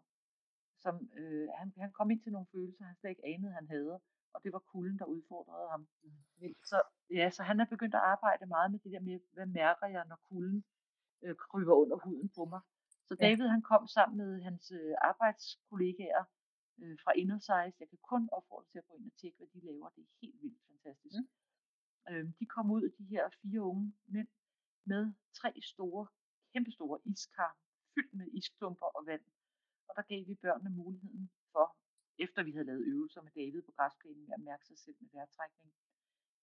Som, 0.84 0.94
øh, 1.20 1.48
han, 1.58 1.72
han 1.76 1.92
kom 1.92 2.10
ind 2.10 2.22
til 2.22 2.32
nogle 2.32 2.48
følelser, 2.54 2.84
han 2.84 2.96
slet 2.96 3.10
ikke 3.10 3.26
anede, 3.34 3.52
han 3.52 3.68
havde, 3.68 4.00
og 4.34 4.40
det 4.44 4.52
var 4.52 4.58
kulden, 4.58 4.98
der 4.98 5.04
udfordrede 5.04 5.68
ham. 5.70 5.88
Mm. 6.02 6.54
Så, 6.64 6.82
ja, 7.10 7.30
så 7.30 7.42
han 7.42 7.60
er 7.60 7.64
begyndt 7.64 7.94
at 7.94 8.00
arbejde 8.00 8.46
meget 8.46 8.70
med 8.70 8.80
det 8.84 8.92
der 8.92 9.00
med, 9.00 9.20
hvad 9.32 9.46
mærker 9.46 9.86
jeg, 9.86 10.04
når 10.08 10.18
kulden 10.28 10.64
øh, 11.22 11.34
kryber 11.36 11.74
under 11.74 11.96
huden 11.96 12.28
på 12.28 12.44
mig. 12.44 12.60
Så 13.08 13.14
David 13.14 13.46
han 13.46 13.62
kom 13.62 13.86
sammen 13.86 14.16
med 14.16 14.42
hans 14.42 14.70
øh, 14.70 14.94
arbejdskollegaer 15.00 16.24
øh, 16.82 16.98
fra 17.04 17.12
Innersize. 17.12 17.76
Jeg 17.80 17.88
kan 17.88 17.98
kun 18.02 18.28
opfordre 18.32 18.66
til 18.72 18.78
at 18.78 18.86
gå 18.88 18.94
ind 18.94 19.06
og 19.06 19.16
tjekke, 19.20 19.38
hvad 19.38 19.48
de 19.54 19.66
laver. 19.66 19.88
Det 19.88 20.02
er 20.02 20.08
helt 20.22 20.42
vildt 20.42 20.60
fantastisk. 20.68 21.20
Mm. 21.20 22.12
Øh, 22.12 22.24
de 22.40 22.46
kom 22.46 22.70
ud, 22.70 22.90
de 22.98 23.04
her 23.04 23.28
fire 23.42 23.60
unge 23.60 23.94
mænd, 24.06 24.28
med 24.84 25.12
tre 25.40 25.60
store, 25.62 26.06
kæmpestore 26.52 26.98
iskar, 27.04 27.56
fyldt 27.94 28.14
med 28.14 28.26
isklumper 28.32 28.86
og 28.86 29.06
vand. 29.06 29.24
Og 29.88 29.92
der 29.96 30.02
gav 30.02 30.26
vi 30.28 30.34
børnene 30.34 30.70
muligheden 30.70 31.30
for, 31.52 31.76
efter 32.18 32.42
vi 32.42 32.52
havde 32.52 32.66
lavet 32.66 32.84
øvelser 32.92 33.22
med 33.22 33.32
David 33.32 33.62
på 33.62 33.72
græsplænen, 33.72 34.24
med 34.24 34.34
at 34.34 34.40
mærke 34.40 34.66
sig 34.66 34.78
selv 34.78 34.96
med 35.00 35.08
vejrtrækning. 35.12 35.74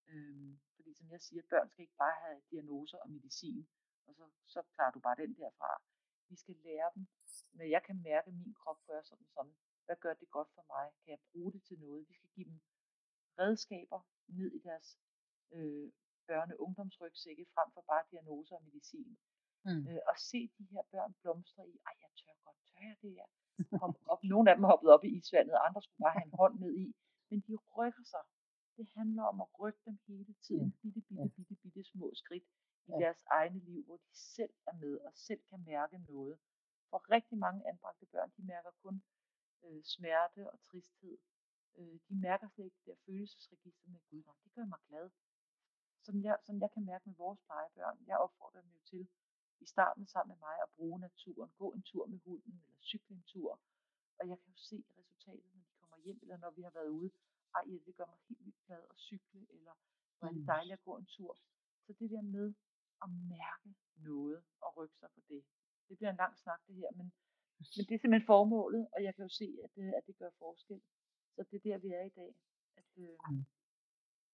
Øhm, 0.08 0.60
fordi 0.76 0.94
som 0.94 1.12
jeg 1.12 1.22
siger, 1.22 1.42
børn 1.50 1.70
skal 1.70 1.82
ikke 1.82 2.02
bare 2.06 2.18
have 2.26 2.42
diagnoser 2.52 2.98
og 2.98 3.10
medicin, 3.10 3.68
og 4.06 4.16
så, 4.16 4.30
så 4.46 4.62
klarer 4.74 4.92
du 4.92 5.00
bare 5.00 5.16
den 5.16 5.36
derfra. 5.36 5.82
Vi 6.30 6.36
skal 6.36 6.56
lære 6.56 6.92
dem, 6.96 7.08
når 7.54 7.66
jeg 7.66 7.84
kan 7.84 8.02
mærke, 8.02 8.28
at 8.28 8.34
min 8.34 8.54
krop 8.54 8.86
gør 8.86 9.02
sådan 9.02 9.28
sådan. 9.36 9.56
Hvad 9.86 9.96
gør 9.96 10.14
det 10.14 10.30
godt 10.30 10.50
for 10.56 10.66
mig? 10.74 10.86
Kan 11.02 11.12
jeg 11.12 11.20
bruge 11.32 11.54
det 11.54 11.64
til 11.64 11.80
noget? 11.80 12.08
Vi 12.10 12.14
skal 12.14 12.30
give 12.36 12.46
dem 12.46 12.60
redskaber 13.40 14.02
ned 14.28 14.52
i 14.52 14.60
deres 14.60 15.00
øh, 15.52 15.92
børne- 16.30 16.54
og 16.54 16.62
ungdomsrygsække, 16.62 17.46
frem 17.54 17.72
for 17.74 17.82
bare 17.82 18.04
diagnoser 18.12 18.56
og 18.56 18.64
medicin. 18.64 19.18
Mm. 19.66 19.88
Øh, 19.90 20.02
og 20.10 20.16
se 20.30 20.40
de 20.58 20.64
her 20.74 20.84
børn 20.92 21.14
blomstre 21.22 21.64
i, 21.72 21.74
ej, 21.88 21.96
jeg 22.04 22.10
tør 22.20 22.36
godt, 22.46 22.58
tør 22.70 22.82
jeg 22.90 22.98
det 23.02 23.12
her? 23.18 23.28
Hop 23.82 23.96
op. 24.12 24.24
Nogle 24.24 24.50
af 24.50 24.56
dem 24.56 24.64
hoppede 24.72 24.94
op 24.96 25.04
i 25.04 25.12
isvandet, 25.18 25.56
andre 25.68 25.82
skulle 25.82 26.04
bare 26.06 26.18
have 26.18 26.28
en 26.32 26.40
hånd 26.42 26.56
ned 26.60 26.74
i. 26.86 26.96
Men 27.30 27.40
de 27.48 27.54
rykker 27.78 28.04
sig. 28.14 28.24
Det 28.78 28.88
handler 28.98 29.24
om 29.24 29.42
at 29.42 29.48
rykke 29.60 29.82
dem 29.86 29.98
hele 30.08 30.34
tiden. 30.46 30.72
Bitte, 30.82 31.02
bitte, 31.02 31.30
bitte, 31.36 31.56
bitte 31.64 31.84
små 31.84 32.12
skridt 32.22 32.48
i 32.88 32.92
deres 33.04 33.22
egne 33.38 33.60
liv, 33.60 33.84
hvor 33.86 33.98
de 33.98 34.12
selv 34.14 34.54
er 34.68 34.74
med 34.74 34.98
og 35.08 35.12
selv 35.16 35.42
kan 35.50 35.64
mærke 35.66 35.98
noget. 35.98 36.40
For 36.90 37.12
rigtig 37.12 37.38
mange 37.38 37.70
anbragte 37.70 38.06
børn, 38.06 38.32
de 38.38 38.44
mærker 38.44 38.72
kun 38.84 39.04
øh, 39.64 39.84
smerte 39.84 40.52
og 40.52 40.60
tristhed. 40.62 41.18
Øh, 41.78 42.00
de 42.10 42.16
mærker 42.28 42.48
slet 42.48 42.66
ikke 42.66 42.78
det 42.86 42.88
der 42.92 43.02
følelsesregister 43.06 43.90
med 43.90 44.00
Gud. 44.10 44.24
Det 44.44 44.54
gør 44.56 44.66
mig 44.66 44.80
glad. 44.88 45.10
Som 46.06 46.24
jeg, 46.24 46.38
som 46.46 46.60
jeg 46.60 46.72
kan 46.72 46.86
mærke 46.86 47.04
med 47.10 47.16
vores 47.16 47.40
plejebørn. 47.46 47.98
Jeg 48.08 48.18
opfordrer 48.18 48.62
dem 48.62 48.72
jo 48.76 48.80
til 48.92 49.08
i 49.62 49.66
starten 49.66 50.08
sammen 50.08 50.32
med 50.34 50.40
mig 50.48 50.56
at 50.66 50.70
bruge 50.76 51.00
naturen. 51.00 51.52
Gå 51.58 51.68
en 51.72 51.82
tur 51.82 52.06
med 52.06 52.20
hunden 52.26 52.54
eller 52.64 52.82
cykle 52.82 53.16
en 53.16 53.24
tur. 53.34 53.60
Og 54.20 54.28
jeg 54.30 54.38
kan 54.40 54.50
jo 54.56 54.58
se 54.70 54.84
resultatet, 54.98 55.50
når 55.54 55.62
de 55.62 55.74
kommer 55.80 55.98
hjem, 56.06 56.20
eller 56.22 56.38
når 56.38 56.52
vi 56.52 56.62
har 56.62 56.74
været 56.80 56.92
ude. 57.00 57.12
Ej, 57.56 57.64
det 57.86 57.96
gør 57.96 58.06
mig 58.06 58.20
helt 58.30 58.46
vildt 58.46 58.66
glad 58.66 58.84
at 58.94 58.98
cykle, 58.98 59.42
eller 59.56 59.74
hvor 60.18 60.28
er 60.28 60.32
det 60.32 60.42
mm. 60.42 60.46
dejligt 60.46 60.74
at 60.74 60.84
gå 60.84 60.98
en 60.98 61.06
tur. 61.06 61.38
Så 61.86 61.94
det 62.00 62.10
der 62.10 62.22
med 62.22 62.54
at 63.04 63.10
mærke 63.10 63.70
noget 63.96 64.44
og 64.62 64.78
rykke 64.78 64.96
sig 65.00 65.10
på 65.16 65.22
det. 65.30 65.44
Det 65.88 65.98
bliver 65.98 66.12
en 66.12 66.22
lang 66.24 66.38
snak 66.38 66.60
det 66.68 66.76
her, 66.76 66.92
men, 66.92 67.08
men 67.76 67.84
det 67.88 67.94
er 67.96 68.02
simpelthen 68.02 68.32
formålet, 68.34 68.88
og 68.94 69.04
jeg 69.04 69.16
kan 69.16 69.24
jo 69.24 69.30
se, 69.30 69.48
at 69.64 69.70
det, 69.76 69.94
at 69.98 70.04
det 70.08 70.18
gør 70.18 70.30
forskel. 70.40 70.82
Så 71.36 71.44
det 71.52 71.56
er 71.58 71.66
der, 71.70 71.78
vi 71.78 71.90
er 72.00 72.04
i 72.12 72.14
dag. 72.22 72.36
At, 72.80 72.90
øh, 72.98 73.16
mm. 73.30 73.46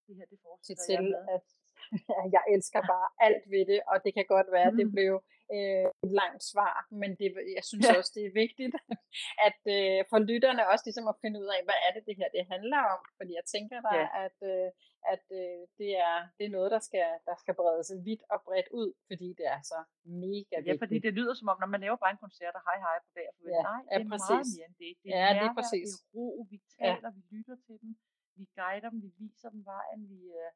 Det 0.07 0.15
her, 0.19 0.25
det 0.33 0.39
fortsætter 0.47 0.83
til, 0.87 0.93
jeg 0.93 1.03
med. 1.03 1.23
At 1.35 1.45
jeg 2.35 2.43
elsker 2.55 2.81
bare 2.93 3.07
alt 3.27 3.43
ved 3.53 3.63
det, 3.71 3.79
og 3.91 3.97
det 4.05 4.11
kan 4.17 4.25
godt 4.35 4.49
være, 4.55 4.67
at 4.71 4.77
det 4.79 4.87
mm. 4.87 4.95
blev 4.95 5.13
øh, 5.55 5.87
et 6.05 6.11
langt 6.21 6.43
svar, 6.51 6.75
men 7.01 7.09
det, 7.19 7.27
jeg 7.57 7.65
synes 7.69 7.85
ja. 7.87 7.97
også, 7.99 8.11
det 8.17 8.23
er 8.25 8.39
vigtigt, 8.43 8.75
at 9.47 9.61
øh, 9.77 9.99
for 10.11 10.19
lytterne 10.29 10.63
også 10.71 10.83
ligesom 10.87 11.07
at 11.11 11.19
finde 11.23 11.37
ud 11.43 11.49
af, 11.55 11.61
hvad 11.67 11.79
er 11.85 11.91
det, 11.95 12.03
det 12.07 12.15
her 12.19 12.29
det 12.37 12.43
handler 12.53 12.81
om, 12.93 13.01
fordi 13.17 13.31
jeg 13.39 13.45
tænker 13.55 13.77
da, 13.87 13.91
ja. 13.99 14.07
at, 14.25 14.37
øh, 14.53 14.69
at 15.13 15.25
øh, 15.41 15.61
det, 15.79 15.91
er, 16.07 16.15
det 16.37 16.43
er 16.45 16.55
noget, 16.57 16.69
der 16.75 16.81
skal, 16.87 17.07
der 17.27 17.35
skal 17.41 17.53
bredes 17.59 17.89
vidt 18.07 18.23
og 18.33 18.39
bredt 18.47 18.69
ud, 18.81 18.89
fordi 19.09 19.27
det 19.39 19.47
er 19.55 19.61
så 19.71 19.79
mega 20.25 20.55
vigtigt. 20.57 20.79
Ja, 20.79 20.83
fordi 20.83 20.97
det 21.05 21.13
lyder 21.19 21.33
som 21.39 21.51
om, 21.51 21.57
når 21.63 21.69
man 21.73 21.81
laver 21.85 21.97
bare 22.03 22.13
en 22.15 22.23
koncert 22.25 22.53
og 22.59 22.63
hej 22.67 22.77
hej 22.85 22.97
på 23.05 23.09
dag, 23.17 23.27
for 23.35 23.43
ja, 23.55 23.61
nej, 23.69 23.81
det 23.97 24.05
er 24.05 24.09
præcis. 24.13 24.31
meget 24.33 24.47
mere 24.55 24.67
end 24.69 24.77
det. 24.83 24.91
Det 25.03 25.09
er, 25.11 25.19
ja, 25.23 25.29
det 25.39 25.45
er, 25.49 25.53
præcis. 25.59 25.89
det 25.89 25.99
er 25.99 26.13
ro, 26.15 26.27
vi 26.51 26.57
taler, 26.77 27.09
ja. 27.09 27.15
vi 27.17 27.21
lytter 27.33 27.55
til 27.65 27.75
dem, 27.83 27.91
vi 28.37 28.45
guider 28.59 28.89
dem, 28.89 29.01
vi 29.01 29.11
viser 29.23 29.49
dem 29.49 29.65
vejen, 29.65 30.09
vi, 30.09 30.19
øh, 30.41 30.51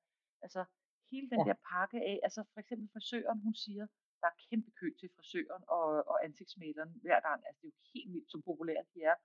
altså 0.46 0.62
hele 1.12 1.30
den 1.30 1.40
ja. 1.40 1.46
der 1.50 1.58
pakke 1.72 2.00
af, 2.12 2.20
altså 2.24 2.42
for 2.54 2.60
eksempel 2.60 2.88
frisøren, 2.94 3.40
hun 3.48 3.56
siger, 3.66 3.86
der 4.22 4.28
er 4.28 4.42
kæmpe 4.50 4.72
kø 4.80 4.88
til 5.00 5.10
frisøren 5.16 5.64
og, 5.78 5.88
og 6.12 6.18
ansigtsmaleren 6.26 6.92
hver 7.06 7.20
gang. 7.28 7.40
Altså 7.48 7.60
det 7.62 7.68
er 7.68 7.78
jo 7.78 7.84
helt 7.94 8.14
vildt, 8.14 8.32
så 8.32 8.38
populært 8.50 8.88
de 8.94 9.00
er. 9.12 9.16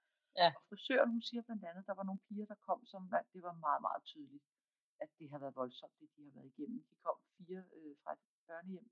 Ja. 0.41 0.49
Og 0.57 0.63
frisøren, 0.69 1.11
hun 1.11 1.23
siger 1.29 1.43
blandt 1.43 1.65
andet, 1.65 1.87
der 1.87 1.95
var 1.95 2.07
nogle 2.09 2.25
piger, 2.29 2.47
der 2.47 2.59
kom, 2.69 2.81
som 2.93 3.03
det 3.33 3.43
var 3.43 3.55
meget, 3.67 3.83
meget 3.89 4.03
tydeligt, 4.13 4.45
at 5.03 5.09
det 5.19 5.31
har 5.31 5.39
været 5.39 5.57
voldsomt, 5.57 5.99
det 6.01 6.09
de 6.17 6.25
har 6.25 6.35
været 6.39 6.53
igennem. 6.53 6.79
De 6.91 6.95
kom 7.05 7.17
fire 7.37 7.63
øh, 7.77 7.95
fra 8.03 8.13
et 8.13 8.19
børnehjem 8.47 8.87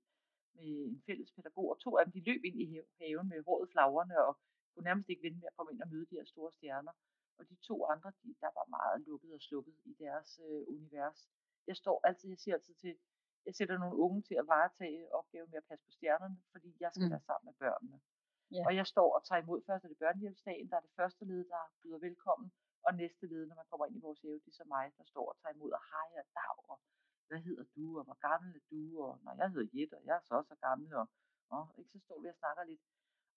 med 0.55 0.69
en 0.91 1.03
fælles 1.05 1.31
pædagog, 1.31 1.69
og 1.73 1.79
to 1.79 1.97
af 1.97 2.05
dem, 2.05 2.11
de 2.13 2.27
løb 2.29 2.43
ind 2.43 2.57
i 2.61 2.65
haven 3.01 3.27
med 3.29 3.43
håret 3.47 3.69
flagrende, 3.71 4.17
og 4.27 4.33
kunne 4.73 4.83
nærmest 4.83 5.09
ikke 5.09 5.23
vente 5.23 5.39
med 5.39 5.47
at 5.51 5.55
komme 5.57 5.71
ind 5.73 5.81
og 5.81 5.89
møde 5.89 6.05
de 6.09 6.15
her 6.15 6.25
store 6.25 6.51
stjerner. 6.51 6.91
Og 7.37 7.49
de 7.49 7.55
to 7.69 7.85
andre, 7.93 8.09
de, 8.21 8.35
der 8.43 8.51
var 8.59 8.65
meget 8.77 9.01
lukket 9.07 9.33
og 9.33 9.41
slukket 9.41 9.75
i 9.85 9.93
deres 10.03 10.39
øh, 10.47 10.63
univers 10.75 11.19
jeg 11.67 11.77
står 11.83 11.97
altid, 12.07 12.29
jeg 12.29 12.39
siger 12.39 12.55
altid 12.55 12.75
til, 12.83 12.93
jeg 13.45 13.55
sætter 13.55 13.77
nogle 13.77 13.97
unge 14.05 14.21
til 14.21 14.35
at 14.41 14.47
varetage 14.47 15.13
opgaven 15.19 15.49
med 15.49 15.57
at 15.57 15.67
passe 15.69 15.85
på 15.85 15.91
stjernerne, 15.91 16.37
fordi 16.51 16.69
jeg 16.79 16.91
skal 16.93 17.07
mm. 17.07 17.11
være 17.11 17.27
sammen 17.29 17.45
med 17.49 17.55
børnene. 17.63 17.97
Yeah. 18.55 18.65
Og 18.67 18.71
jeg 18.79 18.87
står 18.93 19.09
og 19.17 19.21
tager 19.27 19.41
imod 19.41 19.59
først 19.67 19.83
er 19.85 19.89
det 19.89 20.03
børnehjælpsdagen, 20.03 20.69
der 20.69 20.77
er 20.77 20.85
det 20.87 20.93
første 20.99 21.23
led, 21.25 21.41
der 21.53 21.61
byder 21.81 21.99
velkommen, 22.07 22.47
og 22.85 22.91
næste 23.01 23.25
led, 23.31 23.45
når 23.45 23.55
man 23.55 23.65
kommer 23.69 23.85
ind 23.85 23.97
i 23.97 24.05
vores 24.07 24.21
have, 24.21 24.39
det 24.43 24.51
er 24.53 24.59
så 24.61 24.65
mig, 24.75 24.85
der 24.97 25.05
står 25.13 25.25
og 25.31 25.37
tager 25.41 25.53
imod, 25.55 25.71
og 25.79 25.83
hej 25.91 26.09
og 26.21 26.27
dag, 26.39 26.57
og 26.71 26.79
hvad 27.27 27.41
hedder 27.47 27.65
du, 27.75 27.85
og 27.99 28.03
hvor 28.07 28.19
gammel 28.29 28.49
er 28.59 28.65
du, 28.71 28.83
og 29.05 29.13
når 29.23 29.33
jeg 29.41 29.47
hedder 29.53 29.69
Jette, 29.75 29.95
og 29.99 30.05
jeg 30.09 30.15
er 30.19 30.25
så 30.29 30.37
så 30.49 30.55
gammel, 30.67 30.89
og, 31.01 31.07
og 31.55 31.63
ikke, 31.77 31.91
så 31.91 31.99
står 32.05 32.17
vi 32.21 32.27
og 32.33 32.37
snakker 32.41 32.63
lidt. 32.63 32.83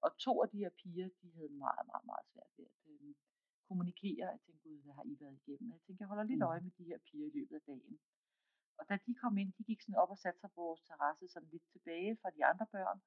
Og 0.04 0.10
to 0.24 0.32
af 0.42 0.48
de 0.52 0.58
her 0.64 0.72
piger, 0.80 1.08
de 1.20 1.28
havde 1.36 1.52
meget, 1.64 1.84
meget, 1.90 2.04
meget 2.10 2.26
svært 2.32 2.52
ved 2.56 2.64
at 2.64 2.76
øh, 2.90 3.14
kommunikere. 3.68 4.26
Jeg 4.32 4.40
tænkte, 4.44 4.62
gud, 4.64 4.78
hvad 4.84 4.94
har 4.98 5.04
I 5.12 5.14
været 5.20 5.38
igennem? 5.40 5.70
Jeg 5.74 5.80
tænkte, 5.80 6.02
jeg 6.02 6.08
holder 6.12 6.26
lidt 6.30 6.42
mm. 6.42 6.50
øje 6.50 6.60
med 6.66 6.72
de 6.78 6.84
her 6.90 6.98
piger 7.06 7.26
i 7.26 7.34
løbet 7.38 7.54
af 7.60 7.62
dagen. 7.66 7.98
Og 8.78 8.84
da 8.88 8.94
de 9.06 9.14
kom 9.22 9.38
ind, 9.42 9.52
de 9.58 9.64
gik 9.70 9.80
sådan 9.80 10.00
op 10.02 10.10
og 10.14 10.18
satte 10.18 10.40
sig 10.40 10.50
på 10.54 10.60
vores 10.68 10.82
terrasse, 10.88 11.28
sådan 11.28 11.48
lidt 11.54 11.66
tilbage 11.74 12.16
fra 12.20 12.30
de 12.36 12.44
andre 12.50 12.66
børn. 12.74 12.98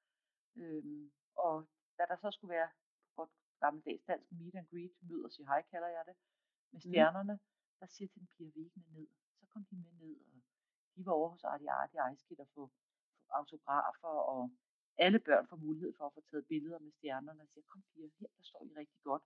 Øhm, 0.61 1.11
og 1.45 1.53
da 1.97 2.03
der 2.09 2.17
så 2.23 2.29
skulle 2.31 2.53
være 2.57 2.69
på 3.05 3.09
godt 3.15 3.31
gammeldags 3.63 4.03
dansk 4.11 4.31
meet 4.31 4.55
and 4.55 4.67
greet, 4.71 4.93
mød 5.09 5.21
og 5.25 5.31
sige 5.31 5.47
hej, 5.51 5.61
kalder 5.71 5.87
jeg 5.87 6.03
det, 6.09 6.15
med 6.71 6.79
mm. 6.79 6.85
stjernerne, 6.87 7.33
mm. 7.33 7.45
der 7.79 7.87
siger 7.95 8.07
til 8.07 8.19
den 8.21 8.29
piger, 8.35 8.51
vi 8.55 8.81
ned. 8.97 9.07
Så 9.39 9.45
kom 9.53 9.65
de 9.69 9.75
med 9.75 9.91
ned, 10.03 10.15
og 10.25 10.41
de 10.95 11.05
var 11.05 11.11
over 11.19 11.29
hos 11.29 11.43
Arti 11.43 11.65
Arti 11.65 11.97
Ejskid 11.97 12.39
og 12.39 12.49
få, 12.55 12.63
få 13.25 13.31
autografer, 13.39 14.15
og 14.33 14.51
alle 14.97 15.19
børn 15.19 15.47
får 15.47 15.55
mulighed 15.55 15.93
for 15.97 16.05
at 16.05 16.13
få 16.13 16.21
taget 16.21 16.47
billeder 16.47 16.79
med 16.79 16.91
stjernerne, 16.91 17.41
og 17.41 17.47
siger, 17.47 17.63
kom 17.71 17.83
piger, 17.93 18.09
her 18.19 18.27
der 18.37 18.43
står 18.43 18.63
I 18.63 18.69
rigtig 18.81 19.01
godt. 19.03 19.23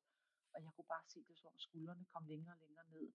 Og 0.54 0.58
jeg 0.64 0.72
kunne 0.76 0.92
bare 0.96 1.06
se 1.14 1.20
det, 1.30 1.38
som 1.38 1.58
skuldrene 1.58 2.06
kom 2.14 2.26
længere 2.26 2.56
og 2.56 2.62
længere 2.66 2.88
ned 2.96 3.08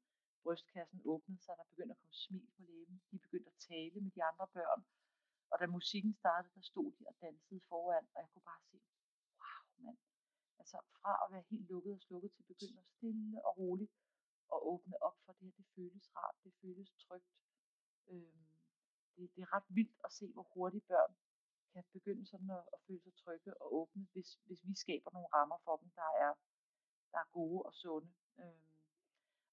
brystkassen 0.42 1.00
åbnede 1.12 1.40
sig, 1.44 1.54
der 1.58 1.64
begyndte 1.72 1.92
at 1.94 2.00
komme 2.02 2.14
smil 2.26 2.46
på 2.56 2.62
læben. 2.68 2.96
De 3.10 3.18
begyndte 3.18 3.50
at 3.54 3.58
tale 3.70 4.00
med 4.00 4.10
de 4.16 4.22
andre 4.30 4.46
børn. 4.56 4.80
Og 5.50 5.56
da 5.60 5.66
musikken 5.66 6.14
startede, 6.22 6.54
der 6.54 6.60
stod 6.72 6.92
de 6.98 7.02
og 7.10 7.14
dansede 7.20 7.60
foran, 7.68 8.06
og 8.14 8.18
jeg 8.22 8.28
kunne 8.32 8.48
bare 8.52 8.62
se, 8.70 8.76
wow 9.40 9.64
mand. 9.84 9.98
Altså 10.60 10.78
fra 10.92 11.12
at 11.24 11.32
være 11.32 11.44
helt 11.50 11.66
lukket 11.72 11.92
og 11.94 12.02
slukket 12.06 12.32
til 12.32 12.42
begynde 12.42 12.78
at 12.84 12.88
stille 12.94 13.46
og 13.46 13.58
roligt 13.58 13.92
og 14.48 14.58
åbne 14.72 15.02
op 15.02 15.16
for 15.24 15.32
det 15.32 15.44
her. 15.46 15.52
Det 15.56 15.66
føles 15.76 16.16
rart, 16.16 16.36
det 16.44 16.52
føles 16.62 16.90
trygt. 17.04 17.32
Øhm, 18.10 18.48
det, 19.16 19.24
det 19.34 19.42
er 19.42 19.52
ret 19.56 19.68
vildt 19.68 19.98
at 20.04 20.12
se, 20.12 20.32
hvor 20.32 20.46
hurtigt 20.54 20.86
børn 20.86 21.12
kan 21.72 21.84
begynde 21.92 22.26
sådan 22.26 22.50
at, 22.50 22.64
at 22.74 22.80
føle 22.86 23.00
sig 23.02 23.14
trygge 23.14 23.62
og 23.62 23.74
åbne, 23.74 24.06
hvis, 24.12 24.30
hvis 24.46 24.60
vi 24.68 24.74
skaber 24.74 25.10
nogle 25.12 25.28
rammer 25.36 25.58
for 25.64 25.76
dem, 25.76 25.90
der 25.90 26.10
er, 26.26 26.32
der 27.12 27.18
er 27.18 27.28
gode 27.32 27.62
og 27.62 27.74
sunde. 27.74 28.10
Øhm, 28.40 28.68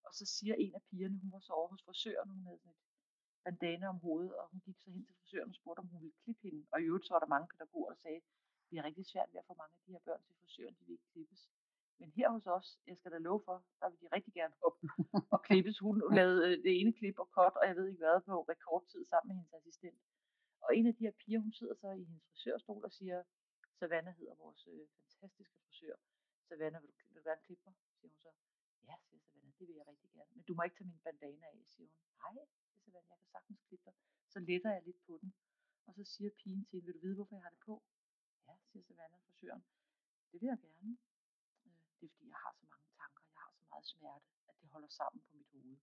og 0.08 0.14
så 0.14 0.26
siger 0.26 0.56
en 0.56 0.76
af 0.76 0.84
pigerne, 0.90 1.18
hun 1.22 1.32
var 1.32 1.40
så 1.40 1.54
over 1.54 1.68
hos 1.68 1.84
frisøren, 1.84 2.30
hun 2.30 2.44
havde 2.46 2.60
sådan 2.60 2.72
et 2.72 2.86
bandana 3.44 3.88
om 3.88 4.00
hovedet, 4.00 4.34
og 4.36 4.50
hun 4.52 4.60
gik 4.66 4.78
så 4.80 4.90
hen 4.92 5.06
til 5.06 5.16
frisøren 5.20 5.50
og 5.50 5.56
spurgte, 5.56 5.80
om 5.80 5.88
hun 5.88 6.02
ville 6.02 6.18
klippe 6.24 6.42
hende. 6.48 6.66
Og 6.72 6.82
i 6.82 6.84
øvrigt 6.84 7.08
så 7.08 7.14
var 7.14 7.20
der 7.20 7.34
mange 7.36 7.48
pædagoger, 7.54 7.90
der 7.94 8.00
sagde, 8.06 8.22
vi 8.70 8.78
er 8.78 8.84
rigtig 8.84 9.06
svært 9.06 9.30
ved 9.32 9.40
at 9.40 9.46
få 9.50 9.54
mange 9.62 9.74
af 9.78 9.82
de 9.86 9.92
her 9.92 10.04
børn 10.08 10.24
til 10.24 10.36
frisøren, 10.40 10.76
de 10.80 10.84
vil 10.86 10.94
ikke 10.94 11.12
klippes. 11.14 11.50
Men 12.00 12.12
her 12.12 12.30
hos 12.30 12.48
os, 12.48 12.80
jeg 12.88 12.98
skal 12.98 13.12
da 13.12 13.18
love 13.18 13.42
for, 13.46 13.58
der 13.80 13.90
vil 13.90 14.00
de 14.02 14.08
rigtig 14.16 14.34
gerne 14.34 14.54
op 14.68 14.78
og 15.36 15.42
klippes. 15.42 15.80
Hun 15.80 15.96
lavede 16.20 16.40
øh, 16.48 16.64
det 16.64 16.80
ene 16.80 16.94
klip 16.94 17.20
og 17.20 17.30
kort, 17.32 17.56
og 17.62 17.68
jeg 17.68 17.76
ved 17.76 17.88
ikke 17.88 18.04
hvad, 18.04 18.22
på 18.22 18.42
rekordtid 18.42 19.06
sammen 19.06 19.28
med 19.28 19.36
hendes 19.36 19.54
assistent. 19.54 20.00
Og 20.66 20.78
en 20.78 20.88
af 20.88 20.96
de 20.96 21.04
her 21.04 21.12
piger, 21.12 21.40
hun 21.40 21.54
sidder 21.54 21.76
så 21.76 21.90
i 21.92 22.04
hendes 22.04 22.26
frisørstol 22.32 22.84
og 22.86 22.92
siger, 22.92 23.24
Savannah 23.80 24.16
hedder 24.20 24.36
vores 24.36 24.68
øh, 24.68 24.88
fantastiske 25.02 25.56
frisør. 25.66 25.96
Savannah, 26.50 26.82
vil 26.82 26.90
du, 26.92 26.96
vil 27.08 27.18
du 27.18 27.24
gerne 27.30 27.42
klippe 27.46 27.64
mig? 27.66 27.76
Siger 27.98 28.10
hun 28.12 28.20
så. 28.26 28.32
Ja, 28.90 28.96
siger 29.08 29.22
Savannah, 29.28 29.54
det 29.60 29.68
vil 29.68 29.76
jeg 29.76 29.88
rigtig 29.88 30.10
gerne. 30.16 30.32
Men 30.36 30.44
du 30.48 30.54
må 30.54 30.62
ikke 30.64 30.78
tage 30.78 30.88
min 30.94 31.02
bandana 31.08 31.46
af, 31.48 31.64
siger 31.74 31.88
hun. 31.90 31.98
Nej, 32.24 32.46
siger 32.70 32.82
Savannah, 32.86 33.10
jeg 33.10 33.20
kan 33.20 33.28
sagtens 33.36 33.60
klippe 33.68 33.86
dig. 33.86 33.96
Så 34.34 34.40
letter 34.40 34.72
jeg 34.76 34.84
lidt 34.84 35.02
på 35.08 35.14
den. 35.22 35.34
Og 35.86 35.94
så 35.98 36.04
siger 36.04 36.30
pigen 36.40 36.66
til 36.66 36.76
hende, 36.78 36.86
vil 36.86 36.96
du 36.96 37.00
vide, 37.06 37.16
hvorfor 37.16 37.36
jeg 37.36 37.44
har 37.44 37.50
det 37.50 37.60
på? 37.60 37.84
Ja, 38.48 38.54
siger 38.70 38.84
Savannah, 38.84 39.20
frisøren. 39.26 39.64
Det 40.32 40.42
vil 40.42 40.48
jeg 40.48 40.60
gerne. 40.68 40.98
Øh, 41.66 41.80
det 42.00 42.06
er 42.08 42.12
fordi, 42.16 42.28
jeg 42.34 42.42
har 42.46 42.54
så 42.60 42.66
mange 42.72 42.88
tanker, 43.00 43.24
jeg 43.34 43.40
har 43.44 43.52
så 43.60 43.64
meget 43.72 43.86
smerte, 43.94 44.26
at 44.50 44.56
det 44.62 44.70
holder 44.70 44.92
sammen 45.00 45.22
på 45.28 45.32
mit 45.38 45.50
hoved. 45.54 45.78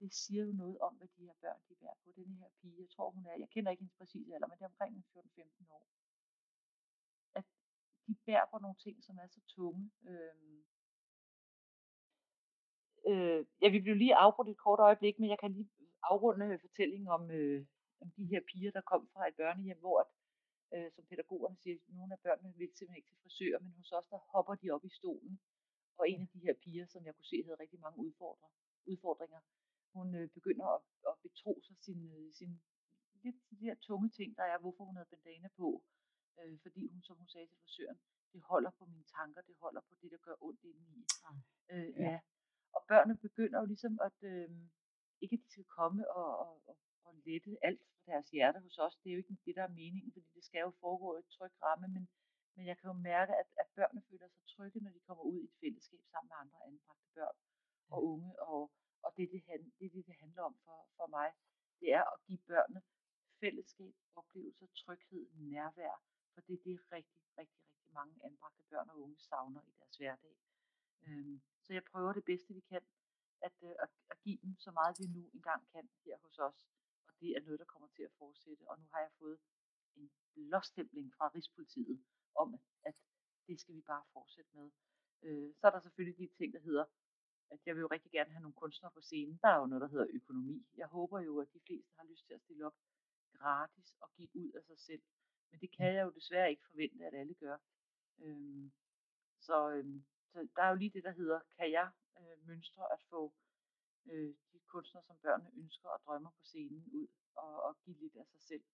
Det 0.00 0.14
siger 0.14 0.44
jo 0.44 0.52
noget 0.52 0.78
om, 0.78 0.94
hvad 0.96 1.08
de 1.16 1.24
her 1.28 1.34
børn 1.40 1.60
de 1.68 1.74
bærer 1.74 1.98
på. 2.04 2.12
Den 2.16 2.36
her 2.40 2.48
pige, 2.60 2.80
jeg 2.80 2.90
tror 2.90 3.10
hun 3.10 3.26
er, 3.26 3.34
jeg 3.38 3.50
kender 3.50 3.70
ikke 3.70 3.80
hendes 3.82 3.98
præcise 3.98 4.34
alder, 4.34 4.46
men 4.48 4.58
det 4.58 4.64
er 4.64 4.72
omkring 4.74 5.04
14-15 5.16 5.72
år. 5.78 5.86
De 8.06 8.14
bærer 8.26 8.46
på 8.50 8.58
nogle 8.58 8.76
ting, 8.84 9.04
som 9.04 9.18
er 9.18 9.26
så 9.26 9.40
tunge. 9.56 9.90
Øhm, 10.10 10.64
øh, 13.10 13.40
ja, 13.62 13.68
vi 13.68 13.80
blev 13.80 13.96
lige 13.96 14.14
afbrudt 14.24 14.48
et 14.48 14.64
kort 14.66 14.80
øjeblik, 14.88 15.18
men 15.18 15.28
jeg 15.30 15.38
kan 15.38 15.52
lige 15.52 15.70
afrunde 16.02 16.46
øh, 16.46 16.60
fortællingen 16.60 17.08
om, 17.08 17.30
øh, 17.30 17.66
om 18.02 18.10
de 18.16 18.24
her 18.32 18.40
piger, 18.50 18.70
der 18.70 18.80
kom 18.80 19.08
fra 19.12 19.28
et 19.28 19.36
børnehjem, 19.36 19.78
hvor 19.78 19.96
at, 20.02 20.08
øh, 20.74 20.92
som 20.94 21.04
pædagogerne 21.10 21.56
siger, 21.62 21.76
nogle 21.88 22.12
af 22.16 22.20
børnene 22.20 22.54
vil 22.58 22.68
simpelthen 22.68 22.96
ikke 22.96 23.08
til 23.08 23.22
frisør, 23.22 23.58
men 23.58 23.72
hos 23.78 23.92
os, 23.92 24.06
der 24.12 24.18
hopper 24.32 24.54
de 24.54 24.70
op 24.70 24.84
i 24.84 24.92
stolen. 25.00 25.40
Og 25.98 26.04
en 26.10 26.20
af 26.22 26.28
de 26.34 26.40
her 26.46 26.54
piger, 26.62 26.86
som 26.86 27.04
jeg 27.06 27.14
kunne 27.14 27.30
se, 27.32 27.42
havde 27.44 27.62
rigtig 27.64 27.80
mange 27.80 27.98
udfordringer, 27.98 28.58
udfordringer 28.86 29.40
hun 29.94 30.14
øh, 30.14 30.28
begynder 30.36 30.66
at, 30.76 30.80
at 31.10 31.14
betro 31.22 31.52
sig 31.66 31.76
sin, 31.86 32.00
øh, 32.16 32.32
sin 32.38 32.60
lidt 33.22 33.36
de 33.50 33.56
her 33.56 33.74
tunge 33.74 34.08
ting, 34.08 34.36
der 34.36 34.42
er, 34.52 34.58
hvorfor 34.58 34.84
hun 34.84 34.96
havde 34.96 35.12
bandana 35.12 35.48
på. 35.56 35.68
Øh, 36.40 36.58
fordi 36.64 36.82
hun, 36.92 37.02
som 37.02 37.16
hun 37.16 37.28
sagde 37.28 37.46
til 37.46 37.58
frisøren, 37.62 37.98
det 38.32 38.42
holder 38.42 38.70
på 38.78 38.84
mine 38.92 39.04
tanker, 39.16 39.40
det 39.40 39.56
holder 39.64 39.80
på 39.88 39.94
det, 40.00 40.10
der 40.10 40.20
gør 40.26 40.36
ondt 40.46 40.64
indeni. 40.70 41.04
Øh, 41.72 41.90
ja. 41.90 42.10
ja. 42.10 42.20
Og 42.76 42.82
børnene 42.88 43.16
begynder 43.26 43.58
jo 43.60 43.66
ligesom 43.66 43.94
at, 44.08 44.18
øh, 44.32 44.50
ikke 45.22 45.34
at 45.36 45.42
de 45.44 45.50
skal 45.50 45.64
komme 45.78 46.10
og, 46.10 46.30
og, 46.44 46.52
og, 46.70 46.76
og 47.04 47.14
lette 47.26 47.50
alt 47.68 47.82
fra 47.90 48.00
deres 48.10 48.28
hjerte 48.30 48.58
hos 48.66 48.78
os. 48.78 48.96
Det 49.00 49.08
er 49.08 49.14
jo 49.14 49.22
ikke 49.22 49.36
det, 49.46 49.56
der 49.56 49.62
er 49.62 49.78
meningen, 49.82 50.12
fordi 50.12 50.28
det 50.34 50.44
skal 50.44 50.60
jo 50.60 50.70
foregå 50.80 51.16
i 51.16 51.18
et 51.18 51.28
tryg 51.36 51.52
ramme, 51.62 51.88
men, 51.96 52.08
men 52.56 52.66
jeg 52.66 52.76
kan 52.78 52.88
jo 52.88 52.96
mærke, 53.12 53.32
at, 53.42 53.48
at 53.62 53.68
børnene 53.76 54.02
føler 54.10 54.28
sig 54.28 54.42
trygge, 54.54 54.80
når 54.80 54.90
de 54.90 55.00
kommer 55.06 55.24
ud 55.24 55.38
i 55.40 55.44
et 55.44 55.56
fællesskab 55.60 56.00
sammen 56.12 56.28
med 56.30 56.36
andre 56.42 56.58
anbragte 56.68 57.08
børn 57.14 57.36
og 57.94 57.98
unge, 58.12 58.30
og, 58.42 58.70
og 59.04 59.10
det, 59.16 59.24
det, 59.32 59.40
det, 59.78 59.92
det, 59.94 60.06
det 60.06 60.16
handler 60.24 60.42
om 60.42 60.56
for, 60.64 60.78
for 60.96 61.06
mig, 61.16 61.28
det 61.80 61.88
er 61.98 62.04
at 62.14 62.18
give 62.26 62.42
børnene 62.50 62.82
fællesskab, 63.40 63.94
oplevelser, 64.20 64.66
tryghed, 64.82 65.26
nærvær. 65.34 65.96
For 66.34 66.40
det 66.40 66.54
er 66.54 66.62
det 66.64 66.92
rigtig, 66.92 67.20
rigtig, 67.38 67.60
rigtig 67.78 67.92
mange 67.98 68.14
anbragte 68.24 68.62
børn 68.70 68.90
og 68.90 69.00
unge 69.00 69.18
savner 69.18 69.62
i 69.62 69.72
deres 69.78 69.96
hverdag. 69.96 70.36
Øhm, 71.06 71.42
så 71.64 71.72
jeg 71.72 71.84
prøver 71.84 72.12
det 72.12 72.24
bedste, 72.24 72.54
vi 72.54 72.60
kan, 72.60 72.82
at, 73.42 73.56
øh, 73.62 73.74
at, 73.84 73.90
at 74.10 74.18
give 74.24 74.38
dem 74.42 74.56
så 74.58 74.70
meget, 74.70 74.96
vi 75.00 75.06
nu 75.06 75.30
engang 75.34 75.68
kan 75.72 75.90
her 76.04 76.16
hos 76.24 76.38
os. 76.38 76.68
Og 77.08 77.12
det 77.20 77.30
er 77.36 77.40
noget, 77.40 77.58
der 77.58 77.64
kommer 77.64 77.88
til 77.88 78.02
at 78.02 78.12
fortsætte. 78.18 78.62
Og 78.70 78.78
nu 78.80 78.86
har 78.92 79.00
jeg 79.00 79.12
fået 79.18 79.38
en 79.96 80.10
blåstempling 80.34 81.14
fra 81.16 81.28
Rigspolitiet 81.34 82.04
om, 82.34 82.54
at 82.82 82.94
det 83.46 83.60
skal 83.60 83.74
vi 83.74 83.80
bare 83.80 84.04
fortsætte 84.12 84.50
med. 84.54 84.70
Øh, 85.22 85.54
så 85.58 85.66
er 85.66 85.70
der 85.70 85.80
selvfølgelig 85.80 86.18
de 86.18 86.34
ting, 86.36 86.52
der 86.52 86.60
hedder 86.60 86.84
at 87.54 87.60
jeg 87.66 87.74
vil 87.74 87.80
jo 87.80 87.86
rigtig 87.86 88.10
gerne 88.10 88.30
have 88.30 88.42
nogle 88.42 88.60
kunstnere 88.62 88.92
på 88.92 89.00
scenen. 89.00 89.38
Der 89.42 89.48
er 89.48 89.58
jo 89.58 89.66
noget, 89.66 89.82
der 89.82 89.88
hedder 89.88 90.06
økonomi. 90.12 90.66
Jeg 90.76 90.86
håber 90.86 91.20
jo, 91.20 91.40
at 91.40 91.52
de 91.52 91.60
fleste 91.66 91.92
har 91.98 92.04
lyst 92.04 92.26
til 92.26 92.34
at 92.34 92.40
stille 92.40 92.66
op 92.66 92.76
gratis 93.38 93.94
og 94.00 94.08
give 94.16 94.28
ud 94.34 94.50
af 94.58 94.62
sig 94.64 94.78
selv. 94.78 95.02
Men 95.54 95.60
det 95.60 95.76
kan 95.76 95.94
jeg 95.94 96.02
jo 96.02 96.10
desværre 96.10 96.50
ikke 96.50 96.68
forvente, 96.70 97.04
at 97.04 97.14
alle 97.14 97.34
gør. 97.34 97.56
Øhm, 98.22 98.72
så, 99.40 99.70
øhm, 99.70 100.04
så 100.32 100.48
der 100.56 100.62
er 100.62 100.68
jo 100.68 100.74
lige 100.74 100.90
det, 100.90 101.04
der 101.04 101.12
hedder, 101.12 101.40
kan 101.56 101.70
jeg 101.70 101.90
øh, 102.20 102.46
mønstre 102.48 102.92
at 102.92 103.00
få 103.10 103.34
øh, 104.10 104.34
de 104.52 104.58
kunstnere, 104.66 105.04
som 105.04 105.16
børnene 105.22 105.50
ønsker 105.62 105.88
og 105.88 106.00
drømmer 106.06 106.30
på 106.30 106.44
scenen 106.44 106.84
ud 106.92 107.06
og, 107.34 107.62
og 107.62 107.76
give 107.84 107.96
lidt 108.00 108.16
af 108.16 108.26
sig 108.26 108.40
selv. 108.40 108.64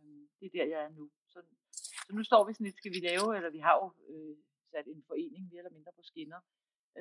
Øhm, 0.00 0.28
det 0.40 0.46
er 0.46 0.50
der, 0.50 0.64
jeg 0.64 0.84
er 0.84 0.88
nu. 0.88 1.10
Så, 1.26 1.42
så 2.06 2.14
nu 2.14 2.24
står 2.24 2.46
vi 2.46 2.52
sådan 2.52 2.64
lidt, 2.64 2.76
skal 2.76 2.92
vi 2.92 3.00
lave, 3.10 3.36
eller 3.36 3.50
vi 3.50 3.58
har 3.58 3.74
jo 3.80 3.86
øh, 4.12 4.36
sat 4.70 4.86
en 4.86 5.04
forening 5.06 5.48
mere 5.48 5.58
eller 5.58 5.76
mindre 5.76 5.92
på 5.92 6.02
skinner, 6.02 6.40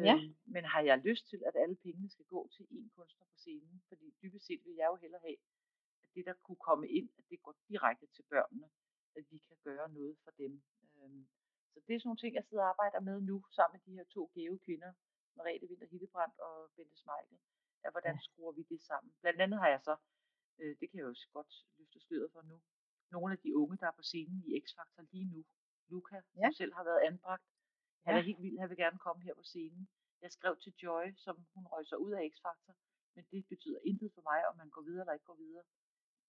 Ja. 0.10 0.16
Øhm, 0.16 0.36
men 0.45 0.64
har 0.64 0.82
jeg 0.82 0.97
lyst 0.97 1.30
til, 1.30 1.43
at 1.45 1.55
alle 1.55 1.76
pengene 1.76 2.10
skal 2.10 2.26
gå 2.26 2.49
til 2.55 2.64
én 2.64 2.89
kunstner 2.95 3.26
på 3.26 3.38
scenen? 3.38 3.82
Fordi 3.88 4.14
dybest 4.22 4.45
set 4.45 4.62
vil 4.66 4.76
jeg 4.76 4.88
jo 4.91 4.95
hellere 4.95 5.22
have, 5.22 5.38
at 6.03 6.10
det, 6.16 6.26
der 6.26 6.34
kunne 6.34 6.64
komme 6.70 6.88
ind, 6.89 7.10
at 7.18 7.24
det 7.30 7.41
går 7.41 7.55
direkte 7.70 8.05
til 8.16 8.24
børnene, 8.30 8.70
at 9.18 9.26
vi 9.32 9.38
kan 9.47 9.57
gøre 9.68 9.88
noget 9.97 10.18
for 10.24 10.32
dem. 10.41 10.53
Øhm, 10.97 11.28
så 11.74 11.80
det 11.88 11.93
er 11.95 11.99
sådan 11.99 12.07
nogle 12.09 12.22
ting, 12.24 12.34
jeg 12.36 12.45
sidder 12.49 12.63
og 12.63 12.70
arbejder 12.70 12.99
med 13.09 13.18
nu, 13.30 13.36
sammen 13.57 13.74
med 13.76 13.82
de 13.88 13.97
her 13.97 14.05
to 14.15 14.22
gave 14.36 14.59
kvinder, 14.65 14.91
Merete 15.36 15.68
Winter 15.70 15.88
Hildebrandt 15.88 16.39
og 16.39 16.55
Bente 16.76 16.97
Smeichel, 17.03 17.39
at 17.86 17.91
hvordan 17.93 18.15
Ja. 18.15 18.22
skruer 18.28 18.51
vi 18.51 18.63
det 18.72 18.82
sammen. 18.89 19.13
Blandt 19.22 19.41
andet 19.41 19.59
har 19.59 19.70
jeg 19.76 19.82
så, 19.89 19.95
øh, 20.59 20.74
det 20.80 20.86
kan 20.89 20.97
jeg 20.99 21.05
jo 21.09 21.15
godt 21.38 21.51
løfte 21.78 21.99
sløret 21.99 22.32
for 22.32 22.41
nu, 22.41 22.61
nogle 23.11 23.34
af 23.36 23.39
de 23.39 23.57
unge, 23.57 23.78
der 23.78 23.88
er 23.88 23.91
på 23.99 24.03
scenen 24.11 24.43
i 24.47 24.49
X-Factor 24.63 25.01
lige 25.11 25.26
nu. 25.34 25.45
Luca, 25.89 26.15
Ja. 26.36 26.45
som 26.45 26.53
selv 26.53 26.74
har 26.74 26.84
været 26.84 27.01
anbragt, 27.09 27.43
han 28.05 28.13
Ja. 28.13 28.20
er 28.20 28.24
helt 28.30 28.41
vild, 28.41 28.59
han 28.59 28.70
vil 28.70 28.78
gerne 28.78 28.99
komme 28.99 29.22
her 29.24 29.34
på 29.36 29.43
scenen. 29.43 29.89
Jeg 30.22 30.32
skrev 30.32 30.57
til 30.57 30.74
Joy, 30.84 31.05
som 31.15 31.36
hun 31.53 31.65
røg 31.68 31.88
sig 31.88 31.97
ud 31.99 32.11
af 32.11 32.32
X-Factor, 32.34 32.74
men 33.15 33.26
det 33.32 33.47
betyder 33.47 33.80
intet 33.84 34.11
for 34.13 34.22
mig, 34.22 34.47
om 34.49 34.57
man 34.57 34.70
går 34.70 34.82
videre 34.82 35.01
eller 35.01 35.13
ikke 35.13 35.26
går 35.26 35.36
videre. 35.45 35.63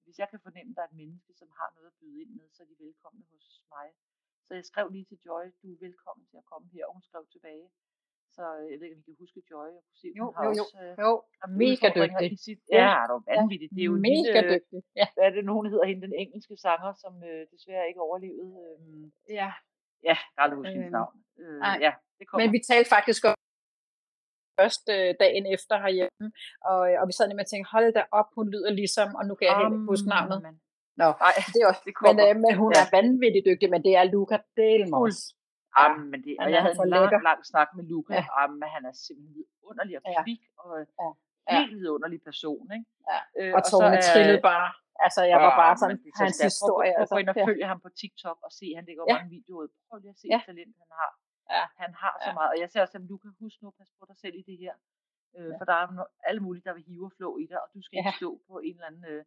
Hvis 0.08 0.18
jeg 0.22 0.28
kan 0.32 0.40
fornemme, 0.46 0.70
at 0.72 0.76
der 0.76 0.82
er 0.84 0.90
et 0.92 1.00
menneske, 1.02 1.30
som 1.40 1.48
har 1.60 1.68
noget 1.76 1.88
at 1.92 1.96
byde 2.00 2.16
ind 2.22 2.30
med, 2.38 2.46
så 2.54 2.58
er 2.64 2.68
de 2.72 2.76
velkomne 2.86 3.22
hos 3.32 3.44
mig. 3.74 3.88
Så 4.46 4.50
jeg 4.58 4.64
skrev 4.70 4.86
lige 4.96 5.06
til 5.10 5.18
Joy, 5.26 5.44
du 5.62 5.66
er 5.74 5.78
velkommen 5.86 6.24
til 6.30 6.36
at 6.42 6.46
komme 6.52 6.66
her, 6.74 6.82
og 6.88 6.92
hun 6.96 7.02
skrev 7.08 7.22
tilbage. 7.34 7.66
Så 8.36 8.42
øh, 8.58 8.64
jeg 8.70 8.76
ved 8.78 8.86
ikke, 8.86 8.96
om 8.98 9.02
I 9.02 9.04
kan 9.08 9.16
huske 9.24 9.40
Joy, 9.52 9.68
og 9.78 9.82
kunne 9.86 10.00
se, 10.02 10.08
Jo, 10.20 10.24
hun 10.28 10.34
har 10.38 10.44
jo, 10.48 10.54
jo. 10.58 10.64
også 10.64 10.78
øh, 10.84 10.92
Jo, 11.04 11.12
mega 11.64 11.88
dygtig. 12.00 12.28
i 12.36 12.38
sit... 12.46 12.60
Ja. 12.76 12.76
Ja, 12.78 13.00
det 13.02 13.10
er 13.10 13.16
jo 13.18 13.22
vanvittigt. 13.38 13.70
Det 13.76 13.82
er 13.84 13.90
jo 13.92 13.96
mega 14.10 14.40
lille, 14.40 14.50
dygtig. 14.54 14.78
Ja. 15.00 15.06
hvad 15.14 15.24
er 15.28 15.32
det 15.36 15.42
nu, 15.48 15.52
hun 15.60 15.66
hedder 15.72 15.86
hende, 15.90 16.02
den 16.08 16.14
engelske 16.24 16.54
sanger, 16.66 16.90
som 17.02 17.12
øh, 17.30 17.42
desværre 17.52 17.84
ikke 17.90 18.00
overlevede. 18.08 18.52
Øh, 18.64 19.02
ja. 19.40 19.48
ja, 20.08 20.16
jeg 20.22 20.28
kan 20.34 20.40
aldrig 20.44 20.58
huske 20.60 20.74
hendes 20.76 20.90
Øhm, 20.92 20.98
navn. 21.00 21.14
Øh, 21.42 21.58
nej. 21.66 21.76
ja, 21.86 21.92
det 22.18 22.24
kommer. 22.28 22.40
Men 22.42 22.50
vi 22.56 22.60
talte 22.70 22.88
faktisk 22.96 23.22
om 23.30 23.34
først 24.60 24.84
øh, 24.96 25.08
dagen 25.22 25.44
efter 25.54 25.74
herhjemme, 25.84 26.26
og, 26.70 26.78
og 27.00 27.04
vi 27.08 27.12
sad 27.16 27.24
nemlig 27.28 27.44
og 27.46 27.50
tænkte, 27.52 27.68
hold 27.74 27.88
da 27.98 28.02
op, 28.20 28.28
hun 28.38 28.46
lyder 28.54 28.70
ligesom, 28.80 29.08
og 29.18 29.22
nu 29.28 29.32
kan 29.38 29.44
jeg 29.48 29.54
heller 29.58 29.72
ikke 29.76 29.90
huske 29.92 30.08
navnet. 30.16 30.38
Jamen, 30.44 30.60
Nå, 31.02 31.08
Nej, 31.26 31.34
det 31.54 31.58
er 31.62 31.66
også, 31.72 31.82
det 31.88 31.92
men, 31.94 32.00
kommer. 32.02 32.24
øh, 32.28 32.36
men 32.44 32.52
hun 32.62 32.70
Ja. 32.76 32.80
er 32.84 32.88
vanvittigt 32.98 33.44
dygtig, 33.50 33.66
men 33.74 33.80
det 33.86 33.92
er 34.00 34.04
Luca 34.14 34.36
Delmos. 34.60 35.18
Ja, 35.76 35.82
Jamen, 35.82 36.04
men 36.12 36.20
det, 36.26 36.32
og 36.42 36.46
jeg 36.54 36.60
havde 36.64 36.76
en 36.86 36.90
lang, 36.94 37.02
lækker. 37.04 37.20
lang 37.30 37.40
snak 37.52 37.68
med 37.76 37.84
Luca. 37.92 38.14
Ja. 38.14 38.18
Ja. 38.20 38.24
Jamen, 38.36 38.60
han 38.74 38.82
er 38.90 38.94
simpelthen 39.06 39.34
vidunderlig 39.38 39.94
og 39.98 40.02
Ja. 40.16 40.22
kvik 40.24 40.42
og 40.62 40.70
Ja. 41.50 41.58
helt 41.58 41.72
vidunderlig 41.80 42.20
person. 42.28 42.64
Ikke? 42.76 42.86
Ja. 43.10 43.18
Øh, 43.38 43.50
Og 43.56 43.60
Tone 43.70 43.98
trillede 44.08 44.40
bare. 44.50 44.68
Altså, 45.06 45.20
jeg 45.32 45.38
var 45.46 45.52
bare 45.62 45.74
men 45.74 45.80
sådan, 45.82 45.98
hans 46.22 46.36
historie. 46.48 46.90
Prøv, 46.92 46.96
prøv, 46.96 47.00
Altså, 47.00 47.12
prøv 47.14 47.20
at 47.24 47.28
og 47.32 47.36
ja. 47.40 47.46
følge 47.50 47.66
ham 47.72 47.78
på 47.84 47.90
TikTok 48.00 48.38
og 48.46 48.50
se, 48.58 48.66
han 48.78 48.84
Ja. 48.88 49.14
mange 49.16 49.30
videoer 49.36 49.62
ud. 49.64 49.68
Prøv 49.88 49.96
lige 50.04 50.14
at 50.16 50.20
se 50.22 50.26
Ja. 50.34 50.40
talent, 50.48 50.74
han 50.82 50.90
har. 51.00 51.10
Ja. 51.50 51.66
Han 51.82 51.94
har 51.94 52.14
så 52.24 52.28
Ja. 52.30 52.34
meget. 52.34 52.50
Og 52.54 52.58
jeg 52.60 52.70
ser 52.70 52.80
også, 52.82 52.98
at 52.98 53.04
Luca, 53.04 53.28
husk 53.40 53.62
nu, 53.62 53.70
pas 53.70 53.90
på 53.98 54.04
dig 54.08 54.16
selv 54.16 54.34
i 54.36 54.42
det 54.42 54.58
her. 54.58 54.74
Øh, 55.36 55.48
Ja. 55.48 55.56
For 55.58 55.64
der 55.64 55.72
er 55.72 56.04
alle 56.28 56.40
mulige, 56.40 56.62
der 56.68 56.74
vil 56.74 56.82
hive 56.82 57.04
og 57.04 57.12
flå 57.12 57.38
i 57.38 57.46
dig, 57.46 57.62
og 57.62 57.68
du 57.74 57.80
skal 57.82 57.96
ikke 57.98 58.08
Ja. 58.14 58.16
stå 58.16 58.30
på 58.46 58.58
en 58.58 58.74
eller 58.74 58.86
anden 58.86 59.04
øh, 59.04 59.24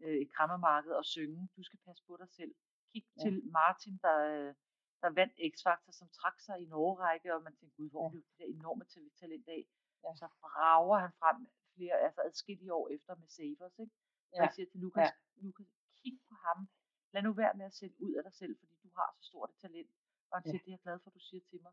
øh, 0.00 0.16
et 0.22 0.30
krammermarked 0.34 0.92
og 0.92 1.04
synge. 1.04 1.48
Du 1.56 1.62
skal 1.62 1.78
passe 1.86 2.02
på 2.08 2.16
dig 2.20 2.28
selv. 2.38 2.54
Kig 2.92 3.04
Ja. 3.16 3.22
til 3.22 3.34
Martin, 3.58 3.96
der, 4.06 4.16
øh, 4.18 4.54
der 5.02 5.10
vandt 5.20 5.32
X-Factor, 5.52 5.92
som 6.00 6.08
trak 6.08 6.40
sig 6.40 6.60
i 6.60 6.64
en 6.64 6.72
årrække, 6.72 7.34
og 7.34 7.42
man 7.42 7.54
tænkte, 7.56 7.76
gud, 7.76 7.90
hvor 7.90 8.10
Ja. 8.12 8.16
det 8.16 8.24
der 8.38 8.44
enorme 8.44 8.84
tal- 8.84 9.10
talent 9.20 9.48
af? 9.48 9.62
Ja. 10.04 10.14
Så 10.20 10.28
brager 10.42 10.98
han 10.98 11.12
frem 11.20 11.36
flere, 11.74 11.94
altså 12.06 12.20
adskillige 12.24 12.72
år 12.74 12.88
efter 12.88 13.14
med 13.14 13.28
Savers, 13.28 13.78
ikke? 13.78 13.94
Og 14.32 14.36
Ja. 14.36 14.42
jeg 14.42 14.50
siger 14.54 14.66
til 14.70 14.80
Lukas, 14.80 15.10
Lukas, 15.36 15.66
kig 16.02 16.20
på 16.28 16.34
ham. 16.46 16.68
Lad 17.12 17.22
nu 17.22 17.32
være 17.32 17.54
med 17.54 17.66
at 17.66 17.74
sætte 17.74 17.96
ud 18.02 18.12
af 18.14 18.22
dig 18.22 18.32
selv, 18.34 18.58
fordi 18.58 18.74
du 18.82 18.90
har 18.96 19.08
så 19.16 19.22
stort 19.30 19.50
et 19.50 19.56
talent. 19.56 19.90
Og 20.32 20.36
han 20.38 20.44
Ja. 20.46 20.50
siger, 20.50 20.60
det 20.64 20.68
er 20.70 20.76
jeg 20.76 20.82
glad 20.86 20.98
for, 21.02 21.08
at 21.10 21.14
du 21.18 21.22
siger 21.30 21.42
til 21.50 21.58
mig. 21.66 21.72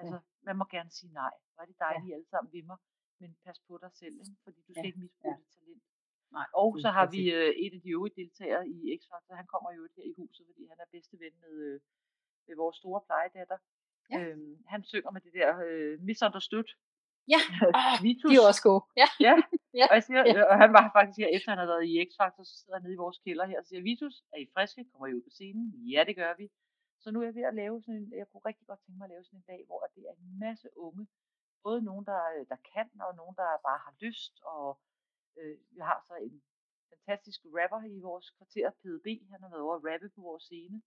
Altså, 0.00 0.18
man 0.48 0.56
må 0.60 0.64
gerne 0.76 0.90
sige 0.98 1.12
nej. 1.22 1.34
Er 1.60 1.64
det 1.70 1.76
dejligt, 1.84 2.08
I 2.08 2.12
alle 2.16 2.28
sammen 2.32 2.50
ved 2.56 2.62
mig. 2.70 2.78
Men 3.20 3.30
pas 3.44 3.58
på 3.68 3.74
dig 3.84 3.90
selv, 4.00 4.14
ikke? 4.24 4.36
fordi 4.44 4.58
du 4.66 4.72
skal 4.72 4.82
Ja. 4.84 4.86
ikke 4.90 4.98
misbruge 5.04 5.34
Ja. 5.34 5.40
dit 5.42 5.50
talent. 5.56 5.82
Nej, 6.36 6.46
og 6.62 6.70
så 6.84 6.88
har 6.96 7.06
vi 7.14 7.20
øh, 7.38 7.50
en 7.64 7.72
af 7.76 7.80
de 7.84 7.90
øvrige 7.96 8.14
deltagere 8.22 8.62
i 8.68 8.76
X-Factor. 8.98 9.34
Han 9.40 9.46
kommer 9.52 9.70
jo 9.76 9.82
her 9.96 10.04
i 10.10 10.14
huset, 10.20 10.44
fordi 10.48 10.62
han 10.72 10.78
er 10.84 10.88
bedste 10.96 11.14
ven 11.22 11.34
med, 11.44 11.52
øh, 11.66 11.80
med 12.46 12.54
vores 12.62 12.76
store 12.82 13.00
plejedatter. 13.08 13.58
Ja. 14.10 14.18
Øhm, 14.20 14.56
han 14.72 14.80
synger 14.92 15.10
med 15.10 15.20
det 15.26 15.32
der 15.38 15.50
øh, 15.68 16.00
Misunderstood. 16.08 16.68
Ja, 17.34 17.40
oh, 17.80 17.94
Vitus. 18.06 18.30
de 18.30 18.36
er 18.40 18.46
også 18.50 18.62
gode. 18.68 18.82
Ja. 19.02 19.08
ja. 19.26 19.34
ja. 19.80 19.84
Og, 19.90 19.94
jeg 19.98 20.04
siger, 20.08 20.22
ja. 20.26 20.42
og 20.50 20.56
han 20.62 20.70
var 20.78 20.84
faktisk 20.96 21.16
her, 21.22 21.28
efter 21.36 21.48
han 21.52 21.58
havde 21.58 21.72
været 21.74 21.86
i 21.90 21.92
X-Factor, 22.08 22.42
så 22.50 22.54
sidder 22.60 22.74
han 22.78 22.82
nede 22.84 22.94
i 22.98 23.02
vores 23.04 23.18
kælder 23.24 23.46
her 23.52 23.58
og 23.62 23.66
siger, 23.68 23.80
Vitus, 23.88 24.16
er 24.32 24.38
I 24.44 24.46
friske? 24.54 24.80
Kommer 24.90 25.06
I 25.06 25.14
ud 25.16 25.22
på 25.28 25.30
scenen? 25.36 25.64
Ja, 25.94 26.00
det 26.08 26.16
gør 26.22 26.32
vi. 26.40 26.46
Så 27.06 27.10
nu 27.12 27.20
er 27.20 27.24
jeg 27.24 27.34
ved 27.34 27.50
at 27.52 27.58
lave 27.62 27.82
sådan 27.82 28.00
en, 28.00 28.12
jeg 28.20 28.28
kunne 28.28 28.48
rigtig 28.50 28.66
godt 28.66 28.80
tænke 28.80 28.98
mig 28.98 29.06
at 29.06 29.14
lave 29.14 29.24
sådan 29.24 29.40
en 29.40 29.50
dag, 29.52 29.60
hvor 29.66 29.80
det 29.94 30.02
er 30.10 30.14
en 30.14 30.38
masse 30.46 30.68
unge, 30.86 31.06
både 31.66 31.80
nogen, 31.88 32.04
der, 32.10 32.20
der 32.52 32.58
kan, 32.72 32.88
og 33.06 33.16
nogen, 33.20 33.36
der 33.40 33.48
bare 33.68 33.80
har 33.86 33.94
lyst, 34.04 34.34
og 34.54 34.80
øh, 35.38 35.58
vi 35.74 35.80
har 35.90 35.98
så 36.08 36.14
en 36.14 36.42
fantastisk 36.92 37.40
rapper 37.58 37.80
i 37.96 37.98
vores 38.08 38.26
kvarter, 38.36 38.66
PDB, 38.80 39.06
han 39.32 39.42
har 39.42 39.50
været 39.52 39.62
over 39.66 39.76
at 39.76 39.84
rappe 39.88 40.08
på 40.16 40.20
vores 40.28 40.44
scene. 40.48 40.78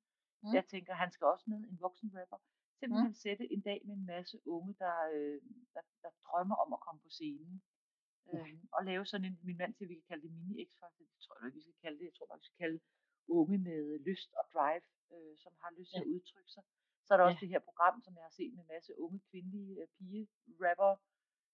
Mm. 0.44 0.54
Jeg 0.58 0.66
tænker, 0.74 0.94
han 1.04 1.12
skal 1.12 1.26
også 1.34 1.46
med, 1.48 1.58
en 1.58 1.80
voksen 1.86 2.10
rapper. 2.20 2.40
Simpelthen 2.80 3.14
mm. 3.16 3.22
sætte 3.26 3.54
en 3.54 3.62
dag 3.70 3.80
med 3.86 3.96
en 3.96 4.06
masse 4.06 4.38
unge, 4.56 4.72
der, 4.84 4.96
øh, 5.16 5.42
der, 5.74 5.84
der 6.04 6.12
drømmer 6.26 6.56
om 6.64 6.74
at 6.74 6.80
komme 6.86 7.02
på 7.06 7.10
scenen. 7.18 7.62
Mm. 8.26 8.40
Øh, 8.40 8.54
og 8.76 8.82
lave 8.86 9.06
sådan 9.06 9.28
en, 9.30 9.40
min 9.44 9.58
mand 9.58 9.74
siger, 9.74 9.88
vi 9.88 9.96
kan 10.00 10.08
kalde 10.10 10.24
det 10.24 10.32
mini 10.38 10.66
x 10.66 10.72
det 11.00 11.08
tror 11.24 11.36
jeg 11.44 11.54
vi 11.56 11.62
skal 11.62 11.78
kalde 11.84 11.98
det. 12.00 12.06
Jeg 12.06 12.16
tror 12.16 12.38
vi 12.42 12.46
skal 12.46 12.60
kalde 12.64 12.80
unge 13.40 13.58
med 13.58 14.00
lyst 14.10 14.30
og 14.40 14.46
drive, 14.54 14.86
øh, 15.14 15.34
som 15.44 15.54
har 15.62 15.72
lyst 15.78 15.92
til 15.92 16.02
ja. 16.02 16.08
at 16.08 16.14
udtrykke 16.16 16.52
sig. 16.56 16.64
Så 17.06 17.10
er 17.14 17.18
der 17.18 17.26
ja. 17.26 17.30
også 17.30 17.42
det 17.44 17.54
her 17.54 17.64
program, 17.70 17.96
som 18.06 18.14
jeg 18.18 18.24
har 18.30 18.36
set 18.40 18.52
med 18.54 18.64
en 18.64 18.74
masse 18.76 18.92
unge 19.04 19.20
kvindelige 19.30 19.74
øh, 19.82 19.88
pige 19.98 20.28
rapper. 20.64 20.92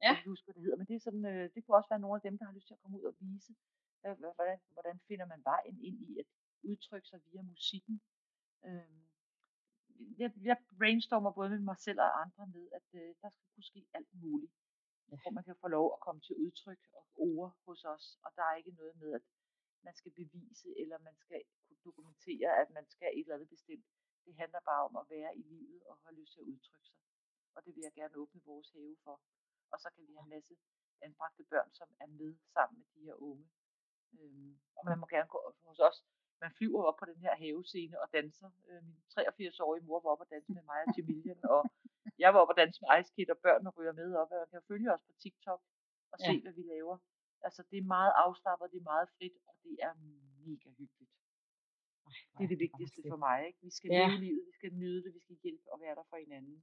Ja. 0.04 0.12
Jeg 0.12 0.18
kan 0.24 0.32
huske, 0.34 0.46
hvad 0.46 0.54
det 0.56 0.64
hedder, 0.64 0.78
men 0.78 0.88
det, 0.90 0.96
er 0.96 1.04
sådan, 1.08 1.26
øh, 1.34 1.46
det 1.54 1.60
kunne 1.62 1.78
også 1.80 1.92
være 1.94 2.04
nogle 2.06 2.20
af 2.20 2.26
dem, 2.28 2.38
der 2.38 2.46
har 2.46 2.54
lyst 2.58 2.68
til 2.68 2.78
at 2.78 2.82
komme 2.82 2.98
ud 3.00 3.06
og 3.12 3.16
vise, 3.20 3.54
øh, 4.06 4.16
hvordan, 4.38 4.60
hvordan 4.76 4.96
finder 5.08 5.26
man 5.34 5.42
vejen 5.52 5.78
ind 5.88 5.98
i 6.10 6.20
at 6.22 6.30
udtrykke 6.70 7.08
sig 7.08 7.20
via 7.26 7.42
musikken. 7.42 8.02
Øh, 8.66 9.06
jeg, 10.22 10.30
jeg 10.50 10.58
brainstormer 10.78 11.32
både 11.32 11.50
med 11.50 11.60
mig 11.72 11.80
selv 11.88 12.00
og 12.00 12.22
andre 12.24 12.48
med, 12.56 12.66
at 12.78 12.88
øh, 13.02 13.16
der 13.22 13.30
skal 13.30 13.48
kunne 13.54 13.70
ske 13.72 13.82
alt 13.94 14.14
muligt. 14.14 14.54
Ja. 15.12 15.18
Hvor 15.22 15.32
man 15.32 15.44
kan 15.44 15.56
få 15.64 15.68
lov 15.68 15.88
at 15.94 16.00
komme 16.06 16.22
til 16.22 16.36
udtryk 16.36 16.82
og 16.94 17.04
ord 17.16 17.56
hos 17.66 17.86
os. 17.86 18.06
Og 18.26 18.32
der 18.36 18.44
er 18.44 18.56
ikke 18.56 18.72
noget 18.72 18.96
med, 19.02 19.14
at 19.14 19.26
man 19.84 19.96
skal 19.96 20.12
bevise, 20.12 20.68
eller 20.82 20.98
man 21.08 21.16
skal 21.24 21.42
dokumentere, 21.86 22.50
at 22.62 22.70
man 22.78 22.86
skal 22.94 23.10
et 23.14 23.20
eller 23.20 23.36
andet 23.36 23.50
bestemt. 23.50 23.86
Det 24.26 24.34
handler 24.42 24.60
bare 24.72 24.84
om 24.88 24.96
at 25.02 25.06
være 25.10 25.32
i 25.38 25.44
livet 25.54 25.82
og 25.90 25.98
have 26.04 26.16
lyst 26.20 26.34
til 26.34 26.40
at 26.40 26.50
udtrykke 26.54 26.88
sig. 26.88 27.00
Og 27.56 27.66
det 27.66 27.76
vil 27.76 27.82
jeg 27.88 27.94
gerne 27.94 28.16
åbne 28.22 28.42
vores 28.46 28.70
have 28.72 28.96
for. 29.04 29.22
Og 29.72 29.78
så 29.80 29.88
kan 29.94 30.04
vi 30.08 30.14
have 30.14 30.24
en 30.24 30.30
masse 30.30 30.54
anbragte 31.02 31.44
børn, 31.44 31.70
som 31.74 31.88
er 32.00 32.08
med 32.08 32.36
sammen 32.56 32.78
med 32.80 32.88
de 32.94 33.02
her 33.08 33.16
unge. 33.30 33.48
Øhm, 34.20 34.60
og 34.78 34.86
man 34.90 35.00
må 35.00 35.06
gerne 35.06 35.28
gå 35.28 35.40
hos 35.66 35.80
os 35.80 36.06
man 36.42 36.52
flyver 36.58 36.84
op 36.90 36.98
på 37.02 37.06
den 37.12 37.20
her 37.26 37.34
havescene 37.36 38.02
og 38.04 38.08
danser. 38.18 38.50
Øh, 38.70 38.84
min 38.88 38.98
83-årige 39.14 39.86
mor 39.88 40.00
var 40.04 40.10
op 40.10 40.24
og 40.26 40.30
danse 40.30 40.52
med 40.58 40.64
mig 40.72 40.80
og 40.88 40.94
Jamilian, 40.98 41.40
og 41.56 41.62
jeg 42.24 42.34
var 42.34 42.40
op 42.44 42.52
og 42.54 42.58
danse 42.62 42.78
med 42.82 42.90
Ice 43.00 43.12
Kid, 43.16 43.30
og 43.36 43.40
børnene 43.46 43.70
ryger 43.78 43.94
med 44.02 44.10
op, 44.22 44.32
og 44.32 44.38
man 44.42 44.50
kan 44.52 44.62
følge 44.72 44.94
os 44.96 45.04
på 45.08 45.14
TikTok 45.24 45.62
og 46.12 46.18
se, 46.26 46.34
ja. 46.36 46.42
hvad 46.44 46.54
vi 46.60 46.64
laver. 46.74 46.98
Altså, 47.48 47.62
det 47.70 47.78
er 47.78 47.94
meget 47.98 48.14
afslappet, 48.26 48.72
det 48.72 48.80
er 48.80 48.92
meget 48.94 49.10
frit, 49.18 49.36
og 49.48 49.54
det 49.64 49.76
er 49.88 49.94
mega 50.48 50.70
hyggeligt. 50.80 51.05
Det 52.38 52.44
er 52.48 52.52
det 52.54 52.62
vigtigste 52.68 53.00
for 53.12 53.20
mig. 53.28 53.38
Ikke? 53.48 53.60
Vi 53.68 53.72
skal 53.78 53.90
ja. 53.92 54.08
leve 54.08 54.20
livet, 54.26 54.42
vi 54.50 54.54
skal 54.60 54.72
nyde 54.82 55.00
det, 55.04 55.12
vi 55.18 55.22
skal 55.26 55.38
hjælpe 55.44 55.66
og 55.74 55.78
være 55.84 55.96
der 56.00 56.06
for 56.12 56.18
hinanden. 56.26 56.58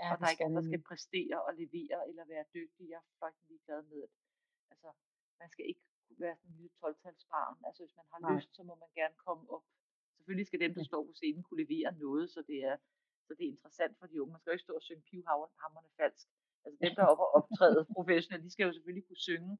Ja, 0.00 0.06
og 0.12 0.14
der 0.18 0.24
er 0.26 0.32
ikke 0.34 0.44
nogen, 0.46 0.58
der 0.60 0.68
skal 0.70 0.82
præstere 0.90 1.36
og 1.46 1.52
levere 1.62 1.98
eller 2.08 2.24
være 2.34 2.44
dygtig. 2.56 2.84
Jeg 2.92 3.00
er 3.04 3.16
faktisk 3.24 3.44
ligeglad 3.50 3.82
med, 3.92 4.00
at 4.06 4.12
altså, 4.72 4.88
man 5.40 5.48
skal 5.54 5.64
ikke 5.70 5.84
være 6.24 6.36
sådan 6.36 6.50
en 6.50 6.56
lille 6.60 6.72
12-talsbarn. 6.82 7.56
Altså 7.68 7.80
hvis 7.84 7.96
man 8.00 8.06
har 8.12 8.20
Nej. 8.20 8.34
lyst, 8.34 8.50
så 8.56 8.62
må 8.68 8.74
man 8.84 8.90
gerne 9.00 9.16
komme 9.26 9.44
op. 9.54 9.64
Selvfølgelig 10.16 10.46
skal 10.46 10.60
dem, 10.64 10.72
der 10.78 10.84
står 10.90 11.02
på 11.08 11.12
scenen, 11.20 11.42
kunne 11.42 11.62
levere 11.64 11.90
noget, 12.04 12.24
så 12.34 12.40
det 12.50 12.58
er, 12.70 12.76
så 13.26 13.30
det 13.36 13.44
er 13.46 13.52
interessant 13.56 13.94
for 13.98 14.06
de 14.06 14.22
unge. 14.22 14.32
Man 14.32 14.40
skal 14.40 14.50
jo 14.50 14.56
ikke 14.56 14.68
stå 14.68 14.74
og 14.80 14.82
synge 14.88 15.02
pivhammerne 15.10 15.90
falsk. 16.00 16.26
Altså 16.64 16.78
dem, 16.84 16.92
der 16.96 17.02
er 17.02 17.10
oppe 17.12 17.24
og 17.26 17.32
optræde 17.38 17.80
professionelt, 17.96 18.44
de 18.44 18.50
skal 18.50 18.64
jo 18.68 18.72
selvfølgelig 18.72 19.06
kunne 19.08 19.24
synge. 19.28 19.52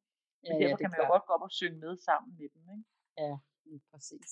Men 0.43 0.53
ja, 0.53 0.59
derfor 0.62 0.79
ja, 0.79 0.83
kan 0.83 0.91
man 0.93 1.01
jo 1.03 1.09
godt 1.14 1.27
gå 1.27 1.33
op 1.37 1.47
og 1.49 1.53
synge 1.61 1.79
med 1.85 1.93
sammen 2.09 2.31
med 2.39 2.49
dem. 2.55 2.62
Ikke? 2.75 2.85
Ja, 3.25 3.33
præcis. 3.91 4.31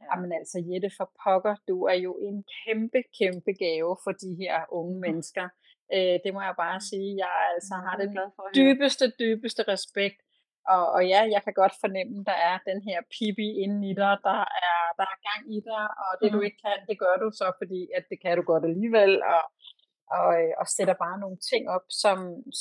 Ja. 0.00 0.06
Jamen 0.10 0.32
altså 0.32 0.58
Jette 0.68 0.90
for 0.96 1.08
pokker, 1.22 1.56
du 1.68 1.76
er 1.92 1.98
jo 2.06 2.12
en 2.28 2.44
kæmpe, 2.58 3.00
kæmpe 3.18 3.52
gave 3.64 3.96
for 4.04 4.12
de 4.22 4.30
her 4.42 4.56
unge 4.78 5.00
mennesker. 5.04 5.48
Øh, 5.94 6.16
det 6.24 6.30
må 6.34 6.40
jeg 6.48 6.54
bare 6.64 6.80
sige. 6.80 7.10
Jeg 7.24 7.32
altså 7.54 7.74
har 7.84 7.94
den 8.02 8.10
dybeste, 8.58 9.04
dybeste 9.20 9.62
respekt 9.62 10.20
og, 10.74 10.84
og 10.96 11.02
ja, 11.12 11.20
jeg 11.34 11.40
kan 11.44 11.54
godt 11.62 11.74
fornemme, 11.84 12.16
der 12.30 12.36
er 12.50 12.56
den 12.70 12.78
her 12.88 12.98
pipi 13.14 13.48
inde 13.64 13.80
i 13.90 13.94
dig, 14.02 14.14
der 14.28 14.40
er, 14.66 14.80
der 14.98 15.06
er 15.14 15.18
gang 15.28 15.42
i 15.56 15.58
dig, 15.70 15.84
og 16.04 16.10
det 16.20 16.28
mm. 16.28 16.34
du 16.34 16.38
ikke 16.46 16.60
kan, 16.64 16.76
det 16.88 16.96
gør 17.04 17.14
du 17.22 17.28
så, 17.40 17.46
fordi 17.60 17.80
at 17.96 18.04
det 18.10 18.18
kan 18.22 18.36
du 18.38 18.42
godt 18.52 18.64
alligevel, 18.70 19.12
og, 19.34 19.42
og, 20.16 20.28
øh, 20.42 20.52
og 20.60 20.66
sætter 20.76 20.96
bare 21.04 21.16
nogle 21.24 21.38
ting 21.50 21.62
op, 21.76 21.86
som, 22.02 22.18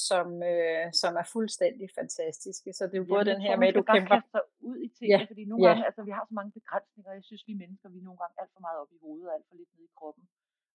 som, 0.08 0.28
øh, 0.52 0.86
som 1.02 1.12
er 1.22 1.28
fuldstændig 1.36 1.88
fantastiske. 2.00 2.70
Så 2.78 2.84
det 2.88 2.96
er 2.98 3.04
jo 3.04 3.10
både 3.16 3.26
den 3.34 3.42
her 3.46 3.56
med, 3.62 3.68
at 3.72 3.76
du 3.80 3.86
kæmper... 3.94 4.20
sig 4.34 4.44
ud 4.70 4.78
i 4.88 4.90
tingene, 4.98 5.24
ja. 5.24 5.32
fordi 5.32 5.44
nogle 5.52 5.64
ja. 5.64 5.70
gange, 5.70 5.86
altså 5.90 6.02
vi 6.10 6.12
har 6.18 6.26
så 6.30 6.36
mange 6.40 6.52
begrænsninger, 6.60 7.12
jeg 7.20 7.26
synes, 7.30 7.44
vi 7.50 7.54
mennesker, 7.64 7.88
vi 7.96 8.00
er 8.00 8.08
nogle 8.10 8.22
gange 8.22 8.36
alt 8.42 8.52
for 8.56 8.64
meget 8.68 8.78
op 8.84 8.92
i 8.96 9.00
hovedet, 9.06 9.28
og 9.30 9.34
alt 9.36 9.46
for 9.50 9.56
lidt 9.60 9.72
nede 9.76 9.88
i 9.92 9.94
kroppen. 10.00 10.24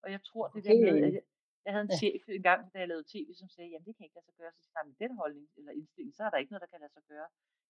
Og 0.04 0.08
jeg 0.14 0.20
tror, 0.28 0.44
det 0.54 0.64
der 0.64 0.76
med, 0.88 0.96
at 1.08 1.12
jeg 1.64 1.72
havde 1.74 1.86
en 1.88 1.94
ja. 1.94 2.00
chef 2.02 2.22
en 2.38 2.44
gang, 2.50 2.60
da 2.72 2.76
jeg 2.82 2.88
lavede 2.92 3.06
tv, 3.12 3.28
som 3.40 3.48
sagde, 3.54 3.70
jamen 3.72 3.86
det 3.86 3.94
kan 3.96 4.04
ikke 4.06 4.16
lade 4.18 4.28
sig 4.28 4.36
gøre, 4.40 4.52
så 4.56 4.62
siger 4.62 4.84
med 4.90 4.96
den 5.02 5.12
holdning 5.20 5.46
eller 5.58 5.72
indstilling, 5.78 6.14
så 6.16 6.22
er 6.26 6.30
der 6.30 6.38
ikke 6.42 6.52
noget, 6.52 6.64
der 6.64 6.72
kan 6.72 6.80
lade 6.84 6.94
sig 6.96 7.04
gøre. 7.12 7.28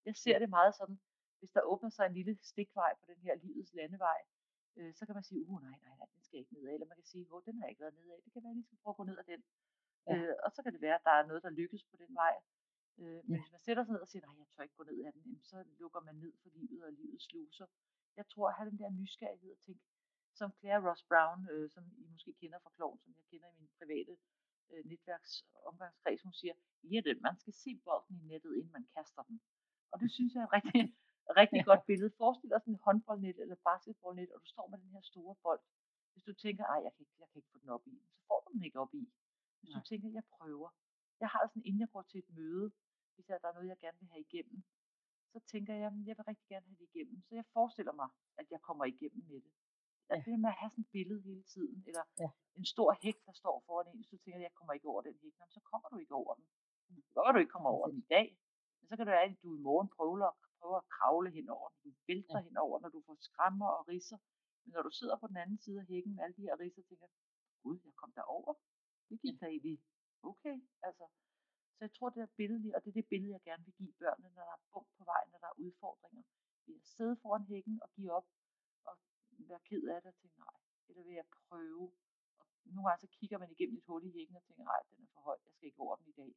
Jeg 0.08 0.16
ser 0.24 0.36
det 0.42 0.50
meget 0.58 0.72
sådan, 0.80 0.98
hvis 1.38 1.52
der 1.56 1.62
åbner 1.72 1.90
sig 1.96 2.04
en 2.06 2.14
lille 2.18 2.34
stikvej 2.52 2.92
på 3.00 3.04
den 3.12 3.20
her 3.26 3.34
livets 3.44 3.72
landevej, 3.74 4.20
øh, 4.78 4.94
så 4.98 5.02
kan 5.06 5.14
man 5.18 5.28
sige, 5.30 5.42
uh 5.48 5.60
nej, 5.66 5.78
nej, 5.86 5.94
nej, 6.00 6.08
den 6.14 6.22
skal 6.26 6.38
ikke 6.38 6.54
nedad. 6.54 6.74
Eller 6.74 6.86
man 6.92 6.98
kan 7.00 7.10
sige, 7.12 7.24
hvor 7.28 7.40
den 7.40 7.58
har 7.60 7.66
ikke 7.68 7.80
været 7.84 7.94
nedad. 7.94 8.18
Det 8.24 8.32
kan 8.32 8.42
være, 8.42 8.50
at 8.50 8.54
jeg 8.54 8.60
lige 8.60 8.70
skal 8.70 8.78
prøve 8.82 8.92
at 8.94 9.00
gå 9.00 9.04
ned 9.04 9.18
ad 9.22 9.26
den. 9.32 9.42
Ja. 10.06 10.14
Øh, 10.14 10.34
og 10.44 10.50
så 10.54 10.62
kan 10.62 10.72
det 10.74 10.80
være, 10.86 10.98
at 11.00 11.04
der 11.08 11.14
er 11.20 11.26
noget, 11.26 11.42
der 11.42 11.50
lykkes 11.60 11.84
på 11.90 11.96
den 12.02 12.14
vej. 12.22 12.34
Øh, 13.00 13.20
men 13.24 13.34
ja. 13.36 13.40
hvis 13.40 13.52
man 13.54 13.60
sætter 13.66 13.82
sig 13.84 13.92
ned 13.92 14.02
og 14.06 14.08
siger, 14.08 14.22
nej, 14.26 14.36
jeg 14.42 14.48
tør 14.48 14.62
ikke 14.62 14.78
gå 14.80 14.84
ned 14.84 15.04
ad 15.06 15.12
den, 15.12 15.42
så 15.50 15.56
lukker 15.80 16.00
man 16.08 16.16
ned 16.24 16.32
for 16.42 16.48
livet 16.58 16.84
og 16.84 16.92
livets 16.92 17.24
sluser. 17.24 17.66
Jeg 18.16 18.26
tror 18.32 18.48
at 18.48 18.54
have 18.58 18.70
den 18.70 18.78
der 18.78 18.90
nysgerrighed 18.90 19.52
og 19.56 19.60
tænke, 19.66 19.84
som 20.34 20.52
Claire 20.58 20.82
Ross 20.88 21.02
Brown, 21.10 21.40
øh, 21.52 21.70
som 21.70 21.84
I 22.02 22.04
måske 22.14 22.32
kender 22.40 22.58
fra 22.62 22.70
Kloven, 22.76 22.98
som 22.98 23.12
jeg 23.16 23.24
kender 23.30 23.48
i 23.48 23.56
min 23.60 23.70
private 23.78 24.16
øh, 24.70 24.84
netværks 24.84 25.32
omgangskreds, 25.70 26.22
hun 26.22 26.32
siger, 26.32 26.54
Jette, 26.82 27.14
man 27.14 27.36
skal 27.38 27.52
se 27.52 27.70
bolden 27.84 28.16
i 28.22 28.24
nettet, 28.30 28.56
inden 28.58 28.72
man 28.72 28.86
kaster 28.96 29.22
den. 29.22 29.40
Og 29.92 30.00
det 30.00 30.10
synes 30.16 30.34
jeg 30.34 30.42
er 30.42 30.52
rigtig, 30.58 30.96
rigtig 31.40 31.60
ja. 31.62 31.68
godt 31.70 31.82
billede. 31.90 32.10
Forestil 32.20 32.50
dig 32.50 32.60
sådan 32.60 32.74
en 32.74 32.84
håndboldnet 32.86 33.36
eller 33.42 33.56
basketballnet, 33.68 34.30
og 34.34 34.40
du 34.40 34.46
står 34.54 34.66
med 34.68 34.78
den 34.78 34.90
her 34.94 35.02
store 35.12 35.34
bold. 35.44 35.62
Hvis 36.12 36.24
du 36.24 36.32
tænker, 36.44 36.64
ej, 36.64 36.80
jeg 36.84 36.92
kan 36.94 37.00
ikke, 37.04 37.16
jeg 37.18 37.28
kan 37.30 37.38
ikke 37.38 37.52
få 37.52 37.58
den 37.58 37.68
op 37.76 37.86
i, 37.86 37.94
så 38.12 38.18
får 38.28 38.40
du 38.46 38.52
den 38.54 38.64
ikke 38.64 38.78
op 38.84 38.94
i. 38.94 39.04
Hvis 39.60 39.70
Nej. 39.70 39.78
du 39.78 39.84
tænker, 39.90 40.08
jeg 40.18 40.24
prøver. 40.36 40.70
Jeg 41.20 41.28
har 41.28 41.40
sådan, 41.48 41.64
inden 41.64 41.80
jeg 41.80 41.90
går 41.94 42.02
til 42.02 42.18
et 42.18 42.30
møde, 42.38 42.72
hvis 43.14 43.26
der 43.26 43.34
er 43.34 43.54
noget, 43.56 43.68
jeg 43.68 43.78
gerne 43.78 43.98
vil 44.00 44.08
have 44.08 44.24
igennem, 44.28 44.62
så 45.32 45.38
tænker 45.52 45.74
jeg, 45.74 45.92
jeg 46.08 46.14
vil 46.18 46.24
rigtig 46.30 46.46
gerne 46.52 46.66
have 46.66 46.78
det 46.80 46.88
igennem. 46.94 47.22
Så 47.26 47.34
jeg 47.34 47.44
forestiller 47.52 47.92
mig, 47.92 48.08
at 48.40 48.46
jeg 48.50 48.60
kommer 48.60 48.84
igennem 48.84 49.24
med 49.30 49.40
det. 49.44 49.52
Ja. 50.08 50.14
Altså 50.14 50.30
det 50.30 50.40
med 50.40 50.48
at 50.54 50.60
have 50.60 50.70
sådan 50.70 50.84
et 50.84 50.90
billede 50.96 51.20
hele 51.28 51.42
tiden, 51.54 51.84
eller 51.88 52.04
ja. 52.18 52.30
en 52.60 52.64
stor 52.74 52.90
hæk, 53.02 53.18
der 53.26 53.32
står 53.32 53.62
foran 53.66 53.86
en, 53.94 54.04
så 54.04 54.10
tænker 54.10 54.38
jeg, 54.38 54.42
jeg 54.48 54.54
kommer 54.58 54.72
ikke 54.72 54.88
over 54.92 55.02
den 55.02 55.16
hæk. 55.22 55.34
Jamen, 55.38 55.52
så 55.56 55.60
kommer 55.70 55.88
du 55.88 55.96
ikke 55.96 56.14
over 56.14 56.34
den. 56.34 56.44
Så 57.14 57.22
kan 57.24 57.34
du 57.34 57.40
ikke 57.40 57.54
komme 57.56 57.68
over 57.68 57.86
den 57.88 57.98
i 57.98 58.06
dag. 58.16 58.26
Men 58.78 58.86
så 58.88 58.96
kan 58.96 59.06
det 59.06 59.12
være, 59.12 59.22
at 59.22 59.42
du 59.42 59.54
i 59.58 59.62
morgen 59.68 59.88
prøver, 59.88 60.30
prøver 60.62 60.78
at 60.82 60.90
kravle 60.96 61.30
hen 61.36 61.48
over 61.56 61.68
den. 61.68 61.78
Du 61.84 61.90
vælter 62.08 62.38
ja. 62.38 62.44
hen 62.46 62.56
over, 62.64 62.76
når 62.82 62.90
du 62.96 63.00
får 63.06 63.16
skrammer 63.28 63.68
og 63.78 63.82
risser. 63.88 64.18
Men 64.62 64.70
når 64.76 64.82
du 64.88 64.92
sidder 65.00 65.16
på 65.22 65.26
den 65.30 65.38
anden 65.44 65.58
side 65.64 65.78
af 65.82 65.86
hækken 65.92 66.12
med 66.14 66.22
alle 66.24 66.36
de 66.38 66.46
her 66.48 66.56
risser, 66.64 66.82
tænker 66.82 67.08
gud, 67.64 67.78
jeg 67.88 67.94
kom 68.00 68.12
derover. 68.20 68.52
Det 69.08 69.16
gik 69.24 69.36
da 69.40 69.46
egentlig 69.46 69.76
okay. 70.30 70.56
Altså, 70.88 71.04
så 71.76 71.80
jeg 71.86 71.92
tror, 71.96 72.10
det 72.10 72.22
er 72.22 72.36
billedet, 72.40 72.74
og 72.74 72.80
det 72.84 72.90
er 72.90 72.98
det 73.00 73.06
billede, 73.12 73.32
jeg 73.36 73.42
gerne 73.48 73.64
vil 73.64 73.74
give 73.80 73.92
børnene, 74.02 74.28
når 74.36 74.44
der 74.48 74.54
er 74.58 74.62
bump 74.72 74.88
på 74.98 75.04
vejen, 75.12 75.28
når 75.32 75.38
der 75.42 75.48
er 75.52 75.60
udfordringer. 75.64 76.22
Ved 76.66 76.74
at 76.80 76.86
sidde 76.94 77.16
foran 77.22 77.44
hækken 77.52 77.76
og 77.84 77.88
give 77.96 78.12
op, 78.18 78.26
være 79.50 79.60
ked 79.70 79.84
af 79.94 79.98
det 80.02 80.08
og 80.12 80.16
tænke, 80.20 80.38
nej, 80.38 80.58
eller 80.88 81.02
vil 81.06 81.14
jeg 81.20 81.28
prøve. 81.48 81.92
Og 82.40 82.46
nogle 82.74 82.88
gange 82.88 83.00
så 83.00 83.08
kigger 83.18 83.38
man 83.38 83.50
igennem 83.50 83.76
et 83.78 83.84
hul 83.86 84.04
i 84.04 84.12
hækken 84.16 84.36
og 84.36 84.44
tænker, 84.44 84.64
nej, 84.64 84.80
den 84.90 85.02
er 85.04 85.10
for 85.14 85.20
høj, 85.20 85.38
jeg 85.44 85.52
skal 85.54 85.66
ikke 85.66 85.80
over 85.80 85.96
den 85.96 86.06
i 86.08 86.16
dag. 86.20 86.32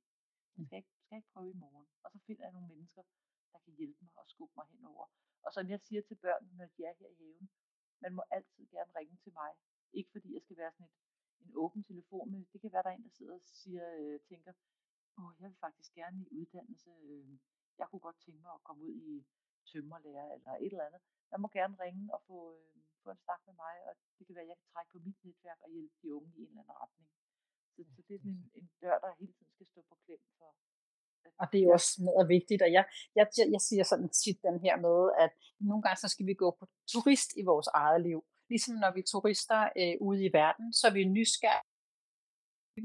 Jeg 0.58 0.66
skal 0.66 0.78
ikke, 0.78 0.94
skal 1.06 1.18
ikke 1.18 1.34
prøve 1.34 1.50
i 1.52 1.62
morgen. 1.64 1.88
Og 2.04 2.12
så 2.12 2.20
finder 2.28 2.44
jeg 2.46 2.54
nogle 2.54 2.68
mennesker, 2.68 3.04
der 3.56 3.62
kan 3.66 3.74
hjælpe 3.80 4.00
mig 4.06 4.14
og 4.24 4.28
skubbe 4.34 4.54
mig 4.60 4.68
henover. 4.74 5.08
Og 5.46 5.50
som 5.56 5.66
jeg 5.74 5.80
siger 5.88 6.02
til 6.02 6.18
børnene, 6.26 6.54
når 6.60 6.68
de 6.76 6.82
er 6.90 6.94
her 7.00 7.10
i 7.14 7.18
haven, 7.22 7.50
man 8.04 8.14
må 8.18 8.24
altid 8.38 8.64
gerne 8.76 8.92
ringe 9.00 9.18
til 9.24 9.34
mig. 9.34 9.52
Ikke 9.98 10.12
fordi 10.16 10.34
jeg 10.34 10.42
skal 10.42 10.58
være 10.58 10.72
sådan 10.72 10.86
et, 10.86 10.96
en 11.44 11.52
åben 11.64 11.84
telefon, 11.84 12.32
men 12.32 12.42
det 12.52 12.62
kan 12.62 12.72
være, 12.74 12.84
der 12.84 12.90
er 12.90 12.98
en, 12.98 13.08
der 13.08 13.18
sidder 13.18 13.36
og 13.42 13.46
siger, 13.62 13.86
øh, 14.02 14.20
tænker, 14.30 14.54
åh, 15.18 15.32
jeg 15.40 15.50
vil 15.50 15.64
faktisk 15.68 15.92
gerne 16.00 16.18
i 16.24 16.28
uddannelse. 16.40 16.90
Øh, 17.10 17.38
jeg 17.80 17.88
kunne 17.88 18.06
godt 18.08 18.20
tænke 18.26 18.42
mig 18.42 18.54
at 18.54 18.64
komme 18.68 18.84
ud 18.84 18.96
i 19.14 19.26
tømmerlærer 19.70 20.28
eller 20.36 20.52
et 20.66 20.72
eller 20.74 20.88
andet. 20.90 21.02
Man 21.32 21.42
må 21.42 21.48
gerne 21.58 21.76
ringe 21.84 22.14
og 22.16 22.22
få, 22.28 22.38
øh, 22.58 22.76
få 23.04 23.10
en 23.12 23.22
snak 23.26 23.42
med 23.48 23.56
mig, 23.64 23.76
og 23.88 23.92
det 24.18 24.24
kan 24.28 24.36
være, 24.36 24.48
at 24.48 24.52
jeg 24.54 24.58
kan 24.62 24.72
trække 24.74 24.92
på 24.92 25.00
mit 25.06 25.20
netværk 25.24 25.60
og 25.66 25.70
hjælpe 25.70 25.96
de 26.02 26.14
unge 26.18 26.32
i 26.38 26.42
en 26.42 26.50
eller 26.50 26.62
anden 26.62 26.82
retning. 26.84 27.08
Så, 27.74 27.82
så 27.96 28.02
det 28.08 28.14
er 28.16 28.20
sådan 28.20 28.32
en, 28.32 28.52
en 28.60 28.70
dør, 28.82 28.98
der 29.04 29.20
hele 29.20 29.34
tiden 29.34 29.52
skal 29.56 29.68
stå 29.72 29.82
på 29.90 29.96
klem 30.06 30.22
for, 30.38 30.56
Og 31.40 31.46
det 31.52 31.58
er 31.60 31.64
jo 31.64 31.72
også 31.72 31.92
meget 32.10 32.30
vigtigt, 32.36 32.62
og 32.62 32.72
jeg, 32.78 32.86
jeg, 33.16 33.28
jeg 33.56 33.62
siger 33.62 33.84
sådan 33.84 34.10
tit 34.10 34.40
den 34.48 34.58
her 34.66 34.76
med, 34.86 34.98
at 35.24 35.32
nogle 35.60 35.82
gange 35.84 36.00
så 36.04 36.08
skal 36.08 36.26
vi 36.26 36.34
gå 36.34 36.48
på 36.60 36.66
turist 36.92 37.30
i 37.42 37.44
vores 37.52 37.68
eget 37.68 38.02
liv. 38.02 38.20
Ligesom 38.50 38.76
når 38.84 38.92
vi 38.98 39.02
turister 39.02 39.60
øh, 39.80 39.96
ude 40.08 40.26
i 40.26 40.34
verden, 40.34 40.74
så 40.74 40.88
er 40.88 40.94
vi 40.98 41.04
nysgerrige, 41.04 41.76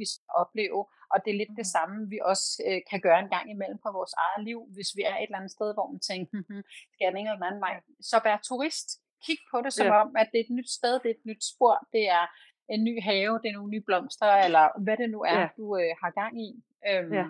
vi 0.02 0.06
skal 0.12 0.30
opleve, 0.42 0.80
og 1.12 1.16
det 1.22 1.30
er 1.30 1.38
lidt 1.38 1.54
det 1.60 1.68
samme, 1.76 1.96
vi 2.12 2.18
også 2.32 2.48
øh, 2.68 2.80
kan 2.90 3.00
gøre 3.06 3.20
en 3.24 3.30
gang 3.34 3.46
imellem 3.50 3.78
på 3.84 3.90
vores 3.98 4.14
eget 4.24 4.42
liv, 4.48 4.58
hvis 4.74 4.90
vi 4.96 5.02
er 5.10 5.16
et 5.16 5.22
eller 5.22 5.38
andet 5.40 5.56
sted, 5.56 5.68
hvor 5.74 5.86
man 5.92 6.00
tænker, 6.10 6.30
hm, 6.32 6.62
skal 6.92 7.04
jeg 7.04 7.12
den 7.12 7.20
ene 7.20 7.30
eller 7.30 7.46
anden 7.46 7.64
vej, 7.66 7.74
så 8.10 8.16
vær 8.24 8.36
turist. 8.48 8.88
Kig 9.24 9.40
på 9.50 9.56
det 9.64 9.72
som 9.72 9.86
ja. 9.86 10.00
om, 10.02 10.08
at 10.20 10.28
det 10.30 10.38
er 10.38 10.44
et 10.44 10.56
nyt 10.58 10.70
sted, 10.78 10.92
det 11.02 11.08
er 11.10 11.16
et 11.20 11.26
nyt 11.30 11.42
spor, 11.52 11.74
det 11.94 12.04
er 12.18 12.24
en 12.74 12.84
ny 12.88 12.94
have, 13.08 13.34
det 13.42 13.48
er 13.48 13.56
nogle 13.58 13.70
nye 13.74 13.86
blomster, 13.88 14.30
eller 14.46 14.64
hvad 14.84 14.96
det 14.96 15.10
nu 15.10 15.20
er, 15.32 15.40
ja. 15.40 15.48
du 15.56 15.64
øh, 15.80 15.92
har 16.02 16.10
gang 16.20 16.34
i. 16.46 16.50
Øhm, 16.88 17.12
ja. 17.18 17.24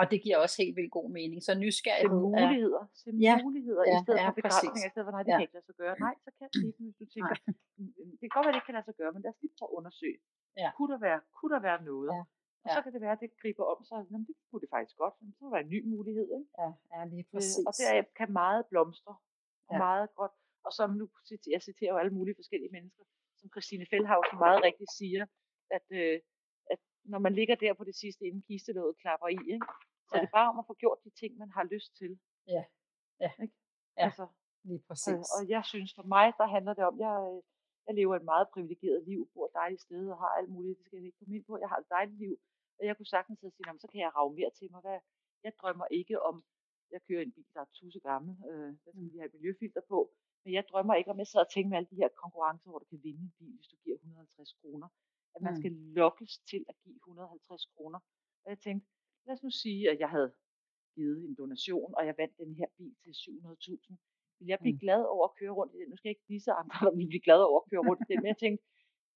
Og 0.00 0.04
det 0.10 0.18
giver 0.24 0.38
også 0.44 0.56
helt 0.62 0.74
vildt 0.78 0.92
god 0.98 1.08
mening. 1.18 1.38
Så 1.48 1.52
nysgerrighed 1.64 2.20
Se 2.22 2.34
muligheder. 2.38 2.82
Se 3.02 3.08
ja. 3.28 3.34
muligheder 3.44 3.84
ja, 3.86 3.94
i 3.94 3.96
stedet 4.04 4.18
ja, 4.20 4.28
for 4.28 4.34
begrænsninger. 4.38 4.88
I 4.88 4.92
stedet 4.92 5.06
for, 5.06 5.14
nej, 5.16 5.22
det 5.26 5.30
ja. 5.32 5.36
kan 5.38 5.44
ikke 5.46 5.56
lade 5.58 5.66
sig 5.70 5.76
gøre. 5.82 5.94
Nej, 6.06 6.14
så 6.24 6.30
kan 6.38 6.46
det 6.52 6.64
ikke, 6.70 6.82
hvis 6.86 6.96
du 7.02 7.06
tænker, 7.14 7.34
det 8.20 8.26
kan 8.26 8.34
godt 8.36 8.44
være, 8.46 8.54
det 8.54 8.60
ikke 8.60 8.70
kan 8.70 8.78
lade 8.78 8.88
sig 8.90 8.96
gøre, 9.00 9.10
men 9.14 9.20
lad 9.24 9.30
os 9.34 9.40
lige 9.42 9.54
prøve 9.58 9.70
at 9.70 9.74
undersøge. 9.78 10.18
Ja. 10.62 10.70
Kunne, 10.76 10.90
der 10.94 11.00
være, 11.08 11.20
kunne 11.38 11.52
der 11.54 11.62
være 11.68 11.80
noget? 11.90 12.10
Ja. 12.16 12.22
Og 12.64 12.68
så 12.74 12.78
kan 12.84 12.90
det 12.94 13.00
være, 13.06 13.14
at 13.16 13.22
det 13.24 13.30
griber 13.42 13.64
om 13.72 13.80
sig. 13.88 13.98
Jamen, 14.10 14.26
det 14.28 14.36
kunne 14.48 14.62
det 14.64 14.70
faktisk 14.76 14.96
godt. 15.02 15.14
Så 15.38 15.44
var 15.44 15.50
der 15.56 15.64
en 15.66 15.72
ny 15.76 15.80
mulighed. 15.94 16.26
Ikke? 16.38 16.48
Ja, 16.60 16.68
ja, 16.92 16.98
lige 17.12 17.26
præcis. 17.32 17.58
Øh, 17.58 17.68
og 17.68 17.72
der 17.80 17.90
kan 18.18 18.28
meget 18.42 18.62
blomstre. 18.70 19.14
Og 19.68 19.74
ja. 19.74 19.78
meget 19.86 20.08
godt. 20.20 20.34
Og 20.66 20.72
som 20.78 20.88
nu, 21.00 21.04
jeg 21.54 21.62
citerer 21.68 21.92
jo 21.94 21.98
alle 22.02 22.14
mulige 22.18 22.36
forskellige 22.40 22.72
mennesker, 22.76 23.04
som 23.38 23.46
Christine 23.54 23.86
Feldhausen 23.90 24.38
meget 24.44 24.60
rigtigt 24.68 24.92
siger, 25.00 25.24
at, 25.76 25.86
øh, 26.00 26.20
når 27.04 27.18
man 27.18 27.34
ligger 27.34 27.54
der 27.54 27.74
på 27.74 27.84
det 27.84 27.94
sidste, 27.94 28.24
inden 28.24 28.42
kistelåget 28.42 28.96
klapper 28.96 29.28
i, 29.28 29.38
ikke? 29.54 29.66
så 30.08 30.12
ja. 30.12 30.16
er 30.16 30.20
det 30.24 30.32
bare 30.32 30.48
om 30.48 30.58
at 30.58 30.66
få 30.66 30.74
gjort 30.74 30.98
de 31.04 31.10
ting, 31.10 31.38
man 31.38 31.50
har 31.50 31.64
lyst 31.64 31.96
til. 31.96 32.18
Ja, 32.46 32.64
ja. 33.20 33.30
Ikke? 33.42 33.54
ja. 33.98 34.04
Altså, 34.04 34.26
lige 34.62 34.82
præcis. 34.88 35.12
Øh, 35.12 35.36
og 35.36 35.48
jeg 35.48 35.64
synes, 35.64 35.94
for 35.94 36.02
mig, 36.02 36.32
der 36.38 36.46
handler 36.46 36.74
det 36.74 36.84
om, 36.84 36.98
jeg, 36.98 37.40
jeg 37.86 37.94
lever 37.94 38.16
et 38.16 38.24
meget 38.32 38.46
privilegeret 38.54 39.04
liv, 39.10 39.30
bor 39.34 39.46
et 39.46 39.54
dejligt 39.54 39.82
sted 39.82 40.10
og 40.10 40.18
har 40.18 40.32
alt 40.38 40.50
muligt, 40.50 40.78
det 40.78 40.86
skal 40.86 40.96
jeg 40.96 41.06
ikke 41.06 41.18
komme 41.18 41.36
ind 41.36 41.44
på. 41.44 41.58
Jeg 41.58 41.68
har 41.68 41.78
et 41.78 41.88
dejligt 41.88 42.18
liv, 42.18 42.34
og 42.78 42.86
jeg 42.86 42.96
kunne 42.96 43.12
sagtens 43.16 43.38
sige, 43.40 43.78
så 43.80 43.88
kan 43.92 44.00
jeg 44.00 44.16
rave 44.16 44.32
mere 44.34 44.50
til 44.58 44.68
mig. 44.70 44.80
Hvad, 44.80 44.98
jeg 45.44 45.52
drømmer 45.60 45.86
ikke 45.90 46.22
om, 46.22 46.44
jeg 46.90 47.00
kører 47.08 47.22
en 47.22 47.32
bil, 47.32 47.46
der 47.54 47.60
er 47.60 47.70
tusse 47.74 48.00
gammel, 48.00 48.36
øh, 48.50 48.68
der 48.84 48.90
skal 48.90 49.12
vi 49.12 49.18
have 49.18 49.26
et 49.26 49.34
miljøfilter 49.34 49.80
på, 49.88 50.10
men 50.44 50.54
jeg 50.54 50.64
drømmer 50.70 50.94
ikke 50.94 51.10
om, 51.10 51.18
jeg 51.18 51.26
sidder 51.26 51.44
og 51.44 51.52
tænker 51.52 51.70
med 51.70 51.76
alle 51.78 51.90
de 51.90 51.96
her 52.02 52.08
konkurrencer, 52.22 52.70
hvor 52.70 52.78
du 52.78 52.84
kan 52.84 53.00
vinde 53.02 53.22
en 53.22 53.34
bil, 53.38 53.56
hvis 53.56 53.68
du 53.72 53.76
giver 53.84 53.96
150 53.96 54.52
kroner. 54.60 54.88
At 55.34 55.40
man 55.46 55.52
mm. 55.54 55.60
skal 55.60 55.72
lokkes 55.72 56.32
til 56.50 56.62
at 56.70 56.76
give 56.84 56.96
150 56.96 57.66
kroner. 57.74 58.00
Og 58.44 58.48
jeg 58.52 58.58
tænkte, 58.66 58.86
lad 59.26 59.34
os 59.36 59.42
nu 59.42 59.50
sige, 59.50 59.90
at 59.92 59.98
jeg 60.04 60.10
havde 60.16 60.32
givet 60.94 61.20
en 61.28 61.34
donation, 61.34 61.94
og 61.96 62.02
jeg 62.06 62.14
vandt 62.18 62.38
den 62.38 62.54
her 62.60 62.68
bil 62.78 62.94
til 63.02 63.10
700.000. 63.10 63.96
Vil 64.38 64.48
jeg 64.52 64.58
blive 64.64 64.78
mm. 64.78 64.84
glad 64.84 65.02
over 65.14 65.24
at 65.28 65.36
køre 65.40 65.54
rundt 65.58 65.72
i 65.74 65.78
den? 65.80 65.88
Nu 65.90 65.96
skal 65.96 66.08
jeg 66.08 66.16
ikke 66.16 66.32
vise 66.34 66.50
andre, 66.60 66.76
der 66.84 66.94
vil 66.96 67.06
blive 67.12 67.26
glad 67.28 67.40
over 67.48 67.60
at 67.60 67.68
køre 67.70 67.84
rundt 67.88 68.02
i 68.02 68.08
den, 68.10 68.18
men 68.22 68.30
jeg 68.32 68.40
tænkte, 68.44 68.64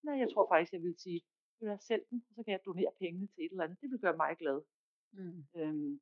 nej, 0.06 0.16
jeg 0.22 0.28
tror 0.32 0.46
faktisk, 0.52 0.72
jeg 0.76 0.82
vil 0.86 0.96
sige, 1.04 1.20
vil 1.60 1.68
jeg 1.74 1.80
selv 1.90 2.04
den, 2.10 2.18
så 2.34 2.40
kan 2.44 2.52
jeg 2.52 2.66
donere 2.68 2.92
pengene 3.02 3.26
til 3.32 3.40
et 3.44 3.50
eller 3.50 3.64
andet. 3.64 3.80
Det 3.82 3.90
vil 3.90 4.04
gøre 4.06 4.16
mig 4.22 4.32
glad. 4.42 4.58
Mm. 5.12 5.40
Øhm, 5.58 6.00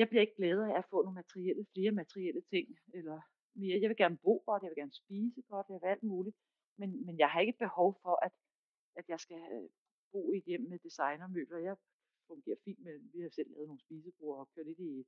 jeg 0.00 0.08
bliver 0.08 0.20
ikke 0.20 0.40
glad 0.40 0.58
af 0.68 0.78
at 0.78 0.88
få 0.90 0.96
nogle 1.02 1.20
materielle, 1.22 1.66
flere 1.74 1.92
materielle 2.02 2.42
ting, 2.52 2.66
eller 2.98 3.18
mere. 3.54 3.80
Jeg 3.82 3.88
vil 3.88 3.96
gerne 3.96 4.18
bo 4.24 4.42
godt, 4.46 4.62
jeg 4.62 4.70
vil 4.70 4.80
gerne 4.82 5.00
spise 5.02 5.42
godt, 5.52 5.66
jeg 5.68 5.78
vil 5.82 5.88
alt 5.94 6.02
muligt. 6.02 6.36
Men, 6.80 7.06
men 7.06 7.18
jeg 7.18 7.28
har 7.30 7.40
ikke 7.40 7.58
behov 7.66 7.98
for, 8.02 8.14
at, 8.26 8.32
at 9.02 9.08
jeg 9.12 9.20
skal 9.24 9.42
øh, 9.56 9.68
bo 10.12 10.22
i 10.36 10.38
hjem 10.46 10.64
med 10.70 10.78
designermøbler. 10.86 11.58
Jeg 11.68 11.76
fungerer 12.30 12.60
fint 12.66 12.80
med, 12.86 12.94
vi 13.14 13.20
har 13.24 13.32
selv 13.38 13.50
lavet 13.50 13.66
nogle 13.68 13.84
spisebord 13.86 14.38
og 14.42 14.48
kørt 14.52 14.66
lidt 14.66 14.78
i 14.78 15.06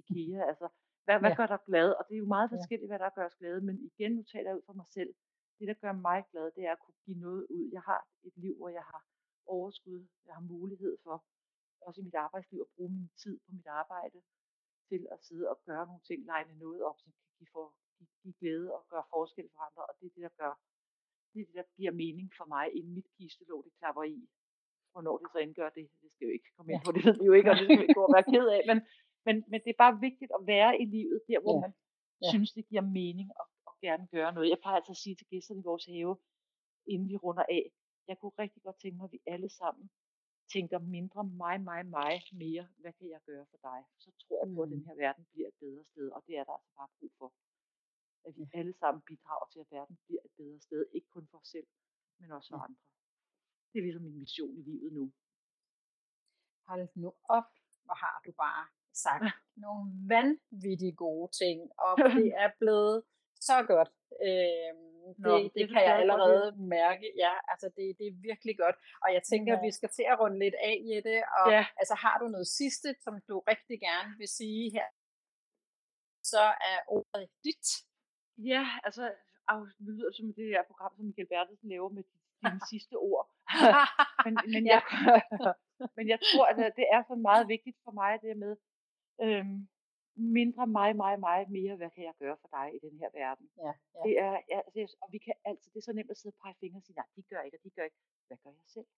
IKEA. 0.00 0.40
Altså, 0.50 0.66
hvad, 1.04 1.16
hvad 1.22 1.32
ja. 1.32 1.36
gør 1.40 1.48
dig 1.54 1.62
glad? 1.70 1.88
Og 1.98 2.02
det 2.08 2.14
er 2.14 2.24
jo 2.24 2.34
meget 2.36 2.50
forskelligt, 2.56 2.90
hvad 2.90 2.98
der 3.04 3.16
gør 3.16 3.26
os 3.30 3.40
glade. 3.40 3.60
Men 3.68 3.76
igen, 3.90 4.12
nu 4.18 4.22
taler 4.32 4.48
jeg 4.50 4.58
ud 4.58 4.66
for 4.70 4.76
mig 4.80 4.88
selv. 4.96 5.12
Det, 5.58 5.68
der 5.68 5.74
gør 5.84 5.92
mig 5.92 6.20
glad, 6.30 6.46
det 6.56 6.62
er 6.68 6.72
at 6.72 6.82
kunne 6.84 7.00
give 7.06 7.18
noget 7.26 7.46
ud. 7.56 7.64
Jeg 7.76 7.82
har 7.90 8.00
et 8.28 8.36
liv, 8.36 8.54
hvor 8.56 8.68
jeg 8.78 8.86
har 8.92 9.02
overskud. 9.46 10.00
Jeg 10.26 10.34
har 10.34 10.44
mulighed 10.54 10.94
for, 11.04 11.16
også 11.86 12.00
i 12.00 12.04
mit 12.04 12.14
arbejdsliv, 12.14 12.60
at 12.60 12.72
bruge 12.76 12.92
min 12.98 13.10
tid 13.22 13.34
på 13.44 13.50
mit 13.52 13.66
arbejde 13.66 14.18
til 14.88 15.02
at 15.14 15.18
sidde 15.26 15.50
og 15.52 15.56
gøre 15.68 15.86
nogle 15.86 16.04
ting, 16.08 16.18
legne 16.32 16.54
noget 16.64 16.80
op, 16.88 16.98
som 17.02 17.12
kan 17.12 17.28
give, 17.38 17.50
for, 17.52 17.66
give 18.22 18.34
glæde 18.40 18.68
og 18.76 18.82
gøre 18.92 19.04
forskel 19.14 19.48
for 19.54 19.60
andre. 19.68 19.82
Og 19.88 19.94
det 19.98 20.06
er 20.06 20.14
det, 20.16 20.22
der 20.28 20.34
gør, 20.42 20.52
det 21.32 21.40
er 21.40 21.46
det, 21.48 21.56
der 21.60 21.66
giver 21.76 21.92
mening 22.04 22.28
for 22.38 22.46
mig, 22.54 22.64
inden 22.76 22.92
mit 22.98 23.08
kistelåg, 23.16 23.60
det 23.66 23.72
klapper 23.80 24.04
i. 24.16 24.18
Hvornår 24.92 25.16
det 25.18 25.28
så 25.32 25.38
indgør 25.46 25.70
det, 25.78 25.84
det 26.02 26.10
skal 26.12 26.24
jo 26.28 26.32
ikke 26.36 26.50
komme 26.56 26.68
ind 26.72 26.82
på, 26.84 26.92
det 26.96 27.02
ved 27.06 27.16
vi 27.20 27.26
jo 27.30 27.34
ikke, 27.38 27.50
og 27.50 27.56
det 27.56 27.64
skal 27.64 27.78
vi 27.78 27.84
ikke 27.86 28.00
gå 28.00 28.04
og 28.08 28.14
være 28.16 28.30
ked 28.34 28.46
af. 28.56 28.62
Men, 28.70 28.78
men, 29.26 29.36
men 29.50 29.58
det 29.64 29.70
er 29.72 29.82
bare 29.84 30.00
vigtigt 30.08 30.32
at 30.38 30.42
være 30.54 30.72
i 30.82 30.84
livet, 30.96 31.18
der 31.30 31.40
hvor 31.44 31.56
ja. 31.56 31.60
man 31.64 31.72
ja. 32.24 32.30
synes, 32.32 32.50
det 32.56 32.64
giver 32.70 32.84
mening 33.00 33.28
og, 33.40 33.46
og 33.68 33.74
gerne 33.86 34.04
gøre 34.16 34.30
noget. 34.34 34.52
Jeg 34.52 34.60
plejer 34.62 34.78
altså 34.80 34.94
at 34.96 35.02
sige 35.04 35.16
til 35.16 35.26
gæsterne 35.32 35.60
i 35.60 35.68
vores 35.70 35.86
have, 35.94 36.16
inden 36.92 37.08
vi 37.12 37.16
runder 37.24 37.46
af, 37.58 37.64
jeg 38.08 38.16
kunne 38.18 38.36
rigtig 38.44 38.62
godt 38.66 38.78
tænke 38.82 38.96
mig, 38.96 39.04
at 39.04 39.12
vi 39.16 39.20
alle 39.34 39.50
sammen 39.60 39.84
tænker 40.54 40.78
mindre 40.96 41.22
mig, 41.42 41.56
mig, 41.70 41.80
mig, 41.86 42.14
mere, 42.42 42.64
hvad 42.82 42.92
kan 42.98 43.08
jeg 43.14 43.20
gøre 43.30 43.46
for 43.50 43.58
dig? 43.68 43.80
Så 43.98 44.10
tror 44.22 44.36
jeg 44.42 44.54
på, 44.54 44.62
at 44.62 44.70
den 44.74 44.78
mm. 44.78 44.86
her 44.86 44.94
verden 45.04 45.24
bliver 45.32 45.48
et 45.48 45.58
bedre 45.60 45.84
sted, 45.84 46.06
og 46.16 46.20
det 46.26 46.34
er 46.40 46.44
der 46.44 46.52
altså 46.52 46.72
bare 46.78 46.88
brug 46.98 47.12
for. 47.18 47.32
At 48.26 48.32
vi 48.38 48.44
alle 48.54 48.74
sammen 48.80 49.02
bidrager 49.08 49.46
til, 49.52 49.60
at 49.60 49.70
verden 49.70 49.96
bliver 50.04 50.22
et 50.24 50.32
bedre 50.36 50.60
sted, 50.60 50.86
ikke 50.96 51.08
kun 51.16 51.26
for 51.30 51.38
os 51.38 51.48
selv, 51.48 51.68
men 52.20 52.32
også 52.32 52.48
for 52.52 52.56
ja. 52.56 52.64
andre. 52.64 52.82
Det 53.70 53.78
er 53.78 53.82
ligesom 53.82 54.02
min 54.02 54.18
mission 54.18 54.54
i 54.60 54.62
livet 54.62 54.92
nu. 54.92 55.12
Hold 56.68 56.88
nu 56.94 57.08
op, 57.36 57.48
hvor 57.84 57.94
har 57.94 58.22
du 58.26 58.32
bare 58.32 58.64
sagt 59.04 59.24
nogle 59.64 59.84
vanvittige 60.14 60.96
gode 61.04 61.28
ting, 61.42 61.58
og 61.78 61.92
det 62.18 62.28
er 62.44 62.50
blevet 62.58 63.02
så 63.40 63.58
godt. 63.72 63.90
Øhm, 64.26 64.90
Nå, 65.18 65.36
det, 65.36 65.44
det, 65.44 65.54
det 65.54 65.68
kan 65.72 65.82
jeg 65.88 65.96
allerede 66.02 66.46
det. 66.52 66.58
mærke. 66.76 67.06
Ja, 67.24 67.34
altså 67.52 67.66
det, 67.76 67.86
det 67.98 68.06
er 68.06 68.16
virkelig 68.30 68.54
godt. 68.58 68.76
Og 69.04 69.08
jeg 69.16 69.22
tænker, 69.22 69.52
ja. 69.52 69.58
at 69.58 69.64
vi 69.66 69.70
skal 69.78 69.90
til 69.96 70.06
at 70.12 70.20
runde 70.20 70.38
lidt 70.44 70.54
af 70.70 70.76
i 70.90 70.94
det. 71.08 71.20
Og 71.38 71.46
ja. 71.56 71.66
altså, 71.80 71.94
har 71.94 72.16
du 72.18 72.26
noget 72.28 72.46
sidste, 72.46 72.88
som 73.04 73.14
du 73.28 73.36
rigtig 73.52 73.80
gerne 73.80 74.10
vil 74.18 74.28
sige 74.28 74.70
her? 74.76 74.88
Så 76.32 76.42
er 76.70 76.78
ordet 76.88 77.28
dit. 77.44 77.66
Ja, 78.44 78.64
altså, 78.84 79.02
det 79.78 79.94
lyder 79.94 80.12
som 80.12 80.34
det 80.34 80.46
her 80.46 80.62
program, 80.62 80.92
som 80.96 81.04
Michael 81.04 81.28
Bertelsen 81.28 81.68
laver 81.68 81.88
med 81.88 82.04
dine 82.42 82.60
sidste 82.72 82.94
ord. 82.94 83.26
men, 84.24 84.34
men, 84.54 84.66
jeg, 84.66 84.82
men 85.96 86.08
jeg 86.08 86.18
tror, 86.28 86.46
at 86.46 86.76
det 86.76 86.86
er 86.94 87.02
så 87.10 87.14
meget 87.14 87.48
vigtigt 87.48 87.76
for 87.84 87.90
mig, 87.90 88.22
det 88.22 88.36
med, 88.36 88.56
øhm, 89.22 89.68
mindre 90.14 90.66
mig, 90.66 90.96
mig, 90.96 91.20
mig, 91.20 91.50
mere, 91.50 91.76
hvad 91.76 91.90
kan 91.90 92.04
jeg 92.04 92.14
gøre 92.18 92.36
for 92.40 92.48
dig 92.56 92.66
i 92.76 92.78
den 92.86 92.98
her 92.98 93.10
verden? 93.20 93.46
Ja, 93.56 93.72
ja. 93.94 94.00
Det 94.04 94.12
er, 94.26 94.32
ja, 94.52 94.60
altså, 94.66 94.96
og 95.02 95.08
vi 95.12 95.18
kan 95.18 95.34
altid, 95.44 95.70
det 95.72 95.78
er 95.78 95.88
så 95.88 95.92
nemt 95.92 96.10
at 96.10 96.16
sidde 96.16 96.34
og 96.34 96.40
pege 96.42 96.56
fingre 96.60 96.78
og 96.78 96.82
sige, 96.82 96.96
nej, 96.96 97.08
de 97.16 97.22
gør 97.22 97.40
ikke, 97.42 97.56
og 97.58 97.64
de 97.64 97.70
gør 97.70 97.84
ikke. 97.84 98.00
Hvad 98.26 98.38
gør 98.42 98.50
jeg 98.50 98.68
selv? 98.76 98.88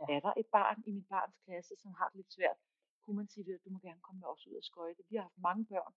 Ja. 0.00 0.14
Er 0.14 0.20
der 0.20 0.32
et 0.36 0.46
barn 0.46 0.82
i 0.86 0.90
min 0.92 1.06
barns 1.14 1.36
klasse, 1.44 1.74
som 1.82 1.92
har 1.98 2.08
det 2.08 2.16
lidt 2.16 2.32
svært, 2.32 2.58
kunne 3.02 3.16
man 3.16 3.28
sige, 3.28 3.54
at 3.54 3.64
du 3.64 3.70
må 3.70 3.78
gerne 3.78 4.00
komme 4.00 4.18
med 4.20 4.28
os 4.28 4.46
ud 4.46 4.56
og 4.62 4.64
skøjte. 4.64 5.02
Vi 5.10 5.16
har 5.16 5.22
haft 5.22 5.38
mange 5.48 5.64
børn 5.72 5.92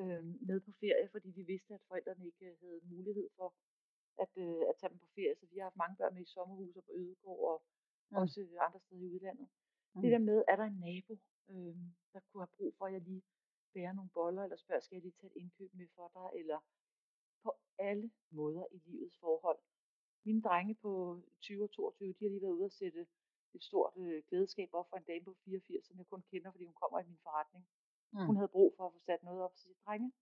øh, 0.00 0.24
med 0.48 0.60
på 0.60 0.70
ferie, 0.80 1.08
fordi 1.14 1.28
vi 1.30 1.42
vidste, 1.42 1.74
at 1.74 1.82
forældrene 1.88 2.26
ikke 2.26 2.56
havde 2.62 2.80
mulighed 2.94 3.28
for 3.36 3.54
at, 4.22 4.32
øh, 4.44 4.62
at 4.70 4.74
tage 4.80 4.90
dem 4.90 4.98
på 4.98 5.08
ferie. 5.14 5.34
Så 5.36 5.46
vi 5.46 5.56
har 5.58 5.64
haft 5.64 5.82
mange 5.82 5.96
børn 5.96 6.14
med 6.14 6.22
i 6.22 6.34
sommerhuser 6.34 6.80
på 6.80 6.92
Ødegård 6.92 7.40
og 7.54 7.62
mm. 8.10 8.16
også 8.16 8.40
andre 8.66 8.80
steder 8.80 9.02
i 9.02 9.12
udlandet. 9.14 9.48
Mm. 9.94 10.02
Det 10.02 10.10
der 10.12 10.18
med, 10.18 10.38
er 10.48 10.56
der 10.56 10.64
en 10.64 10.80
nabo, 10.86 11.14
øh, 11.50 11.76
der 12.12 12.20
kunne 12.20 12.42
have 12.42 12.56
brug 12.58 12.74
for, 12.78 12.86
at 12.86 12.92
jeg 12.92 13.00
lige 13.00 13.22
bære 13.74 13.94
nogle 13.94 14.10
boller, 14.14 14.42
eller 14.42 14.56
spørger, 14.56 14.80
skal 14.80 14.96
jeg 14.96 15.02
lige 15.02 15.18
tage 15.20 15.32
et 15.32 15.40
indkøb 15.42 15.74
med 15.74 15.88
for 15.96 16.08
dig, 16.16 16.40
eller 16.40 16.58
på 17.42 17.50
alle 17.78 18.10
måder 18.30 18.64
i 18.70 18.78
livets 18.86 19.18
forhold. 19.18 19.58
Mine 20.24 20.42
drenge 20.42 20.74
på 20.74 21.22
20 21.40 21.64
og 21.64 21.70
22, 21.70 22.12
de 22.12 22.24
har 22.24 22.30
lige 22.30 22.42
været 22.42 22.58
ude 22.58 22.64
og 22.64 22.72
sætte 22.72 23.06
et 23.54 23.62
stort 23.62 23.92
øh, 23.96 24.22
glædeskab 24.28 24.68
op 24.72 24.88
for 24.90 24.96
en 24.96 25.04
dame 25.04 25.24
på 25.24 25.34
84, 25.44 25.86
som 25.86 25.98
jeg 25.98 26.06
kun 26.06 26.22
kender, 26.30 26.50
fordi 26.50 26.64
hun 26.64 26.74
kommer 26.74 27.00
i 27.00 27.08
min 27.10 27.18
forretning. 27.22 27.64
Mm. 28.12 28.26
Hun 28.28 28.36
havde 28.36 28.54
brug 28.56 28.70
for 28.76 28.84
at 28.86 28.92
få 28.92 29.00
sat 29.08 29.22
noget 29.22 29.40
op, 29.42 29.52
så 29.54 29.62
siger 29.62 29.74
drenge, 29.86 30.12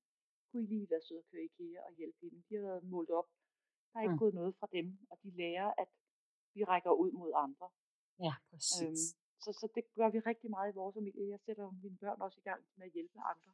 kunne 0.48 0.62
I 0.62 0.66
lige 0.66 0.90
være 0.90 1.02
søde 1.06 1.18
at 1.18 1.28
køre 1.30 1.42
i 1.42 1.44
IKEA 1.44 1.80
og 1.88 1.92
hjælpe 1.98 2.18
hende? 2.22 2.42
De 2.48 2.54
har 2.54 2.62
været 2.62 2.84
målt 2.84 3.10
op. 3.10 3.28
Der 3.90 3.98
er 3.98 4.02
ikke 4.02 4.12
mm. 4.12 4.24
gået 4.24 4.34
noget 4.34 4.52
fra 4.60 4.68
dem, 4.76 4.86
og 5.10 5.16
de 5.22 5.30
lærer, 5.30 5.70
at 5.82 5.90
vi 6.54 6.64
rækker 6.64 6.92
ud 7.02 7.12
mod 7.20 7.32
andre. 7.46 7.68
Ja, 8.26 8.34
præcis. 8.50 8.82
Øhm, 8.82 9.06
så, 9.44 9.50
så 9.60 9.66
det 9.74 9.84
gør 9.98 10.08
vi 10.14 10.18
rigtig 10.30 10.50
meget 10.50 10.72
i 10.72 10.78
vores 10.80 10.94
familie. 10.94 11.28
Jeg 11.34 11.40
sætter 11.46 11.66
mine 11.82 11.98
børn 12.02 12.20
også 12.26 12.38
i 12.40 12.46
gang 12.48 12.60
med 12.76 12.86
at 12.86 12.92
hjælpe 12.92 13.18
andre. 13.32 13.52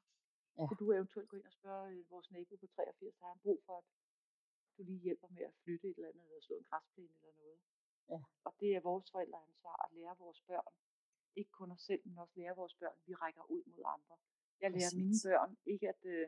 Ja. 0.59 0.67
Kunne 0.67 0.81
du 0.83 0.93
eventuelt 0.93 1.29
gå 1.29 1.37
ind 1.37 1.47
og 1.53 1.57
spørge 1.61 1.87
øh, 1.93 2.11
vores 2.11 2.31
nabo 2.31 2.57
på 2.57 2.67
83, 2.67 3.15
der 3.19 3.25
har 3.25 3.33
han 3.35 3.41
brug 3.47 3.61
for, 3.67 3.77
at 3.79 3.85
du 4.77 4.83
lige 4.83 5.03
hjælper 5.07 5.29
med 5.37 5.43
at 5.51 5.55
flytte 5.63 5.89
et 5.89 5.97
eller 5.97 6.09
andet, 6.09 6.25
eller 6.25 6.43
slå 6.47 6.57
en 6.57 6.69
græsplæne 6.71 7.15
eller 7.21 7.37
noget. 7.43 7.59
Ja. 8.13 8.21
Og 8.47 8.53
det 8.61 8.71
er 8.77 8.81
vores 8.91 9.11
forældreansvar 9.13 9.79
at 9.85 9.93
lære 9.97 10.15
vores 10.19 10.41
børn, 10.49 10.73
ikke 11.37 11.53
kun 11.59 11.71
os 11.71 11.83
selv, 11.89 12.03
men 12.07 12.19
også 12.19 12.35
lære 12.37 12.57
vores 12.57 12.75
børn, 12.75 12.99
vi 13.07 13.15
rækker 13.15 13.45
ud 13.55 13.63
mod 13.73 13.83
andre. 13.97 14.17
Jeg 14.63 14.71
lærer 14.71 14.93
Præcis. 14.93 15.01
mine 15.03 15.19
børn 15.27 15.51
ikke, 15.73 15.89
at, 15.89 16.03
øh, 16.15 16.27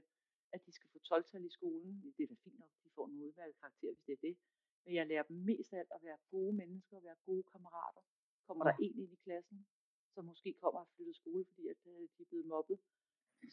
at 0.55 0.61
de 0.67 0.73
skal 0.73 0.89
få 0.93 0.99
12 0.99 1.45
i 1.51 1.51
skolen. 1.59 2.15
Det 2.17 2.23
er 2.25 2.29
da 2.33 2.37
fint 2.45 2.59
nok, 2.59 2.73
de 2.85 2.91
får 2.97 3.07
en 3.07 3.23
udvalgt 3.27 3.57
karakter, 3.61 3.89
hvis 3.93 4.05
det 4.07 4.13
er 4.13 4.23
det. 4.29 4.37
Men 4.85 4.95
jeg 4.95 5.07
lærer 5.07 5.23
dem 5.23 5.37
mest 5.37 5.73
af 5.73 5.79
alt 5.79 5.93
at 5.97 6.03
være 6.03 6.19
gode 6.31 6.53
mennesker, 6.53 6.97
at 6.97 7.05
være 7.05 7.17
gode 7.27 7.45
kammerater, 7.53 8.03
Kommer 8.47 8.65
ja. 8.67 8.71
der 8.71 8.77
en 8.85 8.95
ind 9.03 9.13
i 9.13 9.19
klassen, 9.25 9.67
som 10.15 10.25
måske 10.25 10.51
kommer 10.63 10.81
og 10.81 10.89
flytter 10.95 11.15
skole, 11.23 11.45
fordi 11.45 11.69
at, 11.69 11.81
øh, 11.87 12.09
de 12.15 12.23
er 12.23 12.29
blevet 12.31 12.47
mobbet, 12.47 12.79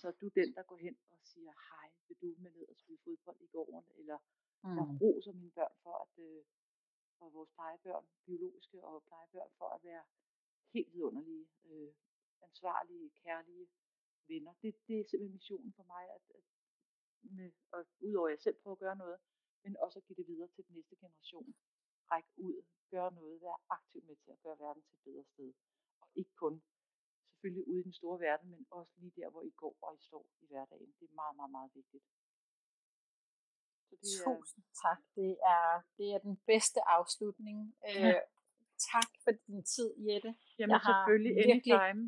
så 0.02 0.08
er 0.08 0.12
du 0.22 0.28
den, 0.40 0.50
der 0.56 0.64
går 0.64 0.78
hen 0.78 0.96
og 1.12 1.20
siger, 1.32 1.54
hej, 1.70 1.90
vil 2.08 2.18
du 2.22 2.36
med 2.44 2.52
ned 2.52 2.66
og 2.72 2.76
spille 2.76 3.00
fodbold 3.04 3.40
i 3.42 3.48
gården, 3.56 3.86
eller 4.00 4.18
mm. 4.64 4.76
jeg 4.78 4.86
roser 5.02 5.34
mine 5.34 5.52
børn 5.52 5.76
for, 5.84 5.96
at 6.06 6.24
øh, 6.26 6.44
for 7.18 7.30
vores 7.30 7.50
plejebørn, 7.56 8.06
biologiske 8.26 8.78
og 8.84 9.04
plejebørn, 9.04 9.52
for 9.58 9.68
at 9.76 9.84
være 9.84 10.04
helt 10.74 10.94
vidunderlige, 10.94 11.48
øh, 11.66 11.94
ansvarlige, 12.42 13.12
kærlige 13.24 13.70
venner. 14.28 14.54
Det, 14.62 14.70
det 14.88 15.00
er 15.00 15.06
simpelthen 15.10 15.38
missionen 15.38 15.74
for 15.74 15.84
mig, 15.84 16.04
at, 16.16 16.24
at 16.38 16.44
med, 17.38 17.52
og 17.72 17.86
udover 18.00 18.28
at 18.28 18.32
jeg 18.32 18.42
selv 18.42 18.58
prøver 18.62 18.76
at 18.76 18.80
gøre 18.86 18.96
noget, 19.04 19.20
men 19.64 19.78
også 19.78 20.00
at 20.00 20.06
give 20.06 20.16
det 20.16 20.28
videre 20.28 20.48
til 20.48 20.64
den 20.68 20.76
næste 20.76 20.96
generation. 20.96 21.56
Række 22.12 22.30
ud, 22.38 22.58
gøre 22.90 23.12
noget, 23.14 23.42
være 23.42 23.58
aktiv 23.70 24.04
med 24.04 24.16
til 24.16 24.32
at 24.32 24.42
gøre 24.42 24.60
verden 24.60 24.84
til 24.84 24.96
et 24.96 25.04
bedre 25.04 25.26
sted. 25.34 25.54
Og 26.02 26.08
ikke 26.16 26.36
kun 26.36 26.64
selvfølgelig 27.30 27.68
ude 27.68 27.80
i 27.80 27.84
den 27.84 27.94
store 27.94 28.20
verden, 28.20 28.50
men 28.50 28.66
også 28.70 28.94
lige 28.98 29.14
der, 29.22 29.30
hvor 29.30 29.42
I 29.42 29.50
går 29.50 29.78
og 29.82 29.96
I 29.96 30.02
står 30.02 30.26
i 30.42 30.46
hverdagen. 30.48 30.94
Det 31.00 31.06
er 31.10 31.14
meget, 31.22 31.36
meget, 31.36 31.52
meget 31.52 31.72
vigtigt. 31.76 32.04
Så 33.88 33.96
det 34.02 34.10
er... 34.18 34.24
Tusind 34.24 34.64
tak. 34.84 35.00
Det 35.16 35.32
er, 35.56 35.82
det 35.98 36.08
er 36.14 36.20
den 36.28 36.38
bedste 36.52 36.80
afslutning. 36.98 37.58
Ja. 37.84 38.10
Øh, 38.10 38.22
tak 38.94 39.10
for 39.24 39.32
din 39.48 39.62
tid, 39.74 39.90
Jette. 40.08 40.32
Jamen 40.60 40.74
jeg 40.76 40.82
selvfølgelig, 40.90 41.34
virkelig 41.50 41.74
anytime. 41.80 42.02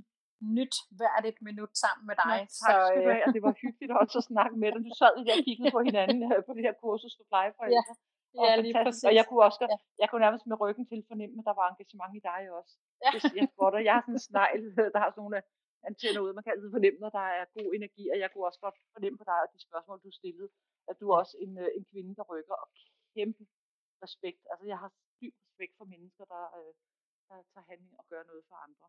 nyt 0.58 0.76
hvert 0.98 1.26
et 1.32 1.40
minut 1.48 1.74
sammen 1.84 2.04
med 2.10 2.16
dig. 2.24 2.38
Nå, 2.42 2.48
tak 2.64 2.74
så, 2.74 2.86
skal 2.88 3.00
du 3.06 3.10
have, 3.16 3.26
og 3.28 3.32
det 3.36 3.42
var 3.48 3.54
hyggeligt 3.64 3.92
også 4.02 4.18
at 4.22 4.28
snakke 4.32 4.56
med 4.62 4.70
dig. 4.74 4.82
Du 4.90 4.94
sad 5.02 5.14
der 5.28 5.34
og 5.40 5.44
kiggede 5.48 5.72
på 5.76 5.82
hinanden 5.88 6.20
øh, 6.34 6.40
på 6.48 6.52
det 6.56 6.62
her 6.68 6.76
kursus 6.84 7.14
for 7.18 7.26
plejeforældre. 7.32 7.94
Ja. 8.38 8.42
Og 8.42 8.46
ja, 8.48 8.54
lige 8.66 8.76
præcis. 8.84 9.06
Og 9.10 9.14
jeg 9.20 9.26
kunne 9.30 9.44
også, 9.48 9.60
ja. 9.74 9.78
jeg 10.02 10.08
kunne 10.10 10.24
nærmest 10.26 10.46
med 10.52 10.58
ryggen 10.64 10.86
til 10.92 11.00
fornemme, 11.12 11.36
at 11.42 11.46
der 11.50 11.56
var 11.60 11.68
engagement 11.74 12.14
i 12.20 12.22
dig 12.30 12.42
også. 12.60 12.74
Ja. 13.04 13.10
Jeg, 13.40 13.46
spotter, 13.54 13.80
jeg 13.88 13.94
har 13.96 14.04
sådan 14.06 14.18
en 14.20 14.26
snegl, 14.30 14.64
der 14.94 15.00
har 15.04 15.10
sådan 15.12 15.22
nogle 15.24 15.38
antenner 15.90 16.22
ude. 16.24 16.34
Man 16.38 16.44
kan 16.44 16.54
altid 16.54 16.70
fornemme, 16.78 17.00
når 17.04 17.12
der 17.20 17.28
er 17.38 17.46
god 17.58 17.70
energi, 17.78 18.04
og 18.14 18.18
jeg 18.22 18.30
kunne 18.30 18.46
også 18.50 18.62
godt 18.66 18.78
fornemme 18.96 19.18
på 19.22 19.26
dig, 19.32 19.40
at 19.46 19.50
de 19.54 19.60
spørgsmål, 19.68 19.98
du 20.06 20.12
stillede, 20.22 20.50
at 20.90 20.96
du 21.00 21.06
er 21.12 21.16
også 21.22 21.36
en, 21.46 21.52
øh, 21.64 21.70
en 21.78 21.84
kvinde, 21.92 22.12
der 22.20 22.26
rykker, 22.32 22.56
og 22.64 22.68
kæmpe 23.16 23.44
respekt. 24.06 24.42
Altså, 24.52 24.66
jeg 24.72 24.80
har 24.84 24.92
dyb 25.22 25.36
respekt 25.46 25.74
for 25.80 25.86
mennesker, 25.94 26.26
der, 26.34 26.44
øh, 26.60 26.74
der 27.28 27.38
tager 27.54 27.68
handling 27.72 27.96
og 28.00 28.06
gør 28.12 28.24
noget 28.32 28.44
for 28.50 28.56
andre. 28.68 28.88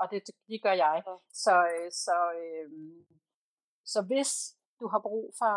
Og 0.00 0.06
det, 0.10 0.18
det 0.50 0.62
gør 0.66 0.76
jeg. 0.84 0.96
Så, 1.44 1.54
øh, 1.74 1.90
så, 2.04 2.16
øh, 2.42 2.68
så 3.92 3.98
hvis 4.10 4.32
du 4.80 4.86
har 4.92 5.00
brug 5.08 5.26
for 5.40 5.54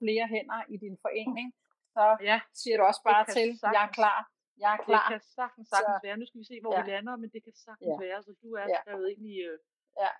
flere 0.00 0.26
hænder 0.34 0.60
i 0.74 0.76
din 0.84 0.96
forening, 1.04 1.48
så 1.96 2.04
ja, 2.30 2.38
siger 2.60 2.76
du 2.76 2.82
også 2.90 3.02
bare 3.10 3.24
til, 3.36 3.48
sagtens, 3.58 3.74
jeg 3.76 3.84
er 3.88 3.92
klar. 3.98 4.20
Jeg 4.62 4.70
er 4.76 4.80
klar. 4.88 5.06
Det 5.08 5.12
kan 5.12 5.20
sagtens, 5.38 5.66
sagtens 5.74 5.98
så, 6.00 6.06
være. 6.06 6.16
Nu 6.20 6.26
skal 6.26 6.38
vi 6.42 6.46
se, 6.52 6.56
hvor 6.64 6.74
ja. 6.74 6.82
vi 6.82 6.90
lander, 6.90 7.14
men 7.22 7.28
det 7.34 7.40
kan 7.46 7.54
sagtens 7.66 7.94
ja. 7.94 8.04
være. 8.06 8.18
Så 8.26 8.32
du 8.42 8.48
er 8.60 8.66
ja. 8.74 8.80
skrevet 8.80 9.06
ind 9.12 9.22
i, 9.34 9.36
øh, 9.48 9.58
ja. 10.02 10.10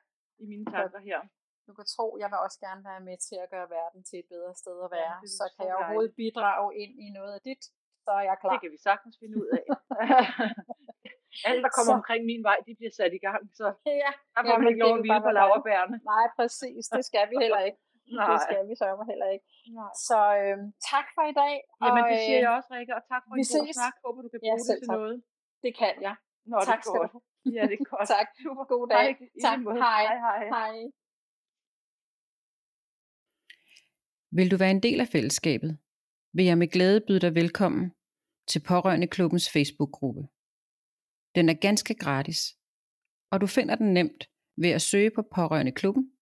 i 0.43 0.45
mine 0.53 0.67
tanker 0.75 1.01
her. 1.09 1.21
Du 1.67 1.73
kan 1.79 1.87
tro, 1.95 2.07
jeg 2.23 2.29
vil 2.33 2.39
også 2.47 2.59
gerne 2.67 2.83
være 2.91 3.03
med 3.09 3.17
til 3.29 3.37
at 3.45 3.49
gøre 3.55 3.69
verden 3.79 4.01
til 4.09 4.17
et 4.23 4.29
bedre 4.35 4.53
sted 4.63 4.77
at 4.87 4.91
være. 4.99 5.15
Ja, 5.23 5.29
så 5.39 5.45
kan 5.55 5.65
jeg 5.69 5.77
overhovedet 5.81 6.15
bidrage 6.23 6.69
ind 6.83 6.93
i 7.05 7.07
noget 7.19 7.33
af 7.39 7.43
dit, 7.49 7.63
så 8.05 8.11
er 8.19 8.25
jeg 8.31 8.37
klar. 8.43 8.53
Det 8.53 8.61
kan 8.65 8.73
vi 8.77 8.81
sagtens 8.89 9.15
finde 9.21 9.35
ud 9.43 9.49
af. 9.59 9.65
Alle, 11.49 11.61
der 11.67 11.73
kommer 11.77 11.95
så. 11.95 12.01
omkring 12.01 12.23
min 12.33 12.43
vej, 12.49 12.59
de 12.67 12.73
bliver 12.79 12.95
sat 13.01 13.13
i 13.19 13.23
gang, 13.27 13.43
så 13.59 13.67
ja, 14.05 14.13
der 14.35 14.41
får 14.49 14.57
man 14.61 14.69
ikke 14.71 14.83
lov 14.85 14.95
at 14.99 15.03
hvile 15.05 15.23
på 15.29 15.33
laverbærene. 15.39 15.97
Nej, 16.15 16.27
præcis. 16.39 16.83
Det 16.97 17.05
skal 17.11 17.25
vi 17.31 17.37
heller 17.45 17.63
ikke. 17.69 17.81
Nej. 18.21 18.29
Det 18.31 18.39
skal 18.47 18.61
vi 18.71 18.75
sørge 18.83 19.05
heller 19.13 19.29
ikke. 19.35 19.47
Nej. 19.79 19.93
Så 20.09 20.19
øhm, 20.43 20.67
tak 20.93 21.07
for 21.15 21.23
i 21.33 21.35
dag. 21.43 21.55
Jamen, 21.83 22.03
det 22.11 22.17
siger 22.27 22.41
jeg 22.47 22.53
også, 22.59 22.69
Rikke, 22.75 22.93
og 22.99 23.03
tak 23.13 23.21
for 23.25 23.31
vi 23.37 23.43
en 23.45 23.51
god 23.57 23.75
snak. 23.79 23.95
Håber, 24.05 24.21
du 24.27 24.29
kan 24.33 24.41
bruge 24.43 24.59
ja, 24.59 24.59
det 24.59 24.67
til 24.71 24.89
tak. 24.89 24.97
noget. 24.97 25.15
Det 25.65 25.73
kan 25.81 25.95
jeg. 26.07 26.15
Nå, 26.51 26.57
tak 26.71 26.79
det 26.79 26.85
skal 26.85 27.01
du 27.15 27.21
Ja, 27.57 27.63
det 27.71 27.77
er 27.81 27.85
godt. 27.93 28.07
tak. 28.15 28.27
Super. 28.45 28.65
God 28.73 28.85
dag. 28.95 28.97
Hej. 28.99 29.47
Tak. 29.47 29.59
Hej. 29.85 30.03
Hej, 30.11 30.19
hej. 30.27 30.43
hej. 30.57 30.77
Vil 34.33 34.51
du 34.51 34.57
være 34.57 34.71
en 34.71 34.83
del 34.83 35.01
af 35.01 35.09
fællesskabet, 35.09 35.79
vil 36.33 36.45
jeg 36.45 36.59
med 36.59 36.69
glæde 36.69 37.01
byde 37.07 37.21
dig 37.21 37.35
velkommen 37.35 37.91
til 38.49 38.63
Pårørende 38.69 39.07
Klubbens 39.07 39.51
Facebook-gruppe. 39.51 40.23
Den 41.35 41.49
er 41.49 41.55
ganske 41.55 41.95
gratis, 41.95 42.41
og 43.31 43.41
du 43.41 43.47
finder 43.47 43.75
den 43.75 43.95
nemt 43.95 44.31
ved 44.57 44.71
at 44.71 44.83
søge 44.83 45.11
på 45.11 45.23
Pårørende 45.35 45.73
Klubben 45.73 46.13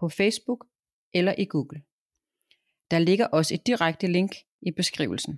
på 0.00 0.08
Facebook 0.08 0.66
eller 1.14 1.34
i 1.38 1.44
Google. 1.44 1.82
Der 2.90 2.98
ligger 2.98 3.26
også 3.26 3.54
et 3.54 3.66
direkte 3.66 4.06
link 4.06 4.32
i 4.62 4.70
beskrivelsen. 4.70 5.34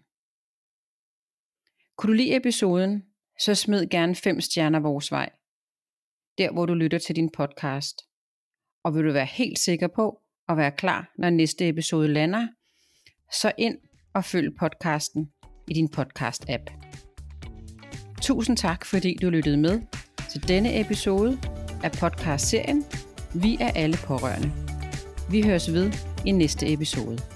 Kunne 1.96 2.12
du 2.12 2.16
lide 2.16 2.36
episoden, 2.36 3.02
så 3.40 3.54
smid 3.54 3.88
gerne 3.90 4.14
5 4.14 4.40
stjerner 4.40 4.80
vores 4.80 5.10
vej, 5.10 5.30
der 6.38 6.52
hvor 6.52 6.66
du 6.66 6.74
lytter 6.74 6.98
til 6.98 7.16
din 7.16 7.30
podcast. 7.30 7.96
Og 8.84 8.94
vil 8.94 9.04
du 9.04 9.12
være 9.12 9.26
helt 9.26 9.58
sikker 9.58 9.88
på 9.88 10.23
og 10.49 10.57
være 10.57 10.70
klar, 10.70 11.12
når 11.18 11.30
næste 11.30 11.68
episode 11.68 12.09
lander, 12.09 12.47
så 13.32 13.53
ind 13.59 13.78
og 14.14 14.24
følg 14.24 14.57
podcasten 14.59 15.28
i 15.68 15.74
din 15.74 15.88
podcast-app. 15.97 16.72
Tusind 18.22 18.57
tak, 18.57 18.84
fordi 18.84 19.16
du 19.22 19.30
lyttede 19.30 19.57
med 19.57 19.80
til 20.30 20.49
denne 20.49 20.80
episode 20.80 21.38
af 21.84 21.92
podcast-serien 21.92 22.84
Vi 23.42 23.57
er 23.61 23.70
alle 23.74 23.97
pårørende. 24.07 24.53
Vi 25.30 25.42
høres 25.42 25.72
ved 25.72 25.92
i 26.26 26.30
næste 26.30 26.72
episode. 26.72 27.34